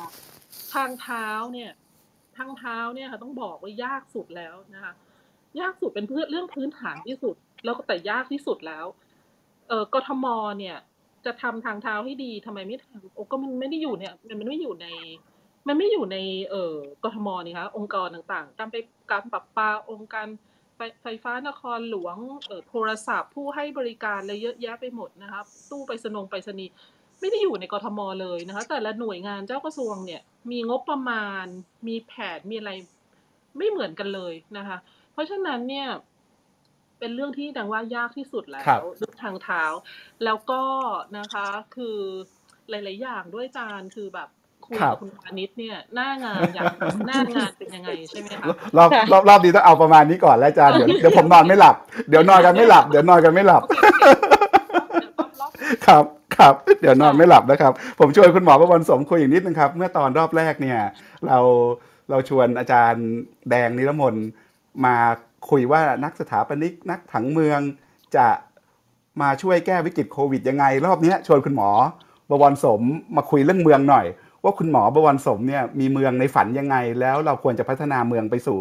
[0.75, 1.71] ทางเท้าเนี่ย
[2.37, 4.93] ทางเท้าเนี่ยค่ะต้องบอกว่ายากสุดแล้วนะคะ
[5.61, 8.87] ยากสุดเป็นเพื่อเรื่องพื้นฐานที่สุด แล้วก็แต่ยากที่สุดแล้ว
[9.69, 10.27] เออกทม
[10.59, 10.77] เนี่ย
[11.27, 14.87] จะทำทางเท้าให้ดีทำไมไม่ทำโอ้ก็มันไม่ได้อยู่เนี่ย มันไม่อยู่ใน
[15.69, 16.17] มันไม่อยู่ใน
[16.51, 18.77] เอ่อกทมนี่คะองค์กรต่างๆการไป
[19.11, 20.27] การปรับปาองค์การ
[21.03, 22.17] ไฟไฟ้านครหลวง
[22.47, 26.67] เอ่อโทรศัพท์ ผู้ให้บริการอะไรเยอะแยะไปหมดนะครับตู้ไปสนงไปรษณี
[27.21, 30.21] ไม่ได้อยู่ในกทมเลยนะคะแต่ละหน่วยงานเจ้ากระทรวงเนี่ย
[30.51, 31.47] มีงบประมาณ
[31.87, 32.73] มีแผนมีอะไร
[33.59, 34.79] ไม่เหมือนกันเลยนะคะ
[35.13, 35.89] เพราะฉะนั้นเนี่ย
[37.01, 39.65] เป็นเรื่องที่ดังว่ายากที่สุดแล้ครัวบเรื่องทางเท้า
[40.25, 40.63] แล้วก็
[41.19, 41.47] นะคะ
[41.77, 41.99] คือ
[42.71, 44.29] หลาย ๆ อย่างด้วยอาจารย์คือแบบ
[44.67, 46.73] คุยครักับบคุณพานิชเนี่ยหน้างานอยาก
[47.09, 48.47] หน้างานเป็นยังไงใช่ไหมคะ
[48.77, 51.77] รอบรอบรอบนี้ต้องเอาประมาณนี้ก่อนแล้วอาจารย์เดี๋ยวเดี๋ยวผมนอนไม่หลับ
[52.09, 53.85] เดี๋ยวนอนกันไม่หลับ เดี๋ยวนอนกันไม่หลับโอเค
[55.01, 55.53] เดี๋ยวรอบ
[55.87, 56.05] ครับ
[56.37, 60.79] ครับเดี๋ยวนอนไม่หลับนะครับ ผมชวนคุณหมอประวันสมคุยอีกนิดนึงครับ เมื่อตอนรอบแรกเนี่ย
[61.27, 61.39] เรา
[62.11, 63.07] เราชวนอาจารย์
[63.51, 64.15] แดงนิรมน
[64.85, 64.97] มา
[65.49, 67.61] คุยว่านักสถาปนิกนักผังเมือง
[68.17, 68.29] จะ
[69.23, 71.71] มาช่วยแก้วิกฤตโควิดยังไง รอบเนี้ยชวนคุณหมอ
[72.31, 72.81] ประวันสม
[73.17, 74.07] มาคุยเรื่องเมืองหน่อย
[74.45, 78.59] ว่าคุณหมอประวันสมเนี่ยมีเมืองในฝันยังไง แล้วเราควรจะพัฒนาเมืองไปสู่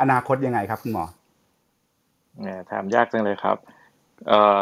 [0.00, 1.04] อนาคตยังไงครับ คุณหมอ
[2.42, 3.56] เนี่ยถามยากจังเลยครับ
[4.28, 4.58] เอ่อ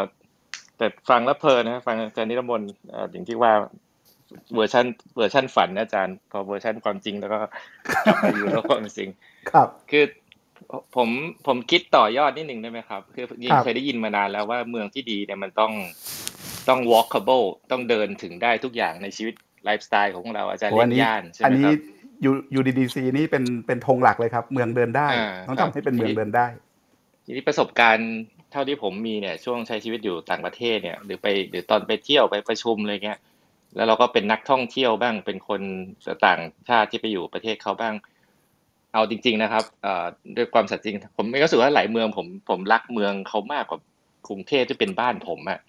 [0.77, 3.53] แต่ฟังแล้วเพลินนะฟังอาจารย์นิรมนต์เอ่ออย่างที่ว่า
[4.55, 4.85] เวอร์ชัน
[5.15, 7.39] เวอร์ชันฝันนะอาจารย์ พอเวอร์ชันความจริงแล้วก็
[8.05, 9.09] กลับมาอยู่โลกความจริง
[9.51, 10.03] ครับ คือ
[10.95, 11.09] ผม
[11.47, 15.73] ผมคิดต่อยอดนิดหนึ่งได้ไหมครับ คือยิงครับเคยได้ยินมานานแล้วว่าเมืองที่ดีเนี่ยมันต้อง
[16.69, 19.35] ต้อง walkable ต้องเดินถึงได้ทุกอย่างในชีวิต
[19.65, 21.75] ไลฟ์สไตล์ของเราอาจารย์โอ้เล่อันนนี้ย่านใช่อันไหมคนี้รับ
[22.25, 26.47] ยู UDDC นี่เป็นเป็นธงหลักเลยครับ เมืองเดินได้อ่าต้องครับทำให้เป็นเมืองเดินได้
[27.25, 28.11] ทีนี้ประสบการณ์
[28.51, 33.19] เท่าที่ผมมีเนี่ยช่วงใช้ชีวิตอยู่ต่างประเทศเนี่ยหรือไปหรือตอนไปเที่ยวไปประชุมอะไรเงี้ย
[33.75, 35.61] แล้วเราก็เป็นนักท่องเที่ยวบ้างเป็นคน
[36.25, 37.95] ต่างชาติที่ไปอยู่ประเทศเขาบ้าง
[38.93, 39.63] เอาจริง ๆนะครับ
[40.37, 43.79] ด้วยความสัตย์จริง ผมไม่รู้สึกว่าหลายเมืองผมผมรักเมืองเขามากกว่า
[44.27, 45.59] กรุงเทพที่เป็นบ้านผมอะ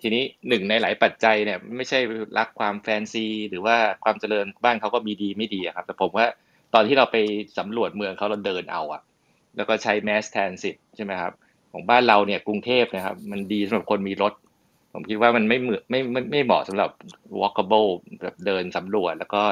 [0.00, 1.98] ทีนี้หนึ่งในหลายปัจจัยเนี่ย ไม่ใช่
[2.38, 6.26] รักความแฟนซี หรือว่าความเจริญบ้านเขาก็มีดีไม่ดีครับ แต่ผมว่า
[6.74, 7.16] ตอนที่เราไป
[7.58, 9.02] สำรวจเมืองเขาเราเดินเอาอะ
[9.56, 11.32] แล้วก็ใช้ mass transit ใช่ไหมครับ
[11.72, 14.32] ของบ้านเราเนี่ยกรุงเทพนะครับ มันดีสำหรับคนมีรถ
[14.92, 16.90] ผมคิดว่ามันไม่เหมือไม่ไม่ไม่เหมาะสำหรับ
[17.40, 17.88] walkable
[18.22, 19.42] แบบเดินสำรวจ แล้วก็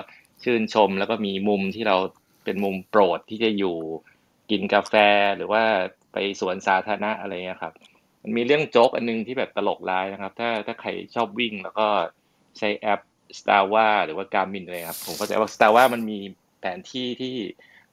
[0.42, 1.96] ชื่นชมแล้วก็มีมุมที่เรา
[2.50, 3.76] เป็นมุมโปรดที่จะอยู่
[4.50, 4.94] กินกาแฟ
[5.36, 5.62] หรือว่า
[6.12, 7.72] ไปสวนสาธารณะอะไรเงี้ยครับ
[8.22, 11.86] มันมีเรื่องโจ๊กอันนึงที่แบบตลกร้ายนะครับ ถ้าถ้าใครชอบวิ่งแล้วก็
[12.58, 13.00] ใช้แอป
[13.38, 16.18] Strava หรือว่า Garmin เลยครับ ผมเข้าใจว่า Strava มันมี
[16.60, 17.34] แผนที่ที่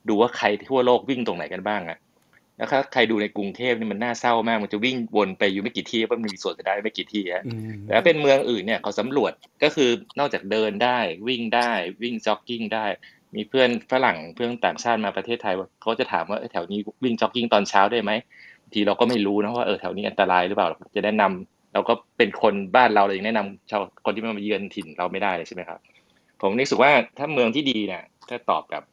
[0.08, 2.00] ดูว่าใครทั่วโลกวิ่งตรงไหนกันบ้างอะ
[2.58, 9.32] แล้วถ้าใครดูในกรุงเทพนี่มันน่าเศร้ามาก มันจะวิ่งวนไปอยู่ไม่กี่ที่เพราะมันมีสวนสาธารณะไม่กี่ที่ฮะอืมแต่ถ้าเป็นเมืองอื่นเนี่ยเขาสำรวจ
[9.64, 9.90] ก็คือ
[10.20, 11.72] นอกจากเดินได้วิ่งได้
[12.02, 12.86] วิ่งจ็อกกิ้งได้
[13.36, 18.12] มีเพื่อนฝรั่งเพื่อนต่างชาติมาประเทศไทยเขาจะถามว่าแถวนี้วิ่งจ็อกกิ้งตอนเช้าได้ไหม
[18.64, 25.80] บางทีเราก็ไม่รู้นะว่าเออแถวนี้อันตรายหรือเปล่าจะแนะนำเราก็เป็นคนบ้านเราเรายังแนะนำชาวคนที่มาเยือนถิ่นเราไม่ได้เลยใช่ไหมครับ
[26.42, 28.84] ผมรู้สึกว่าถ้าเมืองที่ดีเนี่ยถ้าตอบกับ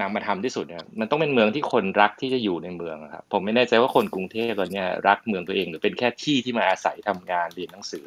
[0.00, 8.06] นามธรรมที่สุดเนี่ยมันต้องเป็นเมืองที่คนรักที่จะอยู่ในเมืองครับผมไม่แน่ใจว่าคนกรุงเทพตอนนี้รักเมืองตัวเองหรือเป็นแค่ที่ที่มาอาศัยทำงานเรียนหนังสือ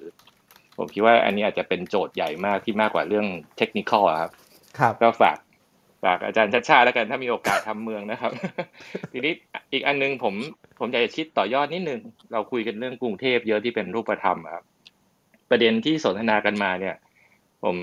[0.78, 3.28] ผมคิดว่าอันนี้อาจจะเป็นโจทย์ใหญ่มากที่มากกว่าเรื่อง
[3.58, 4.32] เทคนิคอลครับ
[5.02, 5.38] ก็ฝาก
[6.04, 8.32] ฝากอาจารย์ชัดชาแล้วกันถ้ามีโอกาสทำเมืองนะครับ
[9.12, 9.34] ทีนี้
[9.74, 10.34] อีกอันนึงผม
[10.80, 12.00] ผมอยากจะคิดต่อยอดนิดนึง
[12.32, 14.64] เราคุยกันเรื่องกรุงเทพเยอะที่เป็นรูปธรรมครับ
[15.50, 16.96] ประเด็นที่สนทนากันมาเนี่ย
[17.64, 17.76] ผม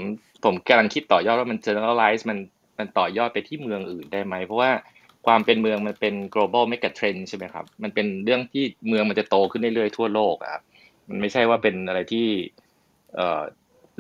[0.45, 2.39] ผมกำลังคิดต่อยอดว่ามัน generalize มัน
[2.79, 4.71] มันต่อยอดไปที่เมืองอื่นได้ไหม เพราะว่า
[5.27, 10.63] ความเป็นเมืองมันเป็น global mega trend ใช่ไหมครับ มันเป็นเรื่องที่เมืองมันจะโตขึ้นเรื่อยๆทั่วโลกอะครับ
[11.09, 12.27] มันไม่ใช่ว่าเป็นอะไรที่
[13.15, 13.43] เอ่อ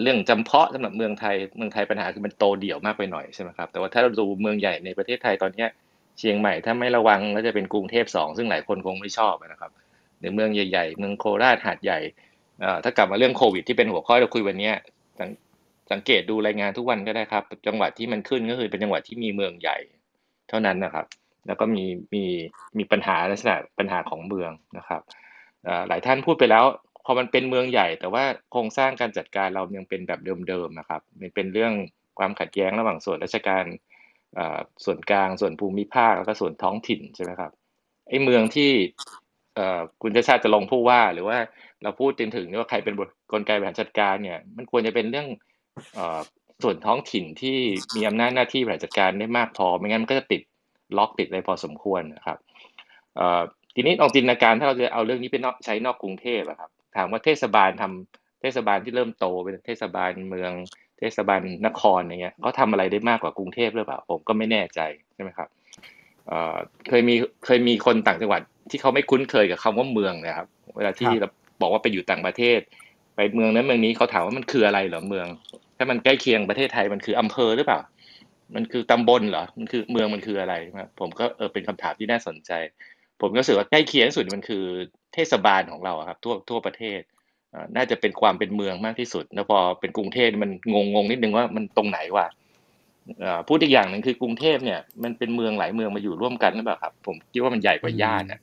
[0.00, 5.68] เรื่องจำเพาะสำหรับเมืองไทยเมืองไทยปัญหาคือมันโตเดี่ยวมากไปหน่อยใช่ไหมครับแต่ว่าถ้าเราดูเมืองใหญ่ในประเทศไทยตอนเนี้ย
[6.18, 9.70] เชียงใหม่ถ้าไม่ระวังก็จะเป็นกรุงเทพสองซึ่งหลายคนคงไม่ชอบนะครับ
[10.18, 11.98] หรือเมืองใหญ่ๆ เมืองโคราชหาดใหญ่
[12.84, 14.70] ถ้ากลับมาเรื่องโควิด ที่เป็นหัวข้อที่เราคุยวันนี้
[15.18, 15.28] สัง
[15.92, 19.78] สังเกตดูรายงานทุกวันก็ได้ครับ จังหวัดที่มันขึ้นก็คือเป็นจังหวัดที่มีเมืองใหญ่
[20.48, 21.06] เท่านั้นนะครับ
[21.46, 22.24] แล้วก็มีมี
[22.78, 25.00] มีปัญหาลักษณะปัญหาของเมืองนะครับ
[25.88, 26.64] หลายท่านพูดไปแล้ว
[27.04, 31.72] พอมันเป็นเมืองใหญ่ แต่ว่าโครงสร้างการจัดการเรายังเป็นแบบเดิมๆนะครับมันเป็นเรื่อง
[32.18, 33.64] ความขัดแย้งระหว่างส่วนราชการ
[34.84, 37.50] ส่วนกลางส่วนภูมิภาคแล้วก็ส่วนท้องถิ่นใช่ไหมครับ
[38.08, 38.70] ไอ้เมืองที่
[40.02, 41.38] คุณชาชาจะลงผู้ว่า หรือว่า
[41.82, 42.94] เราพูดถึงถึงว่าใครเป็น
[43.32, 45.28] กลไกบริหารจัดการเนี่ย มันควรจะเป็นเรื่อง
[45.98, 46.00] อ
[46.62, 47.58] ส่วนท้องถิ่นที่
[47.96, 50.42] มีอำนาจหน้าที่บริหารจัดการได้มากพอไม่งั้นมันก็จะติด
[50.98, 52.38] ล็อกติดอะไรพอสมควรนะครับ
[53.74, 60.52] ทีนี้ลองจินตนาการถ้าเราจะเอาเรื่องนี้ไปใช้นอกกรุงเทพอะครับ ถามว่าเทศบาลทำเทศบาลที่เริ่มโตเป็นเทศบาลเมือง
[60.98, 64.80] เทศบาลนครอย่างเงี้ยเขาทำอะไรได้มากกว่ากรุงเทพหรือเปล่าผมก็ไม่แน่ใจ
[65.14, 65.48] ใช่ไหมครับ
[66.28, 66.56] เอ่อ
[66.88, 67.14] เคยมี
[67.46, 70.46] เคยมีคนต่างจังหวัดที่เขาไม่คุ้นเคยกับคำว่าเมืองนะครับ
[70.76, 71.28] เวลาที่ครับเรา
[71.60, 72.60] บอกว่าไปอยู่ต่างประเทศ
[73.14, 75.26] ไปเมืองนั้นเมืองนี้เขาถามว่ามันคืออะไรเหรอเมือง
[75.76, 77.80] ถ้ามันใกล้เคียงประเทศไทยมันคืออำเภอหรือเปล่า
[78.54, 82.52] มันคือตำบลเหรอมันคือเมืองมันคืออะไรครับผมก็เออเป็นคำถามที่น่าสนใจ
[83.20, 84.64] ผมก็รู้สึกว่าใกล้เคียงที่สุดมันคือ
[85.14, 87.00] เทศบาลของเราอะครับทั่วทั่วประเทศ
[87.50, 92.26] เอ่อน่าจะเป็นความเป็นเมืองมากที่สุดแล้วพอเป็นกรุงเทพมันงงงๆนิดนึงว่ามันตรงไหนวะ
[93.20, 98.40] เอ่อพูดอีกอย่างหนึ่งคือกรุงเทพเนี่ยมันเป็นเมืองหลายเมืองมาอยู่ร่วมกันหรือเปล่าครับ ผมคิดว่ามันใหญ่กว่าย่านอะ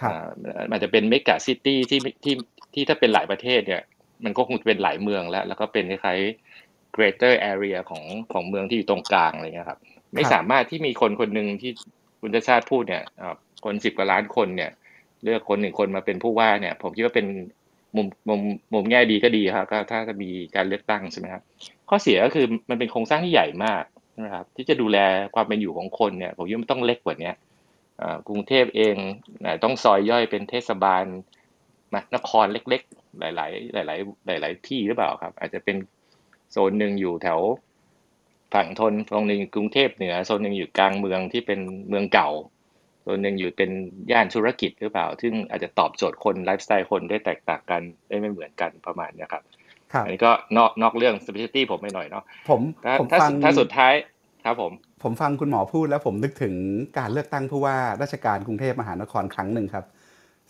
[0.00, 2.34] ครับอ่ามันจะเป็นเมกะซิตี้ที่ที่
[2.74, 3.82] ที่ถ้าเป็นหลายประเทศเนี่ย
[4.24, 9.78] มันก็คงจะเป็นหลายเมืองแล้ว แล้วก็เป็นคล้ายๆ greater area ของของเมืองที่อยู่ตรงกลางอะไรเงี้ยครับ
[10.14, 11.70] ไม่ครับสามารถที่มีคนคนหนึ่งที่
[12.20, 13.34] คุณชาติชาติพูดเนี่ยอ่า
[13.64, 14.70] คนสิบกว่าล้านคนเนี่ย
[15.24, 17.26] เลือกคนหนึ่งคนมาเป็นผู้ว่าเนี่ย ผมคิดว่าเป็น
[17.96, 18.40] มุมมุม
[18.72, 21.42] มุมแง่ดีก็ดีครับก็ถ้าจะมีการเลือกตั้งใช่ไหมครับ
[21.88, 23.84] ข้อเสียก็คือมันเป็นโครงสร้างที่ใหญ่มาก
[24.24, 24.98] นะครับ ที่จะดูแล
[25.34, 27.34] ความเป็นอยู่ของคนเนี่ย ผมคิดว่ามันต้องเล็กกว่าเนี้ย
[28.28, 28.96] กรุงเทพเอง
[29.64, 31.04] ต้องซอยย่อยเป็นเทศบาล
[31.92, 33.46] มานครเล็ก ๆ หลา
[33.84, 33.90] ย ๆ ห
[34.28, 35.76] ลาย ๆ หลาย ๆ ที่หรือเปล่าครับ อาจจะเป็น
[36.50, 37.40] โซนหนึ่งอยู่แถว
[38.54, 42.30] ฝั่งทนโซนหนึ่งกรุงเทพเหนือโซนหนึ่งอยู่กลางเมืองที่เป็นเมืองเก่า
[43.08, 43.70] โซนหนึ่งอยู่เป็น
[44.12, 49.42] ย่านธุรกิจหรือเปล่า ซึ่งอาจจะตอบโจทย์คนไลฟ์สไตล์คนได้แตกต่างกันได้ไม่เหมือนกันประมาณเนี้ยครับ
[49.92, 53.94] ครับอันนี้ก็นอกนอกเรื่อง specialty ผมไปหน่อยเนาะผมถ้าผมถ้าฟังถ้าสุดท้าย
[54.44, 54.72] ครับผม
[55.02, 56.54] ผมฟังคุณหมอพูดแล้วผมนึกถึง
[56.98, 59.84] การเลือกตั้งผู้ว่าราชการกรุงเทพมหานครครั้งหนึ่งครับ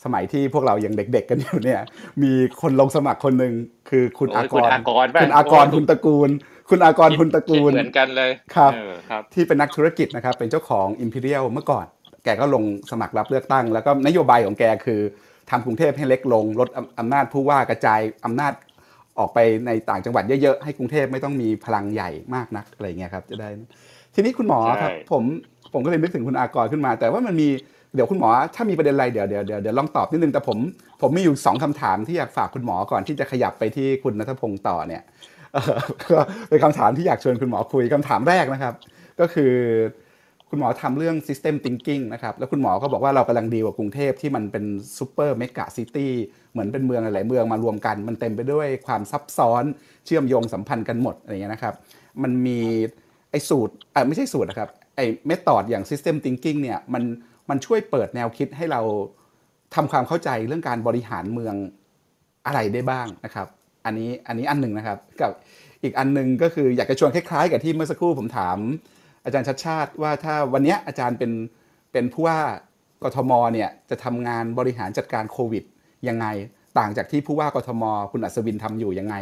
[0.04, 1.80] สมัยที่พวกเรายังเด็กๆกันอยู่เนี่ย
[2.22, 3.54] มีคนลงสมัครคนหนึ่ง
[3.88, 6.30] คือคุณโอ้อายกคุณรอากรป่ะคุณอากรโอ้คุณตระกูล
[6.70, 15.00] คุณอากรคุณตระกูลคิดเหมือนกันเลยครับเออครับ ที่เป็นนักธุรกิจนะครับ เป็นเจ้าของ Imperial เมื่อก่อนแกก็ลงสมัครรับเลือกตั้ง แล้วก็นโยบายของแกคือ
[15.50, 18.52] ทำกรุงเทพให้เล็กลง ลดอำอำนาจผู้ว่ากระจายอำนาจ
[19.18, 23.48] ออกไปในต่างจังหวัดเยอะๆ ให้กรุงเทพไม่ต้องมีพลังใหญ่มากนักอะไรเงี้ยครับจะได้
[24.14, 25.22] ทีนี้คุณหมอครับใช่ผม
[25.72, 27.48] ผมก็เลยนึกถึงคุณอากรขึ้นมา แต่ว่ามันมี
[27.94, 30.58] เดี๋ยวคุณหมอถ้ามีประเด็นอะไรเดี๋ยวเดี๋ยวเดี๋ยวเดี๋ยวลองตอบนิดนึงแต่ผม
[31.02, 35.02] ผมมีอยู่สองคำถามที่อยากฝากคุณหมอก่อนที่จะขยับไปที่คุณนัทพงศ์ต่อเนี่ย
[35.52, 35.78] เอ่อ
[36.10, 36.18] ก็
[36.48, 38.74] เป็นคำถามที่อยากชวนคุณหมอคุยคำถามแรกนะครับ
[39.20, 39.52] ก็คือ
[40.50, 44.64] คุณหมอทำเรื่อง system thinking นะครับ แล้วคุณหมอก็บอกว่าเรากำลังดีกว่ากรุงเทพที่มันเป็น
[44.98, 46.12] super mega city
[46.52, 49.64] เหมือนเป็นเมืองหลาย ๆ เมืองมารวมกัน มันเต็มไปด้วยความซับซ้อน
[50.06, 51.74] เชื่อมโยงสัมพันธ์กันหมดอะไรเงี้ยนะครับ
[52.22, 52.60] มันมี
[53.30, 57.02] ไอ้สูตรเอ่อไม่ใช่สูตรนะครับไอ้ method อย่าง system thinking เนี่ยมัน
[57.50, 58.80] มันช่วยเปิดแนวคิดให้เรา
[59.74, 61.54] ทำความเข้าใจเรื่องการบริหารเมือง
[62.46, 63.46] อะไรได้บ้างนะครับ
[63.84, 65.32] อันนี้อันนี้อันหนึ่งนะครับกับ
[65.82, 68.58] อีกอันหนึ่งก็คืออยากจะชวนคล้าย ๆ กับที่เมื่อสักครู่ผมถาม
[69.28, 71.32] อาจารย์ชัดชาติว่าถ้าวันนี้อาจารย์เป็น
[71.92, 72.38] เป็นผู้ว่า
[73.04, 75.64] กทมเนี่ยจะทำงานบริหารจัดการโควิด
[76.08, 76.26] ยังไง
[76.78, 77.82] ต่างจากที่ผู้ว่ากทม
[78.12, 79.16] คุณอัศวินทำอยู่ยังไง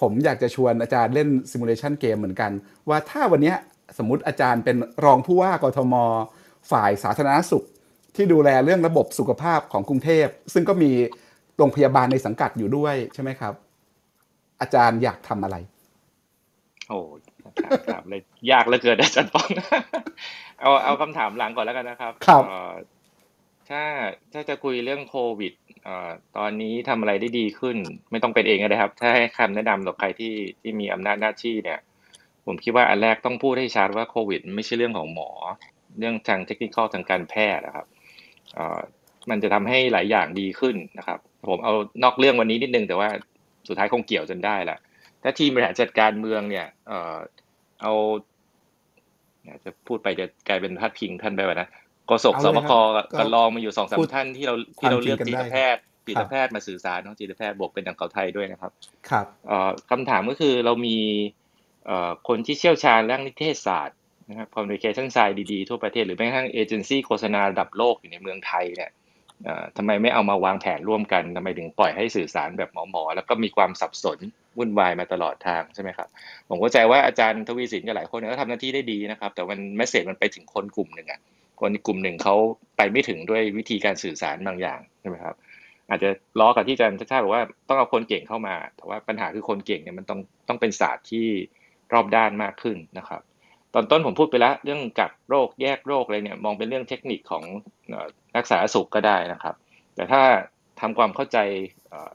[0.00, 2.52] ผมอยากจะชวนอาจารย์เล่นซิมูเลชันเกมเหมือนกัน
[2.88, 3.54] ว่าถ้าวันนี้
[3.98, 5.94] สมมติอาจารย์เป็นรองผู้ว่ากทม
[6.70, 7.64] ฝ่ายสาธารณสุข
[8.16, 10.90] ที่ดูแลเรื่องระบบสุขภาพของกรุงเทพ ซึ่งก็มี
[11.56, 13.54] โรงพยาบาลในสังกัดอยู่ด้วยใช่ไหมครับ
[14.60, 15.56] อาจารย์อยากทำอะไร
[16.88, 17.00] โอ้
[17.64, 19.48] ถามถามเลยยากเหลือเกินอาจารย์ป้อง
[20.60, 22.72] เอาเอาคำถามหลังก่อนแล้วกันนะครับครับเอ่อ
[23.68, 23.82] ถ้า
[24.32, 25.52] ถ้าจะคุยเรื่องโควิด
[25.84, 27.76] เอ่อตอนนี้ทำอะไรได้ดีขึ้น
[28.10, 31.80] ไม่ต้องเป็นเองก็ได้ครับ ถ้าให้คำแนะนำต่อใครที่ที่มีอำนาจหน้าที่เนี่ย
[32.46, 35.30] ผมคิดว่าอันแรกต้องพูดให้ชัดว่าโควิด ไม่ใช่เรื่องของหมอ
[35.98, 37.86] เรื่องทางเทคนิคทางการแพทย์นะครับ
[38.54, 38.80] เอ่อ
[39.30, 41.18] มันจะทำให้หลายอย่างดีขึ้นนะครับ
[41.48, 41.72] ผมเอา
[42.04, 43.08] นอกเรื่องวันนี้นิดนึงแต่ว่า
[43.68, 44.78] สุดท้ายคงเกี่ยวจนได้แหละ
[45.22, 46.66] ถ้าทีมบริหารจัดการเมืองเนี่ย
[47.82, 47.94] เอ่อเอา
[49.42, 51.68] เนี่ยจะพูดไปจะกลายเป็นพาดพิงท่านไปวะนะ
[52.06, 58.72] โฆษกเอาสเลยบคครับก็กันรองมาอยู่สองสามพูดท่านที่เราควาที่มเราจริเลืงอกกันจิได้ตแพทย์จิคตรับแพทย์มาสื่อสารเนาะจิตแพทย์บวกเป็นทางเกาไทยด้วยนะครับ
[59.10, 60.98] ครับเอ่อคำถามก็คือเรามี
[61.86, 63.96] เอ่อคนที่เชี่ยวชาญเรื่องนิเทศศาสตร์
[64.28, 69.07] นะครับ communication science ดีๆ ทั่วประเทศหรือแม้กระทั่งเอเจนซี่โฆษณาระดับโลกอยู่ในเมืองไทยเนี่ยเอ่อ
[69.76, 74.18] ทำไมไม่เอามาวางแผนร่วมกันทำไมถึงปล่อยให้สื่อสารแบบหมอๆแล้วก็มีความสับสน
[74.58, 76.08] วุ่นวายมาตลอดทางใช่ไหมครับ
[76.48, 81.20] ผมเข้าใจว่าอาจารย์ทวีสินกับหลายคนก็ทำหน้าที่ได้ดีนะครับ แต่มันแมสเซจมันไปถึงคนกลุ่มหนึ่งอะ
[81.60, 82.34] คนกลุ่มหนึ่งเขา
[82.76, 85.34] ไปไม่ถึงด้วยวิธีการสื่อสารบางอย่างใช่ไหมครับ
[85.88, 86.10] อาจจะ
[86.40, 91.26] ล้อกับที่อาจารย์ชาชาติบอกว่าต้องเอาคนเก่งเข้ามา แต่ว่าปัญหาคือคนเก่งเนี่ยมันต้องต้องเป็นศาสตร์ที่
[91.92, 93.22] รอบด้านมากขึ้นนะครับ
[93.74, 97.44] ตอนต้นผมพูดไปแล้วเรื่องกักโรคแยกโรคอะไรเนี่ยมองเป็นเรื่องเทคนิคของ
[98.34, 99.54] นักสาธารณสุขก็ได้นะครับ
[99.94, 100.22] แต่ถ้า
[100.80, 101.38] ทำความเข้าใจ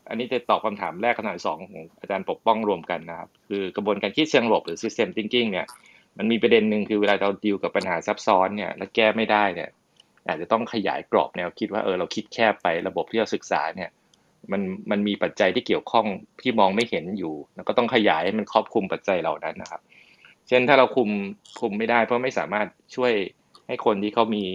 [0.09, 5.67] อันนี้จะตอบคำถามแรกคำถามสองของอาจารย์ปกป้องรวมกันนะครับ คือกระบวนการคิดเชิงระบบหรือ system thinking เนี่ย
[6.17, 9.69] มันมีประเด็นหนึ่งคือเวลาเราดีลกับปัญหาซับซ้อนเนี่ยและแก้ไม่ได้เนี่ย
[10.27, 13.89] อาจจะต้องขยายกรอบแนวคิดว่าเออเราคิดแคบไประบบที่เราศึกษาเนี่ย
[14.51, 14.61] มัน
[14.91, 16.05] มันมีปัจจัยที่เกี่ยวข้อง
[16.41, 19.81] ที่มองไม่เห็นอยู่ แล้วก็ต้องขยายให้มันครอบคลุมปัจจัยเหล่านั้นนะครับ
[20.47, 21.09] เช่นถ้าเราคุม
[21.59, 23.13] คุมไม่ได้ เพราะไม่สามารถช่วย
[23.67, 24.45] ให้คนที่เขามี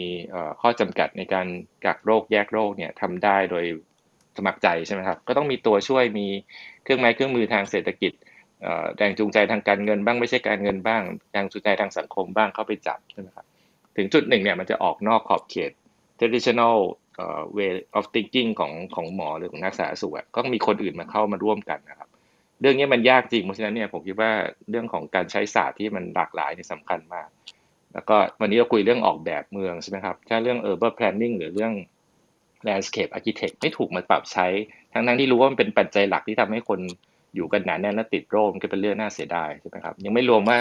[0.62, 1.47] ข้อจำกัดในการ
[1.85, 3.65] กักโรคแยกโรคเนี่ยทำได้โดย
[4.36, 6.27] สมัครใจใช่ไหมครับ ก็ต้องมีตัวช่วยมี
[6.82, 8.12] เครื่องไม้เครื่องมือทางเศรษฐกิจ
[8.97, 11.02] แรงจูงใจทางการเงินบ้างไม่ใช่การเงินบ้าง
[11.32, 13.47] แรงจูงใจทางสังคมบ้างเข้าไปจับใช่ไหมครับ
[13.97, 15.70] ถึงจุดหนึ่งเนี่ยมันจะออกนอกขอบเขต
[16.19, 16.77] traditional
[17.56, 22.07] way of thinking ของของหมอหรือของนักสาธารณสุขก็มีคนอื่นมาเข้ามาร่วมกันนะครับ
[22.60, 24.32] เรื่องนี้มันยากจริงเพราะฉะนั้นเนี่ยผมคิดว่า
[24.70, 27.28] เรื่องของการใช้ศาสตร์ที่มันหลากหลายนี่สำคัญมาก
[27.94, 31.72] แล้วก็วันนี้เราคุยเรื่องออกแบบเมืองใช่ไหมครับถ้าเรื่อง urban planning หรือเรื่อง
[32.68, 34.47] landscape architect ไม่ถูกมาปรับใช้
[34.93, 36.80] ทั้งทั้งที่รู้ว่ามันเป็นปัจจัยหลักที่ทำให้คน
[37.35, 40.59] อยู่กันหนาแน่นและติดโรคมันก็เป็นเรื่องน่าเสียดายใช่ไหมครับยังไม่รวมว่า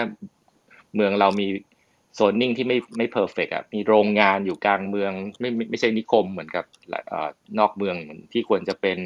[0.94, 1.46] เมืองเรามี
[2.14, 6.64] โซนนิ่งที่ไม่ไม่ perfect อะมีโรงงานอยู่กลางเมืองไม่ไม่ไม่ใช่นิคมเหมือนกับ
[7.12, 8.98] อ่อนอกเมืองเหมือนที่ควรจะเป็น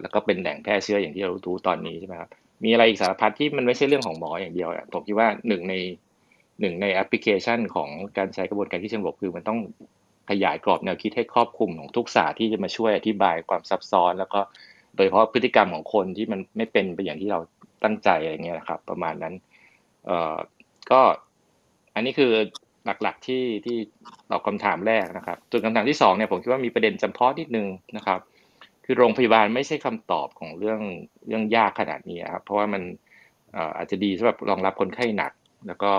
[0.00, 2.30] แล้วก็เป็นแหล่งแพร่เชื้ออย่างที่เรารู้ตอนนี้ใช่ไหมครับ
[2.64, 5.74] มีอะไรอีกสารพัดที่มันไม่ใช่เรื่องของหมออย่างเดียวอะผมคิดว่าหนึ่งใน
[6.60, 7.88] หนึ่งในแอปพลิเคชันของ
[8.18, 9.58] การใช้กระบวนการคิดเชิงระบบคือมันต้อง
[10.30, 14.40] ขยายกรอบแนวคิดให้ครอบคลุมของทุกศาสตร์ที่จะมาช่วยอธิบายความซับซ้อน แล้วก็
[14.96, 17.38] โดยเฉพาะพฤติกรรมของคนที่มันไม่เป็นไปอย่างที่เรา
[17.84, 19.34] ตั้งใจอะไรเงี้ยนะครับประมาณนั้น
[20.06, 20.36] เอ่อ
[20.90, 21.00] ก็
[21.94, 22.32] อันนี้คือ
[23.02, 23.76] หลักๆที่ที่
[24.30, 27.66] ตอบคำถามแรกนะครับส่วนคำถามที่สองเนี่ยผมคิดว่ามีประเด็นจำเพาะนิดนึง
[27.96, 28.20] นะครับ
[28.90, 30.80] คือโรงพยาบาลไม่ใช่คำตอบของเรื่อง
[31.26, 32.82] เรื่องยากขนาดนี้ครับเพราะว่ามัน
[33.52, 35.32] เอ่ออาจจะดีสำหรับรองรับคนไข้หนัก
[35.66, 35.92] แล้วก็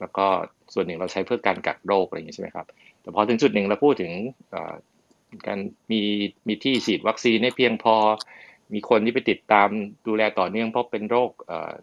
[0.00, 0.26] แล้วก็
[0.74, 2.66] ส่วนหนึ่งเราใช้เพื่อการกักโรคอะไรอย่างนี้ใช่ไหมครับ
[3.02, 4.12] แต่พอถึงจุดหนึ่งเราพูดถึง
[5.46, 5.58] การ
[5.92, 6.00] มี
[6.48, 7.94] มีที่ฉีดวัคซีนให้เพียงพอ
[8.74, 9.68] มีคนที่ไปติดตาม
[10.08, 11.30] ดูแลต่อเนื่องเพราะเป็นโรค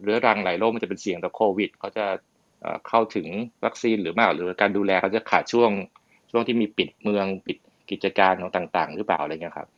[0.02, 2.06] เรื้อรังหลายโรคมันจะเป็นเสี่ยงต่อโควิดเขาจะ
[2.88, 3.26] เข้าถึง
[3.64, 5.70] วัคซีนหรือไม่หรือการดูแลเขาจะขาดช่วง
[6.30, 7.58] ช่วงที่มีปิดเมืองปิด
[7.90, 9.68] กิจการของต่าง ๆ หรือเปล่าอะไรเงี้ยครับ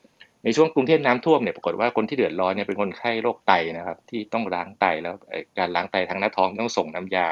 [0.44, 5.14] ในช่วงกรุงเทพน้ำท่วมเนี่ยปรากฏว่าคนที่เดือดร้อนเนี่ยเป็นคนไข้โรคไตนะครับ ที่ต้องล้างไตแล้ว
[5.58, 7.28] การล้างไตทางหน้าท้องต้องส่งน้ำยา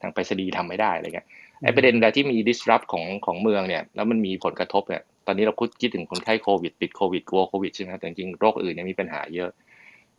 [0.00, 1.26] ทางไปรษณีย์ทำไม่ได้อะไรเงี้ย
[1.62, 9.50] ไอ้ประเด็นใดที่มี disrupt ของของเมืองเนี่ยแล้วมันมีผลกระทบเนี่ยตอนนี้เราคิดถึงคนไข้โควิดติดโควิดกลัวโควิดใช่ไหมแต่จริงโรคอื่นเนี่ยมีปัญหาเยอะ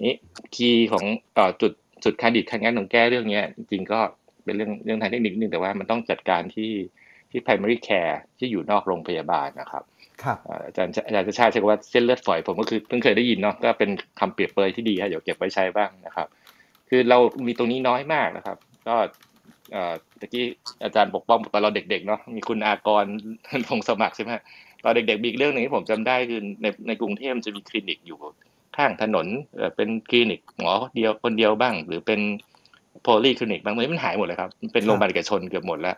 [0.05, 0.15] นี่
[0.55, 1.03] คีย์ของ
[1.37, 1.71] ต่อจุด
[2.03, 3.99] จุดคันดิดคันงั้นของแก้เรื่องนี้จริงก็
[4.43, 6.71] เป็นเรื่องเรื่องทางเทคนิคนึงแต่ว่ามันต้องจัดการที่
[7.35, 9.83] ที่ primary care ที่อยู่นอกโรงพยาบาลนะครับ
[10.23, 13.89] ครับอาจารย์อาจารย์ชาติใช้คำว่าเส้นเลือดฝอยผมก็คือเพิ่งเคยได้ยินเนาะก็เป็น
[14.19, 16.27] คำเปรียบเปยที่ดีครับเดี๋ยวเก็บไว้ใช้บ้างนะครับ
[16.89, 17.17] คือเรา
[17.47, 18.57] มีตรงนี้น้อยมากนะครับ
[18.87, 18.95] ก็
[19.71, 20.45] เอ่อตะกี้
[20.83, 23.05] อาจารย์ปกป้องตอนเราเด็กๆเนาะมีคุณอากร
[23.67, 24.31] ลงสมัครใช่ไหม
[24.83, 28.17] ตอนเด็กๆมีเรื่องหนึ่งที่ผมจำได้คือในในกรุงเทพจะมีคลินิกอยู่
[28.77, 29.25] ข้างถนน
[29.75, 32.19] เป็นคลินิกหมอเดียวคนเดียวบ้าง หรือเป็น
[33.01, 35.97] polyclinic บ้างเดี๋ยวนี้มันหายหมดเลยครับเป็นโรงพยาบาลเอกชนเกือบหมดแล้ว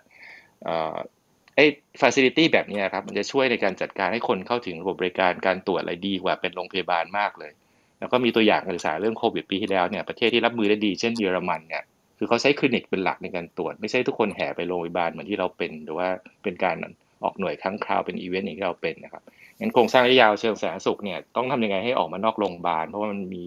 [1.58, 1.66] ไอ้
[2.02, 7.52] facility แบบนี้ครับมันจะช่วยในการจัดการให้คนเข้าถึงระบบบริการการตรวจอะไรดีกว่าเป็นโรงพยาบาลมากเลย
[8.00, 11.84] แล้วก็มีตัวอย่างการศึกษาเรื่องโควิดปีที่แล้วเนี่ยประเทศที่รับมือได้ดีเช่นเยอรมันเนี่ย
[12.18, 16.08] คือเขาใช้คลินิกเป็นหลักในการตรวจ ไม่ใช่ทุกคนแห่ไปโรงพยาบาลเหมือนที่เราเป็น หรือว่า
[16.44, 16.78] เป็นการ
[17.24, 19.24] ออกหน่วยครั้งคราวเป็นอีเวนต์อย่างที่เราเป็นนะครับ
[19.60, 23.46] งั้นโครงสร้างระยะยาวเชิงสาธารณสุขเนี่ยต้องทำยังไงให้ออกมานอกโรงพยาบาลเพราะว่ามันมี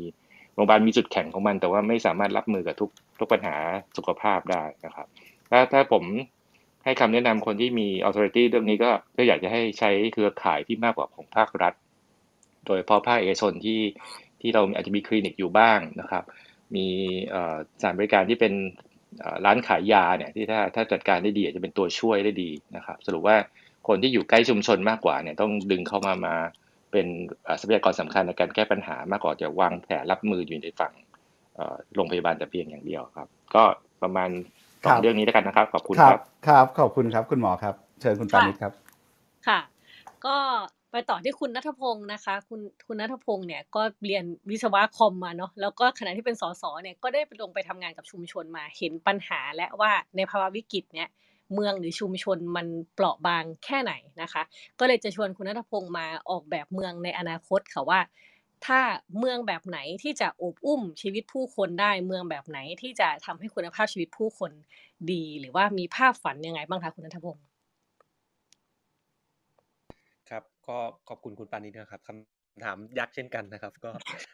[0.55, 3.57] โรงพยาบาลมีจุดแข็งของมัน แต่ว่าไม่สามารถรับมือกับทุกทุกปัญหา
[3.97, 5.07] สุขภาพได้นะครับ
[5.51, 6.05] ถ้าถ้าผม
[6.85, 11.75] ให้คำแนะนำคนที่มี authority เรื่องนี้ก็ก็อยากจะให้ใช้เครือข่ายที่มากกว่าของภาครัฐ
[12.65, 13.81] โดยเฉพาะภาคเอกชนที่
[14.41, 16.25] ที่เราอาจจะมีคลินิกอยู่บ้างนะครับ
[16.75, 16.87] มี
[17.81, 18.53] สถานบริการที่เป็น
[19.45, 23.37] ร้านขายยาเนี่ยที่ถ้าถ้าจัดการได้ดีอาจจะเป็นตัวช่วยได้ดีนะครับ สรุปว่า
[23.89, 26.35] คนที่อยู่ใกล้ชุมชนมากกว่าเนี่ยต้องดึงเข้ามามา
[26.93, 27.07] เป็น
[27.61, 30.93] ทรัพยากรสำคัญในการแก้ปัญหามากกว่าจะวางแผนรับมืออยู่ในฝั่ง
[31.95, 33.65] โรงพยาบาลแต่เพียงอย่างเดียวครับ ก็
[34.03, 34.31] ประมาณ
[34.85, 38.73] สองเรื่องนี้แล้วกันนะครับ ขอบคุณครับ ครับ ขอบคุณครับ คุณหมอครับ เชิญคุณปานิชครับ
[39.47, 39.61] ค่ะ
[40.27, 40.37] ก็
[40.93, 51.09] ไปต่อที่คุณนัทพงศ์นะคะ คุณคุณนัทพงศ์เนี่ยก็เรียนวิศวะคอมมาเนาะแล้วก็ขณะที่เป็นสสเนี่ยก็ได้ไปลงไปทำงานกับชุมชนมาเห็นปัญหาและว่าในภาวะวิกฤตเนี่ย
[51.55, 53.93] เมืองหรือชุมชนมันเปราะบางแค่ไหน
[54.23, 54.43] นะคะ
[54.79, 58.01] ก็เลยจะชวนคุณนัทพงศ์มาออกแบบเมืองในอนาคตค่ะว่า
[58.67, 58.81] ถ้า
[59.19, 64.53] เมืองแบบไหนที่จะอบอุ้มชีวิตผู้คนได้เมืองแบบไหนที่จะทำให้คุณภาพชีวิตผู้คน
[65.13, 67.45] ดี หรือว่ามีภาพฝันยังไงบ้างคะคุณนัทพงศ์
[70.31, 70.77] ครับก็
[71.09, 72.09] ขอบคุณคุณปานิดนะครับค
[72.65, 73.91] ถามยักษ์เช่นกันนะครับ ก็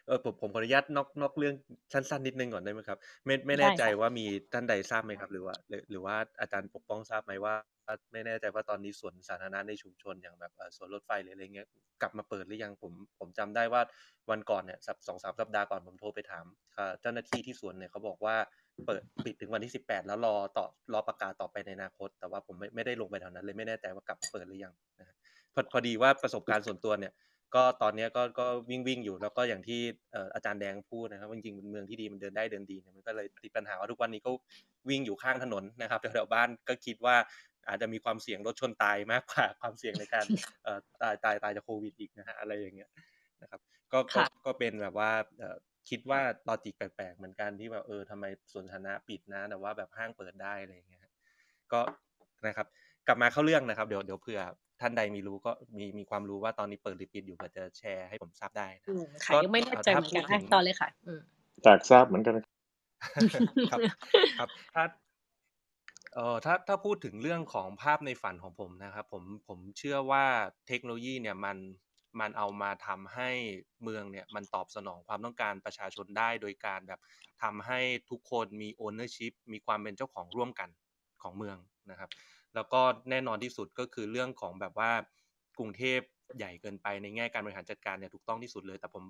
[0.06, 1.54] เออผมผมขออนุญาตนอกนอกเรื่อง
[1.92, 5.54] สั้นๆนิดนึงก่อนได้ไหมครับ ไม่ไม่แน่ใจว่ามีท่านใดทราบไหมครับ หรือว่า
[5.90, 7.54] หรือว่าอาจารย์ปกป้องทราบไหมว่า
[8.12, 11.68] ไม่แน่ใจว่าตอนนี้สวนสาธารณะในชุมชนอย่างแบบสวนรถไฟหรืออะไรเงี้ย
[12.02, 13.82] กลับมาเปิดหรือยังผมผมจำได้ว่า
[14.30, 16.44] วันก่อนเนี่ยสัปสองสามสัปดาห์ก่อนผมโทรไปถาม
[17.00, 18.36] เจ้าหน้าที่ที่สวนเนี่ยเขาบอกว่า
[18.86, 25.16] เปิดปิดถึงวันที่สิบแปดแล้วรอต่อรอประกาศต่อไปในอนาคต แต่ว่าผมไม่ไม่ได้ลงไปแถวนั้นเลยไม่แน่ใจว่ากลับเปิดหรือยังนะ
[25.54, 27.12] พอพอดีว่าประสบการณ์ส่วนตัวเนี่ย
[27.54, 29.80] ก็ตอนนี้ก็ก็วิ่งวิ่งอยู่แล้วก็อย่างที่
[30.34, 34.30] อาจารย์แดงพูดนะครับจริงๆเมืองที่ดีมันเดินได้เดินดีมันก็เลยติดปัญหาว่าทุกวันนี้ก็
[34.88, 37.16] วิ่งอยู่ข้างถนนนะครับแถวๆบ้านก็คิดว่า
[37.68, 40.24] อาจจะมีความเสี่ยงรถชนตายมากกว่าความเสี่ยงในการ
[41.02, 42.90] ตายตายตายจากโควิดอีกนะฮะอะไรอย่างเงี้ย
[43.42, 43.60] นะครับ
[43.92, 43.98] ก็
[44.46, 45.10] ก็เป็นแบบว่า
[45.90, 51.06] คิดว่าลอจิกแปลกๆเหมือนกันที่แบบเออทำไมสวนสาธารณะปิดนะ แต่ว่าแบบห้างเปิดได้อะไรอย่างเงี้ย
[51.72, 51.80] ก็
[52.46, 52.66] นะครับ
[53.06, 54.40] กลับมาเข้าเรื่องนะครับ เดี๋ยวเดี๋ยวเผื่อ
[54.80, 58.92] ท่านใดมีรู้ก็มีมีความรู้ว่าตอนนี้เปิดหรือปิดอยู่ก็จะแชร์ให้ผมทราบได้นะ
[59.24, 60.24] ค่ะยังไม่แน่ใจเหมือนกัน
[60.54, 60.88] ตอนเลยค่ะ
[61.66, 62.34] จากทราบเหมือนกัน
[63.70, 63.80] ครับ
[64.38, 64.84] ครับถ้า
[66.14, 70.24] เอ่อถ้าถ้าพูดถึงเรื่องของภาพในฝันของผมนะครับผมผมเชื่อว่า
[70.68, 71.58] เทคโนโลยีเนี่ยมัน
[72.20, 73.30] มันเอามาทำให้
[73.82, 77.00] เมืองเนี่ยมันตอบสนองความต้องการประชาชนได้ โดยการแบบ
[77.42, 77.80] ทำให้
[78.10, 80.70] ทุกคนมี ownership มีความเป็นเจ้าของร่วมกัน
[81.22, 81.56] ของเมือง
[81.90, 82.10] นะครับ
[82.56, 82.80] แล้วก็
[83.10, 84.90] แน่นอนที่สุดก็คือเรื่องของแบบว่า
[85.58, 86.00] กรุงเทพ
[86.38, 89.04] ใหญ่เกินไปในแง่การบริหารจัดการเนี่ยถูกต้องที่สุดเลย แต่ผม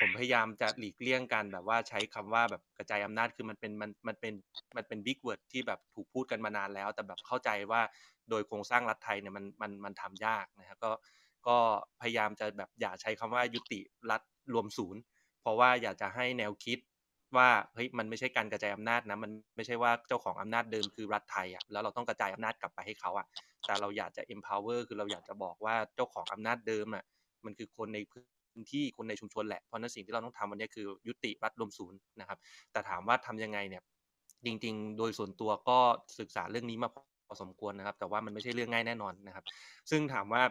[0.00, 4.34] ผมพยายามจะหลีกเลี่ยงการแบบว่าใช้คำว่าแบบกระจายอำนาจคือมันเป็นมันมันเป็น
[4.76, 7.80] มันเป็น big word ที่แบบถูกพูดกันมานานแล้ว แต่แบบเข้าใจว่า
[8.30, 10.90] โดยโครงสร้างรัฐไทยเนี่ยมันมันมันทำยากนะครับก็
[11.48, 11.56] ก็
[12.00, 13.80] พยายามจะแบบอย่าใช้คำว่ายุติ
[14.10, 14.22] รัฐ
[14.54, 15.00] รวมศูนย์
[15.40, 16.78] เพราะว่าอยากจะให้แนวคิด
[17.36, 23.26] ว่าเฮ้ยมันไม่ใช่การกระจายอำนาจนะมันไม่ใช่ว่าเจ้าของอำนาจเดิมคือรัฐไทยอะแล้วเราต้องกระจายอำนาจกลับไปให้เขาอะ
[23.66, 27.04] แต่เราอยากจะ empower คือเราอยากจะบอกว่าเจ้าของอำนาจเดิมอะ
[27.44, 28.22] มันคือคนในพื้
[28.60, 32.38] นที่คนในชุมชนแหละเพราะนั้นสิ่งที่เราต้องทำวันนี้คือยุติรัฐรวมศูนย์นะครับ
[32.72, 33.82] แต่ถามว่าทำยังไงเนี่ย
[34.46, 35.78] จริง ๆ โดยส่วนตัวก็
[36.18, 36.90] ศึกษาเรื่องนี้มา
[37.26, 39.44] พอสมควรนะครับ แต่ว่ามันไม่ใช่เรื่องง่ายแน่นอนนะครับ
[39.90, 40.42] ซึ่งถามว่า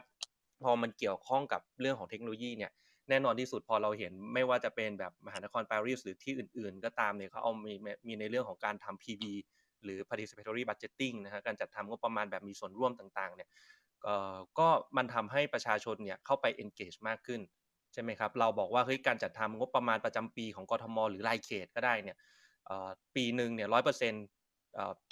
[0.63, 2.71] พอมันเกี่ยวข้องกับเรื่องของเทคโนโลยีเนี่ย
[3.09, 7.73] แน่นอนที่สุดพอเราเห็นไม่ว่าจะเป็นแบบมหานครปารีสหรือที่อื่น ๆ ก็ตามเนี่ยเขาเอามี
[8.07, 9.23] มีในเรื่องของการทำ PB
[9.83, 13.49] หรือ participatory budgeting นะฮะการจัดทำงบประมาณแบบมีส่วนร่วมต่างๆเนี่ย
[14.03, 14.67] เอ่อก็
[14.97, 17.41] มันทำให้ประชาชนเนี่ยเข้าไป engage มากขึ้น
[17.93, 22.17] ใช่ไหมครับเราบอกว่าเฮ้ยการจัดทำงบประมาณประจำปีของกทม หรือรายเขตก็ได้เนี่ย
[23.15, 24.25] ปีหนึ่งเนี่ยร้อยเปอร์เซ็นต์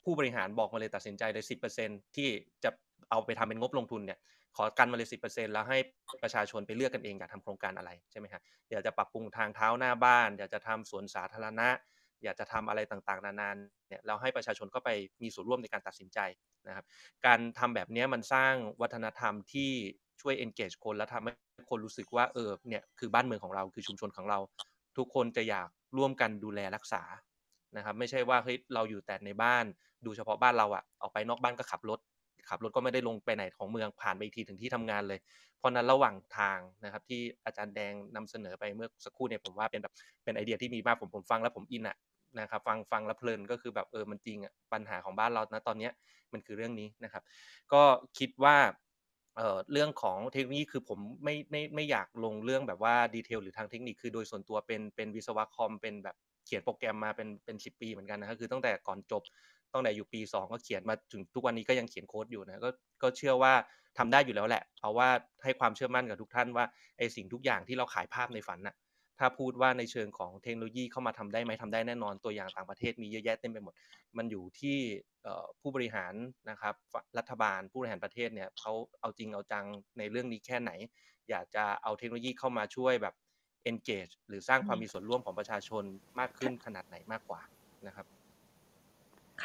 [0.04, 2.30] ผู้บริหารบอกมาเลยตัดสินใจเลยสิบเปอร์เซ็นที่
[2.64, 2.70] จะ
[3.10, 4.20] เอาไปทำเป็นงบลงทุนเนี่ย
[4.56, 5.78] ขอกันมาเลยสิเปอร์เซ็นแล้วให้
[6.24, 8.42] ประชาชนไปเลือกกันเองอยากทำโครงการอะไรใช่ไหมครับ
[8.72, 11.70] อยากจะปรับปรุงทางเท้าหน้าบ้าน อยากจะทำสวนสาธารณะ
[12.24, 14.90] อยากจะทำอะไรต่างๆ นานๆเนี่ยเราให้ประชาชนก็ไป
[15.22, 16.20] มีส่วนร่วมในการตัดสินใจ
[16.68, 16.86] นะครับ
[17.26, 19.72] การทำแบบนี้มันสร้างวัฒนธรรมที่
[20.22, 21.34] ช่วย engage คนและทำให้
[21.70, 24.40] คนรู้สึกว่าเออเนี่ยคือบ้านเมืองของเราคือชุมชนของเรา
[24.98, 27.04] ทุกคนจะอยากร่วมกันดูแลรักษา
[27.78, 29.66] นะครับไม่ใช่ว่าเฮ้ยเราอยู่แต่ในบ้าน
[30.06, 32.00] ดูเฉพาะบ้านเราอะออกไปนอกบ้านก็ขับรถ
[32.52, 35.20] ขับรถก็ไม่ได้ลงไปไหนของเมืองผ่านไปอีกทีถึงที่ทำงานเลย
[35.58, 41.98] เพราะนั้นระหว่างทางนะครับที่อาจารย์แดงนำเสนอไปเมื่อสักครู่เนี่ยผมว่าเป็นแบบเป็นไอเดียที่มีมากผมผมฟังแล้วผมอินอะ
[42.40, 45.92] นะครับฟังฟังแล้วเพลินก็คือแบบเออมันจริงอะปัญหาของบ้านเรานะตอนเนี้ย
[46.34, 47.24] มันคือเรื่องนี้นะครับ
[47.74, 47.84] ก็
[48.18, 48.56] คิดว่า
[49.36, 56.16] เอ่อเรื่องของเทคโนโลยีคือผมไม่ไม่ไม่อยากลงเรื่องแบบว่าดีเทลหรือทางเทคนิคคือโดยส่วนตัวเป็นเป็นวิศวะคอมเป็นแบบ
[56.46, 59.24] เขียนโปรแกรมมาเป็นเป็นสิปีเหมือนกันนะครับคือตั้งแต่ก่อนจบ
[59.74, 62.70] ตั้งแต่อยู่ปี 2 ก็เขียนมาถึงทุกวันนี้ก็ยังเขียนโค้ดอยู่นะก็
[63.02, 63.54] ก็เชื่อว่า
[63.98, 65.10] ทำได้อยู่แล้วแหละ เพราะว่า
[65.44, 66.66] ให้ความเชื่อมั่นกับทุกท่านว่า
[66.98, 68.76] ไอสิ่งทุกอย่างที่เราขายภาพในฝันน่ะ
[69.20, 73.74] ถ้าพูดว่าในเชิงของเทคโนโลยีเข้ามาทำได้ไหมทำได้แน่นอนตัวอย่างต่างประเทศมีเยอะแยะเต็มไปหมด
[74.18, 74.78] มันอยู่ที่
[75.62, 76.14] ผู้บริหาร
[76.50, 76.76] นะครับ
[77.18, 79.66] รัฐบาลผู้บริหารประเทศเนี่ยเขาเอาจริงเอาจัง
[79.98, 80.72] ในเรื่องนี้แค่ไหน
[81.30, 83.16] อยากจะเอาเทคโนโลยีเข้ามาช่วยแบบ
[83.72, 85.84] engage หรือสร้างความมีส่วนร่วมของประชาชน
[86.20, 87.42] มากขึ้นขนาดไหนมากกว่า
[87.88, 88.21] นะครับ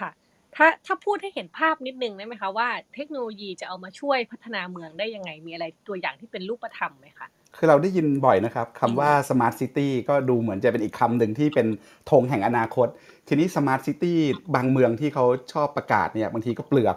[0.01, 0.11] ค่ะ
[0.57, 11.67] ถ้าถ้าพูดให้เห็นภาพนิดนึงได้ไหมคะว่าเทคโนโลยีจะเอามาช่วยพัฒนาเมืองได้ยังไง มีอะไรตัวอย่างที่เป็นรูปธรรมไหมคะคือเราได้ยินบ่อยนะครับคำว่า smart city ก็ดูเหมือนจะเป็นอีกคำหนึ่งที่เป็น
[12.11, 12.89] ธงแห่งอนาคต
[13.29, 14.13] ทีนี้ smart city
[14.55, 16.97] บางเมืองที่เขาชอบประกาศเนี่ยบางทีก็เปลือก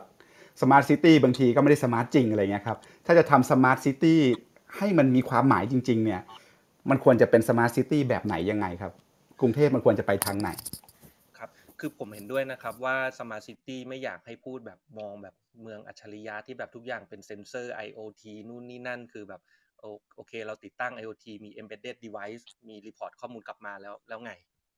[0.61, 4.15] smart city บางทีก็ไม่ได้ smart จริงอะไรเงี้ยครับ ถ้าจะทำ smart city
[4.77, 6.21] ให้มันมีความหมายจริง ๆ เนี่ย
[6.89, 8.91] มันควรจะเป็น smart city แบบไหนยังไงครับ
[9.41, 10.49] กรุงเทพมันควรจะไปทางไหน
[11.79, 19.41] คือผมเห็นด้วยนะครับว่า smart city ไม่อยากให้พูดแบบมองแบบเมืองอัจฉริยะที่แบบทุกอย่างเป็นเซ็นเซอร์ IoT นู่นนี่นั่นคือแบบ
[20.15, 24.31] โอเค เราติดตั้ง IoT มี embedded device มี report ข้อมูลกลับมาแล้วแล้วไง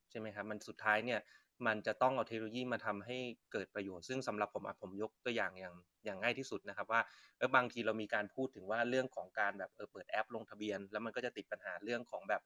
[0.09, 1.19] ใช่ไหมครับ มันสุดท้ายเนี่ย
[1.67, 3.17] มันจะต้องเอาเทคโนโลยีมาทำให้
[3.51, 5.75] เกิดประโยชน์ ซึ่งสำหรับผมผมยกตัวอย่างอย่าง
[6.05, 7.01] อย่างง่ายที่สุดนะครับว่า
[7.37, 12.41] เออบางทีเรามีการพูดถึงว่าเรื่องของการแบบเออเปิดแอปลงทะเบียน แล้วมันก็จะติดปัญหาเรื่องของแบบ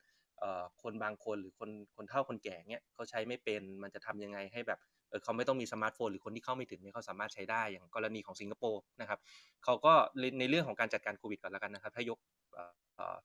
[0.82, 4.80] คนบางคนหรือคนคนเฒ่าคนแก่เนี่ยเขาใช้ไม่เป็นมันจะทำยังไงให้แบบ
[5.24, 9.20] เขาไม่ต้องมีสมาร์ทโฟนหรือคนที่เข้าไม่ถึงเนี่ยเขาสามารถใช้ได้อย่างกรณีของสิงคโปร์นะครับ
[9.64, 9.94] เขาก็
[10.40, 12.18] ในเรื่องของการจัดการโควิดก่อนแล้วกันนะครับ ถ้ายก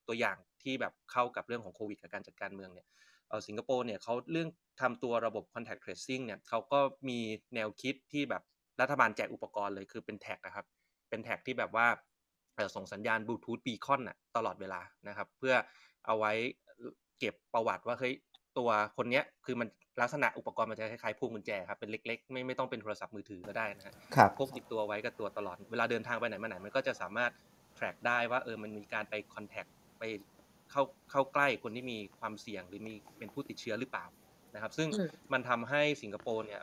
[0.07, 2.87] ตัวอย่างที่แบบเข้ากับเรื่องของโควิดกับการจัดการเมืองเนี่ย
[3.47, 4.49] สิงคโปร์เนี่ยเขาเรื่อง
[4.81, 7.19] ทำตัวระบบ contact tracing เนี่ยเขาก็มี
[7.55, 8.43] แนวคิดที่แบบ
[8.81, 10.67] รัฐบาลแจกอุปกรณ์เลยคือเป็นแท็กนะครับ
[11.09, 11.87] เป็นแท็กที่แบบว่า
[12.77, 15.55] ส่งสัญญาณบลูทูธบีคอนน่ะตลอดเวลานะครับ เพื่อ
[16.07, 16.33] เอาไว้
[17.21, 18.15] เก็บประวัติว่าเฮ้ย
[18.59, 19.69] ตัวคนเนี้ยคือมัน
[20.01, 23.95] ลักษณะอุปกรณ์มันจะคล้ายๆพวงกุญแจครับเป็นเล็กๆ ไม่ไม่ต้องเป็นโทรศัพท์มือถือก็ได้นะฮะ
[24.39, 27.31] พกติดตัวไว้กับตัวตลอด เวลาเดินทางไปไหนมาไหนมันก็จะสามารถ
[27.79, 30.03] track ได้ว่าเออมันมีการไป contact ไป
[30.71, 34.07] เข้าเข้าใกล้คนที่มีความเสี่ยงหรือมีเป็นผู้ติดเชื้อหรือเปล่า
[34.55, 34.89] นะครับ ซึ่ง
[35.33, 36.61] มันทำให้สิงคโปร์เนี่ย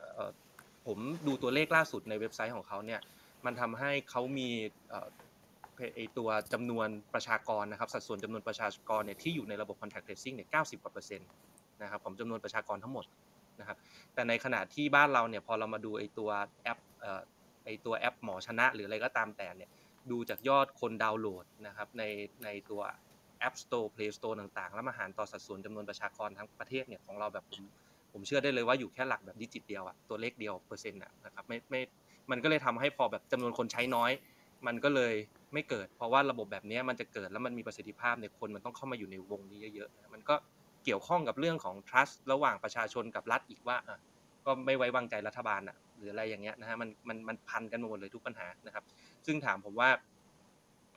[0.87, 0.97] ผม
[1.27, 3.01] ดูตัวเลขล่าสุดในเว็บไซต์ของเขาเนี่ย
[3.45, 4.49] มันทำให้เขามี
[5.95, 11.29] ไอตัวจำนวนประชากรนะครับสัดส่วนจำนวนประชากรเนี่ยที่อยู่ในระบบ contact tracing เนี่ย90กว่าเปอร์เซ็นต์
[11.81, 13.05] นะครับของจำนวนประชากรทั้งหมด
[13.59, 13.77] นะครับ
[14.13, 16.29] แต่ในขณะที่บ้านเราเนี่ยพอเรามาดูไอตัว
[16.63, 16.79] แอป
[17.65, 19.69] ไอตัวแอปหมอชนะ หรืออะไรก็ตามแต่เนี่ย
[20.11, 22.03] ดูจากยอดคนดาวน์โหลดนะครับใน
[22.43, 22.81] ในตัว
[23.47, 27.61] App Store Play Store ต่างๆ แล้วมาหารต่อสัดส่วนจำนวนประชากรทั้งประเทศเนี่ยของเราแบบผม
[28.13, 31.81] ผมเชื่อได้เลยว่าอยู่แค่หลักแบบดิจิตเดียวอะตัวเลขเดียวเปอร์เซ็นต์นะครับไม่ไม่
[32.31, 34.11] มันก็เลยทำให้พอแบบจำนวนคนใช้น้อย
[34.67, 35.13] มันก็เลย
[35.53, 40.35] ไม่เกิด เพราะว่าระบบแบบนี้มันจะเกิดแล้วมันมีประสิทธิภาพในคนมันต้องเข้ามาอยู่ในวงนี้เยอะๆมันก็
[40.85, 43.77] เกี่ยวข้องกับเรื่องของ trust ระหว่างประชาชนกับรัฐอีกว่า
[44.45, 48.83] ก็ไม่ไว้วางใจรัฐบาลอะหรืออะไรอย่างเงี้ยนะฮะมันมันมันพันกันหมดเลยทุกปัญหานะครับ
[49.25, 49.89] ซึ่งถามผมว่า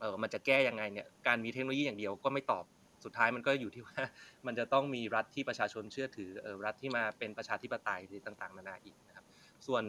[0.00, 2.64] เออมันจะแก้ยังไงเนี่ยการมีเทคโนโลยีอย่างเดียวก็ไม่ตอบ
[3.04, 4.00] สุดท้ายมันก็อยู่ที่ว่า
[4.46, 9.26] มันจะต้องมีรัฐที่ประชาชนเชื่อถือเออรัฐที่มาเป็นประชาธิปไตยหรือต่างๆนานาอีกนะครับ
[9.66, 9.82] ส่วน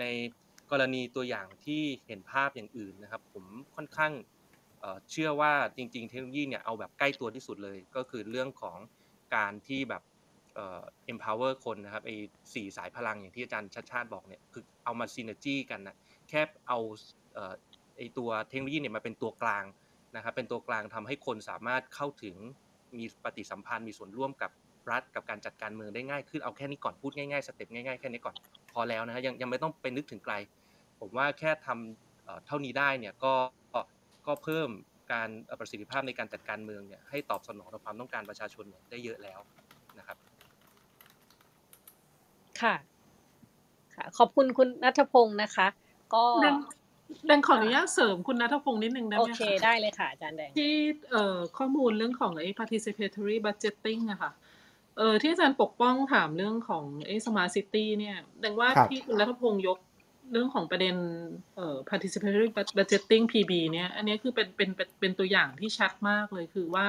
[0.00, 0.04] ใน
[0.72, 3.44] กรณีตัวอย่างที่เห็นภาพอย่างอื่นนะครับ ผม
[3.76, 4.12] ค่อนข้าง
[5.10, 8.78] เชื่อว่าจริง ๆ เทคโนโลยีเนี่ยเอาแบบใกล้ตัวที่สุดเลย ก็คือเรื่องของ
[9.36, 10.02] การที่แบบ
[11.12, 12.16] empower คนนะครับไอ้
[12.54, 15.96] สี่สายพลังอย่างที่อาจารย์ชัดชาติบอกเนี่ยคือเอามา synergy กันนะ
[16.28, 16.78] แค่เอา
[17.96, 19.64] ไอ้ตัวเทคโนโลยีเนี่ยมาเป็นตัวกลาง
[20.16, 22.36] นะครับเป็นตัวกลางทำให้คนสามารถเข้าถึง
[22.98, 24.50] มีปฏิสัมพันธ์มีส่วนร่วมกับ
[24.90, 28.34] รัฐกับการจัดการเมืองได้ง่ายขึ้นเอาแค่นี้ก่อนพูดง่ายๆสเต็ปง่ายๆแค่นี้ก่อน
[28.72, 30.34] พอแล้วนะฮะยังยังไม่ต้องไปนึกถึงไกล
[31.00, 33.34] ผมว่าแค่ทำเอ่อเท่านี้ได้เนี่ยก็
[33.72, 33.80] ก็
[34.26, 34.68] ก็เพิ่ม
[35.12, 39.40] การเอ่อประสิทธิภาพในการจัดการเมืองเนี่ยให้ตอบสนองต่อความต้องการประชาชนเนี่ยได้เยอะแล้ว
[39.98, 40.16] นะครับ
[42.60, 42.74] ค่ะ
[43.94, 45.66] ค่ะ ขอบคุณคุณนัทพงศ์นะคะ
[46.14, 46.56] ก็ดัง
[47.30, 50.72] ดังขออนุญาตเสริมคุณนัทพงศ์นิดนึงได้โอไหมเคคะได้เลยค่ะอาจารย์แดงที่
[51.10, 54.32] เอ่อข้อมูลเรื่องของไอ้ participatory budgeting อะค่ะ
[54.96, 59.78] เออที่อาจารย์ปกป้องถามเรื่องของไอ้ smart city เนี่ยดังว่าครับที่คุณรัฐพงศ์ยก
[60.32, 60.96] เรื่องของประเด็น
[61.56, 62.48] เอ่อ participatory
[62.78, 66.86] budgeting PB เนี่ย อันนี้คือเป็นเป็นเป็นตัวอย่างที่ชัดมากเลยคือว่า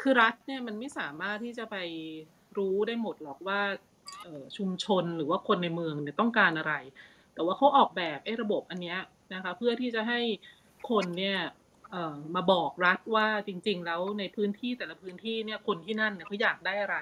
[0.00, 1.76] คือรัฐเนี่ยมันไม่สามารถที่จะไป
[2.58, 3.60] รู้ได้หมดหรอกว่า
[4.56, 6.74] ชุมชนหรือว่าคนในเมืองเนี่ยต้องการอะไร
[7.34, 8.98] แต่ว่าเขาออกแบบไอ้ระบบอันเนี้ย
[9.34, 10.20] นะคะเพื่อที่จะให้
[10.90, 11.38] คนเนี่ย
[12.34, 16.96] มาบอกรัฐว่าจริง ๆ แล้วในพื้นที่แต่ละพื้นที่เนี่ยคนที่นั่นเนี่ยเขาอยากได้อะไร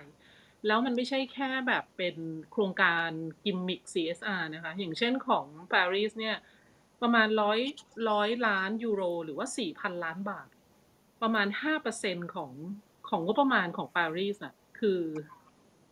[0.66, 2.16] แล้วมันไม่ใช่แค่แบบเป็น
[2.50, 3.10] โครงการ
[3.44, 6.36] กิมมิค CSR นะคะ อย่างเช่นของปารีสเนี่ย
[7.02, 7.60] ประมาณร้อย
[8.10, 10.48] ร้อยล้านยูโร หรือว่าสี่พันล้านบาท
[11.22, 12.52] ประมาณห้าเปอร์เซ็นของ
[13.08, 15.00] ของงบประมาณของปารีสน่ะ คือ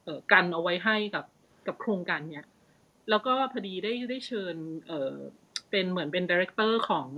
[0.06, 1.24] อกันเอาไว้ให้กับ
[1.66, 2.46] กับโครงการเนี้ย
[3.10, 4.56] แล้วก็พอดีได้ได้เชิญ
[4.88, 5.14] เออ
[5.70, 7.08] เป็นเหมือนเป็น director ของ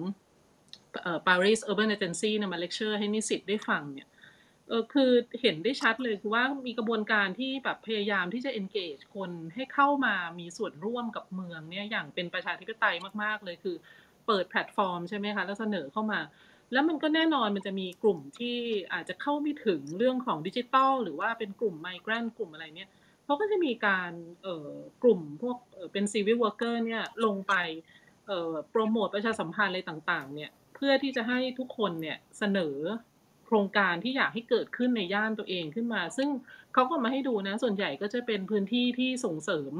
[1.02, 4.08] เอ่อ Paris Urban Agency นะมาเลคเชอร์ให้นิสิตได้ฟังเนี่ย
[4.70, 5.10] เออคือ
[5.40, 13.76] เห็นได้ชัดเลยคือว่ามีกระบวนการที่แบบพยายามที่จะ engage คนให้เข้ามามีส่วนร่วมกับเมืองเนี่ยอย่างเป็นประชาธิปไตยมาก ๆ เลยคือ
[14.26, 16.20] เปิดแพลตฟอร์มใช่ไหมคะแล้วเสนอเข้ามา
[16.72, 18.56] แล้วมันก็แน่นอนมันจะมีกลุ่มที่
[18.92, 22.90] อาจจะเข้าไม่ถึงเรื่องของดิจิทัลหรือว่าเป็นกลุ่ม migrant กลุ่มอะไรเนี่ย
[23.24, 24.72] เขาก็จะมีการเอ่อ
[25.02, 27.54] กลุ่มพวกเออเป็นซีวิ l เวอร์เกอร์เนี่ยลงไป
[28.26, 32.76] เอ่อโปรโมทประชาสัมพันธ์อะไรต่างๆเนี่ยเพื่อที่จะให้ทุกคนเนี่ยเสนอ
[33.50, 36.28] โครงการที่อยากให้เกิดขึ้นในย่านตัวเองขึ้นมา ซึ่ง
[36.74, 39.74] เขาก็มาให้ดูนะ ส่วนใหญ่ก็จะเป็นพื้นที่ที่ส่งเสริม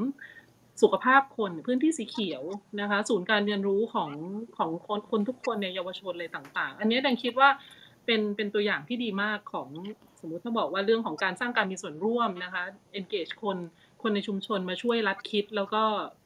[0.81, 2.43] สุขภาพคนพื้นที่สีเขียว
[2.81, 4.11] นะคะ ศูนย์การเรียนรู้ของ
[4.57, 7.49] ของคนคนทุกคนในเยาวชนอะไรต่าง ๆ อันนี้ดังคิดว่า
[8.05, 9.69] เป็นเป็นตัวอย่างที่ดีมากของ
[10.19, 12.63] สมมุติถ้าบอกว่าเรื่องของการสร้างการมีส่วนร่วมนะคะ
[12.99, 13.57] engage คน
[14.01, 15.83] คนในชุมชนมาช่วยรัดคิด แล้วก็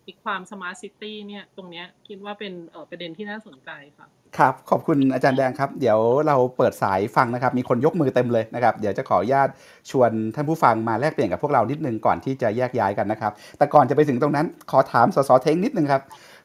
[0.07, 2.53] อีกความ smart city เนี่ยตรงเนี้ยคิดว่าเป็น
[2.89, 4.07] ประเด็นที่น่าสนใจค่ะ
[4.39, 9.49] ครับ ขอบคุณอาจารย์แดงครับ เดี๋ยวเราเปิดสายฟังนะครับ มีคนยกมือเต็มเลยนะครับ เดี๋ยวจะขออนุญาต
[9.91, 16.01] ชวนท่านผู้ฟังมาแลกเปลี่ยนกับพวกเรานิดนึงก่อนที่จะแยกย้ายกันนะครับ แต่ก่อนจะไปถึงตรงนั้นขอถามสสเทงนิดนึงครับ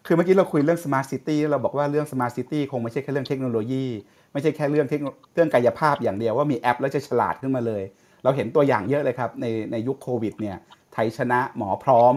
[0.07, 3.85] คือเมื่อกี้เราคุยเรื่อง smart city เราบอกว่าเรื่อง smart city คงไม่ใช่แค่เรื่องเทคโนโลยี
[4.33, 5.01] ไม่ใช่แค่เรื่องเทค
[5.35, 7.83] เรื่องกายภาพอย่างเดียวว่ามีแอปแล้วจะฉลาดขึ้นมาเลย
[8.23, 10.57] เราเห็นตัวอย่างเยอะเลยครับในในยุคโควิดเนี่ย
[10.93, 12.15] ไทยชนะหมอพร้อม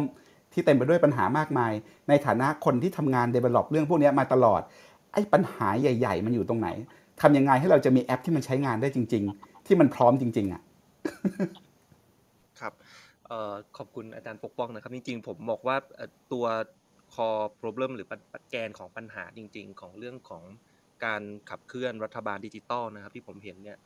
[0.54, 1.72] ที่เต็มไปด้วยปัญหามากมาย
[2.10, 4.62] ในฐานะคนที่ทำงาน develop เรื่องพวกนี้มาตลอด
[5.14, 6.70] ไอ้ปัญหาใหญ่ ๆ มันอยู่ตรงไหน
[7.22, 10.62] ทำยังไงให้เราจะมีแอปที่มันใช้งานได้จริง ๆ ที่มันพร้อมจริง ๆอะ
[12.60, 12.74] ครับ
[13.28, 15.76] เอ่อขอบคุณอาจารย์ปกป้องนะครับ จริงๆ ผมบอกว่า
[16.34, 16.46] ตัว
[17.14, 20.44] core problem หรือปัญปัญแกนของปัญหาจริง ๆ ของเรื่องของ
[21.06, 23.78] การขับเคลื่อนรัฐบาลดิจิตอลนะครับ ที่ผมเห็นเนี่ย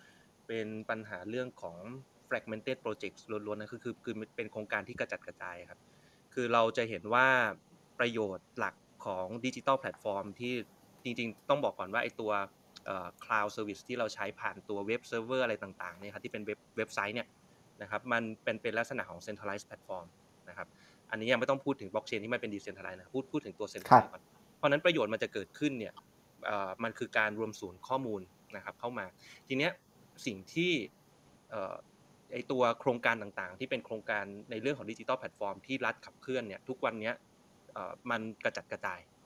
[0.48, 1.78] เป็นปัญหาเรื่องของ
[2.28, 5.80] fragmented projects ล้วนๆนะคือคือคือเป็นโครงการที่กระจัดกระจายครับ
[6.34, 7.28] คือเราจะเห็นว่า
[8.00, 8.76] ประโยชน์หลัก
[9.06, 10.54] ของดิจิ t a ลแพลตฟอร์มที่
[11.08, 12.32] จริงๆ ต้องบอกก่อนว่าไอตัว
[12.86, 17.28] เอ่อ cloud service ที่เราใช้ผ่านตัวเว็บเซิร์ฟเวอร์อะไรต่างๆเนี่ยครับที่เป็นเว็บเว็บไซต์เนี่ย
[17.82, 20.06] นะครับมันเป็นเป็นลักษณะของ centralized platform
[20.50, 20.68] นะครับ
[21.12, 24.22] อันนี้ยังไม่ต้องพูดถึงบล็อกเชนที่มันเป็น decentralized นะพูดพูดถึงตัว centralized ก่อน
[24.58, 25.94] เพราะฉะนั้นประโยชน์มันจะเกิดขึ้นเนี่ย
[26.46, 28.22] เอ่อมันคือการรวมศูนย์ข้อมูล
[28.56, 29.06] นะครับเข้ามา
[29.48, 29.72] ทีเนี้ย
[30.26, 30.72] สิ่งที่
[31.52, 31.76] เอ่อ
[32.34, 37.14] ไอตัวโครงการต่างๆ ที่เป็นโครงการในเรื่องของดิจิ t a ลแพลตฟอร์มที่รัฐขับเคลื่อนเนี่ยทุกวันเนี้ย
[37.74, 39.17] เอ่อมันกระจัดกระจายนะฮะ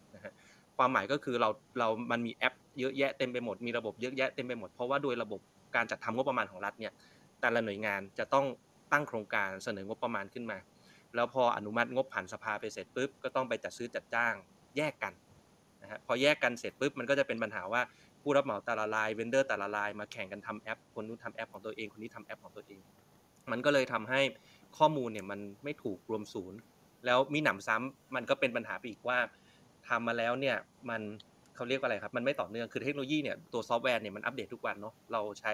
[0.82, 1.50] ความหมายก็คือเรา
[1.80, 5.40] เรามันมีแอปเยอะแยะเต็มไปหมดมีระบบเยอะแยะเต็มไปหมดเพราะว่าโดยระบบ
[5.76, 6.94] การจัดทำงบประมาณของรัฐเนี่ย
[7.42, 8.46] แต่ละหน่วยงานจะต้อง
[8.92, 10.58] ตั้งโครงการเสนองบประมาณขึ้นมา
[11.16, 14.34] แล้วพออนุมัติงบผ่านสภาไปเสร็จปุ๊บก็ต้องไปจัดซื้อจัดจ้าง
[14.78, 15.14] แยกกัน
[15.82, 17.82] นะฮะพอแยกกันเสร็จปุ๊บมันก็จะเป็นปัญหาว่า
[18.22, 22.80] ผู้รับเหมาแต่ละราย vendor แต่ละรายมาแข่งกันทำแอป คนนู้นทำแอปของตัวเอง คนนี้ทำแอปของตัวเอง
[23.52, 24.22] มันก็เลยทำให้
[24.78, 26.60] ข้อมูลเนี่ยมันไม่ถูกรวมศูนย์
[27.06, 29.18] แล้วมีหนำซ้ำมันก็เป็นปัญหาไปอีกว่า
[29.90, 30.56] ทำมาแล้วเนี่ย
[30.90, 31.02] มัน
[31.56, 35.54] เขาเรียกว่าอะไรครับมันไม่ต่อเนื่องคือเทคโนโลยีเนี่ยตัวซอฟต์แวร์เนี่ยมันอัปเดตทุกวันเนาะเราใช้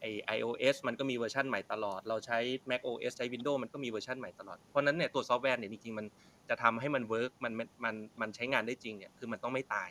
[0.00, 0.06] ไอ
[0.36, 2.38] iOS มันก็มีเวอร์ชันใหม่ตลอด เราใช้
[2.70, 6.06] Mac OS ใช้ Windows มันก็มีเวอร์ชันใหม่ตลอด เพราะนั้นเนี่ยตัวซอฟต์แวร์เนี่ยจริงๆมัน
[6.48, 9.90] จะทำให้มัน work มันมันมันมันใช้งานได้จริงเนี่ยคือมันต้องไม่ตาย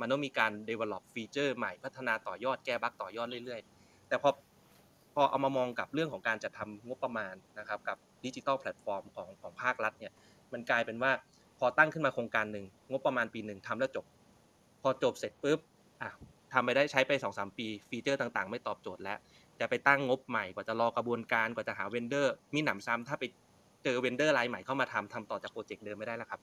[0.00, 4.30] มันต้องมีการ develop ฟีเจอร์ใหม่พัฒนาต่อยอดแก้บั๊กต่อยอดเรื่อยๆ แต่พอ
[5.14, 10.12] พอเอามามองกับเรื่องของการจัดทำงบประมาณนะครับกับดิจิทัลแพลตฟอร์มของของภาครัฐเนี่ย
[10.52, 11.12] มันกลายเป็นว่า
[11.60, 14.04] พอตั้งขึ้นมาโครงการหนึ่งงบประมาณปีหนึ่งทำแล้วจบ
[14.82, 15.58] พอจบเสร็จปุ๊บ
[16.02, 16.10] อะ
[16.52, 19.18] ทำไปได้ใช้ไปสองสามปี ฟีเจอร์ต่างๆ ไม่ตอบโจทย์แล้ว
[19.60, 23.24] จะไปตั้งงบใหม่กว่าจะรอกระบวนการกว่าจะหา vendor มีหนำซ้ำถ้าไป
[23.84, 26.40] เจอ vendor รายใหม่เข้ามาทำทำต่อจากโปรเจกต์เดิมไม่ได้แล้วครับ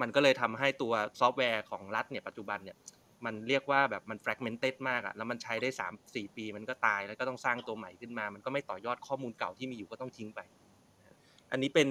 [0.00, 2.76] มันก็เลยทำให้ตัวซอฟต์แวร์ของรัฐเนี่ยปัจจุบันเนี่ย
[3.24, 10.40] มันเรียกว่าแบบมัน fragmented มากอะแล้วมันใช้ได้สามสี่ปี มันก็ตายแล้วก็ต้องสร้างตัวใหม่ขึ้นมา มันก็ไม่ต่อยอดข้อมูลเก่าที่มีอยู่ก็ต้องทิ้งไป
[11.52, 11.88] อันนี้เป็น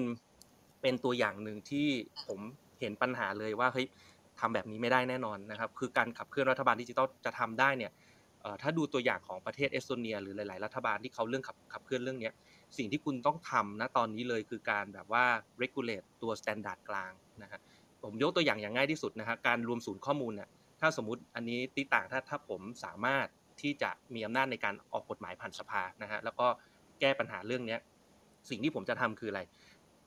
[0.82, 1.88] เป็นตัวอย่างหนึ่งที่
[2.28, 2.40] ผม
[2.80, 3.88] เห็นปัญหาเลยว่าเฮ้ย
[4.40, 7.92] ทำแบบนี้ไม่ได้แน่นอนนะครับ คือการขับเคลื่อนรัฐบาลดิจิทัลจะทำได้เนี่ย
[8.42, 12.34] เอ่อถ้าดูตัวอย่างของประเทศเอสโตเนีย หรือหลาย ๆ รัฐบาลที่เขาเรื่องขับขับเคลื่อนเรื่องเนี้ย
[12.78, 15.26] สิ่งที่คุณต้องทำนะตอนนี้เลยคือการแบบว่า
[15.62, 17.12] regulate ตัว standard กลาง
[17.44, 17.60] นะฮะ
[18.04, 20.50] ผมยกตัวอย่างอย่างง่ายที่สุดนะฮะการรวมศูนย์ข้อมูลเนี่ย
[20.82, 23.28] ถ้าสมมุติอันนี้ติต่างถ้าถ้าผมสามารถ
[23.62, 26.48] ที่จะมีอำนาจในการออกกฎหมายผ่านสภานะฮะแล้วก็
[27.00, 27.80] แก้ปัญหาเรื่องเนี้ย
[28.50, 29.42] สิ่งที่ผมจะทำคืออะไร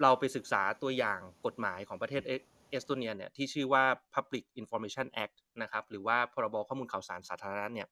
[0.02, 3.84] เราไปศึกษาตัวอย่างกฎหมายของประเทศเอสโตเนียเนี่ยที่ชื่อว่า
[4.14, 7.88] Public Information Act นะครับหรือว่าพรบข้อมูลข่าวสารสาธารณะเนี่ย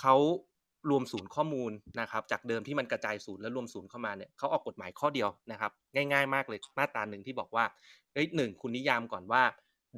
[0.00, 0.16] เขา
[0.90, 7.64] รวมศูนย์ข้อมูลนะครับจากเดิมที่มันกระจายศูนย์แล้วรวมศูนย์เข้ามาเนี่ยเขาออกกฎหมายข้อเดียวนะครับง่ายๆมากเลยมาตราหนึ่งที่บอกว่า
[8.12, 9.42] เฮ้ยหนึ่งคุณนิยามก่อนว่า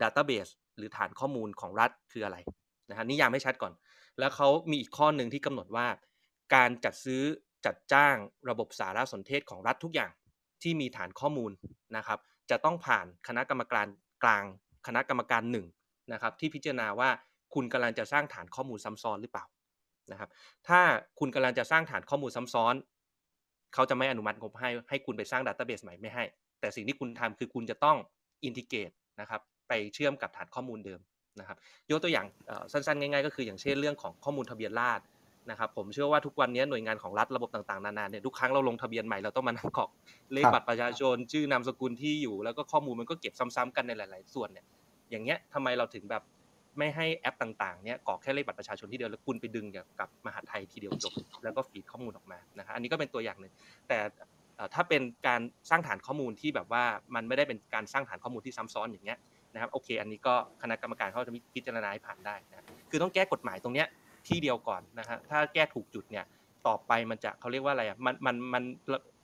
[0.02, 2.36] Database หรือฐานข้อมูลของรัฐคืออะไร
[2.88, 3.72] นะฮะนิยามให้ชัดก่อน
[4.18, 5.86] แล้วเขามีอีกข้อหนึ่งที่กำหนดว่า
[6.54, 7.22] การจัดซื้อ
[7.66, 8.16] จัดจ้าง
[8.50, 10.10] ระบบสารสนเทศของรัฐทุกอย่าง
[10.62, 11.52] ที่มีฐานข้อมูล
[11.96, 12.18] นะครับ
[12.50, 13.86] จะต้องผ่านคณะกรรมการ
[14.24, 14.44] กลาง
[14.86, 15.66] คณะกรรมการหนึ่ง
[16.12, 17.10] นะครับที่พิจารณาว่า
[17.54, 19.44] คุณกำลังจะสร้างฐานข้อมูลซ้ำซ้อนหรือเปล่า
[20.12, 20.30] นะครับ
[20.68, 20.80] ถ้า
[21.18, 22.74] คุณกำลังจะสร้างฐานข้อมูลซ้ำซ้อน
[23.74, 26.24] เขาจะไม่อนุมัติงบให้ให้คุณไปสร้าง database ใหม่ไม่ให้
[26.60, 27.96] แต่สิ่งที่คุณทำคือคุณจะต้อง
[28.44, 28.90] integrate
[29.20, 31.00] นะครับไปเชื่อมกับฐานข้อมูลเดิม
[31.40, 31.58] นะครับ
[31.90, 32.26] ยกตัวอย่าง
[32.72, 35.04] สั้นๆ ง่ายๆ ก็คืออย่างเช่นเรื่องของข้อมูลทะเบียนราษฎร
[35.50, 39.90] นะครับผมเชื่อว่าทุกวันนี้หน่วยงานของรัฐระบบต่างๆนานาเนี่ยทุกครั้งเราลงทะเบียนใหม่เราต้องมานั่งกรอก
[40.34, 44.66] เลขบัตรประชาชน ชื่อนามสกุลที่อยู่แล้วก็ข้อมูลมันก็เก็บซ้ำๆกันในหลาย ๆ ส่วนเนี่ย
[45.10, 46.22] อย่างเงี้ยทำไมเราถึงแบบ
[46.78, 49.66] ไม่ให้แอปต่างๆเนี่ยกรอกแค่เลขบัตรประชาชนที่เดียวแล้วคุณไปดึง
[50.00, 51.12] กับมหาไทยทีเดียวจบ
[51.44, 53.52] แล้วก็ฟีดข้อมูลออกมานะครับอันนี้ก็เป็นตัวอย่างหนึ่ง
[53.88, 53.98] แต่
[54.74, 55.40] ถ้าเป็นการ
[55.70, 59.18] สร้างฐานข้อมูลที่แบบว่ามันไม่ได้เป็นการสร้างฐานข้อมูลที่ซ้ำซ้อนอย่างเงี้ย
[59.54, 63.86] นะครับโอเค อันนี้ก็คณะกรรมการเขาจะพิจารณาให้ผ่านได้นะคือต้องแก้กฎหมายตรงเนี้ย
[64.28, 66.24] ที่เดียวก่อนนะฮะถ้าแก้ถูกจุดเนี่ย
[66.66, 68.62] ต่อไปมันจะเขาเรียกว่าอะไรอะมันมันมัน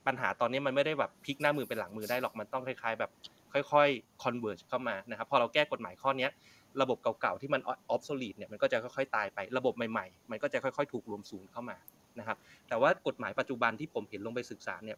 [0.07, 3.11] ปัญหาตอนนี้มันไม่ได้แบบพลิกหน้ามือเป็นหลังมือได้หรอกมันต้องคล้ายๆแบบ
[3.53, 6.27] ค่อยๆ converge เข้ามานะครับพอเราแก้กฎหมายข้อนี้
[6.81, 7.61] ระบบเก่าๆที่มัน
[7.95, 11.77] obsolete เนี่ยมันก็จะค่อยๆตายไประบบใหม่ๆ มันก็จะค่อยๆ ถูกรวมศูนย์เข้ามา
[12.19, 12.37] นะครับ
[12.69, 14.97] แต่ว่ากฎหมายปัจจุบันที่ผมเห็นลงไปศึกษาเนี่ย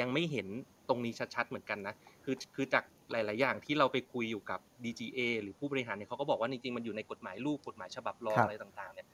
[0.00, 0.46] ยังไม่เห็น
[0.88, 1.94] ตรงนี้ชัดๆเหมือนกันนะ
[2.24, 9.06] คือคือจากหลาย ๆ อย่างที่เราไปคุยอยู่กับ DGA หรือผู้บริหารเนี่ยเขาก็บอกว่าจริงๆมันอยู่ในกฎหมายลูกกฎหมายฉบับรองอะไรต่างๆเนี่ย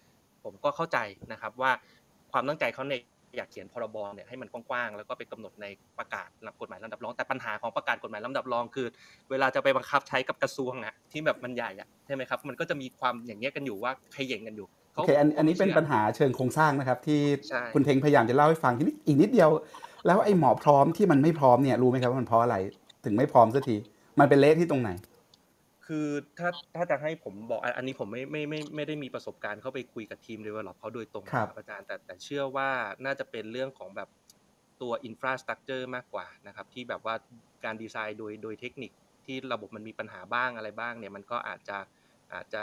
[0.44, 0.98] ผมก็เข้าใจ
[1.32, 1.70] นะครับว่า
[2.32, 2.94] ความตั้งใจเขาใน
[3.36, 5.66] อยากเขียนพรบเนี่ยให้มันกว้างๆแล้วก็ไปกำหนดใน
[5.98, 6.28] ประกาศ
[6.60, 8.86] กฎหมายลำดับรองแต่ปัญหาของประกาศกฎหมายลำดับรองคือ
[9.30, 17.20] เวลาจะไปบังคับใช้กับกระทรวงอะที่แบบมันใหญ่อะใช่ไหมครับมันก็จะมีความอย่างเงี้ยกันอยู่ว่าใครเย่งกันอยู่โอเคอันอันนี้เป็นปัญหาเชิงโครงสร้างนะครับ ที่
[17.74, 19.50] คุณเทงพยายามจะเล่าให้ฟังทีนี้อีกนิดเดียว
[20.06, 22.56] แล้วไอ้หมอพร้อมที่มันไม่พร้อมเนี่ยรู้ไหมครับว่ามันเพราะอะไร
[23.04, 23.76] ถึงไม่พร้อมสักที
[24.20, 24.90] มันเป็นเละที่ตรงไหน
[25.94, 32.68] คือถ้าถ้าจะให้ผมบอกอันนี้ผมไม่ไม่ไม่ไม่ได้มีประสบการณ์เข้าไปคุยกับทีม develop เขาโดยตรงครับอาจารย์แต่แต่เชื่อว่า
[33.04, 34.08] น่าจะเป็นเรื่องของแบบ
[34.82, 37.14] ตัว infrastructure มากกว่านะครับ ที่แบบว่า
[37.64, 38.90] การดีไซน์โดยโดยเทคนิค
[39.26, 41.78] ที่ระบบมันมีปัญหาบ้างอะไรบ้างเนี่ยมันก็อาจจะ
[42.34, 42.62] อาจจะ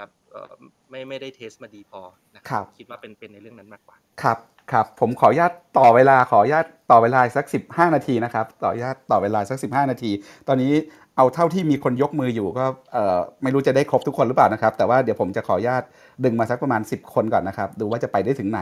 [0.89, 2.01] ไม่ไม่ได้เทสมาดีพอ
[2.35, 4.37] นะครับคิดว่าเป็นเป็นในเรื่องนั้นมากกว่า ครับ
[4.71, 10.11] ครับผมขออนุญาตต่อเวลาขออนุญาตต่อเวลาสัก 15 นาทีนะครับ ต่ออนุญาตต่อเวลาสัก 15 นาที
[10.47, 10.73] ตอนนี้
[11.19, 15.83] เอาเท่าที่มีคนยกมืออยู่ก็เอ่อไม่รู้จะได้ครบทุกคนหรือเปล่านะครับ แต่ว่าเดี๋ยวผมจะขออนุญาต
[16.23, 18.61] ดึงมาสักประมาณ 10 คนก่อนนะครับ ดูว่าจะไปได้ถึงไหน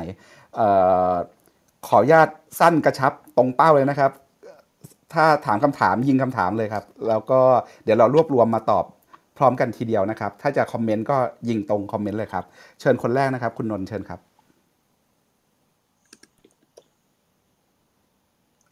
[0.56, 0.68] เอ่
[1.10, 1.14] อ
[1.88, 2.28] ขออนุญาต
[2.60, 4.12] สั้นกระชับตรงเป้าเลยนะครับ
[5.14, 7.40] ถ้าถามคำถามยิงคำถามเลยครับ แล้วก็
[7.84, 8.86] เดี๋ยวเรารวบรวมมาตอบ
[9.38, 11.18] พร้อมกันทีเดียวนะครับ ถ้าจะคอมเมนต์ก็
[11.50, 12.44] ยิงตรงคอมเมนต์เลยครับ
[12.80, 14.20] เชิญคนแรกนะครับ คุณนนท์เชิญครับ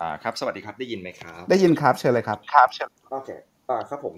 [0.02, 3.30] อ่าครับ สวัสดีครับ ได้ยินไหมครับ ได้ยินครับ เชิญเลยครับ ครับ เชิญ โอเค
[3.70, 4.16] อ่าครับผม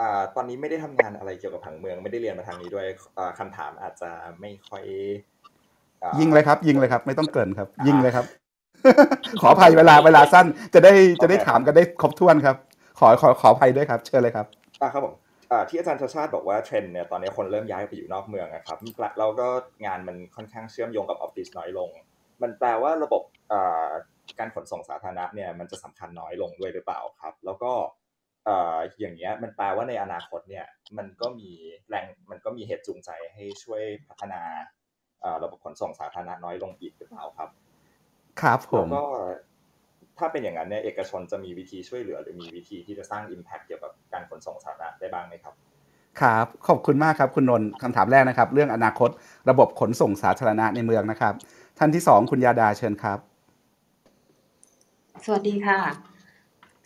[0.00, 2.86] อ่าตอนนี้ไม่ได้ทำงานอะไรเกี่ยวกับผังเมือง ไม่ได้เรียนมาทางนี้ด้วย
[3.18, 4.10] อ่าคำถามอาจจะ
[4.40, 4.84] ไม่ค่อย
[6.18, 8.26] ยิงเลยครับ ยิงเลยครับ ไม่ต้องเกินครับ ยิงเลยครับ
[9.40, 10.92] ขออภัยเวลาเวลาสั้น จะได้
[11.22, 12.56] จะได้ถามกันได้ครบถ้วนครับ
[12.98, 14.46] ขอขอขออภัยด้วยครับ เชิญเลยครับ
[14.80, 15.14] อ่าครับผม
[15.50, 18.78] อ่าที่อาจารย์ชาชาติบอกว่าเทรนด์เนี่ยตอนนี้คนเริ่มย้ายไปอยู่นอกเมืองนะครับ
[19.18, 19.48] แล้วก็
[19.86, 21.88] งานมันค่อนข้างเชื่อมโยงกับออฟฟิศน้อยลง
[22.42, 23.88] มันแปลว่าระบบอ่า
[24.38, 27.72] การขนส่งสาธารณะเนี่ยมันจะสำคัญน้อยลงด้วยหรือเปล่าครับ แล้วก็
[28.07, 30.66] เอ่ออย่างเงี้ยมันแปลว่าในอนาคตเนี่ย
[30.98, 31.50] มันก็มี
[31.88, 34.42] แรงมันก็มีเหตุจูงใจให้ช่วยพัฒนา
[35.42, 37.50] ระบบขนส่งสาธารณะน้อยลงอีกหรือเปล่าครับ
[38.40, 39.02] ครับผแล้วมก็
[40.18, 45.54] ถ้าเป็นอย่างนั้นเนี่ยเอกชนจะมีวิธีช่วยเหลือหรือมีวิธีที่จะสร้าง Impact เกี่ยวกับการขนส่งสาธารณะได้บ้างไหมครับ
[46.20, 49.10] ครับขอบคุณมากครับคุณนนท์คำถามแรกนะครับ เรื่องอนาคต
[49.50, 51.34] ระบบขนส่งสาธารณะในเมืองนะครับ
[51.78, 53.18] ท่านที่สองคุณยาดาเชิญครับ
[55.24, 56.07] สวัสดีค่ะค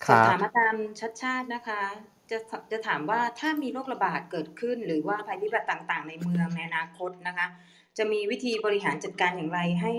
[0.08, 1.80] สอบถามอาจารย์ชัดชาตินะคะ
[2.30, 2.38] จะ
[2.72, 7.46] จะถามว่าถ้ามีโรคระบาดเกิดขึ้น หรือว่าภัยพิบัติต่างๆ ในเมืองในอนาคตนะคะ
[7.98, 9.92] จะมีวิธีบริหารจัดการอย่างไรให้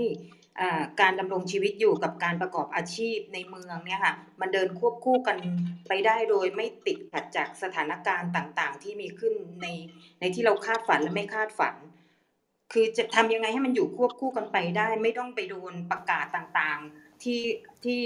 [0.59, 5.37] อ่าการดำรงชีวิตอยู่กับการประกอบอาชีพในเมืองเนี่ยค่ะมันเดินควบคู่กัน
[5.87, 9.67] ไปได้โดยไม่ติดขัดจากสถานการณ์ต่างๆ ที่มีขึ้นใน
[10.19, 11.75] ในที่เราคาดฝันและไม่คาดฝัน
[12.71, 17.43] คือจะทำยังไงให้มันอยู่ควบคู่กันไปได้ ไม่ต้องไปโดนประกาศต่างๆ ที่
[17.83, 18.03] ที่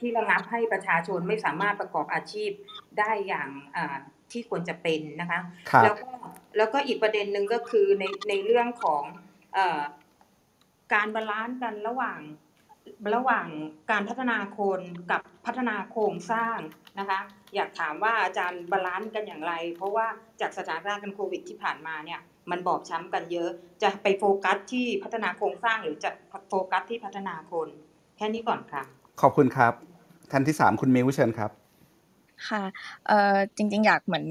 [0.00, 2.50] ที่ระงับให้ประชาชนไม่สามารถประกอบอาชีพ
[2.98, 3.96] ได้อย่างอ่า
[4.32, 5.40] ที่ควรจะเป็นนะคะ
[5.70, 6.10] ครับแล้วก็
[6.56, 9.02] แล้วก็อีกประเด็นหนึ่งก็คือในในเรื่องของ
[9.54, 9.80] เอ่อ
[10.94, 12.20] การ balance กันระหว่าง
[13.14, 13.46] ระหว่าง
[13.90, 14.80] การพัฒนาคน
[15.10, 16.58] กับพัฒนาโครงสร้าง
[16.98, 17.20] นะคะ
[17.54, 20.06] อยากถามว่าอาจารย์ balance กันอย่างไร เพราะว่า
[20.40, 22.20] จากสถานการณ์โควิดที่ผ่านมาเนี่ย
[22.50, 23.50] มันบอบช้ำกันเยอะ
[23.82, 26.10] จะไปโฟกัสที่พัฒนาโครงสร้างหรือจะ
[26.48, 28.82] โฟกัสที่พัฒนาคนแค่นี้ก่อนค่ะ
[29.20, 29.72] ขอบคุณครับ
[30.30, 31.50] ท่านที่สามคุณมิวเชิญครับ
[32.48, 32.62] ค่ะ
[33.06, 34.26] เอ่อจริง ๆ อยากเหมือน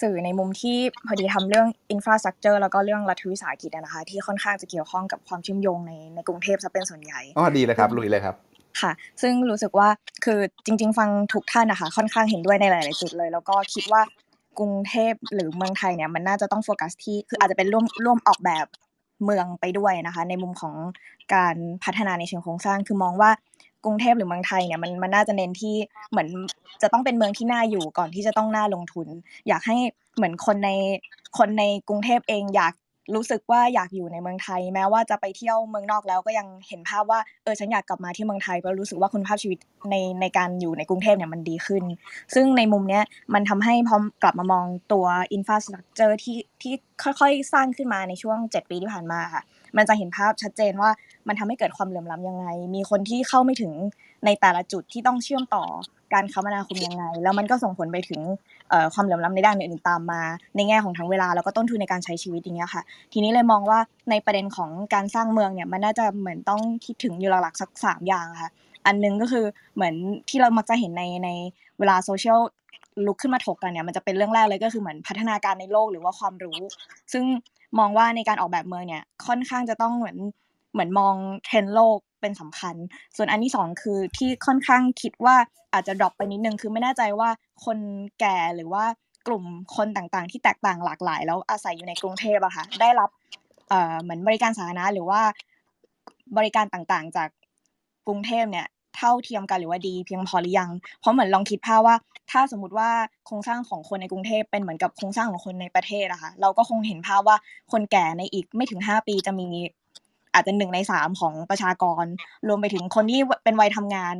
[0.00, 0.76] สื่อในมุมที่
[1.06, 8.34] พอดีทำเรื่อง infrastructure แล้วก็เรื่องรัฐวิสาหกิจอะนะคะ ที่ค่อนข้างจะเกี่ยวข้องกับความเชื่อมโยงในในกรุงเทพซะเป็นส่วนใหญ่อ๋อดีเลยครับลุยเลยครับ
[8.80, 8.92] ค่ะ
[9.22, 9.88] ซึ่งรู้สึกว่า
[10.24, 14.02] คือจริง ๆ ฟังทุกท่านนะคะ ค่อนข้างเห็นด้วยในหลาย ๆ จุดเลย แล้วก็คิดว่า
[14.58, 18.66] กรุงเทพหรือเมืองไทยเนี่ยมันน่าจะต้องโฟกัสที่คืออาจจะเป็นร่วมร่วมออกแบบ
[19.24, 20.74] เมืองไปด้วยนะคะ ในมุมของ
[21.34, 23.30] การพัฒนาในเชิงโครงสร้างคือมองว่า
[23.84, 25.74] กรุงเทพหรือเมืองไทยเนี่ยมันมันน่าจะเน้นที่
[26.10, 26.28] เหมือน
[26.82, 29.06] จะต้องเป็นเมืองที่น่าอยู่ก่อนที่จะต้องน่าลงทุน
[29.48, 29.76] อยากให้
[30.16, 30.70] เหมือนคนใน
[31.38, 32.72] คนในกรุงเทพเองอยาก
[33.14, 39.58] รู้สึกว่าอยากอยู่ในเมืองไทย แม้ว่าจะไปเที่ยวเมืองนอกแล้วก็ยังเห็นภาพว่าเออฉันอยากกลับมาที่เมืองไทยเพราะรู้สึกว่าคุณภาพชีวิต
[39.90, 41.84] ในในการอยู่ในกรุงเทพเนี่ยมันดีขึ้น
[42.34, 43.04] ซึ่งในมุมเนี้ย
[43.34, 49.42] มันทำให้พอมกลับมามองตัวอินฟาสตรักเจอที่ที่ค่อยๆ สร้างขึ้นมาในช่วง 7 ปีที่ผ่านมาค่ะ
[49.76, 50.90] มันจะเห็นภาพชัดเจนว่า
[51.28, 53.72] มันทำให้เกิดความเหลื่อมล้ำยังไง มีคนที่เข้าไม่ถึง
[54.24, 55.64] ในแต่ละจุดที่ต้องเชื่อมต่อ
[56.14, 58.20] การคมนาคมยังไง แล้วมันก็ส่งผลไปถึง
[58.94, 60.22] ความเหลื่อมล้ำในด้านอื่นๆตามมา
[60.56, 62.82] ในแง่ของทั้งเวลาแล้วก็ต้นทุนในการใช้ชีวิตอย่างเงี้ยค่ะ
[63.12, 63.78] ทีนี้เลยมองว่า
[64.10, 68.50] ในประเด็นของการสร้างเมืองเนี่ยมันน่าจะเหมือนต้องคิดถึงอยู่หลักๆสักสามอย่างค่ะ
[68.86, 69.44] อันหนึงก็คือ
[69.74, 69.94] เหมือน
[70.28, 71.28] ที่เรามักจะเห็นในใน
[71.78, 72.40] เวลาโซเชียล
[73.06, 76.58] ลุกขึ้นมาถกกันเนี่ยมันจะเป็นเรื่องแรกเลยก็คือเหมือนพัฒนาการในโลกหรือว่าความรู้
[77.12, 77.24] ซึ่ง
[77.78, 80.16] มองว่าในการออกแบบเมืองเนี่ยค่อนข้างจะต้องเหมือน
[80.72, 82.74] เหมือนมองเทรนด์โลก เป็นสำคัญ
[83.16, 85.36] ส่วนอันที่สองคือที่ค่อนข้างคิดว่า
[85.72, 87.30] อาจจะ drop ไปนิดนึงคือไม่แน่ใจว่า
[87.64, 87.78] คน
[88.20, 88.84] แก่หรือว่า
[89.26, 89.44] กลุ่ม
[89.76, 93.10] คนต่างๆ ที่แตกต่างหลากหลาย แล้วอาศัยอยู่ในกรุงเทพอะค่ะได้รับ
[93.68, 95.20] เอ่อเหมือนบริการสาธารณะหรือว่า
[96.36, 97.28] บริการต่างๆ จาก
[98.06, 98.66] กรุงเทพเนี่ย
[98.96, 100.70] เท่าเทียมกันหรือว่าดีเพียงพอหรือยัง
[101.00, 101.96] เพราะเหมือนลองคิดภาพว่า
[102.30, 102.90] ถ้าสมมติว่า
[103.26, 107.36] โครงสร้างของคนในกรุงเทพเป็นเหมือนกับโครงสร้างของคนในประเทศอะค่ะเราก็คงเห็นภาพว่า
[107.72, 109.48] คนแก่ในอีกไม่ถึงห้าปีจะมี
[110.34, 112.04] อาจจะหนึ่งในสามของประชากร
[112.48, 114.14] รวมไปถึงคนที่เป็นวัยทำงาน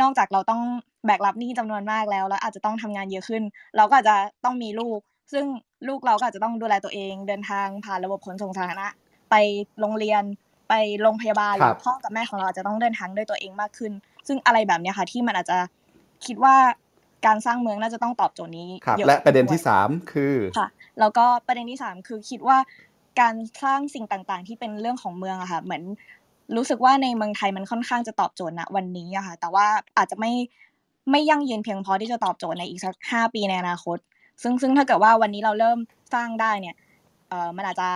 [0.00, 0.62] นอกจากเราต้อง
[1.06, 3.42] แบกรับหนี้จำนวนมากแล้ว แล้วอาจจะต้องทำงานเยอะขึ้น
[3.76, 4.98] เราก็อาจจะต้องมีลูก
[5.32, 5.44] ซึ่ง
[5.88, 8.88] ลูกเราก็อาจจะต้องดูแลตัวเอง เดินทางผ่านระบบขนส่งสาธารณะ
[9.30, 9.34] ไป
[9.80, 10.22] โรงเรียน
[10.68, 13.92] ไปโรงพยาบาลหครัรืบอพ่อกับแม่ของเราอาจจะต้องเดินทางด้วยตัวเองมากขึ้น
[14.26, 15.58] ซึ่งอะไรแบบเนี้ยค่ะที่มันอาจจะ
[16.26, 16.56] คิดว่า
[17.26, 20.68] การสร้างเมืองน่าจะต้องตอบโจทย์นี้ครับเยอะและประเด็นขึ้ที่วยสามคือค่ะ
[21.00, 22.58] แล้วก็ประเด็นที่สามคือคิดว่า
[23.20, 23.34] การ
[23.64, 25.82] สร้างสิ่งต่างๆ ที่เป็นเรื่องของเมืองอะค่ะเหมือน
[26.56, 29.66] รู้สึกว่าในเมืองไทยมันค่อนข้างจะตอบโจทย์ณวันนี้อะค่ะแต่ว่า
[29.96, 30.32] อาจจะไม่
[31.10, 33.98] ไม่ยั่งยืนเพียงพอที่จะตอบโจทย์ในอีกสักห้าปีในอนาคต
[34.42, 35.78] ซึ่งซึ่งถ้าเกิดว่าวันนี้เราเริ่ม
[36.14, 36.74] สร้างได้เนี่ย
[37.28, 37.88] เอ่อมันอาจจะ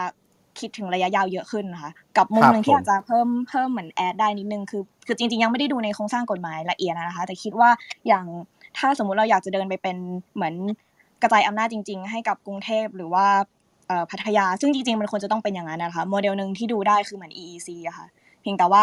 [0.58, 7.70] คิดถึงระยะยาวเยอะขึ้นนะคะกับมุมครับหนึ่งผที่มอาจจะเพิ่มเพิ่มเหมือนแอดได้นิดนึงคือคือจริงๆยังไม่ได้ดูในโครงสร้างกฎหมายละเอียดนะคะ แต่คิดว่า
[8.08, 8.24] อย่าง
[8.78, 9.96] ถ้าสมมุติเราอยากจะเดินไปเป็น
[10.34, 10.54] เหมือน
[11.22, 13.57] กระจายอำนาจจริง ๆ ให้กับกรุงเทพหรือว่าเอ่อ
[14.10, 18.06] พัทยา ซึ่งจริงๆมันควรจะต้องเป็นอย่างนั้นนะคะโมเดลหนึ่งที่ดูได้คือเหมือน EEC อะค่ะ
[18.42, 18.82] เพียงแต่ว่า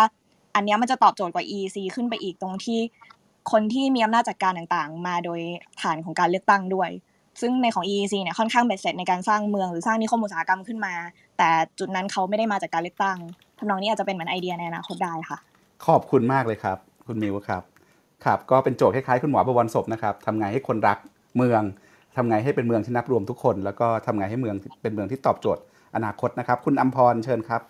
[0.56, 2.80] อันนี้มันจะตอบโจทย์กว่า EEC ขึ้นไปอีกตรงที่
[3.52, 5.40] คนที่มีอำนาจจัดการต่างๆ มาโดย
[5.82, 6.90] ฐานของการเลือกตั้งด้วย
[7.41, 10.94] ซึ่งในของ EEC เนี่ยค่อนข้างเบ็ดเสร็จในการสร้างเมืองหรือสร้างนิคมอุตสาหกรรมขึ้นมา
[11.38, 11.49] แต่
[11.80, 13.18] จุดนั้นเขาไม่ได้มาจากการเลือกตั้ง
[13.60, 15.38] ทำนองนี้อาจจะเป็นเหมือนไอเดียในอนาคตได้ค่ะ
[15.88, 16.77] ขอบคุณมากเลยครับ
[17.07, 17.64] คุณมิวครับ
[18.26, 20.98] ครับ ก็เป็นโจทย์คล้ายๆคุณหมอบวรศพนะครับทำไงให้คนรัก
[21.38, 21.61] เมือง
[22.16, 25.62] ทำไงให้เป็นเมืองที่นับรวมทุกคน แล้วก็ทำไงให้เมืองเป็นเมืองที่ตอบโจทย์
[25.96, 27.62] อนาคตนะครับ คุณอัมพรเชิญครับ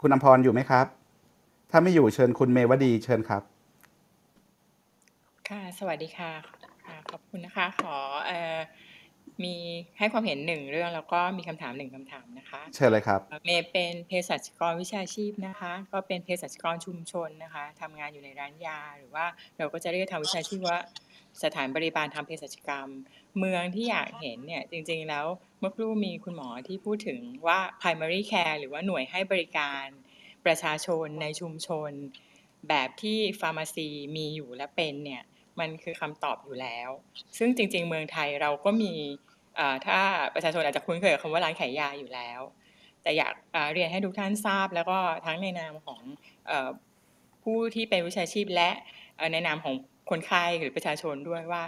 [0.00, 0.86] คุณอัมพรอยู่ไหมครับ
[1.70, 3.42] ถ้าไม่อยู่เชิญคุณเมวดีเชิญครับ
[5.48, 6.32] ค่ะ สวัสดีค่ะ
[7.10, 7.96] ขอบคุณนะคะ ขอ
[8.30, 8.32] อ
[9.44, 9.56] มี
[9.98, 19.26] ให้ความเห็นหนึ่งเรื่อง แล้วก็มีคำถามหนึ่งคำถามนะคะเชิญเลยครับ เมย์เป็นเภสัชกรวิชาชีพนะคะ ก็เป็นเภสัชกรชุมชนนะคะทำงานอยู่ในร้านยา หรือว่า
[19.58, 20.78] เราก็จะเรียกทางวิชาชีพว่า
[21.42, 22.88] สถานบริการทำเภสัชกรรม
[23.38, 25.26] เมืองที่อยากเห็นเนี่ยจริง ๆ แล้ว
[25.60, 29.84] เมื่อครู่มีคุณหมอที่พูดถึงว่า primary care หรือว่าหน่วยให้บริการ
[30.44, 31.90] ประชาชนในชุมชน
[32.68, 35.22] แบบที่ฟาร์มาซีมีอยู่และเป็นเนี่ย
[35.60, 36.88] มันคือคำตอบอยู่แล้ว
[37.38, 38.94] ซึ่งจริง ๆ เมืองไทยเราก็มี
[39.86, 40.00] ถ้า
[40.34, 42.40] ประชาชนอาจจะคุ้นเคยกับคำว่าร้านขายยาอยู่แล้ว
[43.02, 43.32] แต่อยาก
[43.72, 46.00] เรียนให้ทุกท่านทราบ แล้วก็ทั้งในนามของ
[47.42, 48.70] ผู้ที่เป็นวิชาชีพและ
[49.32, 49.74] ในนามของ
[50.10, 51.62] คนไข้หรือประชาชนด้วยว่า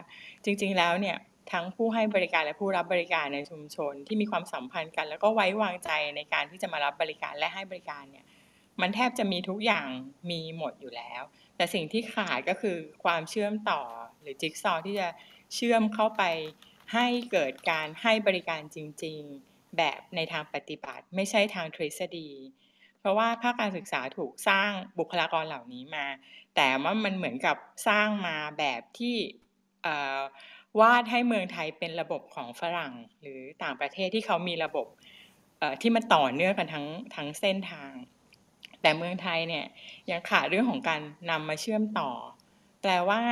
[0.45, 1.17] จริง ๆ แล้วเนี่ย
[1.53, 8.25] ทั้งผู้ให้บริการและผู้รับบริการในชุมชนที่มีความสัมพันธ์กัน แล้วก็ไว้วางใจในการที่จะมารับบริการและให้บริการเนี่ย
[8.81, 9.89] มันแทบจะมีทุกอย่าง
[10.31, 11.23] มีหมดอยู่แล้ว
[11.57, 13.81] แต่สิ่งที่ขาดก็คือความเชื่อมต่อ
[14.21, 15.09] หรือจิ๊กซอที่จะ
[15.55, 16.23] เชื่อมเข้าไป
[16.93, 22.31] ให้เกิดการให้บริการจริง ๆ แบบในทางปฏิบัติไม่ใช่ทางทฤษฎี
[23.01, 26.07] เพราะว่าภาคการศึกษาถูกสร้างบุคลากรเหล่านี้มา
[26.57, 27.57] แต่ว่ามันเหมือนกับ
[27.89, 29.17] สร้างมาแบบที่
[30.81, 34.87] วาดให้เมืองไทยเป็นระบบของฝรั่ง หรือต่างประเทศที่เขามีระบบ
[35.81, 36.87] ที่มันต่อเนื่องกันทั้ง
[37.17, 37.93] ทั้งเส้นทาง
[38.83, 39.67] แต่เมืองไทยเนี่ย
[40.11, 41.01] ยังขาดเรื่องของการ
[41.31, 42.11] นำมาเชื่อมต่อ
[42.83, 43.23] แปลว่า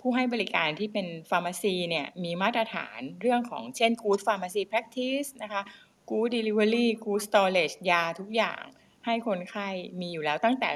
[0.00, 5.62] ผู้ให้บริการที่เป็นฟาร์มาซีเนี่ยมีมาตรฐานเรื่องของเช่น Good Pharmacy Practice นะคะ
[6.10, 8.62] Good Delivery Good Storage ยาทุกอย่าง
[9.06, 9.68] ให้คนไข้
[10.00, 10.70] มีอยู่แล้วตั้งแต่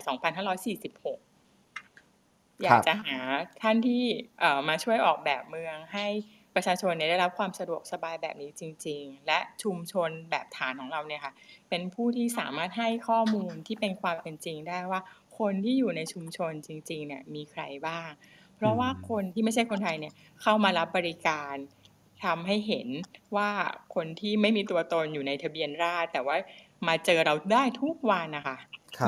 [0.81, 3.17] 2546 อยากจะหา
[3.63, 4.05] ท่านที่
[4.69, 6.07] มาช่วยออกแบบเมืองให้
[6.55, 11.33] ประชาชนได้รับความสะดวกสบายแบบนี้จริง ๆ และชุมชนแบบฐานของเราเนี่ยค่ะ
[11.69, 15.01] เป็นผู้ที่สามารถให้ข้อมูลที่เป็นความเป็นจริงได้ว่า
[15.39, 18.09] คนที่อยู่ในชุมชนจริง ๆ เนี่ยมีใครบ้าง
[18.61, 21.55] เพราะว่าคนที่ไม่ใช่คนไทยเนี่ยเข้ามารับบริการ
[22.25, 22.89] ทำให้เห็น
[23.37, 23.51] ว่า
[23.95, 26.37] คนที่ไม่มีตัวตนอยู่ในทะเบียนราษฎรแต่ว่า
[26.89, 28.57] มาเจอเราได้ทุกวันนะคะ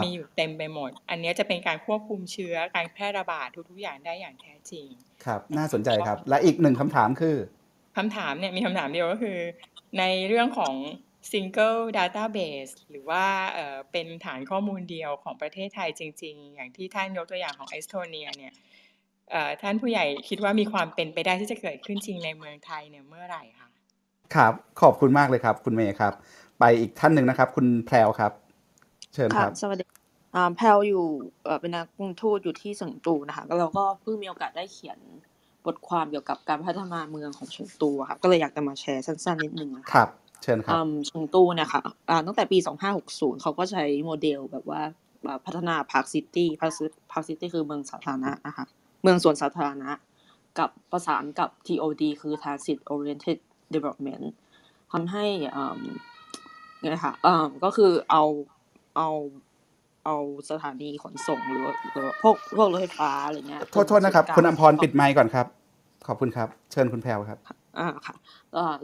[0.03, 4.87] มีอยู่เต็มไปหมด อันนี้จะเป็นการควบคุมเชื้อการแพร่ระบาดทุก ๆ อย่างได้อย่างแท้จริง
[5.25, 7.37] ครับ น่าสนใจครับ และอีกหนึ่งคำถามคือ
[7.97, 9.39] คำถามเนี่ยมีคำถามเดียวก็คือ
[9.99, 10.75] ในเรื่องของ
[11.33, 13.25] single database หรือว่า
[13.55, 18.53] เออเป็นฐานข้อมูลเดียวของประเทศไทยจริง ๆ อย่างที่ท่านยกตัวอย่างของเอสโตเนียเนี่ย
[19.63, 23.69] ท่านผู้ใหญ่คิดว่ามีความเป็นไปได้ที่จะเกิดขึ้นจริงในเมืองไทยเนี่ยเมื่อไหร่คะ
[24.35, 26.13] ครับขอบคุณมากเลยครับ คุณเมย์ครับ
[26.59, 28.33] ไปอีกท่านหนึ่งนะครับ คุณแพรวครับ
[29.15, 29.85] เชิญครับสวัสดี
[30.57, 31.05] แพรวอยู่
[31.61, 34.99] เป็นนักกรุงทูตอยู่ที่เฉิงตูนะคะแล้วเราก็เพิ่งมีโอกาสได้เขียน
[35.67, 40.09] บทความเกี่ยวกับการพัฒนาเมืองของเฉิงตูค่ะก็เลยอยากจะมาแชร์สั้นๆนิดนึงครับ
[40.43, 40.75] เชิญครับ
[41.07, 41.81] เฉิงตูเนี่ยค่ะ
[42.27, 42.59] ตั้งแต่ปี
[43.01, 44.83] 2560 เขาก็ใช้โมเดลแบบว่า
[45.47, 48.67] พัฒนา park city park city คือเมืองสาธารณะนะคะ
[49.03, 49.91] เมืองสวนสาธารณะ
[50.59, 53.39] กับประสานกับ TOD คือ Transit Oriented
[53.75, 54.25] Development
[54.93, 55.25] ทำให้
[56.83, 57.13] ไงค่ะ
[57.65, 58.25] ก็คือเอา
[58.97, 59.11] เอา
[60.07, 60.17] เอา
[60.51, 65.47] สถานีขนส่งหรือหรือพวกพวกรถไฟฟ้าอะไรเงี้ยโทษโทษนะครับ คุณอมพรปิดไมค์ก่อนครับ
[66.07, 67.39] ขอบคุณครับ เชิญคุณแพรวครับ
[67.79, 68.15] อ่าค่ะ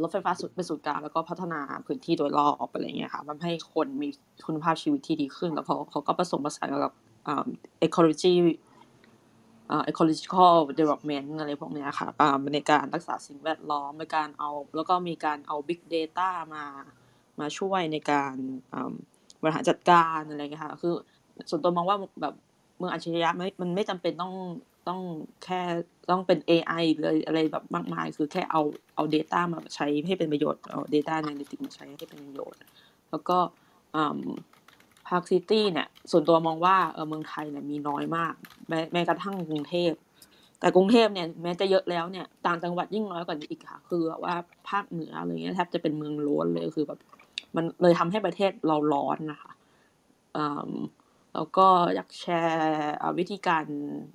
[0.03, 4.09] รถไฟฟ้าสุดเป็นศูนย์กลางแล้วก็พัฒนาพื้นที่โดยรอบอะไรเงี้ยค่ะทำให้คนมี
[4.47, 6.95] คุณภาพชีวิตที่ดีขึ้น แล้วเขาเขาก็ผสมผสานกับ
[7.27, 7.47] อ่า
[7.87, 8.33] ecology
[9.91, 12.09] ecological development อะไรพวกนี้ค่ะ
[12.55, 16.65] ในการรักษาสิ่งแวดล้อมในการเอา แล้วก็มีการเอา big data มา
[17.41, 18.35] มาช่วยในการ
[19.41, 20.95] บริหารจัดการอะไรเงี้ยค่ะคือ
[21.51, 22.35] ส่วนตัวมองว่าแบบ
[22.77, 24.35] เมืองอัจฉริยะไม่มันไม่จำเป็นต้อง
[24.89, 25.01] ต้อง
[25.45, 25.61] แค่
[26.11, 28.63] ต้องเป็น AI เลยอะไรแบบมากมาย คือแค่เอา
[28.95, 32.59] เอา Data มาใช้ให้เป็นประโยชน์เอา Data Analytics มาใช้ให้เป็นประโยชน์
[33.11, 33.39] แล้วก็
[35.09, 38.35] park city เนี่ย ส่วนตัวมองว่าเออเมืองไทยเนี่ยมีน้อยมาก
[38.69, 39.93] แม้แม้กระทั่งกรุงเทพ
[40.61, 44.35] แต่กรุงเทพเนี่ยแม้จะเยอะแล้วเนี่ยต่างจังหวัดยิ่งน้อยกว่านี้อีกค่ะ คือว่า
[44.69, 46.99] ภาคเหนืออะไรเงี้ยแทบจะเป็นเมืองล้วนเลยคือแบบ
[47.57, 49.51] มันเลยทำให้ประเทศเราร้อนนะคะ
[51.35, 53.65] แล้วก็อยากแชร์วิธีการ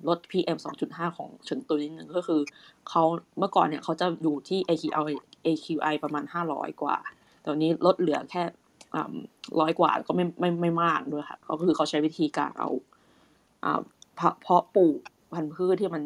[0.08, 2.40] ลด PM 2.5 ของเฉิงตุยนิดนึงก็คือ
[2.88, 3.02] เขา
[3.38, 5.12] เมื่อก่อนเนี่ยเขาจะอยู่ที่ AQI
[5.46, 6.96] AQI ประมาณ 500 กว่า
[7.44, 8.42] ตอนนี้ลดเหลือแค่
[9.60, 12.70] ร้อยกว่าก็ไม่ไม่ไม่มากด้วยค่ะก็คือเขาใช้วิธีการเอา
[14.42, 14.98] เพาะปลูก
[15.34, 16.04] พันธุ์พืชที่มัน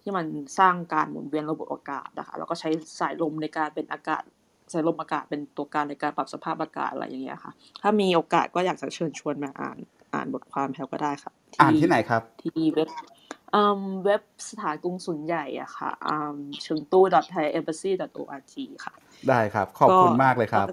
[0.00, 0.26] ที่มัน
[0.58, 2.68] สร้างการหมุนเวียนระบบอากาศนะคะแล้วก็ใช้
[3.00, 4.22] สายลมในการเป็นอากาศ
[4.72, 7.52] สายลมอากาศเป็นตัวการในการปรับสภาพอากาศอะไรอย่างเงี้ยค่ะ
[7.82, 9.76] ถ้ามีโอกาสก็อยากจะเชิญชวนมาอ่าน
[10.14, 12.88] อ่านบทความแพลก็ได้ค่ะอ่านที่ไหนครับ ที่เว็บ
[14.04, 15.90] เว็บสถานกงสุนใหญ่อะค่ะ
[16.62, 18.94] เชิงตู้ thai embassy org ค่ะ
[19.28, 20.68] ได้ครับ ขอบคุณมากเลยครับ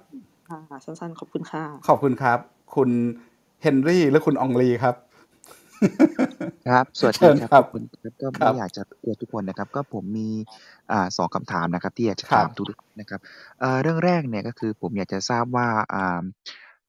[0.52, 2.40] ค่ะสั้นๆขอบคุณค่ะ ขอบคุณครับ
[2.76, 2.90] คุณ
[3.62, 4.96] เฮนรี่หรือคุณองลีครับ
[6.68, 10.30] ครับ สวัสเชิดีญครับครัขบอบคุณครับก็คไม่รับอยากจะกวนทุกคนนะครับ ก็ผมมี
[10.92, 13.20] อ่าสองคำถามนะครับ ที่อยากจะครัถาบมทุกๆนะครับ
[13.60, 16.22] เอ่อเรื่องแรกเนี่ยก็คือผมอยากจะทราบว่าอ่า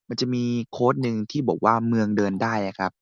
[0.08, 2.92] มันจะมีโค้ดหนึ่งที่บอกว่าเมืองเดินได้อะครับ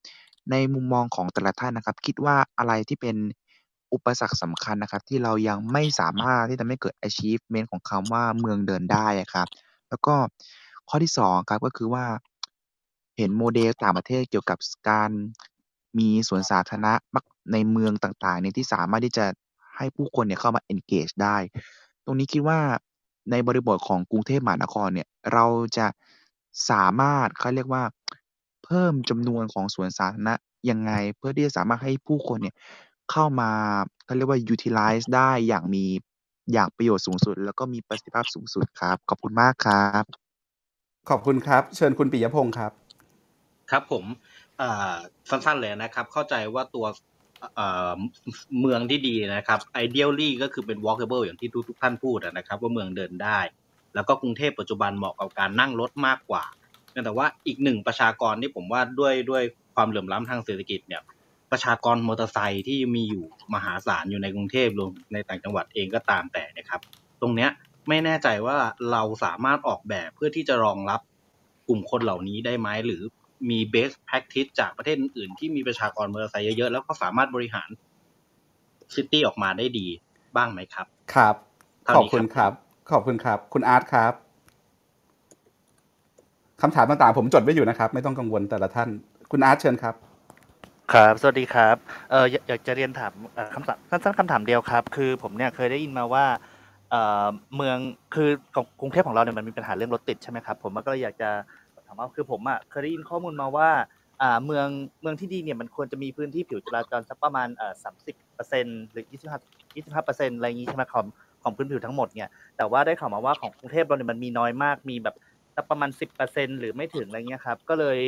[0.51, 3.17] ในมุมมองของแต่ละท่านนะครับ คิดว่าอะไรที่เป็น
[3.93, 9.49] อุปสรรคสำคัญนะครับ ที่เรายังไม่สามารถที่จะไม่เกิด achievement ของคำว่าเมืองเดินได้อะครับ
[9.91, 10.15] แล้วก็
[10.89, 12.07] ข้อที่สองครับ ก็คือว่า
[13.17, 14.59] เห็นโมเดลต่างประเทศเกี่ยวกับ
[14.91, 15.11] การ
[15.99, 19.27] มีสวนสาธารณะมัก ในเมืองต่าง ๆ เนี่ย ที่สามารถที่จะ
[19.77, 21.37] ให้ผู้คนเนี่ยเข้ามา engage ได้
[22.05, 22.61] ตรงนี้คิดว่า
[23.31, 25.47] ในบริบทของกรุงเทพมหานครเนี่ย เรา
[25.79, 25.87] จะ
[26.71, 27.85] สามารถ เขาเรียกว่า
[28.65, 30.35] เพิ่มจำนวนของสวนสาธารณะ
[30.71, 32.55] ยังไง เพื่อที่จะสามารถให้ผู้คนเนี่ย
[33.11, 33.51] เข้ามา
[34.05, 35.85] เขาเรียกว่า utilize ได้อย่างมี
[36.53, 40.05] อย่างประโยชน์สูงสุด แล้วก็มีประสิทธิภาพสูงสุดครับ ขอบคุณมากครับ
[41.11, 42.73] ขอบคุณครับ เชิญคุณปิยพงศ์ครับ
[43.71, 44.05] ครับผม
[44.59, 44.95] เอ่อ
[45.31, 46.87] สั้นๆเลยนะครับ เข้าใจว่าตัว
[47.55, 47.99] เอ่อ
[48.61, 53.39] เมืองที่ดีนะครับ ideally ก็คือเป็น walkable อย่างที่ทุกๆท่านพูดอะนะครับ ว่าเมืองเดินได้
[53.95, 56.45] แล้วก็กรุงเทพปัจจุบันเหมาะกับการนั่งรถมากกว่า
[57.05, 59.43] แต่ว่าอีกหนึ่งประชากรที่ผมว่าด้วยด้วย
[59.75, 61.03] ความเหลื่อมล้ำทางเศรษฐกิจเนี่ย
[61.53, 66.81] ประชากรมอเตอร์ไซค์ที่มีอยู่มหาศาลอยู่ในกรุงเทพรวมในต่างจังหวัดเองก็ตามแต่นะครับ
[67.21, 67.51] ตรงเนี้ย
[67.89, 68.57] ไม่แน่ใจว่า
[68.93, 71.01] เราสามารถออกแบบเพื่อที่จะรองรับ
[71.69, 73.03] กลุ่มคนเหล่านี้ได้ไหมหรือ
[73.51, 77.69] มี best practice จากประเทศอื่น ที่มีประชากรมอเตอร์ไซค์เยอะๆแล้วก็สามารถบริหาร
[78.95, 79.87] ซิตี้ออกมาได้ดี
[80.37, 81.35] บ้างไหมครับ ครับ
[81.97, 82.53] ขอบคุณครับ
[82.91, 84.13] ขอบคุณครับ คุณอาร์ตครับ
[86.63, 88.89] คำถามต่างๆ ผมจดไว้อยู่นะครับ ไม่ต้องกังวลแต่ละท่าน
[89.31, 89.95] คุณอาร์ตเชิญครับ
[90.93, 91.77] ครับ สวัสดีครับ
[92.11, 96.27] เอออยากอยากจะเรียนถามเอ่อคำถามสั้นๆคำถามเดียวครับ คือผมเนี่ยเคยได้ยินมาว่า
[96.91, 97.79] เอ่อ เมือง
[98.15, 101.31] คือของกรุงเทพของเราเนี่ยมันมีปัญหาเรื่องรถติดใช่ไหมครับ ผมก็เลยอยากจะ
[101.87, 103.71] ถามว่า คือผมอะเคยได้ยินข้อมูลมาว่า
[104.23, 104.67] อ่า เมือง
[105.03, 109.39] เมืองที่ดีเนี่ยมันควรจะมีพื้นที่ผิวจราจรสักประมาณเอ่อสามสิบเปอร์เซ็นต์หรือยี่สิบห้า
[109.77, 111.07] ยี่สิบห้าเปอร์เซ็นต์อะไรอย่างงี้ใช่ไหมของ
[111.43, 115.17] ของพื้นผิวทั้งหมดเนี่ย แต่ว่าได้ข่าวมาว่าของกรุงเทพเราเนี่ยมันมีน้อยมาก มีแบบ
[115.57, 117.99] สักประมาณสิบเปอร์เซ็นต์หรือไม่ถึงอะไรเงี้ยครับ ก็เลย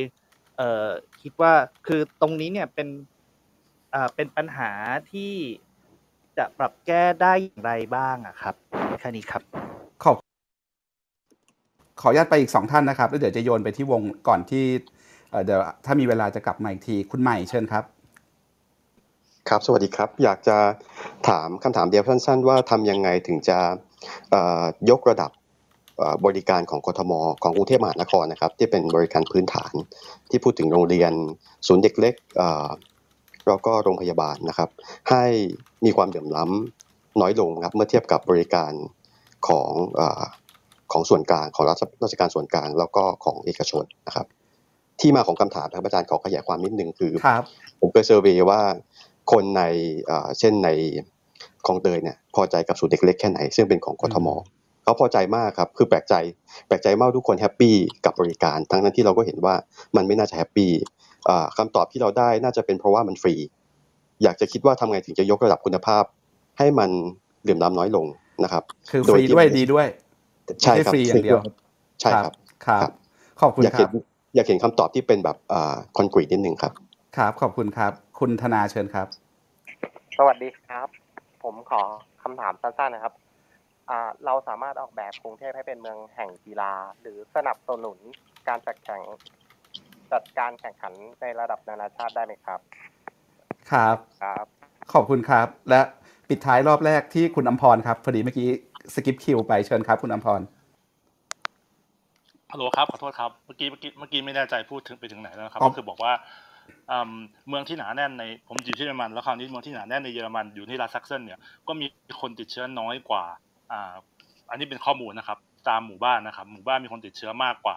[0.63, 0.89] อ่อ
[1.23, 1.53] คิดว่า
[1.87, 2.89] คือตรงนี้เนี่ยเป็น
[3.95, 4.71] อ่าเป็นปัญหา
[5.13, 5.33] ที่
[6.39, 8.55] จะปรับแก้ได้อย่างไรบ้างอะครับ
[9.01, 9.43] แค่นี้ครับ
[10.03, 10.17] ขอบ
[12.01, 14.65] ขออนุญาตไปอีกสองท่านนะครับแล้วเดี๋ยวจะโยนไปที่วงก่อนที่
[15.31, 17.85] เอ่อเดี๋ยวถ้ามีเวลาจะกลับมาอีกทีคุณใหม่เชิญครับ
[19.49, 20.57] ครับสวัสดีครับ อยากจะ
[21.29, 23.59] ถามคำถามเดียวสั้น ๆ ว่าทำยังไงถึงจะ
[24.31, 25.42] เอ่อยกระดับเอ่อ
[26.27, 29.73] บริการของกทม ของกรุงเทพมหานครนะครับ ที่เป็นบริการพื้นฐาน
[30.31, 31.13] ที่พูดถึงโรงเรียน
[31.67, 32.67] ศูนย์เด็กเล็กเอ่อ
[33.49, 34.69] แล้วก็โรงพยาบาลนะครับ
[35.11, 35.25] ให้
[35.85, 38.73] มีความเหลื่อมล้ำน้อยลงครับเมื่อเทียบกับบริการ
[39.49, 40.23] ของเอ่อ
[40.93, 44.27] ของส่วนกลางของรัฐราชการส่วนกลางแล้วก็ของเอกชนนะครับ
[45.01, 47.43] ที่มาของคำถามนะครับอาจารย์ขอขยายความนิดนึงคือครับ
[47.81, 48.61] ผมเคย survey ว่า
[49.33, 49.63] คนใน
[50.07, 50.71] เอ่อเช่นใน
[51.67, 54.29] คลองเตยเนี่ยพอใจกับศูนย์เด็กเล็กแค่ไหน ซึ่งเป็นของกทม
[54.83, 56.15] เขาพอใจมากครับ คือแปลกใจ
[56.67, 59.55] แปลกใจมากทุกคน happy กับบริการ ทั้งนั้นที่เราก็เห็นว่า
[59.97, 60.71] มันไม่น่าจะ happy
[61.29, 63.35] อ่าคำตอบที่เราได้น่าจะเป็นเพราะว่ามันฟรี
[64.23, 66.05] อยากจะคิดว่าทำไงถึงจะยกระดับคุณภาพ
[66.59, 66.91] ให้มัน
[67.43, 68.07] เหลื่อมล้ำน้อยลง
[68.45, 69.87] นะครับ คือฟรีด้วยดีด้วย
[70.63, 71.39] ใช่ไม่ครับฟรีอย่างเดียว
[72.01, 72.33] ใช่ครับ
[72.67, 72.93] ครับ
[73.41, 73.91] ขอบคุณอยากคเห็รันบ
[74.35, 76.73] อยากเห็นคำตอบที่เป็นแบบอ่าคอนกรีตนิดนึงครับ
[77.17, 79.09] ครับ ขอบคุณครับ คุณธนาเชิญครับ
[80.19, 80.89] สวัสดีครับ
[81.43, 81.83] ผมขอ
[82.23, 83.22] คำถามสั้นๆนะครับอ่า
[84.27, 87.99] เราสามารถออกแบบกรุงเทพให้เป็นเมืองแห่งกีฬา หรือสนับสนุน
[88.49, 89.03] การจัดแข่ง
[90.13, 92.61] จัดการแข่งขันในระดับนานาชาติได้ไหมครับ
[93.71, 94.45] ครับครับ
[94.93, 95.81] ขอบคุณครับ และ
[96.29, 98.49] ปิดท้ายรอบแรกที่คุณอมพรครับพอดีเมื่อกี้
[98.95, 100.41] สกิปคิวไปเชิญครับ คุณอมพร
[102.53, 106.13] ฮัลโหลครับขอโทษครับเมื่อกี้เมื่อกี้เมื่อกี้ไม่แน่ใจพูดถึงไปถึงไหนแล้วนะครับอ๋อก็คือบอกว่า
[106.91, 107.13] อืม
[107.49, 111.39] เมืองที่หนาแน่นในผมอยู่ที่เยอรมันแล้วคราวนี้เมืองที่หนาแน่นในเยอรมันอยู่ที่รัฐซักเซนเนี่ย
[111.69, 111.87] ก็มี
[112.21, 113.25] คนติดเชื้อน้อยกว่า
[113.73, 113.95] อ่า
[114.51, 117.77] อันนี้เป็นข้อมูลนะครับ ตามหมู่บ้านนะครับ หมู่บ้านมีคนติดเชื้อมากกว่า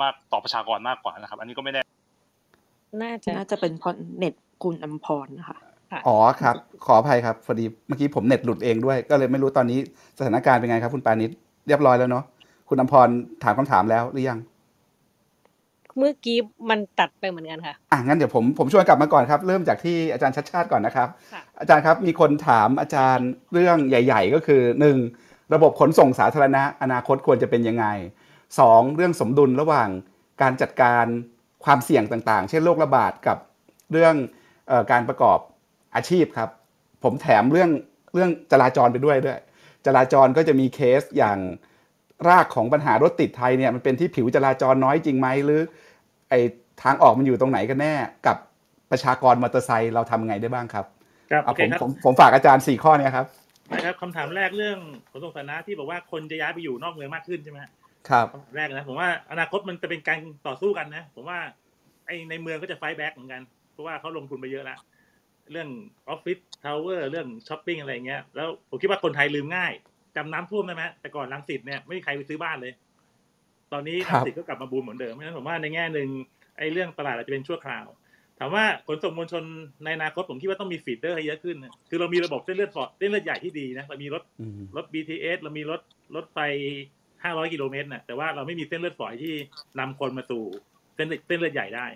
[0.00, 1.82] มากต่อประชากรมากกว่านะครับ อันนี้ก็ไม่แน่
[3.02, 5.58] น่าจะน่าจะเป็นเพราะเน็ตคุณอมพรนะคะ
[6.08, 6.54] อ๋อครับ
[6.86, 9.78] ขออภัยครับพอดีเมื่อกี้ผมเน็ตหลุดเองด้วย ก็เลยไม่รู้ตอนนี้
[10.18, 11.30] สถานการณ์เป็นไงครับ คุณปานิช
[11.66, 12.24] เรียบร้อยแล้วเนาะ
[12.68, 13.08] คุณอมพร
[13.44, 14.38] ถามคำถามแล้วหรือยัง
[15.98, 16.38] เมื่อกี้
[16.70, 24.96] มันตัดไปเหมือนกันค่ะอะงั้นเดี๋ยวผมผมชวนกลับมาก่อนครับ เริ่มจากที่อาจารย์ชัดชาติก่อนนะครับค่ะอาจารย์ครับมีคนถามอาจารย์เรื่องใหญ่ ๆ ก็คือหนึ่ง
[25.54, 27.86] ระบบขนส่งสาธารณะ อนาคตควรจะเป็นยังไง
[28.60, 29.88] สองเรื่องสมดุลระหว่าง
[30.42, 31.04] การจัดการ
[31.64, 33.38] ความเสี่ยงต่างๆ เช่นโรคระบาดกับ
[33.92, 34.14] เรื่อง
[34.68, 35.38] เออการประกอบ
[35.94, 36.50] อาชีพครับ
[37.04, 37.70] ผมแถมเรื่อง
[38.14, 39.38] เรื่องจราจรไปด้วยด้วย
[39.86, 41.38] จราจรก็จะมีเคสอย่าง
[42.28, 45.60] รากของปัญหารถติดไทยเนี่ยมันเป็นที่ผิวจราจรน้อยจริงไหมหรือ
[46.28, 46.34] ไอ
[46.82, 47.94] ทางออกมันอยู่ตรงไหนกันแน่
[48.26, 48.36] กับ
[48.90, 50.86] ประชากรมอเตอร์ไซค์เราทำไงได้บ้างครับ
[51.30, 53.26] ครับเอาโอเคผมครับผมผมฝากอาจารย์สี่ข้อเนี้ครับ
[53.72, 54.78] นะครับคำถามแรกเรื่อง
[55.10, 57.70] ขนส่งสาธารณะที่บอกว่าคนจะย้ายไปอยู่นอกเมืองมากขึ้นใช่ไหมฮะ
[58.08, 61.38] ครับคำถามแรกนะผมว่าอนาคตมันจะเป็นการต่อสู้กันนะผมว่า
[62.06, 63.42] ไอในเมืองก็จะ fight back เหมือนกัน
[63.72, 64.78] เพราะว่าเขาลงทุนไปเยอะแล้ว
[65.52, 65.68] เรื่อง
[66.08, 69.72] office tower เรื่องช้อปปิ้งอะไรเงี้ยแล้วผมคิดว่าคนไทยลืมง่าย
[70.16, 72.72] จำน้ำท่วมได้ไหมแต่ก่อนรังสิตเนี่ยไม่มีใครไปซื้อบ้านเลย
[73.72, 76.08] ตอนนี้ครัลังสิตก็กลับมาบูมเหมือนเดิมเพราะฉะนั้นผมว่าในแง่หนึ่ง
[76.58, 77.86] ไอ้เรื่องตลาดอาจจะเป็นชั่วคราว
[78.38, 79.44] ถามว่าขนส่งมวลชน
[79.84, 85.80] ในอนาคตผมคิดว่าต้องมีฟีดเดอร์ให้เยอะขึ้นนะคือเรามีระบบเส้นเลือดฝอยเส้นเลือดใหญ่ที่ดีนะเรามีรถอืมรถ BTS เรามีรถ
[86.16, 86.38] รถไฟ
[86.98, 89.34] 500กิโลเมตรน่ะแต่ว่าเราไม่มีเส้นเลือดฝอยที่
[89.78, 90.44] นำคนมาสู่
[90.94, 91.86] เส้นเลือดเส้นเลือดใหญ่ได้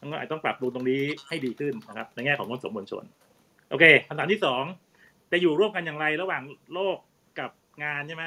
[0.00, 3.04] ดังนั้นอาจต้องปรับปรุงตรงนี้ให้ดีขึ้นนะครับ ในแง่ของขนส่งมวลชน
[3.70, 4.64] โอเคคำถามที่สอง
[5.32, 6.42] จะอยู่ร่วมกันอย่างไรระหว่าง
[6.74, 6.96] โลก
[7.38, 7.50] กับ
[7.82, 8.24] งานใช่ไหม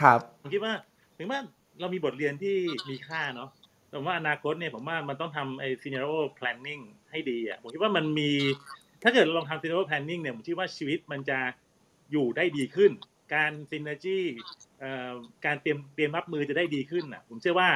[0.00, 0.72] ครับผมคิดว่า
[1.18, 1.40] ถึงว่า
[1.80, 2.56] เรามีบทเรียนที่
[2.88, 3.50] มีค่าเนาะ
[3.90, 8.30] แต่ว่าอนาคตเนี่ยผมว่ามันต้องทำไอ้ scenario planning ให้ดีอะผมคิดว่ามันมี
[9.02, 11.38] ถ้าเกิดเราลองทำ scenario planning เนี่ยผมคิดว่าชีวิตมันจะ
[12.12, 12.92] อยู่ได้ดีขึ้น
[13.34, 14.18] การ synergy
[14.80, 15.14] เอ่อ
[15.46, 17.68] การเตรียมเตรียมรับมือจะได้ดีขึ้นอะ ผมเชื่อว่า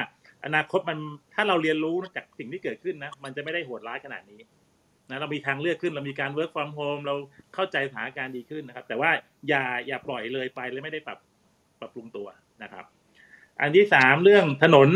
[0.45, 0.97] อนาคตมัน
[1.33, 4.41] ถ้าเราเรียนรู้จากสิ่งที่เกิดขึ้นนะมันจะไม่ได้โหดร้ายขนาดนี้
[5.09, 7.15] นะเรามีทางเลือกขึ้นเรามีการ work from home เรา
[7.55, 9.11] เข้าใจสถานการณ์ดีขึ้นนะครับ แต่ว่า
[9.47, 11.19] อย่าอย่าปล่อยเลยไปเลยไม่ได้ปรับ
[11.79, 12.27] ปรับปรุงตัว
[12.63, 12.85] นะครับ
[13.61, 14.89] อันที่สามเรื่องถนน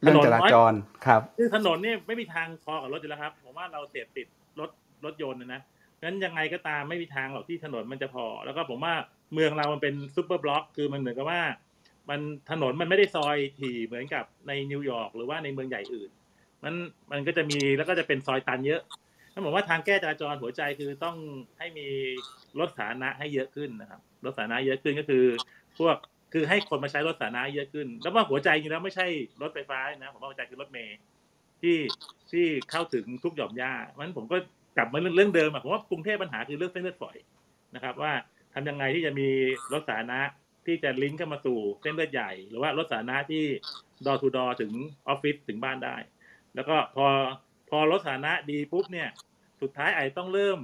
[0.00, 0.72] เรื่องจราจร
[1.06, 4.26] ครับคือถนนเนี่ยไม่มีทางพอกับรถอยู่แล้วครับผมว่าเราเสพติด
[4.60, 4.70] รถ
[5.04, 5.60] รถยนต์นะนะ
[6.02, 8.94] งั้นยังไงก็ตามไม่มีทางหรอกที่ถนนมันจะพอ แล้วก็ผมว่า
[9.34, 11.42] เมืองเรามันเป็น superblock คือมันเหมือนกับว่า
[12.10, 12.20] มัน
[12.50, 16.10] ถนนมันไม่ได้ซอยถี่เหมือนกับในนิวยอร์กหรือว่าในเมืองใหญ่อื่น
[16.64, 16.74] มัน
[17.10, 18.80] มันก็จะมีแล้วก็จะเป็นซอยตันเยอะ
[19.32, 21.16] ถ้าผมว่าทางแก้จราจรหัวใจคือต้อง
[21.58, 21.86] ให้มี
[22.58, 25.24] รถสาธารณะให้เยอะขึ้นนะครับรถสาธารณะเยอะขึ้นก็คือ
[25.78, 25.96] พวก
[26.32, 29.06] คือให้คนมาใช้รถสาธารณะเยอะขึ้น แล้วว่าหัวใจจริงแล้วไม่ใช่
[29.42, 30.96] รถไฟฟ้านะผมว่าหัวใจคือรถเมล์
[31.62, 31.76] ที่
[32.32, 34.36] ที่เข้าถึงทุกหย่อมหญ้าเพราะฉะนั้นผมก็
[34.76, 37.16] กลับมาเรื่องเรื่องเดิมอะผมว่ากรุงเทพปัญหาคือเรื่องเส้นเลือดฝอย
[37.74, 38.12] นะครับ ว่า
[38.54, 39.28] ทำยังไงที่จะมี
[39.72, 40.20] รถสาธารณะ
[40.66, 43.44] ที่จะลิงก์เข้ามาสู่เส้นเลือดใหญ่ หรือว่ารถสาธารณะที่
[44.06, 44.72] ดอทูดอถึง
[45.08, 45.96] ออฟฟิศถึงบ้านได้
[46.54, 47.06] แล้วก็พอ
[47.70, 49.08] พอรถสาธารณะดีปุ๊บเนี่ย
[49.60, 50.58] สุดท้ายไอต้องเริ่ม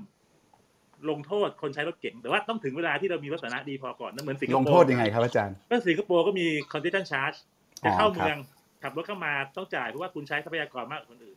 [1.11, 7.37] ลงโทษคนใช้รถเก๋งแต่ว่าต้องถึงเวลาที่เรามีรถสาธารณะดีพอก่อนนั่นเหมือนสิงคโปลร์งโทษยังไงครับอาจารย์ก็สิงคโปร์ก็มี congestion charge
[7.85, 8.39] จะเข้าอ๋อครับเมือง
[8.83, 11.37] ขับรถเข้ามาต้องจ่ายเพราะว่าคุณใช้ทรัพยากรมากกว่าคนอื่น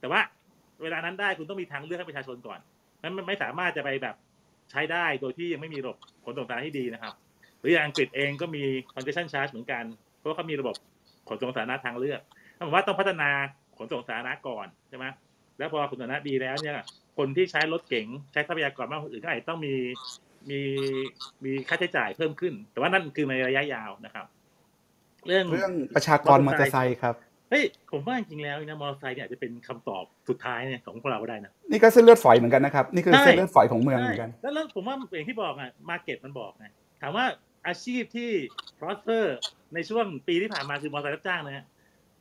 [0.00, 0.20] แต่ว่า
[0.82, 2.58] เวลานั้นได้คุณต้องมีทางเลือกให้ประชาชนก่อน
[3.02, 4.16] นั้นมันไม่สามารถจะไปแบบ
[4.70, 7.14] ใช้ได้โดยที่ยังไม่มีระบบขนส่งสาธารณะที่ดีนะครับ
[7.60, 9.84] หรืออย่างอังกฤษเองก็มี congestion charge เหมือนกัน
[10.18, 10.74] เพราะว่าเขามีระบบ
[11.28, 12.20] ขนส่งสาธารณะทางเลือก
[12.66, 13.30] ผมว่าต้องพัฒนา
[13.78, 15.06] ขนส่งสาธารณะก่อนใช่ไหม
[15.58, 16.78] แล้วพอขนส่งสาธารณะดีแล้วเนี่ย
[17.18, 19.74] คนที่ใช้รถเก๋งใช้ทรัพยากรมากกว่าคนอื่นก็อาจจะต้องมี
[20.50, 20.60] มี
[21.44, 24.26] มีค่าใช้จ่ายเพิ่มขึ้น แต่ว่านั่นคือในระยะยาวนะครับ
[25.26, 27.14] เรื่องเรื่องประชากรมอเตอร์ไซค์ครับ
[27.50, 36.66] เฮ้ยผมว่าจริงๆแล้วนะมอเตอร์ไซค์เนี่ยอาจจะเป็นคำตอบสุดท้ายเนี่ยของพวกเราก็ได้นะนี่ก็เส้นเลือดฝอยเหมือนกันนะครับนี่คือใช่เส้นเลือดฝอยของเมืองเหมือนกันใช่แล้วแล้วผมว่าอย่างที่บอกอะ market มันบอกไง
[37.00, 37.24] ถามว่า
[37.66, 38.30] อาชีพที่
[38.80, 39.24] prosper
[39.74, 41.64] ในช่วงปีที่ผ่านมาคือมอเตอร์ไซค์รับจ้างนะฮะ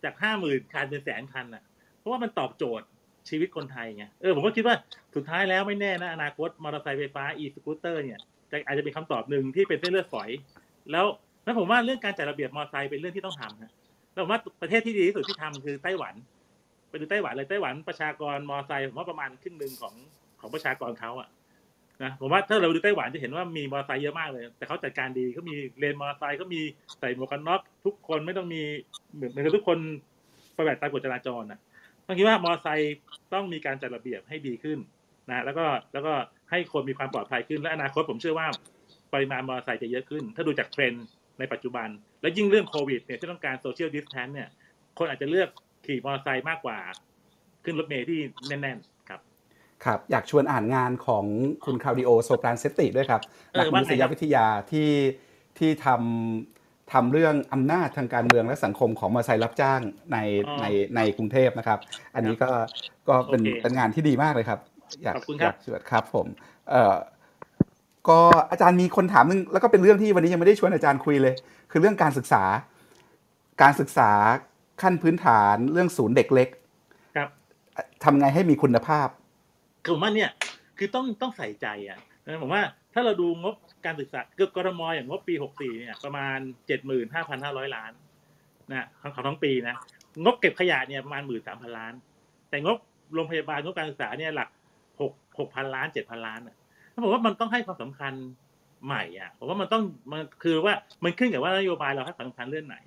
[0.03, 1.63] จากห้าหมื่นคันเป็นแสนคันอะ
[1.97, 2.85] เพราะว่ามันตอบโจทย์
[3.30, 4.75] ชีวิตคนไทยไงเออผมก็คิดว่า
[5.16, 8.19] สุดท้ายแล้วไม่แน่นะอนาคตมอเตอร์ไซค์ไฟฟ้า e สกูตเตอร์เนี่ย
[8.51, 10.30] จะอาจจะเป็นคำตอบหนึ่งที่เป็นเส้นเลือดฝอย
[10.91, 11.06] แล้ว
[11.43, 13.72] แล้วผมว่าเรื่องการจัดระเบียบมอเตอร์ไซค์เป็นเรื่องที่ต้องทำฮะ
[14.14, 16.14] แล้วผมว่าประเทศที่ดีที่สุดที่ทำคือไต้หวัน
[16.90, 19.93] ไปดูไต้หวันเลยไต้หวันประชากรมอเตอร์ไซค์ผมว่าประมาณครึ่งหนึ่งของ
[20.41, 21.30] ของประชากรเขาอะ
[22.03, 26.61] นะผมว่าถ้าเราดูไต้หวันจะเห็นว่ามีมอเตอร์ไซค์เยอะมากเลย แต่เขาจัดการดีเขามีเลนมอเตอร์ไซค์เขามี
[27.00, 28.61] ใส่หมวกกันน็อกทุกคนไม่ต้องมี
[29.16, 29.77] เหมือนกับทุกคน
[30.56, 31.59] ปฏิบัติตามกฎจราจรนะ
[32.11, 32.98] ต้องคิดว่ามอเตอร์ไซค์
[33.33, 34.80] ต้องมีการจัดระเบียบให้ดีขึ้น
[35.30, 36.14] นะแล้วก็แล้วก็
[36.49, 38.48] ให้คนมีความปลอดภัยขึ้น และอนาคตผมเชื่อว่า
[39.14, 41.06] ปริมาณมอเตอร์ไซค์จะเยอะขึ้น ถ้าดูจากเทรนด์
[41.40, 41.88] ในปัจจุบัน
[42.22, 44.49] และยิ่งเรื่องโควิดเนี่ยที่ต้องการ social distance เนี่ย
[44.98, 45.49] คนอาจจะเลือก
[45.85, 46.77] ขี่มอเตอร์ไซค์มากกว่า
[47.64, 49.19] ขึ้นรถเมล์ที่แน่นๆครับ
[49.85, 51.25] ครับ อยากชวนอ่านงานของ
[51.65, 53.22] คุณ Claudio Sopranzetti ด้วยครับ
[53.53, 54.90] เออกมว่าไงครับนักมานุษยวิทยาที่
[55.57, 56.60] ที่ทำ
[56.93, 59.81] ทำเรื่องอำนาจทางการเมืองและสังคมของมอเตอร์ไซค์รับจ้าง
[60.13, 61.79] ในอ๋อในในกรุงเทพนะครับ
[62.15, 62.49] อันนี้ก็
[63.09, 64.59] ก็เป็นโอเคเป็นงานที่ดีมากเลยครับ
[65.03, 66.27] อยากขอบคุณครัยาบกชวนครับผม
[66.69, 66.95] เอ่อ
[68.09, 68.19] ก็
[68.51, 71.33] อาจารย์มีคนถามนึงแล้วก็เป็นเรื่องที่วันนี้ยังไม่ได้ชวนอาจารย์คุยเลย
[71.71, 72.43] คือเรื่องการศึกษา
[73.61, 74.11] การศึกษา
[74.81, 76.49] ขั้นพื้นฐานเรื่องศูนย์เด็กเล็ก
[77.15, 77.29] ครับ
[78.03, 79.07] ทำไงให้มีคุณภาพ
[79.83, 80.29] คือผมว่าเนี่ย
[80.77, 82.61] คือต้องต้องใส่ใจอะนะผมว่า
[82.93, 86.37] ถ้าเราดูงบ การศึกษาคือกรมอย่างงบปี 64 เนี่ยประมาณ
[87.07, 87.91] 75,500 ล้าน
[88.71, 89.75] นะของของทั้งปีนะ
[90.23, 91.93] งบเก็บขยะเนี่ยประมาณ 13,000 ล้าน
[92.49, 92.77] แต่งบ
[93.13, 94.49] โรงพยาบาลงบการศึกษาเนี่ยหลัก
[94.99, 96.57] 6 6,000 ล้าน 7,000 ล้านอะ
[97.03, 98.13] ผมว่ามันต้องให้ความสำคัญ
[98.85, 102.77] ใหม่อะผมว่ามันต้องมันคือว่ามันขึ้นกับว่านโยบายเราให้ความสำคัญเรื่องไหน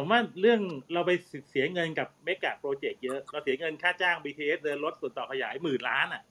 [0.00, 0.60] ผมว่าเรื่อง
[0.94, 1.10] เราไป
[1.50, 6.22] เสียเงินกับเมกะโปรเจกต์เยอะ เราเสียเงินค่าจ้าง BTS เดินรถส่วนต่อขยายหมื่นล้านอะ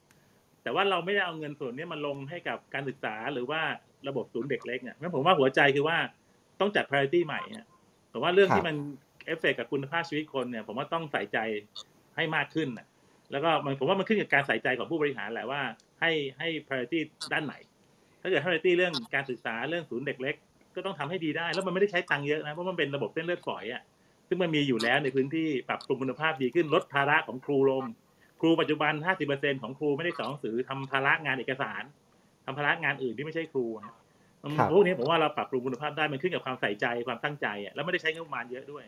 [0.62, 3.62] แต่ว่าเราไม่ได้เอาเงินส่วนนี้มาลงให้กับการศึกษาหรือว่า
[4.08, 5.96] ระบบศูนย์เด็กเล็กเนี่ยงั้นผมว่าหัวใจคือว่า
[6.60, 7.66] ต้องจัด priority ใหม่เนี่ย
[8.12, 8.76] ผมว่าเรื่องครับที่มัน
[9.26, 11.38] เอฟเฟกกับคุณภาพชีวิตคนเนี่ย ผมว่าต้องใส่ใจ
[12.16, 12.86] ให้มากขึ้นน่ะ
[13.32, 15.60] แล้วก็มันผมว่ามันขึ้นกับการใส่ใจของผู้บริหารแหละว่า
[16.00, 16.98] ให้ให้ priority
[17.32, 17.54] ด้านไหน
[18.22, 20.34] ถ้าเกิด priority เรื่องการศึกษาเรื่องศูนย์เด็กเล็ก
[20.74, 23.82] ก็ต้องทำให้ดีได้ แล้วมันไม่ได้ใช้ตังค์เยอะนะเพราะมันเป็นระบบเส้นเลือดฝอยอะ
[24.28, 27.84] ซึ่งมันมีอยู่แล้วในพื้นที่ปรับปรุงคุณภาพดีขึ้นลดภาระของครูลง
[28.40, 28.92] ครูปัจจุบัน
[29.28, 31.82] 50%ของครูไม่ได้สอนหนังสือทำภาระงานเอกสาร
[32.44, 33.94] ทำภาระงานอื่นที่ไม่ใช่ครูฮะ
[34.58, 38.84] ครับพวกนี้ผมว่าเราปรับปรุงคุณภาพได้มันขึ้นกับความใส่ใจความตั้งใจอะแล้วไม่ได้ใช้งบประมาณเยอะด้วย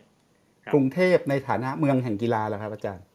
[0.63, 3.05] ครับกรุงเทพในฐานะเมืองแห่งกีฬาแล้วครับอาจารย์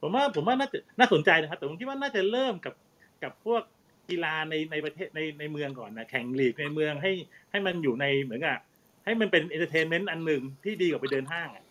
[0.00, 2.74] ผมว่าผมว่าน่าจะน่าสนใจนะครับ แต่ผมคิดว่าน่าจะเริ่มกับ
[3.22, 3.62] กับพวก
[4.08, 7.12] กีฬาในในประเทศในในเมืองก่อนนะแข่งลีกในเมืองให้
[7.50, 8.56] ให้มันอยู่ในเหมือนกับ
[9.04, 11.64] ให้มันเป็น entertainment อันหนึ่งที่ดีกว่าไปเดินห้างอะ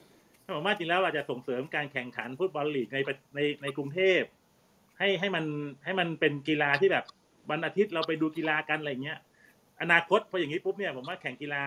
[0.55, 4.21] ผมว่าจริงแล้วเราจะส่งเสริมการแข่งขันฟุตบอลลีกในประในในกรุงเทพ
[4.99, 5.45] ให้ให้มัน
[5.85, 7.05] ให้มันเป็นกีฬาที่แบบ
[7.49, 9.19] วันอาทิตย์เราไปดูกีฬากันอะไรเงี้ย
[9.81, 11.63] อนาคตพออย่างนี้ปุ๊บเนี่ยผมว่าแข่งกีฬา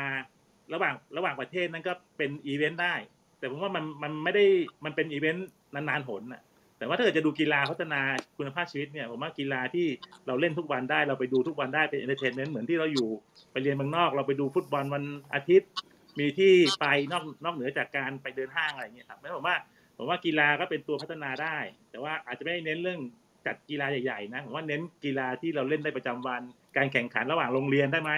[0.72, 2.94] ระหว่างระหว่างประเทศนั้นก็เป็นอีเวนต์ได้
[3.38, 4.44] แต่ผมว่ามันมันไม่ได้
[4.84, 6.42] มันเป็นอีเวนต์นานๆหนน่ะ
[6.78, 8.00] แต่ว่าถ้าเกิดจะดูกีฬาพัฒนา
[8.38, 9.86] คุณภาพชีวิตเนี่ยผมว่ากีฬาที่
[10.26, 13.08] เราเล่นทุกวันได้เราไปดูทุกวันได้เป็น entertainment เหมือนที่เราอยู่
[13.52, 15.04] ไปเรียนเมืองนอก เราไปดูฟุตบอลวัน
[15.34, 15.70] อาทิตย์
[16.18, 19.56] มีที่ไปนอกนอกเหนือจากการไปเดินห้างอะไรเงี้ยครับแล้วผมว่า
[19.96, 21.56] ผมว่ากีฬาก็เป็นตัวพัฒนาได้
[21.90, 23.00] แต่ว่าอาจจะไม่เน้นเรื่อง
[23.46, 26.42] จัดกีฬาใหญ่ๆนะผมว่าเน้นกีฬาที่เราเล่นได้ประจำวัน
[26.76, 28.12] การแข่งขันระหว่างโรงเรียนได้ไหม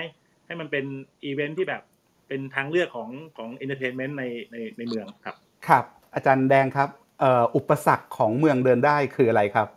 [0.46, 0.84] ให้มันเป็น
[1.24, 1.82] อีเวนท์ที่แบบ
[2.28, 5.36] เป็นทางเลือกของของ entertainment ในในในเมืองครับ
[5.68, 6.88] ครับ อาจารย์แดงครับ
[7.20, 9.68] เอ่ออุปสรรคของเมืองเดินได้คืออะไรครับ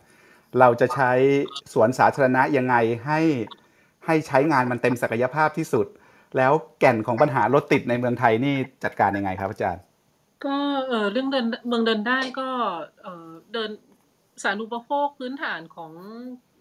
[0.59, 1.11] เราจะใช้
[1.73, 3.19] สวนสาธารณะยังไงให้
[4.05, 5.87] ให้ใช้งานมันเต็มศักยภาพที่สุด
[6.37, 9.83] แล้วแก่นของปัญหารถติดในเมืองไทยนี่จัดการยังไงครับอาจารย์
[10.45, 12.49] ก็เออเรื่องเดินเมืองเดินได้ก็
[13.01, 13.69] เออเดิน
[14.43, 15.91] สาธารณูปโภคพื้นฐานของ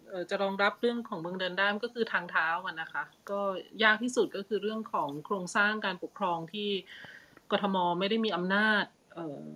[0.09, 3.39] เออจะรองรับเรื่องของเมืองเดินได้มันก็คือทางเท้าอะนะคะ ก็
[3.83, 6.69] ยากที่สุดก็คือเรื่องของโครงสร้างการปกครองที่
[7.51, 8.83] กทมไม่ได้มีอำนาจ
[9.13, 9.47] เออ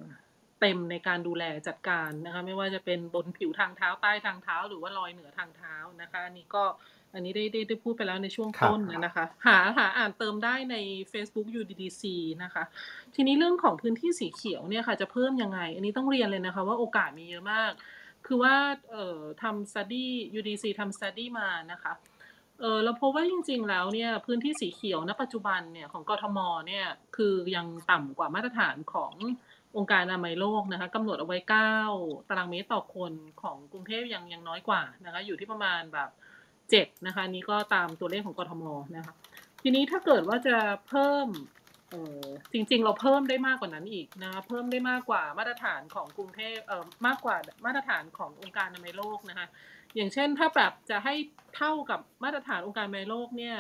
[0.61, 6.63] เต็มในการดูแลจัดการนะคะไม่ว่าจะเป็นบนผิวทางเท้าใต้ทางเท้า หรือว่าลอยเหนือทางเท้านะคะอันนี้ก็
[7.13, 10.75] อันนี้ได้ได้ได้พูดไปแล้วในช่วงครับต้นนะคะ หาหาอ่านเติมได้ใน
[11.13, 12.03] Facebook UDDC
[12.43, 12.63] นะคะ
[13.15, 17.71] ทีนี้เรื่องของพื้นที่สีเขียวเนี่ยค่ะจะเพิ่มยังไง อันนี้ต้องเรียนเลยนะคะว่าโอกาสมีเยอะมาก
[18.25, 18.55] คือว่า
[18.91, 20.05] เอ่อทำ study
[20.37, 21.93] UDC ทำ study มานะคะ
[22.59, 26.85] เออเราพบว่าจริง ๆ แล้วเนี่ยพื้นที่สีเขียวณปัจจุบันเนี่ยของกทมเนี่ย
[27.15, 29.13] คือยังต่ำกว่ามาตรฐานของ
[29.77, 31.37] องค์การอนามัยโลกนะคะกำหนดเอาไว้
[31.83, 36.09] 9 ตารางเมตรต่อคนของกรุงเทพยังยังน้อยกว่านะคะอยู่ที่ประมาณแบบ
[36.61, 38.63] 7นะคะนี้ก็ตามตัวเลขของกทม
[38.97, 39.13] นะคะ
[39.61, 41.27] ทีนี้ถ้าเกิดว่าจะเพิ่ม
[42.53, 49.47] จริง ๆ เราเพิ่มได้มากกว่านั้นอีกนะเพิ่มได้มากกว่ามาตรฐานของกรุงเทพเอ่อมากกว่ามาตรฐานขององค์การอนามัยโลกนะคะ
[49.95, 51.13] อย่างเช่นถ้าปรับจะให้
[51.55, 53.57] เท่ากับมาตรฐานองค์การอนามัยโลกเนี่ย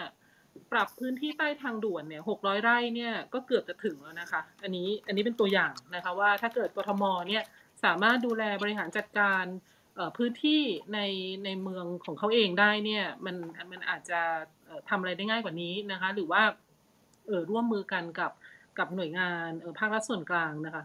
[0.71, 7.43] ปรับพื้นที่ใต้ทางด่วนเนี่ย600ไร่เนี่ยก็เกือบจะถึงแล้วนะคะ อันนี้อันนี้เป็นตัวอย่างนะคะว่าถ้าเกิดกทมเนี่ย
[7.83, 9.45] สามารถดูแลบริหารจัดการ
[10.17, 10.61] พื้นที่
[10.93, 10.99] ใน
[11.45, 13.35] ในเมืองของเขาเองได้เนี่ยมัน
[13.71, 14.21] มันอาจจะ
[14.65, 16.41] เอ่อทำอะไรได้ง่ายกว่านี้นะคะ หรือว่า
[17.31, 18.31] ออร่วมมือกันกับ
[18.77, 20.83] กับหน่วยงานเออภาครัฐส่วนกลางนะคะ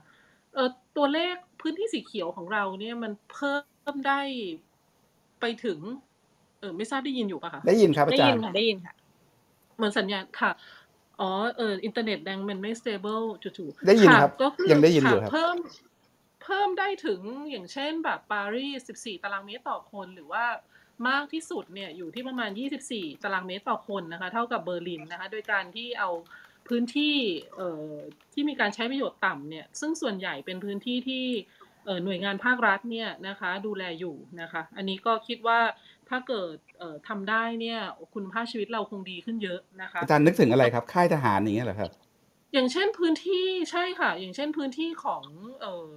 [0.55, 3.57] เออตัวเลขพื้นที่สีเขียวของเราเนี่ยมันเพิ่
[3.92, 4.20] มได้
[5.41, 5.78] ไปถึง
[6.60, 8.94] เออไม่ทราบได้ยินอยู่ปะคะได้ยินครับอาจารย์ได้ยินค่ะได้ยินค่ะ
[9.76, 10.50] เหมือนสัญญาณค่ะ
[11.20, 15.57] อ๋อเอออินเทอร์เน็ตแดงมันไม่ stable จู่ๆได้ยินค่ะครับก็คือยังได้ยินอยู่ค่ะครับเพิ่ม
[16.42, 20.44] เพิ่มได้ถึงอย่างเช่นแบบปารีส14ตารางเมตรต่อคนหรือว่า
[21.08, 22.50] มากที่สุดเนี่ยอยู่ที่ประมาณ
[22.89, 26.10] 24 ตารางเมตรต่อคนนะคะ เท่ากับเบอร์ลินนะคะ โดยการที่เอา
[26.68, 27.15] พื้นที่
[27.57, 27.92] เอ่อ
[28.33, 31.25] ที่มีการใช้ประโยชน์ต่ำเนี่ย ซึ่งส่วนใหญ่เป็นพื้นที่ที่
[31.84, 35.60] เอ่อหน่วยงานภาครัฐเนี่ยนะคะดูแลอยู่นะคะ อันนี้ก็คิดว่า
[36.08, 37.78] ถ้าเกิดเอ่อทำได้เนี่ย
[38.15, 41.91] คุณภาพชีวิตเราคงดีขึ้นเยอะนะคะอาจารย์นึกถึงอะไรครับ ค่ายทหารอย่างเงี้ยเหรอครับ
[42.55, 45.23] อย่างเช่นพื้นที่ใช่ค่ะ อย่างเช่นพื้นที่ของ
[45.60, 45.91] เอ่อ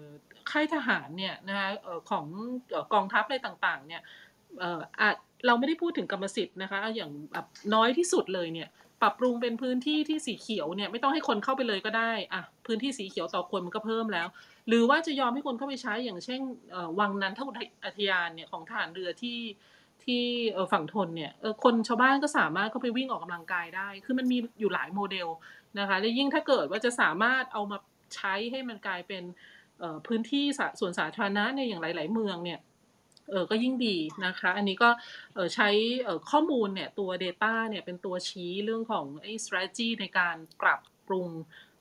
[0.52, 2.26] ค่ายทหารเนี่ยนะคะเอ่อของ
[2.70, 5.16] เอ่อกองทัพอะไรต่างๆเนี่ยเอ่ออาจ
[5.48, 8.70] เราไม่ได้พูดถึงกรรมสิทธิ์นะคะเอาอย่างแบบน้อยที่สุดเลยเนี่ย
[9.02, 14.28] ปรับปรุงเป็นพื้นที่ที่สีเขียวเนี่ยไม่ต้องให้คนเข้าไปเลยก็ได้อะพื้นที่สีเขียวต่อคนมันก็เพิ่มแล้ว
[14.68, 16.42] หรือว่าจะยอมให้คนเข้าไปใช้อย่างเช่น
[17.00, 17.54] วังนันทอุ
[18.00, 19.40] ทยานเนี่ยของทหารเรือที่
[20.04, 20.24] ที่
[20.72, 21.32] ฝั่งทนเนี่ย
[21.64, 25.28] คนชาวบ้านก็สามารถเข้าไปวิ่งออกกำลังกายได้ คือมันมีอยู่หลายโมเดล
[25.80, 27.78] นะคะและยิ่งถ้าเกิดว่าจะสามารถเอามา
[28.16, 29.24] ใช้ให้มันกลายเป็น
[30.08, 30.46] พื้นที่
[30.80, 32.60] ส่วนสาธารณะในอย่างหลาย ๆ เมืองเนี่ย
[33.30, 34.90] เออก็ยิ่งดีนะคะ อันนี้ก็
[35.34, 35.70] เออใช้
[36.04, 41.28] เออข้อมูลเนี่ยตัว Data เนี่ยเป็นตัวชี้เรื่องของไอ้ strategy ในการปรับปรุง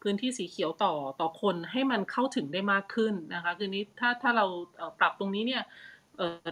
[0.03, 4.47] พื้นที่สีเขียวต่อต่อคนให้มันเข้าถึงได้มากขึ้นนะคะคือนี้ถ้าถ้าเรา
[4.99, 5.63] ปรับตรงนี้เนี่ย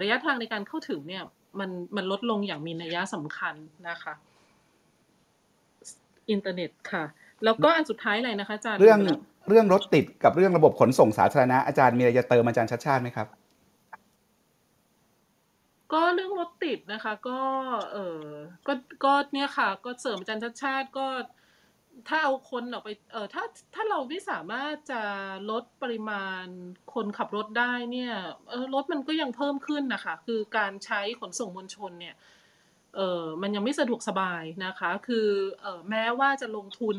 [0.02, 1.22] ระยะทางในการเข้าถึงเนี่ย
[1.60, 3.54] มันมันลดลงอย่างมีนัยสำคัญ
[3.88, 4.14] นะคะ
[6.30, 7.04] อินเทอร์เน็ตค่ะ
[7.44, 9.00] แล้วก็อันสุดท้ายเลยนะคะอาจารย์เรื่อง
[9.48, 13.26] เรื่องรถติดกับเรื่องระบบขนส่งสาธารณะอาจารย์มีอะไรจะเติมอาจารย์ชัดชาติไหมครับ
[15.92, 17.40] ก็เรื่องรถติดนะคะ ก็
[17.92, 18.22] เออ
[18.66, 18.72] ก็
[19.04, 21.06] ก็เนี่ยค่ะ ก็เสริมอาจารย์ชัดชาติก็
[22.08, 25.02] ถ้าเอาคนออกไปเออถ้าถ้าเราไม่สามารถจะ
[25.50, 26.46] ลดปริมาณ
[26.94, 28.14] คนขับรถได้เนี่ย
[28.50, 32.14] เออรถมันก็ยังเพิ่มขึ้นนะคะ คือการใช้ขนส่งมวลชนเนี่ย
[32.96, 35.28] เออมันยังไม่สะดวกสบายนะคะ คือ
[35.60, 36.96] เออแม้ว่าจะลงทุน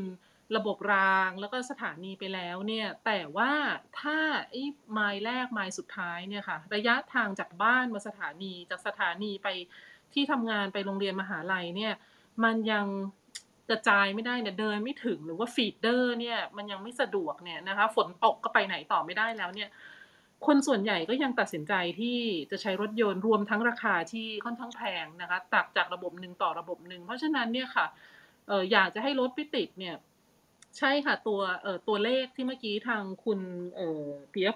[0.55, 3.51] ระบบรางแล้วก็สถานีไปแล้วเนี่ยแต่ว่า
[3.99, 4.17] ถ้า
[4.51, 9.47] ไอ้ไมล์แรกไมล์สุดท้ายเนี่ยค่ะ ระยะทางจากบ้านมาสถานีจากสถานีไป
[10.13, 11.93] ที่ทำงานไปโรงเรียนมหาลัยเนี่ย
[12.43, 12.85] มันยัง
[13.69, 19.69] กระจายไม่ได้เนี่ยเดินไม่ถึงหรือว่าฟีดเดอร์เนี่ยมันยังไม่สะดวกเนี่ยนะคะฝนตกก็ไปไหนต่อไม่ได้แล้วเนี่ย
[20.45, 22.17] คนส่วนใหญ่ก็ยังตัดสินใจที่
[22.51, 27.85] จะใช้รถยนต์รวมทั้งราคาที่ค่อนข้างแพงนะคะตักจากระบบหนึ่งต่อระบบหนึ่งเพราะฉะนั้นเนี่ยค่ะ
[28.49, 29.95] อออยากจะให้รถไม่ติดเนี่ย
[30.77, 33.39] ใช่ค่ะตัวเอ่อตัวเลขที่เมื่อกี้ทางคุณ
[33.75, 34.55] เอ่อเปียบ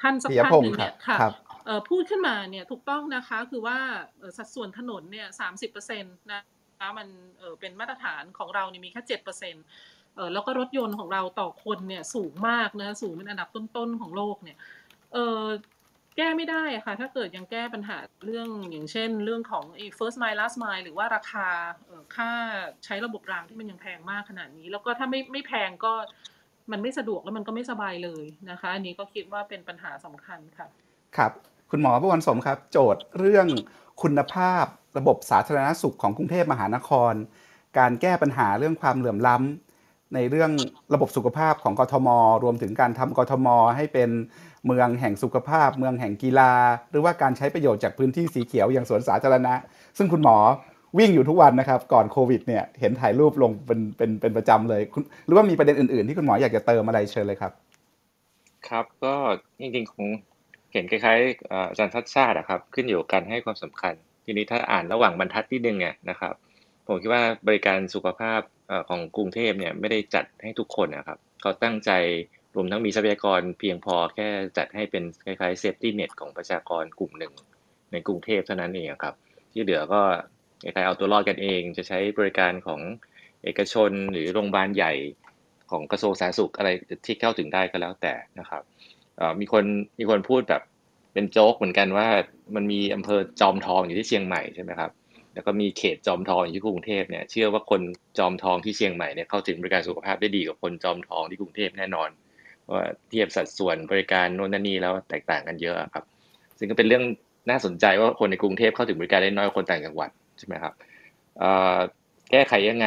[0.00, 1.34] ท่านสักปิยท่านพงหศ์นึ่งเนี่ยครับค่ะครับ
[1.66, 3.78] เอ่อพูดขึ้นมาเนี่ยถูกต้องนะคะคือว่า
[4.18, 6.40] เอ่อสัดส่วนถนนเนี่ยสามสิบเปอร์เซ็นต์นะ
[6.78, 9.64] คะมันเอ่อเป็นมาตรฐานของเราเนี่ยมีแค่เจ็ดเปอร์เซ็นต์
[10.14, 14.56] เอ่อแล้วก็รถยนต์ของเราต่อคนเนี่ยสูงมากนะสูงเป็นอันดับต้นๆของโลกเนี่ย
[15.12, 15.44] เอ่อ
[16.20, 19.64] แก้ไม่ได้ค่ะ ถ้าเกิดยังแก้ปัญหาเรื่องอย่างเช่น เรื่องของ
[19.98, 21.48] first mile last mile หรือว่าราคา
[22.16, 22.30] ค่า
[22.84, 25.92] ใช้ระบบรางที่มันยังแพงมากขนาดนี้ แล้วก็ถ้าไม่ไม่แพงก็
[26.72, 30.66] มันไม่สะดวกแล้วมันก็ไม่สบายเลยนะคะ อันนี้ก็คิดว่าเป็นปัญหาสำคัญค่ะ
[31.16, 31.32] ครับ
[31.70, 33.46] คุณหมอประวันสมครับ โจทย์เรื่อง
[34.02, 34.64] คุณภาพ
[34.98, 37.14] ระบบสาธารณสุขของกรุงเทพมหานคร
[37.78, 39.69] การแก้ปัญหาเรื่องความเหลื่อมล้ำ
[40.14, 40.50] ในเรื่อง
[40.94, 42.08] ระบบสุขภาพของกทม
[42.44, 44.10] รวมถึงการทำกทม ให้เป็น
[44.66, 46.52] เมืองแห่งสุขภาพ เมืองแห่งกีฬา
[46.90, 49.54] หรือว่าการใช้ประโยชน์จากพื้นที่สีเขียวอย่างสวนสาธารณะ
[49.98, 50.36] ซึ่งคุณหมอ
[50.98, 54.82] วิ่งอยู่ทุกวันนะครับ ก่อนโควิดเนี่ยเห็นถ่ายรูปลงเป็นเป็นเป็นประจำเลย
[55.26, 57.52] หรือว่ามีประเด็นอื่นๆ ที่คุณหมออยากจะเติมอะไรเชิญเลยครับ
[58.68, 59.14] ครับก็
[59.60, 60.06] จริงๆคง
[60.72, 66.34] เห็นคล้ายๆอาจารย์ชัชชาติอะครับขึ้นอยู่กับการให้ความสำคัญ ทีนี้ถ้าอ่านระหว่างบรรทัดที่หนึ่งเนี่ยนะครับ
[66.86, 68.40] ผมคิดว่าบริการสุขภาพ
[68.88, 71.90] ของกรุงเทพเนี่ยไม่ได้จัดให้ทุกคนนะครับ เขาตั้งใจ
[72.54, 77.32] รวมทั้งมีทรัพยากรเพียงพอแค่จัดให้เป็นคล้ายๆ safety net ของประชากรกลุ่มหนึ่ง
[77.92, 79.14] ในกรุงเทพเท่านั้นเองครับ
[79.52, 80.00] ที่เหลือก็
[80.62, 82.80] คล้ายๆเอาตัวรอดกันเอง จะใช้บริการของ
[83.44, 84.92] เอกชนหรือโรงพยาบาลใหญ่
[85.70, 86.70] ของกระทรวงสาธารณสุขอะไร
[87.06, 88.62] ที่เข้าถึงได้ก็แล้วแต่นะครับ
[89.40, 89.64] มีคน
[89.98, 90.62] มีคนพูดแบบ
[91.12, 92.08] เป็นโจ๊กเหมือนกันว่า
[92.54, 94.90] มันมีอำเภอจอมทองอยู่ที่เชียงใหม่ใช่ไหมครับ
[95.34, 97.80] แล้วก็มีเขตจอมทองอยู่ที่กรุงเทพเนี่ยเชื่อว่าคน
[98.18, 102.08] จอมทองที่เชียงใหม่เนี่ยเข้าถึงบริการสุขภาพได้ดีกว่าคนจอมทองที่กรุงเทพแน่นอน
[102.72, 106.04] ว่าเทียบสัดส่วนบริการโน่นนั่นนี่แล้วแตกต่างกันเยอะครับ
[106.58, 107.04] ซึ่งก็เป็นเรื่อง
[107.50, 110.74] น่าสนใจว่าคนในกรุงเทพเข้าถึงบริการได้น้อยกว่าคนต่างจังหวัดใช่ไหมครับ
[112.30, 112.86] แก้ไขยังไง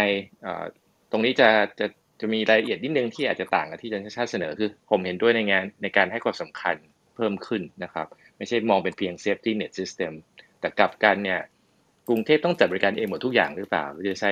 [1.11, 1.49] ตรงนี้จะ
[1.79, 1.85] จะ
[2.21, 6.75] จะมีรายละเอียดนิดนึงที่อาจจะต่างกับที่อาจารย์ชาติเสนอคือ ผมเห็นด้วยในงานในการให้ความสำคัญ
[7.15, 8.07] เพิ่มขึ้นนะครับ
[8.37, 10.13] ไม่ใช่มองเป็นเพียง safety net system
[10.59, 11.39] แต่กลับกันเนี่ย
[12.09, 14.31] กรุงเทพต้องจัดบริการเองหมดทุกอย่างหรือเปล่าหรือจะใช้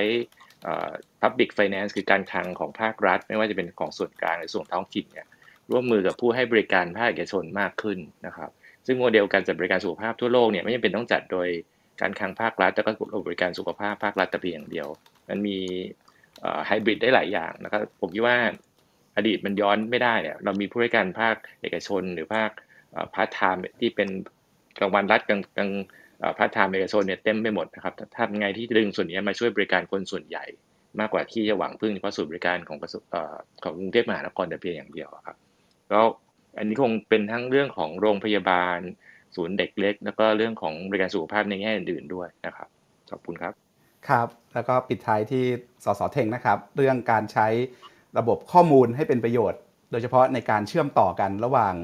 [1.22, 5.26] public finance คือการคลังของภาครัฐ ไม่ว่าจะเป็นของส่วนกลางหรือส่วนท้องถิ่นเนี่ย
[5.70, 8.50] ร่วมมือกับผู้ให้บริการภาคเอกชนมากขึ้นนะครับ
[8.86, 11.48] ซึ่งโมเดลการจัดบริการสุขภาพทั่วโลกเนี่ยไม่จำเป็นต้องจัดโดย
[12.00, 14.88] การคลังภาครัฐแล้วก็ระบบบริการสุขภาพภาครัฐแต่เพียงอย่างเดียว
[15.28, 15.58] มันมี
[16.66, 18.36] ไฮบริดได้หลายอย่างนะครับผมคิดว่า
[19.16, 22.50] อดีตมันย้อนไม่ได้เนี่ยเรามีผู้บริการภาคเอกชนหรือภาค
[23.14, 24.08] พาร์ทไทม์ที่เป็น
[24.78, 25.70] กลางวันรัฐกลางกลาง
[26.38, 30.44] พาร์ทไทม์เอกชนเนี่ยเต็มไปหมดนะครับทำไงที่ดึงส่วนนี้มาช่วยบริการคนส่วนใหญ่
[31.00, 35.36] มากกว่าที่จะหวังพึ่งเฉพาะศูนย์บริการของประสบเอ่อของกรุงเทพมหานครแต่เพียงอย่างเดียวครับ
[35.92, 36.00] ก็
[36.58, 38.78] อันนี้คงเป็นทั้งเรื่องของโรงพยาบาล
[39.36, 42.68] ศูนย์เด็กเล็ก แล้วก็เรื่องของบริการสุขภาพในแง่อื่นๆด้วยนะครับ
[43.10, 43.52] ขอบคุณครับ
[44.08, 45.44] ครับ แล้วก็ปิดท้ายที่
[45.84, 47.48] สสเทงนะครับ เรื่องการใช้
[48.18, 49.60] ระบบข้อมูลให้เป็นประโยชน์
[49.90, 51.74] โดยเฉพาะในการเชื่อมต่อกันระหว่าง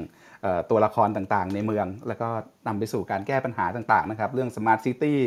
[0.69, 2.27] ตัวละครต่างๆ ในเมือง แล้วก็
[2.67, 5.19] นำไปสู่การแก้ปัญหาต่างๆนะครับเรื่อง smart city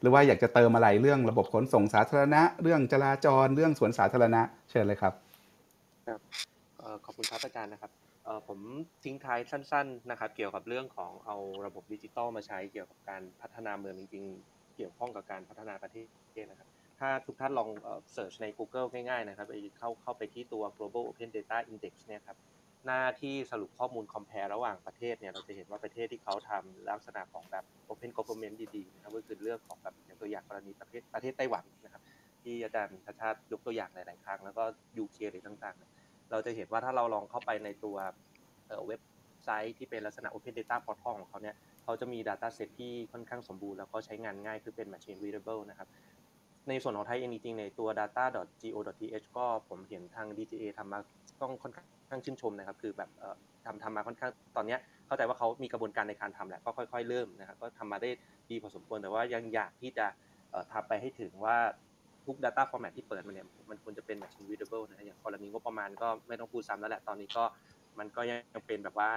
[0.00, 5.14] หรือว่าอยากจะเติมอะไรเรื่องระบบขนส่งสาธารณะ เรื่องจราจรเรื่องสวนสาธารณะเชิญเลยครับ
[6.08, 6.20] ครับ
[7.04, 7.92] ขอบคุณครับอาจารย์นะครับ
[8.48, 8.58] ผม
[9.04, 16.68] ทิ้งท้ายสั้น ๆนะครับ เกี่ยวกับเรื่องของเอาระบบดิจิตอลมาใช้เกี่ยวกับการพัฒนาเมืองจริง ๆ เกี่ยวข้องกับการพัฒนาประเทศนะครับ
[17.00, 17.68] ถ้าทุกท่านลอง
[18.12, 22.36] search ใน Google ง่ายๆนะครับไปเข้าเข้าไปที่ตัว global open data index เนี่ยครับ
[22.86, 32.02] หน้าที่สรุปข้อมูล compare ระหว่างประเทศเนี่ยเราจะเห็นว่าประเทศที่เขาทำลักษณะของแบบ open government ดีๆนะครับก็คือเรื่องของแบบอย่างตัวอย่างกรณีประเทศประเทศไต้หวันนะครับ
[32.42, 34.64] ที่อาจารย์ชาชาติยกตัวอย่างหลายๆครั้งแล้วก็
[35.02, 37.96] UK หรือต่างๆ เราจะเห็นว่าถ้าเราลองเข้าไปในตัว
[38.66, 39.00] เอ่อเว็บ
[39.44, 45.88] ไซต์ที่เป็นลักษณะ Open Data Portal ของเขาเนี่ยเขาจะมี Data Set ที่ค่อนข้างสมบูรณ์แล้วก็ใช้งานง่ายคือเป็น Machine Readable นะครับ
[46.68, 50.98] ในส่วนของไทยเองจริงๆในตัว data.go.th ก็ผมเห็นทาง DGA ทำมา
[51.42, 58.10] ต้องค่อนข้างชื่นชมนะครับ คือแบบเอ่อทำทำมาค่อนข้างตอนเนี้ยเข้าใจว่าเขามีกระบวนการในการทำแหละก็ค่อย ๆ เริ่มนะครับก็ทำมาได้
[58.50, 60.06] ดีพอสมควรแต่ว่ายังอยากที่จะ
[60.50, 61.56] เอ่อทำไปให้ถึงว่า
[62.26, 67.44] ทุก data format ที่เปิดมาเนี่ยมันควรจะเป็น machine readable นะอย่างกรณีงบประมาณก็ไม่ต้องพูดซ้ำแล้วแหละตอนนี้ก็
[67.98, 69.10] มันก็ยังเป็นแบบว่า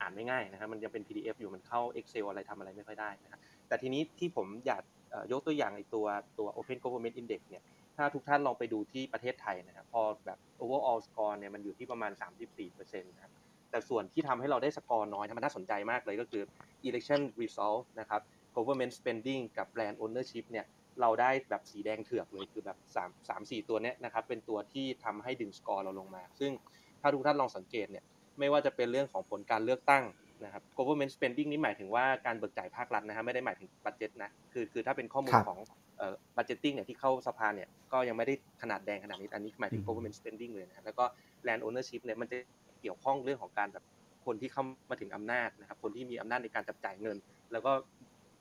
[0.00, 4.82] อ่านไม่ง่ายนะครับมันยังเป็น PDF อยู่มันเข้า Excel อะไรทำอะไรไม่ค่อยได้นะครับแต่ทีนี้ที่ผมอยาก
[5.32, 6.06] ยกตัวอย่างไอตัว
[6.38, 7.62] ตัว Open Government Index เนี่ย
[7.96, 12.12] ถ้าทุกท่านลองไปดูที่ประเทศไทยนะครับพอแบบ overall score เนี่ยมันอยู่ที่ประมาณ
[12.58, 13.32] 34%นะครับ
[13.70, 16.42] แต่ส่วนที่ทำให้เราได้สกอร์น้อยนะมันน่าสนใจมากเลยก็คือ
[16.88, 18.20] election result นะครับ
[18.56, 20.66] government spending กับ brand ownership เนี่ย
[21.00, 26.52] เราได้แบบสีแดงเถือกเลยคือแบบ3 3 4 ตัวเนี้ยนะครับเป็นตัวที่ทำให้ดึงสกอร์เราลงมา ซึ่ง
[27.00, 28.04] ถ้าทุกท่านลองสังเกตเนี่ย
[28.38, 30.04] ไม่ว่าจะเป็นเรื่องของผลการเลือกตั้ง
[30.44, 35.60] นะครับ government spending นี่หมายถึงว่าการเบิกจ่ายภาครัฐนะฮะไม่ได้หมายถึงบัตเจ็ตนะคือคือถ้าเป็นข้อมูลครับของ
[35.98, 41.04] เอ่อ budgeting เนี่ยที่เข้าสภาเนี่ยก็ยังไม่ได้ขนาดแดงขนาดนี้อันนี้หมายถึง government spending เลยนะแล้วก็
[41.46, 42.38] land ownership เนี่ยมันจะ
[42.80, 43.84] เกี่ยวข้องเรื่องของการแบบ
[44.26, 47.16] คนที่เข้ามาถึงอำนาจนะครับคนที่มีอำนาจในการจับจ่ายเงิน
[47.52, 47.72] แล้วก็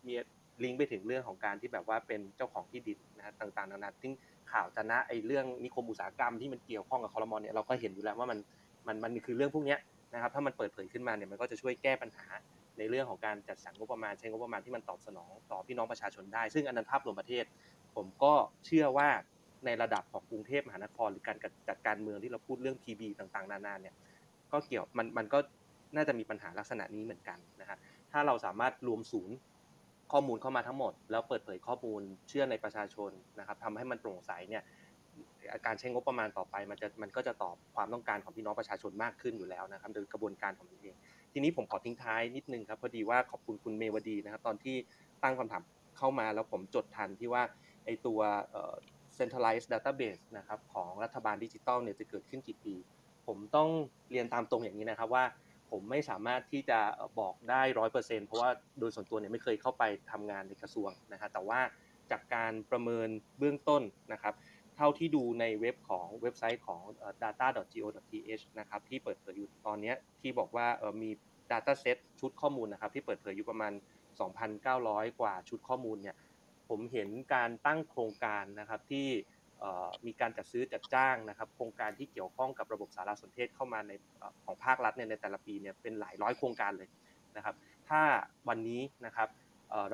[0.07, 0.13] มี
[0.63, 4.13] ลิงก์ไปถึงเรื่องของการที่แบบว่าเป็นเจ้าของที่ดินนะฮะต่างๆนานาซึ่ง
[4.51, 8.39] ข่าวจะนะไอ้เรื่องนิคมอุตสาหกรรมที่มันเกี่ยวข้องกับคอรมอเนี่ยเราก็เห็นอยู่แล้วว่ามัน
[8.87, 9.79] มันมันคือเรื่องพวกเนี้ย
[10.15, 12.27] นะครับถ้ามันเปิดเผยขึ้นมาเนี่ยมันก็จะช่วยแก้ปัญหา
[12.79, 17.45] ในเรื่องของการจัดสรรงบประมาณใช้งบประมาณที่มันตอบสนองต่อพี่น้องประชาชนได้ ซึ่งอันนั้นภาพรวมประเทศ
[17.95, 18.33] ผมก็
[18.65, 19.09] เชื่อว่า
[19.65, 21.37] ในระดับของกรุงเทพมหานคร หรือการ
[21.69, 23.95] จัดการเมืองที่เราพูดเรื่อง PB ต่างๆ นานาเนี่ย
[24.51, 25.39] ก็เกี่ยวมันมันก็
[25.95, 27.77] น่าจะมีปัญหาลักษณะนี้เหมือนกันนะฮะ
[28.11, 29.35] ถ้าเราสามารถรวมศูนย์
[30.11, 34.63] ข้อมูลเข้ามาทั้งหมด แล้วเปิดเผยข้อมูลเชื่อในประชาชนนะครับทำให้มันโปร่งใสเนี่ย
[35.65, 40.95] การใช้งบประมาณต่อไป มันจะมันก็จะตอบความต้องการของพี่น้องประชาชนมากขึ้นอยู่แล้วนะครับ โดยกระบวนการของมันเอง
[41.33, 44.75] ทีนี้ผมขอทิ้งท้ายนิดนึงครับ พอดีว่าขอบคุณคุณเมวดีนะครับ ตอนที่
[45.23, 45.63] ตั้งคำถาม
[45.97, 47.43] เข้ามาแล้วผมจดทันที่ว่า
[47.85, 48.19] ไอตัว
[48.51, 48.73] เอ่อ
[49.17, 52.75] centralized database นะครับของรัฐบาลดิจิทัลเนี่ยจะเกิดขึ้นกี่ปี
[53.27, 53.69] ผมต้อง
[54.11, 55.25] เรียนตามตรงอย่างนี้นะครับว่า
[55.71, 56.79] ผมไม่สามารถที่จะ
[57.19, 58.49] บอกได้ร้อยเปอร์เซ็นเพราะว่า
[58.79, 61.59] โดยส่วนตัวเนี่ยไม่เคยเข้าไปทำงานในกระทรวงนะฮะแต่ว่า
[62.11, 63.09] จากการประเมิน
[63.39, 63.83] เบื้องต้น
[64.13, 64.33] นะครับ
[64.77, 66.81] เท่าที่ดูในเว็บของเว็บไซต์ของ
[67.23, 70.67] data.go.th นะครับที่เปิดเผยอยู่ตอนนี้ที่บอกว่า
[71.01, 71.09] มี
[71.51, 73.73] data set ชุดข้อมูลนะครับที่เปิดเผยอยู่ประมาณ
[74.45, 76.15] 2,900 กว่าชุดข้อมูลเนี่ย
[76.69, 79.07] ผมเห็นการตั้งโครงการนะครับที่
[80.05, 83.91] มีการจัดซื้อจัดจ้างนะครับ โครงการที่เกี่ยวข้องกับระบบสารสนเทศเข้ามาใน
[84.45, 86.89] ของภาครัฐเนี่ยในแต่ละปีเนี่ยเป็นหลายร้อยโครงการเลย
[87.35, 87.55] นะครับ
[87.89, 88.01] ถ้า
[88.47, 89.27] วันนี้นะครับ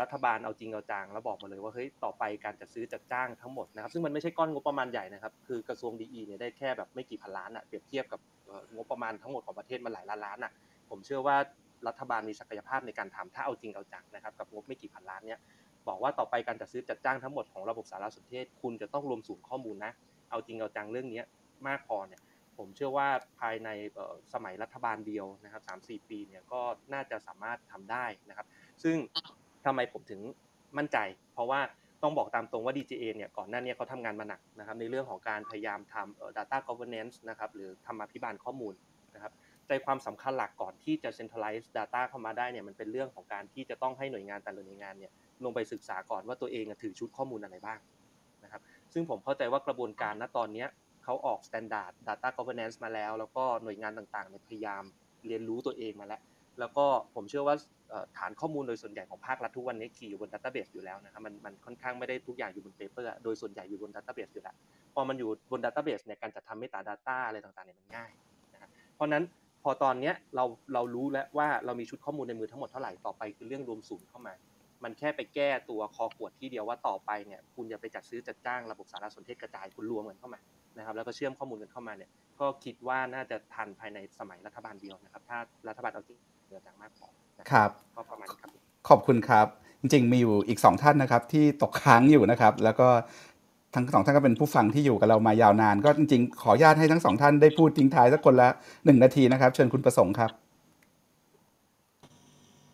[0.02, 8.20] รัฐบาลเอาจริงเอาจังแล้วบอกมาเลยว่าเฮ้ยต่อไปการจัดซื้อจัดจ้างทั้งหมดนะครับซึ่งมันไม่ใช่ก้อนงบประมาณใหญ่นะครับคือกระทรวงดีเนี่ยได้แค่แบบไม่กี่พันล้านอะเปรียบเทียบกับ
[8.76, 10.52] งบประมาณทั้งหมดของประเทศมันหลายล้านล้านอะ
[10.90, 11.38] ผมเชื่อว่า
[11.88, 15.40] รัฐบาลมีศักยภาพในการทำถ้าเอาจริงเอาจังนะครับกับงบไม่กี่พันล้านเนี่ย
[15.88, 19.92] บอกว่าต่อไปการจัดซื้อจัดจ้างทั้งหมดของระบบสารสนเทศ คุณจะต้องรวมศูนย์ข้อมูลนะ
[20.30, 21.22] เอาจริงเอาจังเรื่องนี้
[21.68, 22.22] มากพอเนี่ย
[22.58, 23.08] ผมเชื่อว่า
[23.40, 23.70] ภายใน
[24.34, 26.62] สมัยรัฐบาลเดียวนะครับสามสี่ปีเนี่ยก็
[26.94, 28.48] น่าจะสามารถทำได้นะครับ
[28.84, 28.98] ซึ่ง
[29.66, 30.22] ทำไมผมถึง
[30.78, 30.98] มั่นใจ
[31.34, 31.60] เพราะว่า
[32.04, 38.74] ต้องบอกตามตรงว่า DGA เนี่ยก่อนหน้านี้เขาทำงานมาหนักนะครับในเรื่องของการพยายามทำ data governance นะครับหรือธรรมาภิบาลข้อมูล
[39.16, 39.34] นะครับ
[39.68, 45.12] ใจความสำคัญหลักก่อนที่จะ centralize data เข้ามาได้เนี่ยมันเป็นเรื่องของการที่จะต้องให้หน่วยงานแต่ละหน่วยงานเนี่ย
[45.44, 47.80] ลงไปศึกษาก่อนว่าตัวเองถือชุดข้อมูลอะไรบ้าง
[48.44, 48.62] นะครับ
[48.94, 50.66] ซึ่งผมเข้าใจว่ากระบวนการณตอนนี้
[51.04, 54.84] เขาออก standard data governance มาแล้ว แล้วก็หน่วยงานต่างๆเนี่ยพยายาม
[55.28, 56.22] เรียนรู้ตัวเองมาแล้ว
[56.60, 57.56] แล้วก็ผมเชื่อว่า
[58.18, 64.56] ฐานข้อมูลโดยส่วนใหญ่ของภาครัฐทุกวันนี้ขี่อยู่บน database อยู่แล้วนะครับมันมันค่อนข้างไม่ได้ทุกอย่างอยู่บน paper อะโดยส่วนใหญ่อยู่บน database อยู่แล้ว
[64.94, 68.12] พอมันอยู่บน database เนี่ยการจัดทำ meta data อะไรต่างๆเนี่ยมันง่าย
[68.54, 69.24] นะครับเพราะฉะนั้น
[69.64, 74.34] พอตอนเนี้ยเราเรารู้แล้วว่าเรามีชุดข้อมูลในมือทั้งหมดเท่าไหร่ต่อไปคือเรื่องรวมศูนย์เข้ามา
[74.84, 80.40] มันแค่ไปแก้ตัวคอขวดที่เดียวว่าต่อไปเนี่ยคุณอย่าไปจัดซื้อจัดจ้างระบบสารสนเทศกระจายคุณรวมกันเข้ามา
[80.78, 82.10] นะครับแล้วก็เชื่อมข้อมูลกันเข้ามาเนี่ย
[82.40, 86.18] ก็คิดว่าน่าจะทันภายในสมัยรัฐบาลเดียวนะครับ ถ้ารัฐบาลเอาจริง
[86.50, 87.08] เอาจังมากพอ
[87.40, 88.50] นะครับก็ประมาณนี้ครับ
[88.90, 89.48] ขอบคุณครับ
[89.82, 92.88] จริงๆมีอยู่อีกสองท่านนะครับ ที่ตกค้างอยู่นะครับ แล้วก็
[93.76, 98.48] ทั้งสองท่านก็เป็นผู้ฟังที่อยู่กับเรามายาวนาน ก็จริงๆ ขออนุญาตให้ทั้งสองท่านได้พูดทิ้งท้ายสักคนละ
[98.86, 100.32] หนึ่งนาทีนะครับ เชิญคุณประสงค์ครับ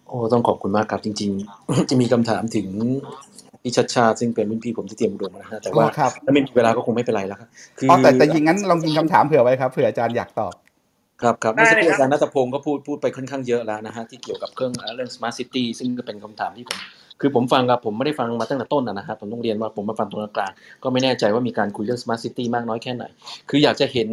[0.07, 2.67] โอ้ต้องขอบคุณมากครับจริง ๆ จะมีคำถามถึง
[3.67, 10.53] พี่ชัดชาติซึ่งเป็นรุ่นพี่ผมที่เตรียมอุดมนะฮะแต่ว่าอ๋อครับถ้าไม่มีเวลาก็คงไม่เป็นไรแล้วครับคืออ๋ออแต่แต่ยิงงั้นลองยิงคำถามเผื่อไว้ครับเผื่ออาจารย์อยากตอบ
[11.21, 16.79] ครับครับได้เมื่อสักครู่เลยครับอาจารย์นัทพงศ์ก็พูดพูดไปค่อนข้างเยอะแล้วนะฮะที่เกี่ยวกับเครื่องเอ่อเรื่อง smart city ซึ่งก็เป็นคำถามที่ผม
[17.21, 23.03] คือผมฟังครับผมไม่ได้ฟังมาตั้งแต่ต้นนะนะฮะผมต้องเรียนว่าผมมาฟังตรงกลางๆก็ไม่แน่ใจว่ามีการคุยเรื่อง smart city มากน้อยแค่ไหน
[23.49, 24.09] คืออยากจะเห็น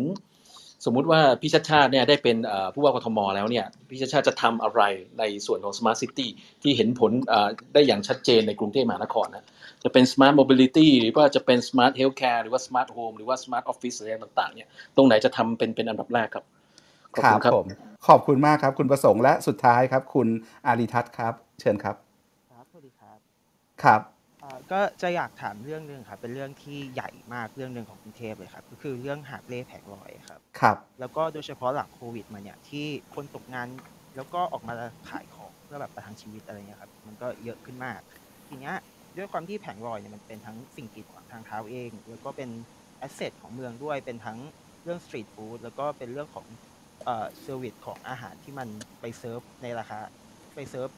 [0.84, 4.82] สมมุติว่าพี่ชัดชาติเนี่ยได้เป็นเอ่อผู้ว่ากทมแล้วเนี่ยพี่ชัดชาติจะทำอะไร
[5.18, 6.28] ในส่วนของ smart city
[6.62, 9.44] ที่เห็นผลเอ่อได้อย่างชัดเจนในกรุงเทพมหานครนะ
[9.84, 16.44] จะเป็น smart mobility หรือว่าจะเป็น smart healthcare หรือว่า smart home หรือว่า smart office อะไรต่างๆเนี่ยตรงไหนจะทำเป็นเป็นอันดับแรกครับ
[17.14, 17.66] ขอบครัคุบณครับผม
[18.08, 20.28] ขอบคุณมากครับ คุณประสงค์และสุดท้ายครับ คุณ
[20.66, 21.96] อารีทัศน์ครับ เชิญครับ
[22.50, 23.18] ครับสวัสดีครับ
[23.82, 24.13] ครับเอ่อ
[24.72, 33.68] ก็จะอยากถามเรื่องหนึ่งครับเป็นเรื่องที่ใหญ่มากเรื่องหนึ่งของกรุงเทพเลยครับก็คือเรื่องหาบเล่แผงลอยครับ ครับ แล้วก็โดยเฉพาะหลังโควิดมาเนี่ยที่คนตกงาน
[34.16, 34.74] แล้วก็ออกมา
[35.10, 38.00] ขายของเพื่อแบบประทังชีวิตอะไรเงี้ยครับมันก็เยอะขึ้นมาก
[38.48, 38.74] ทีเนี้ย
[39.16, 42.50] ด้วยความที่แผงลอยเนี่ยมันเป็นทั้งสิ่งกีดขวางทางเท้าเอง แล้วก็เป็น
[42.98, 44.38] แอสเซทของเมืองด้วยเป็นทั้ง
[44.84, 46.46] เรื่อง street food แล้วก็เป็นเรื่องของ
[47.04, 48.68] เอ่อ service ของอาหารที่มัน
[49.00, 49.98] ไปเซิร์ฟในราคา
[50.54, 50.88] ไปเซิร์ฟ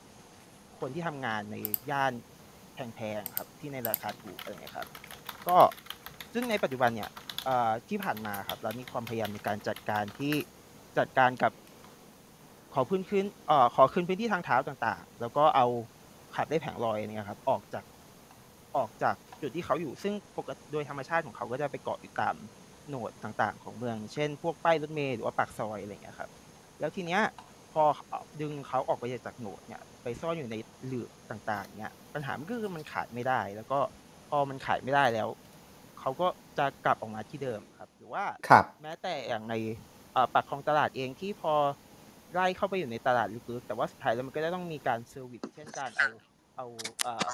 [0.81, 1.57] คนที่ทำงานใน
[1.91, 2.13] ย่าน
[2.77, 4.89] แพงๆครับที่ในราคาถูกอะไรเงี้ยครับ
[5.49, 5.57] ก็
[6.35, 7.11] ซึ่งในปัจจุบันเนี่ย
[7.89, 10.35] ที่ผ่านมาครับเรามีความพยายามในการจัดการที่
[10.99, 11.53] จัดการกับ
[12.75, 15.67] ขอพื้นขึ้นเอ่อขอคืนพื้นที่ทางเท้าต่างๆ แล้วก็เอา
[16.35, 17.85] หาบเร่แผงลอยเนี่ยครับออกจาก
[18.77, 22.35] ออกจากจุดที่เขาอยู่ซึ่งปกติโดยธรรมชาติของเขาก็จะไปเกาะอยู่ตาม
[22.89, 26.31] node ต่างๆ ของเมือง เช่น พวกป้ายรถเมล์หรือว่าปากซอยอะไรเงี้ยครับ
[26.81, 27.21] แล้วทีเนี้ย
[27.77, 27.87] พอ
[28.41, 30.57] ดึงเขาออกไปจาก node เนี่ย ไปซ่อนอยู่ใน
[30.87, 33.79] หลืบต่างๆ เนี่ย ปัญหามันก็คือมันขายไม่ได้ แล้วก็
[34.31, 35.29] พอมันขายไม่ได้แล้ว
[36.01, 36.27] เขาก็
[36.59, 39.55] จะกลับออกมาที่เดิมครับ หรือว่าครับแม้แต่อย่างใน
[40.13, 41.55] เอ่อปากคลองตลาดเองที่พอ
[42.33, 46.09] ไล่เข้าไปอยู่ในตลาดลึกๆแต่ว่าสุดท้ายแล้วมันก็จะต้องมีการ service เช่นการเอา
[46.57, 46.67] เอา
[47.03, 47.29] เอ่อ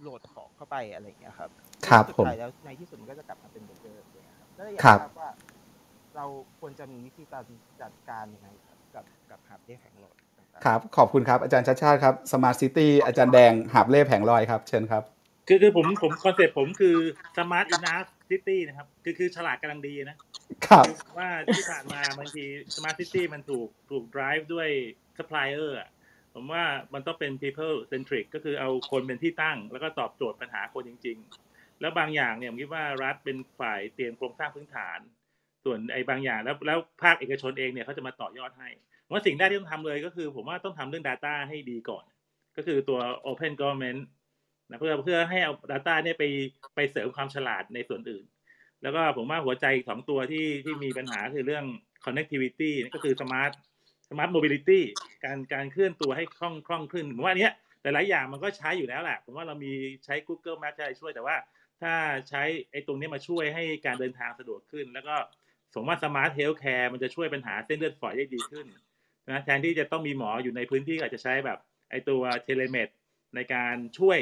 [0.00, 1.50] load ของเข้าไปอะไรอย่างเงี้ยครับ
[1.86, 5.28] ครับซึ่งผมสุดท้ายแล้วในที่สุดมันก็จะกลับมาเป็นเหมือนเดิมเลยครับก็เลยอยากครับทราบว่า
[6.16, 6.26] เรา
[6.58, 7.44] ควรจะมีวิธีการ
[7.80, 15.02] จัดการยังไงครับ กับกับหาบเร่แผงลอยต่างๆครับขอบคุณครับอาจารย์ชัชชาติครับ Smart City อาจารย์แดงหาบเร่แผงลอยครับ เชิญครับ
[15.48, 16.96] คือคือผมผม concept ผมคือ
[17.36, 20.16] smart enough city นะครับ คือคือฉลาดกำลังดีนะ
[20.66, 20.86] ครับ
[21.18, 22.44] ว่าที่ผ่านมาบางที
[22.74, 24.68] smart city มันถูกถูก drive ด้วย
[25.18, 25.88] supplier อะ
[26.34, 31.18] ผมว่ามันต้องเป็น people centric ก็คือเอาคนเป็นที่ตั้ง แล้วก็ตอบโจทย์ปัญหาคนจริง
[31.48, 34.98] ๆ แล้วบางอย่างเนี่ยผมคิดว่ารัฐเป็นฝ่ายเตรียมโครงสร้างพื้นฐาน
[35.64, 38.68] ส่วนไอ้บางอย่างแล้วแล้วภาคเอกชนเองเนี่ยเขาจะมาต่อยอดให้
[39.10, 42.04] ว่าสิ่งแรกที่ต้องทำเลยก็คือ ผมว่าต้องทำเรื่อง Data ให้ดีก่อน
[42.56, 44.00] ก็คือตัว Open Government
[44.68, 46.24] นะเพื่อเพื่อให้เอา Data เนี่ยไป
[46.74, 48.24] ไปเสริมความฉลาดในส่วนอื่น
[48.82, 51.64] แล้วก็ผมว่าหัวใจอีกสองตัวที่ที่มีปัญหาคือเรื่อง
[52.04, 53.52] connectivity ก็คือ smart
[54.08, 54.80] smart mobility
[55.24, 59.72] การการเคลื่อนตัวให้คล่องคล่องขึ้นผมว่าอันเนี้ยหลายๆอย่างมันก็ใช้อยู่แล้วแหละผมว่าเรามี
[60.04, 61.36] ใช้ Google Map ใช้อะไรช่วยแต่ว่า
[61.80, 61.92] ถ้า
[62.28, 65.16] ใช้ไอ้ตรงนี้มาช่วยให้การเดินทางสะดวกขึ้น แล้วก็
[65.74, 68.66] ผมว่า smart healthcare มันจะช่วยปัญหาเส้นเลือดฝอยได้ดีขึ้น
[69.30, 71.58] นะแทนที่จะต้องมีหมออยู่ในพื้นที่อาจจะใช้แบบ
[71.90, 72.88] ไอตัวเทเลเมด
[73.34, 74.18] ในการช่วย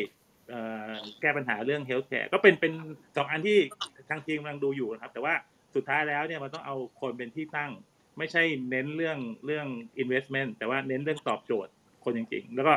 [1.21, 2.73] แก้ปัญหาเรื่อง healthcare ก็เป็นเป็น
[3.17, 3.59] สองอันที่
[4.09, 5.35] ทางทีมกำลังดูอยู่นะครับ แต่ว่า
[5.75, 7.71] สุดท้ายแล้วเนี่ยมันต้องเอาคนเป็นที่ตั้ง
[8.19, 9.67] ไม่ใช่เน้นเรื่องเรื่อง
[10.03, 11.73] investment แต่ว่าเน้นเรื่องตอบโจทย์
[12.05, 12.75] คนจริง ๆ แล้วก็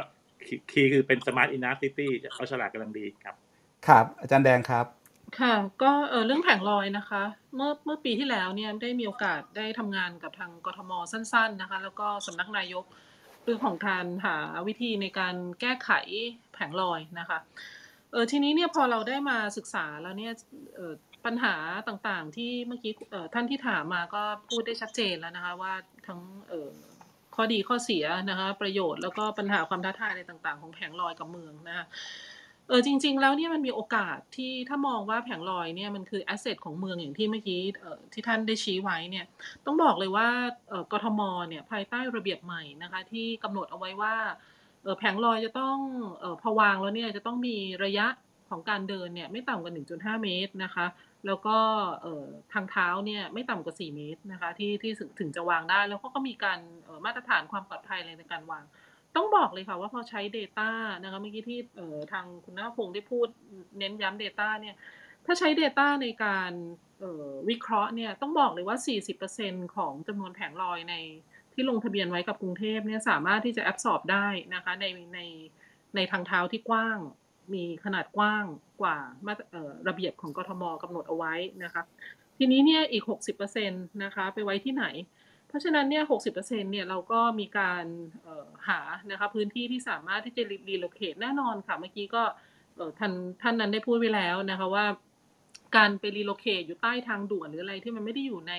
[0.71, 3.35] คีย์คือเป็น smart enough city เอาฉลาดกำลังดีครับ
[3.87, 4.85] ครับ อาจารย์แดงครับ
[5.37, 7.23] ค่ะ ก็ เออเรื่องแผงลอยนะคะ
[7.55, 12.85] เมื่อ เมื่อปีที่แล้วเนี่ยได้มีโอกาสได้ทำงานกับทางกทมสั้น ๆ นะคะ แล้วก็สำนักนายก
[13.43, 14.35] เรื่องของการหา
[14.67, 15.91] วิธีในการแก้ไข
[16.53, 17.39] แผงลอยนะคะ
[18.11, 20.33] เออทีนี้เนี่ยพอเราได้มาศึกษาแล้วเนี่ย
[20.75, 20.93] เออ
[21.25, 21.55] ปัญหา
[21.87, 25.73] ต่างๆ ที่เมื่อกี้ เออท่านที่ถามมาก็พูดได้ชัดเจนแล้วนะคะว่า
[26.07, 26.69] ทั้ง เออ
[27.35, 31.85] ข้อดีข้อเสียนะคะ ประโยชน์แล้วก็ปัญหาความท้าทายอะไรต่าง ๆ ของแผงลอยกับเมืองนะคะ
[32.69, 39.25] เออจริง ๆ แล้วเนี่ยมันมีโอกาสที่ถ้ามองว่าแผงลอยเนี่ยมันคือแอสเซทของเมืองอย่างที่เมื่อกี้เออที่ท่านได้ชี้ไว้เนี่ย
[39.65, 40.27] ต้องบอกเลยว่า
[40.69, 44.15] เออกทมเนี่ยภายใต้ระเบียบใหม่นะคะที่กำหนดเอาไว้ว่า
[44.83, 45.77] เออแผงลอยจะต้อง
[46.19, 48.07] เออพอวางแล้วเนี่ยจะต้องมีระยะ
[48.49, 49.73] ของการเดินเนี่ยไม่ต่ำกว่า
[50.03, 50.85] 1.5 เมตรนะคะ
[51.25, 51.57] แล้วก็
[52.01, 58.63] เออทางเท้าเนี่ยไม่ต่ำกว่า 4 เมตรนะคะที่ที่ถึงจะวางได้ แล้วเขาก็มีการออมาตรฐานความปลอดภัยอะไรในการวาง
[59.15, 60.69] ต้องบอกเลยค่ะว่าพอใช้ Data
[61.03, 63.27] นะคะเมื่อกี้ที่เอ่อทางคุณน้าพงศ์ได้พูด
[63.77, 64.75] เน้นย้ำ Data เนี่ย
[65.25, 66.51] ถ้าใช้ Data ในการ
[67.03, 68.77] ออวิเคราะห์เนี่ยต้องบอกเลยว่า
[69.25, 70.95] 40%ของจำนวนแผงลอยใน
[71.53, 75.19] ที่ลงทะเบียนไว้กับกรุงเทพเนี่ยสามารถที่จะแอบสอบได้นะคะในใน
[75.95, 76.97] ในทางเท้าที่กว้าง
[77.53, 78.43] มีขนาดกว้าง
[78.81, 81.81] กว่ามาตรเอ่อระเบียบของกทมกำหนดเอาไว้นะคะ
[82.37, 83.03] ทีนี้เนี่ยอีก
[83.49, 84.85] 60%นะคะไปไว้ที่ไหน
[85.49, 86.03] เพราะฉะนั้นเนี่ย
[86.33, 87.85] 60%เนี่ยเราก็มีการ
[88.67, 88.79] หา
[89.11, 92.23] นะคะพื้นที่ที่สามารถที่จะรีโลเคทแน่นอนค่ะ เมื่อกี้ก็
[92.99, 94.85] ท่านท่านนั้นได้พูดไว้แล้วนะคะว่า
[95.77, 98.53] การไป relocate อยู่ใต้ทางด่วนหรืออะไรที่มันไม่ได้อยู่ใน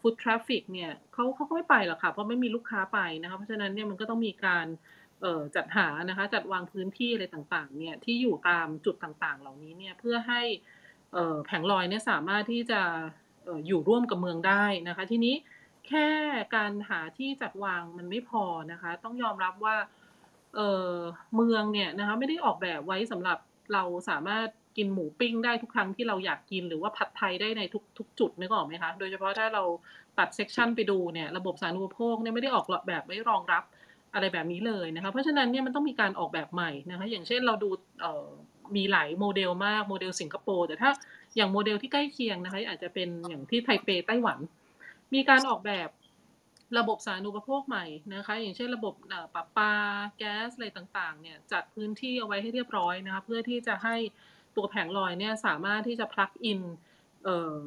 [0.00, 4.66] foot traffic เนี่ยเขาเขาก็ไม่ไปหรอกค่ะเพราะไม่มีลูกค้าไปนะคะเพราะฉะนั้นเนี่ยมันก็ต้องมีการ
[5.56, 10.42] จัดหานะคะจัดวางพื้นที่อะไรต่างๆเนี่ยที่อยู่ตามจุดต่างๆ เหล่านี้เนี่ยเพื่อให้
[11.46, 12.80] แผงลอยเนี่ยสามารถที่จะ
[13.44, 15.34] เอ่ออ่ออยู่ร่วมกับเมืองได้นะคะ ทีนี้
[15.90, 16.08] แค่
[16.56, 19.76] การหาที่จัดวางมันไม่พอนะคะ ต้องยอมรับว่า
[20.56, 20.60] เอ
[20.90, 20.94] อ
[21.36, 23.38] เมืองเนี่ยนะคะไม่ได้ออกแบบไว้สำหรับ
[23.72, 29.62] เราสามารถกินหมูปิ้งได้ทุกครั้งที่เราอยากกินหรือว่าผัดไทยได้ในทุกทุกจุดนึกออกไหมคะ โดยเฉพาะถ้าเรา
[30.18, 33.64] ตัด section ไปดูเนี่ยระบบสาธารณูปโภคเนี่ยไม่ได้ออกแบบไว้รองรับ
[34.14, 37.70] อะไรแบบนี้เลยนะคะเพราะฉะนั้นเนี่ยมันต้องมีการออกแบบใหม่นะคะอย่างเช่นเราดู
[38.00, 38.28] เอ่อ
[38.76, 40.90] มีหลายโมเดลมากโมเดลสิงคโปร์แต่ถ้า
[41.36, 44.38] อย่างโมเดลที่ใกล้เคียงนะคะอาจจะเป็นอย่างที่ไทเปไต้หวัน
[45.14, 45.88] มีการออกแบบ
[46.78, 49.72] ระบบสาธารณูปโภคใหม่นะคะ อย่างเช่นระบบเอ่อปะปา
[50.18, 53.96] แก๊สอะไรต่างๆเนี่ยจัดพื้นที่เอาไว้ให้เรียบร้อยนะคะเพื่อที่จะให้
[54.56, 56.60] ตัวแผงลอยเนี่ยสามารถที่จะ plug in
[57.24, 57.62] เอ่อ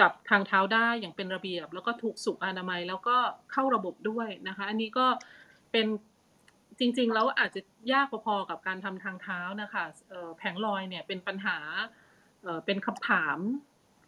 [0.00, 3.16] กับทางเท้าได้อย่างเป็นระเบียบ แล้วก็ถูกสุขอนามัยแล้วก็
[3.52, 5.06] เข้าระบบด้วยนะคะ อันนี้ก็
[5.72, 5.86] เป็น
[6.78, 7.60] จริงๆแล้วอาจจะ
[7.92, 9.84] ยากพอๆกับการทำทางเท้านะคะ
[10.38, 11.58] แผงลอยเนี่ยเป็นปัญหา
[12.42, 13.38] เอ่อเป็นคำถาม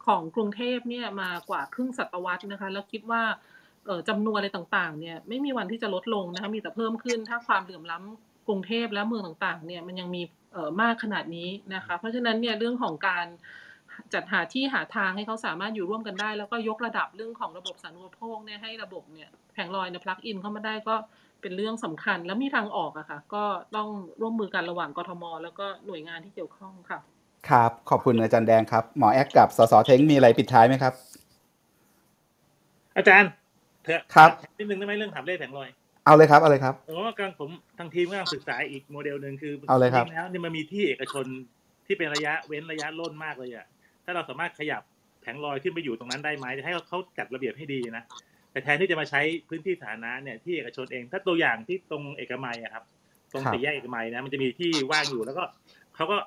[0.07, 3.23] ของกรุงเทพเนี่ยมากว่าครึ่งศตวรรษนะคะ แล้วคิดว่า
[4.09, 10.21] จำนวนอะไรต่างๆเนี่ยไม่มีวันที่จะลดลงนะคะมีแต่เพิ่มขึ้น ถ้าความเหลื่อมล้ำกรุงเทพและเมืองต่างๆเนี่ยมันยังมี
[10.81, 13.27] มากขนาดนี้นะคะ เพราะฉะนั้นเนี่ยเรื่องของการ
[14.13, 20.95] จัดหาที่หาทางให้เขาสามารถอยู่ร่วมกันได้ แล้วก็ยกระดับเรื่องของระบบสาธารณูปโภคเนี่ยให้ระบบเนี่ยแผงลอยเนี่ย plug in เข้ามาได้ก็
[21.41, 23.43] เป็นเรื่องสำคัญแล้วมีทางออกอะค่ะ ก็
[23.75, 23.89] ต้อง
[24.21, 26.99] ร่วมมือกันระหว่างกทม แล้วก็หน่วยงานที่เกี่ยวข้องค่ะ
[27.49, 30.93] ครับ ขอบคุณอาจารย์แดงครับ หมอแอคกับสสเท้งมีอะไรปิดท้ายไหมครับ
[32.97, 33.29] อาจารย์
[33.83, 35.69] เถอะครับนิดนึงได้ไหมเรื่องหาบเร่แผงลอย
[36.05, 37.49] เอาเลยครับเอาเลยครับเพราะว่ากำลังผม
[37.79, 41.25] ทางทีมกำลังศึกษาอีกโมเดลหนึ่งคือเอาเลยครับจริงๆแล้วเนี่ยมันมีที่เอกชน
[41.85, 43.65] ที่เป็นระยะเว้นระยะร่นมากเลยอะ
[44.05, 44.81] ถ้าเราสามารถขยับ
[45.21, 48.03] แผงลอยขึ้นไปอยู่ตรงนั้นได้ไหมจะให้เขาจัดระเบียบให้ดีนะ
[48.51, 52.83] แต่แทนที่จะมาใช้พื้นที่สาธารณะเนี่ยที่เอกชนเอง ถ้าตัวอย่างที่ตรงเอกมัยอะครับ
[53.33, 55.43] ตรงครับสี่แยกเอกมัยนะมันจะมีที่ว่างอยู่แล้วก็
[55.95, 56.17] เขาก็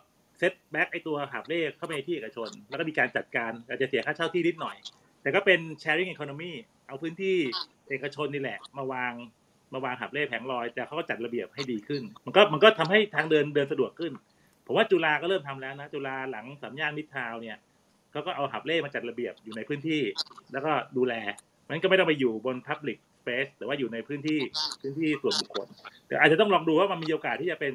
[0.40, 4.76] เซตแบ็กไอตัวหาบเล่เข้าไปในที่เอกชน แล้วก็มีการจัดการอาจจะเสียค่าเช่าที่นิดหน่อย
[5.22, 6.52] แต่ก็เป็น sharing economy
[6.88, 7.36] เอาพื้นที่
[7.88, 9.12] เอกชนนี่แหละ มาวาง
[9.72, 14.12] มาวางหับเล่แผงลอย แต่เขาก็จัดระเบียบให้ดีขึ้น มันก็มันก็ทำให้ทางเดินเดินสะดวกขึ้น
[14.66, 17.56] ผมว่าจุฬาก็เริ่มทำแล้วนะ จุฬาหลังสามย่านมิตรทาวเนี่ย
[18.12, 20.02] เขาก็เอาหับเล่มาจัดระเบียบอยู่ในพื้นที่
[20.52, 21.14] แล้วก็ดูแล
[21.68, 24.40] มันก็ไม่ต้องไปอยู่บน public space แต่ว่าอยู่ในพื้นที่
[24.82, 25.66] พื้นที่ส่วนบุคคล
[26.06, 27.74] แต่อาจจะต้องลองดูว่ามันมีโอกาสที่จะเป็น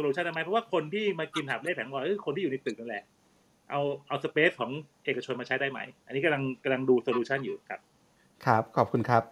[0.00, 3.04] solution ได้ไหมเพราะว่าคนที่มากินหาบเร่แผงลอยคือคนที่อยู่ในตึกนั่นแหละ
[3.70, 4.70] เอาเอา space ของ
[5.04, 7.80] เอกชนมาใช้ได้ไหม อันนี้กำลังกำลังดู solution อยู่ครับ
[8.46, 9.22] ครับ ขอบคุณครับ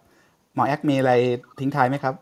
[0.53, 1.13] หมอแอคมีอะไร
[1.59, 2.15] ทิ้งท้ายไหมครับ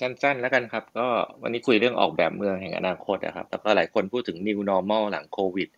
[0.00, 1.06] สั้นๆแล้วกันครับ ก็
[1.42, 5.68] วันนี้คุยเรื่องออกแบบเมืองแห่งอนาคตนะครับ แล้วก็หลายคนพูดถึง new normal หลังโควิด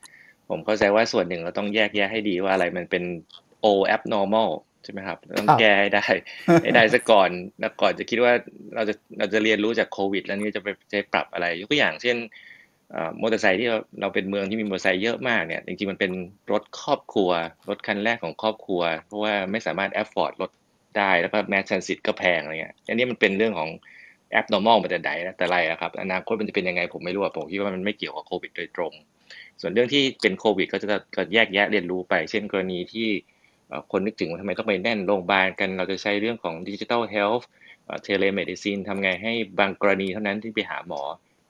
[0.48, 3.04] ผมเข้าใจว่าส่วนหนึ่งเราต้องแยกแยะให้ดีว่าอะไรมันเป็น
[3.64, 4.50] old abnormal
[4.84, 6.04] ใช่ไหมครับ ต้องครับแก้ให้ได้
[6.62, 8.32] ให้ได้ซะก่อนแล้วก่อนจะคิดว่า
[8.74, 12.16] เราจะเราจะเรียนรู้จากโควิด แล้วนี่จะไปจะปรับอะไร ยกตัวอย่างเช่น
[12.90, 16.12] เอ่อมอเตอร์ไซค์ที่เราเราเป็นเมืองที่มีมอเตอร์ไซค์เยอะมากเนี่ยจริงๆมันเป็น
[16.52, 17.30] รถครอบครัว
[17.68, 20.50] รถคันแรกของครอบครัว เพราะว่าไม่สามารถ afford รถ
[20.98, 23.70] ได้แล้วก็แมส transit ก็แพงอะไรเงี้ยอันนี้มันเป็นเรื่องของ
[24.38, 28.92] abnormal มาแต่ไหนนะแต่ไรอะครับอนาคตมันจะเป็นยังไงผมไม่รู้อะผมคิดว่ามันไม่เกี่ยวกับโควิดโดยตรง
[29.60, 30.86] ส่วนเรื่องที่เป็นโควิด ก็จะ
[31.16, 33.29] ก็แยกแยะเรียนรู้ไป เช่นกรณีที่เอ่อ
[33.92, 41.02] คนนึกถึงว่าทำไมต้องไปแน่นโรงพยาบาลกัน เราจะใช้เรื่องของ digital health telemedicine ทำไงให้บางกรณีเท่านั้นที่ไปหาหมอ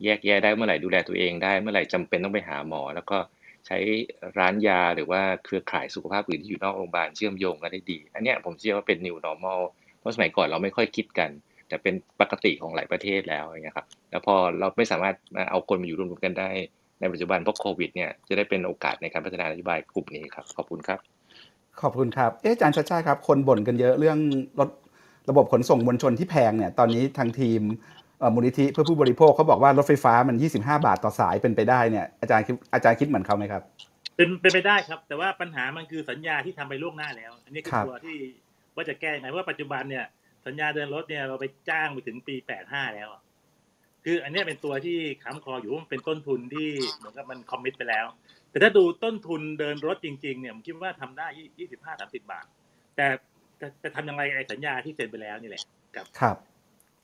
[0.04, 3.18] แยกแยะได้เมื่อไหร่ดูแลตัวเองได้เมื่อไหร่จำเป็นต้องไปหาหมอ แล้วก็
[3.66, 3.78] ใช้
[4.38, 9.60] ร้านยาหรือว่าเครือข่ายสุขภาพอื่นที่อยู่นอกโรงพยาบาลเชื่อมโยงกันได้ดี อันนี้ผมเชื่อว่าเป็น new normal
[9.98, 11.30] เพราะสมัยก่อนเราไม่ค่อยคิดกัน
[11.68, 15.14] แต่เป็นปกติของหลายประเทศแล้วอย่างเงี้ยครับแล้วพอเราไม่สามารถ
[15.50, 16.50] เอาคนมาอยู่รวมกันได้
[17.00, 21.00] ในปัจจุบันเพราะโควิดเนี่ยจะได้เป็นโอกาสในการพัฒนานโยบายกลุ่มนี้ครับขอบคุณครับ
[21.82, 24.18] ขอบคุณครับเอ๊ะอาจารย์ชาติชาติครับ คนบ่นกันเยอะเรื่อง
[24.58, 24.70] รถ
[25.30, 27.60] ระบบขนส่งมวลชนที่แพงเนี่ยตอนนี้ทางทีม
[28.18, 33.62] เอ่อมูลนิธิเพื่อผู้บริโภคเขาบอกว่ารถไฟฟ้ามัน 25 บาทต่อสายเป็นไปได้เนี่ยอาจารย์คิดอาจารย์คิดเหมือนเขาไหมครับ
[34.16, 38.16] เป็นเป็นไปได้ครับ แต่ว่าปัญหามันคือสัญญาที่ทำไปล่วงหน้าแล้ว อันนี้คือครับตัวที่
[38.76, 40.04] ว่าจะแก้ยังไงเพราะว่าปัจจุบันเนี่ย
[40.46, 43.22] สัญญาเดินรถเนี่ยเราไปจ้างไปถึงปีแปดห้าแล้วอะ
[44.04, 48.06] คืออันเนี้ยเป็นตัวที่ค้ำคออยู่ว่ามันเป็นต้นทุนที่เหมือนกับมัน commit ไปแล้ว
[48.50, 51.26] แต่ถ้าดูต้นทุนเดินรถจริงๆเนี่ยผมคิดว่าทำได้
[51.58, 52.44] ยี่สิบห้าสามสิบบาท
[52.96, 53.06] แต่
[53.60, 55.62] จะจะทำยังไงไอ้สัญญาที่เซ็นไปแล้วนี่แหละ
[55.96, 56.36] ครับครับ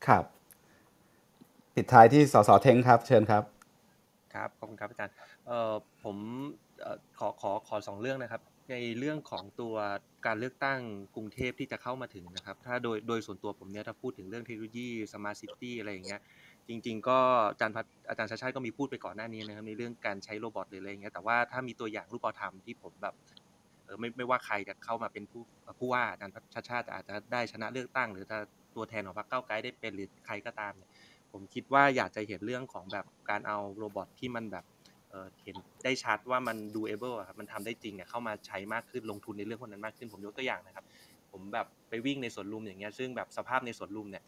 [0.06, 0.24] ครับ
[1.74, 3.42] ปิดท้ายที่สสเท้งครับ เชิญครับ
[4.34, 5.14] ครับขอบคุณครับอาจารย์
[5.46, 6.16] เอ่อผม
[6.80, 9.74] เอ่อขอขอขอสองเรื่องนะครับ ในเรื่องของตัว
[10.26, 10.80] การเลือกตั้ง
[11.16, 16.20] กรุงเทพที่จะเข้ามาถึงนะครับ ถ้าโดยโดยส่วนตัวผมเนี่ยถ้าพูดถึงเรื่องเทคโนโลยี smart city อะไรอย่างเงี้ย
[16.68, 17.18] จริง ๆ ก็
[17.50, 23.14] อาจารย์พัฒอาจารย์ชัชชาติก็มีพูดไปก่อนหน้านี้นะครับในเรื่องการใช้ robot หรืออะไรอย่างเงี้ยแต่ว่าถ้ามีตัวอย่างรูปธรรมที่ผมแบบ
[23.84, 25.42] เออไม่ไม่ว่าใครจะเข้ามาเป็นผู้
[25.78, 28.38] ผู้ว่าอาจารย์ชัชชาติอาจจะได้ชนะเลือกตั้ง หรือถ้า
[28.76, 30.90] ตัวแทนของพรรคก้าไกลได้เป็นหรือใครก็ตามเนี่ย
[31.32, 34.64] ผมคิดว่าอยากจะเห็นเรื่องของแบบการเอา robot ที่มันแบบ
[35.10, 40.84] เออเห็นได้ชัดว่ามัน doable อะครับมันทำได้จริงอะเข้ามาใช้มากขึ้นลงทุนในเรื่องพวกนั้นมากขึ้นผมยกตัวอย่างนะครับ
[41.32, 44.22] ผมแบบไปวิ่งในสวนลุมอย่างเงี้ยซึ่งแบบสภาพในสวนลุมเนี่ย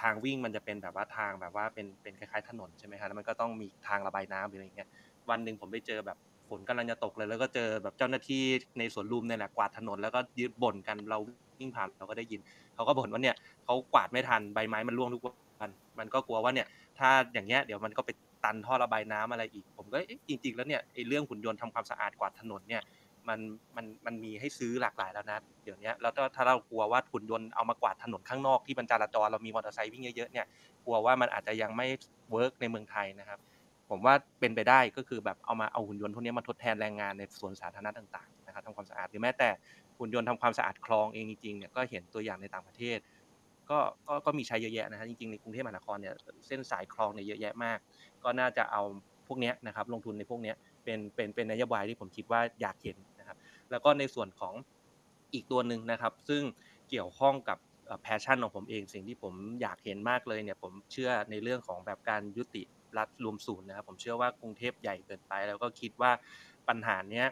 [0.00, 4.88] ทางวิ่งมันจะเป็นแบบว่าทางแบบว่าเป็นเป็นคล้ายๆถนนใช่ไหมครับแล้วมันก็ต้องมีทางระบายน้ำหรืออะไรอย่างเงี้ย
[5.30, 8.42] วันหนึ่งผมไปเจอแบบฝนกำลังจะตกเลย แล้วก็เจอแบบเจ้าหน้าที่
[8.78, 11.18] ในสวนลุมเนี่ยแหละกวาดถนนแล้วก็ยืนบ่นกันเรา
[11.58, 12.40] วิ่งผ่านเราก็ได้ยิน
[12.74, 16.66] เขาก็บ่นว่าเนี่ยเขากวาดไม่ทันใบไม้มันร่วงทุกวันมันก็กลัวว่าเนี่ย
[16.98, 18.10] ถ้าอย่างเงี้ยเดี๋ยวมันก็ไป
[18.44, 22.82] ตันท่อระบายน้ำอะไรอีก ผมก็จริง ๆ แล้วเนี่ยไอ้เรื่องหุ่นยนต์ทำความสะอาดกวาดถนนเนี่ย
[23.28, 23.40] มัน
[23.76, 30.46] มันมันมีให้ซื้อหลากหลายแล้วนะเดี๋ยวนี้แล้วถ้าเรากลัวว่าหุ่นยนต์เอามากวาดถนนข้างนอกที่บนจราจรเรามีมอเตอร์ไซค์วิ่งเยอะๆเนี่ย
[30.84, 31.86] กลัวว่ามันอาจจะยังไม่
[32.30, 33.38] work ในเมืองไทยนะครับ
[33.90, 39.48] ผมว่าเป็นไปได้ก็คือแบบเอามาเอาหุ่นยนต์พวกนี้มาทดแทนแรงงานในสวนสาธารณะต่างๆนะครับทำความสะอาดหรือแม้แต่
[39.98, 42.98] หุ่นยนต์ทำความสะอาดคลองเองจริงๆเนี่ยก็เห็นตัวอย่างในต่างประเทศ
[43.70, 46.14] ก็ก็ก็มีใช้เยอะแยะนะฮะจริงๆในกรุงเทพมหานครเนี่ย
[46.46, 47.78] เส้นสายคลองเนี่ยเยอะแยะมาก
[48.24, 48.82] ก็น่าจะเอา
[49.26, 52.96] พวกเนี้ยนะครับลงทุนในพวกเนี้ยเป็นเป็นเป็นนโยบายที่ผมคิดว่าอยากเห็น
[53.70, 54.54] แล้วก็ในส่วนของ
[55.34, 56.42] อีกตัวหนึ่งนะครับ ซึ่ง
[56.90, 57.58] เกี่ยวข้องกับ
[58.02, 62.62] passion ของผมเองสิ่งที่ผมอยากเห็นมากเลยเนี่ยผมเชื่อในเรื่องของแบบการยุติ
[62.98, 66.10] รัฐรวมศูนย์นะครับผมเชื่อว่ากรุงเทพใหญ่เกินไป แล้วก็คิดว่า
[66.68, 67.26] ปัญหาเนี้ย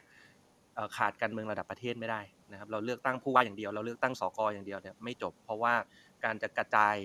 [0.97, 2.21] ขาดการเมืองระดับประเทศไม่ได้
[2.53, 5.75] นะครับ เราเลือกตั้งผู้ว่าอย่างเดียว เราเลือกตั้งสกอย่างเดียวเนี่ยไม่จบ เพราะว่า
[6.25, 6.97] การจะกระจาย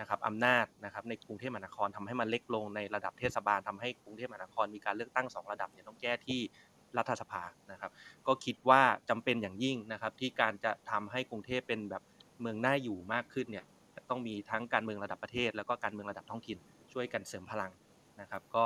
[0.00, 6.40] นะครับอำนาจนะครับในกรุงเทพมหานครทำให้มันเล็กลงในระดับเทศบาลทำให้กรุงเทพมหานครมีการเลือกตั้งสองระดับเนี่ยต้องแก้ที่
[6.98, 7.90] รัฐสภานะครับ
[8.26, 12.02] ก็คิดว่าจำเป็นอย่างยิ่งนะครับที่การจะทำให้กรุงเทพเป็นแบบ
[12.40, 13.64] เมืองน่าอยู่มากขึ้นเนี่ย
[14.10, 16.58] ต้องมีทั้งการเมืองระดับประเทศ แล้วก็การเมืองระดับท้องถิ่น
[16.92, 17.70] ช่วยกันเสริมพลัง
[18.20, 18.64] นะครับ ก็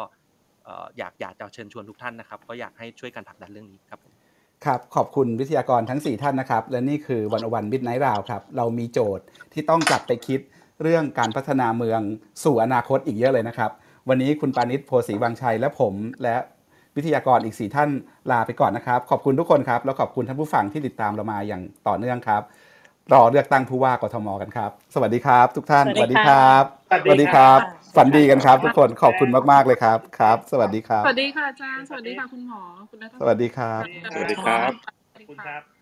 [0.99, 4.01] อยากอยากจะเชิญชวนทุกท่านนะครับ ก็อยากให้ช่วยกันผลักดันเรื่องนี้ครับ
[4.65, 10.41] ครับ ขอบคุณวิทยากรทั้ง 4 ท่านนะครับ และนี่คือวันอวันบิดไนท์ราวครับ เรามีโจทย์ที่ต้องกลับไปคิด
[10.83, 12.01] เรื่องการพัฒนาเมือง
[12.45, 13.71] สู่อนาคตอีกเยอะเลยนะครับ
[14.09, 16.37] วันนี้คุณปานิชโพสีวังชัยและผมและ
[16.97, 17.91] วิทยากรอีก 4 ท่าน
[18.31, 22.43] ลาไปก่อนนะครับ ขอบคุณทุกคนครับ แล้วขอบคุณท่านผู้ฟังที่ติดตามเรามาอย่างต่อเนื่องครับ
[23.13, 26.63] รอเลือกตั้งผู้ว่ากทมกันครับ สวัสดีครับ ทุกท่าน สวัสดีครับ
[27.05, 27.59] สวัสดีครับ
[27.97, 33.83] ฝันดีกันครับ ทุกคน ขอบคุณมากๆเลยครับ ครับ สวัสดีครับ สวัสดีค่ะอาจารย์ สวัสดีค่ะคุณหมอ คุณนัทสวัสดีครับ
[34.15, 34.71] สวัสดีครับ
[35.15, 35.76] ขอบคุณครับ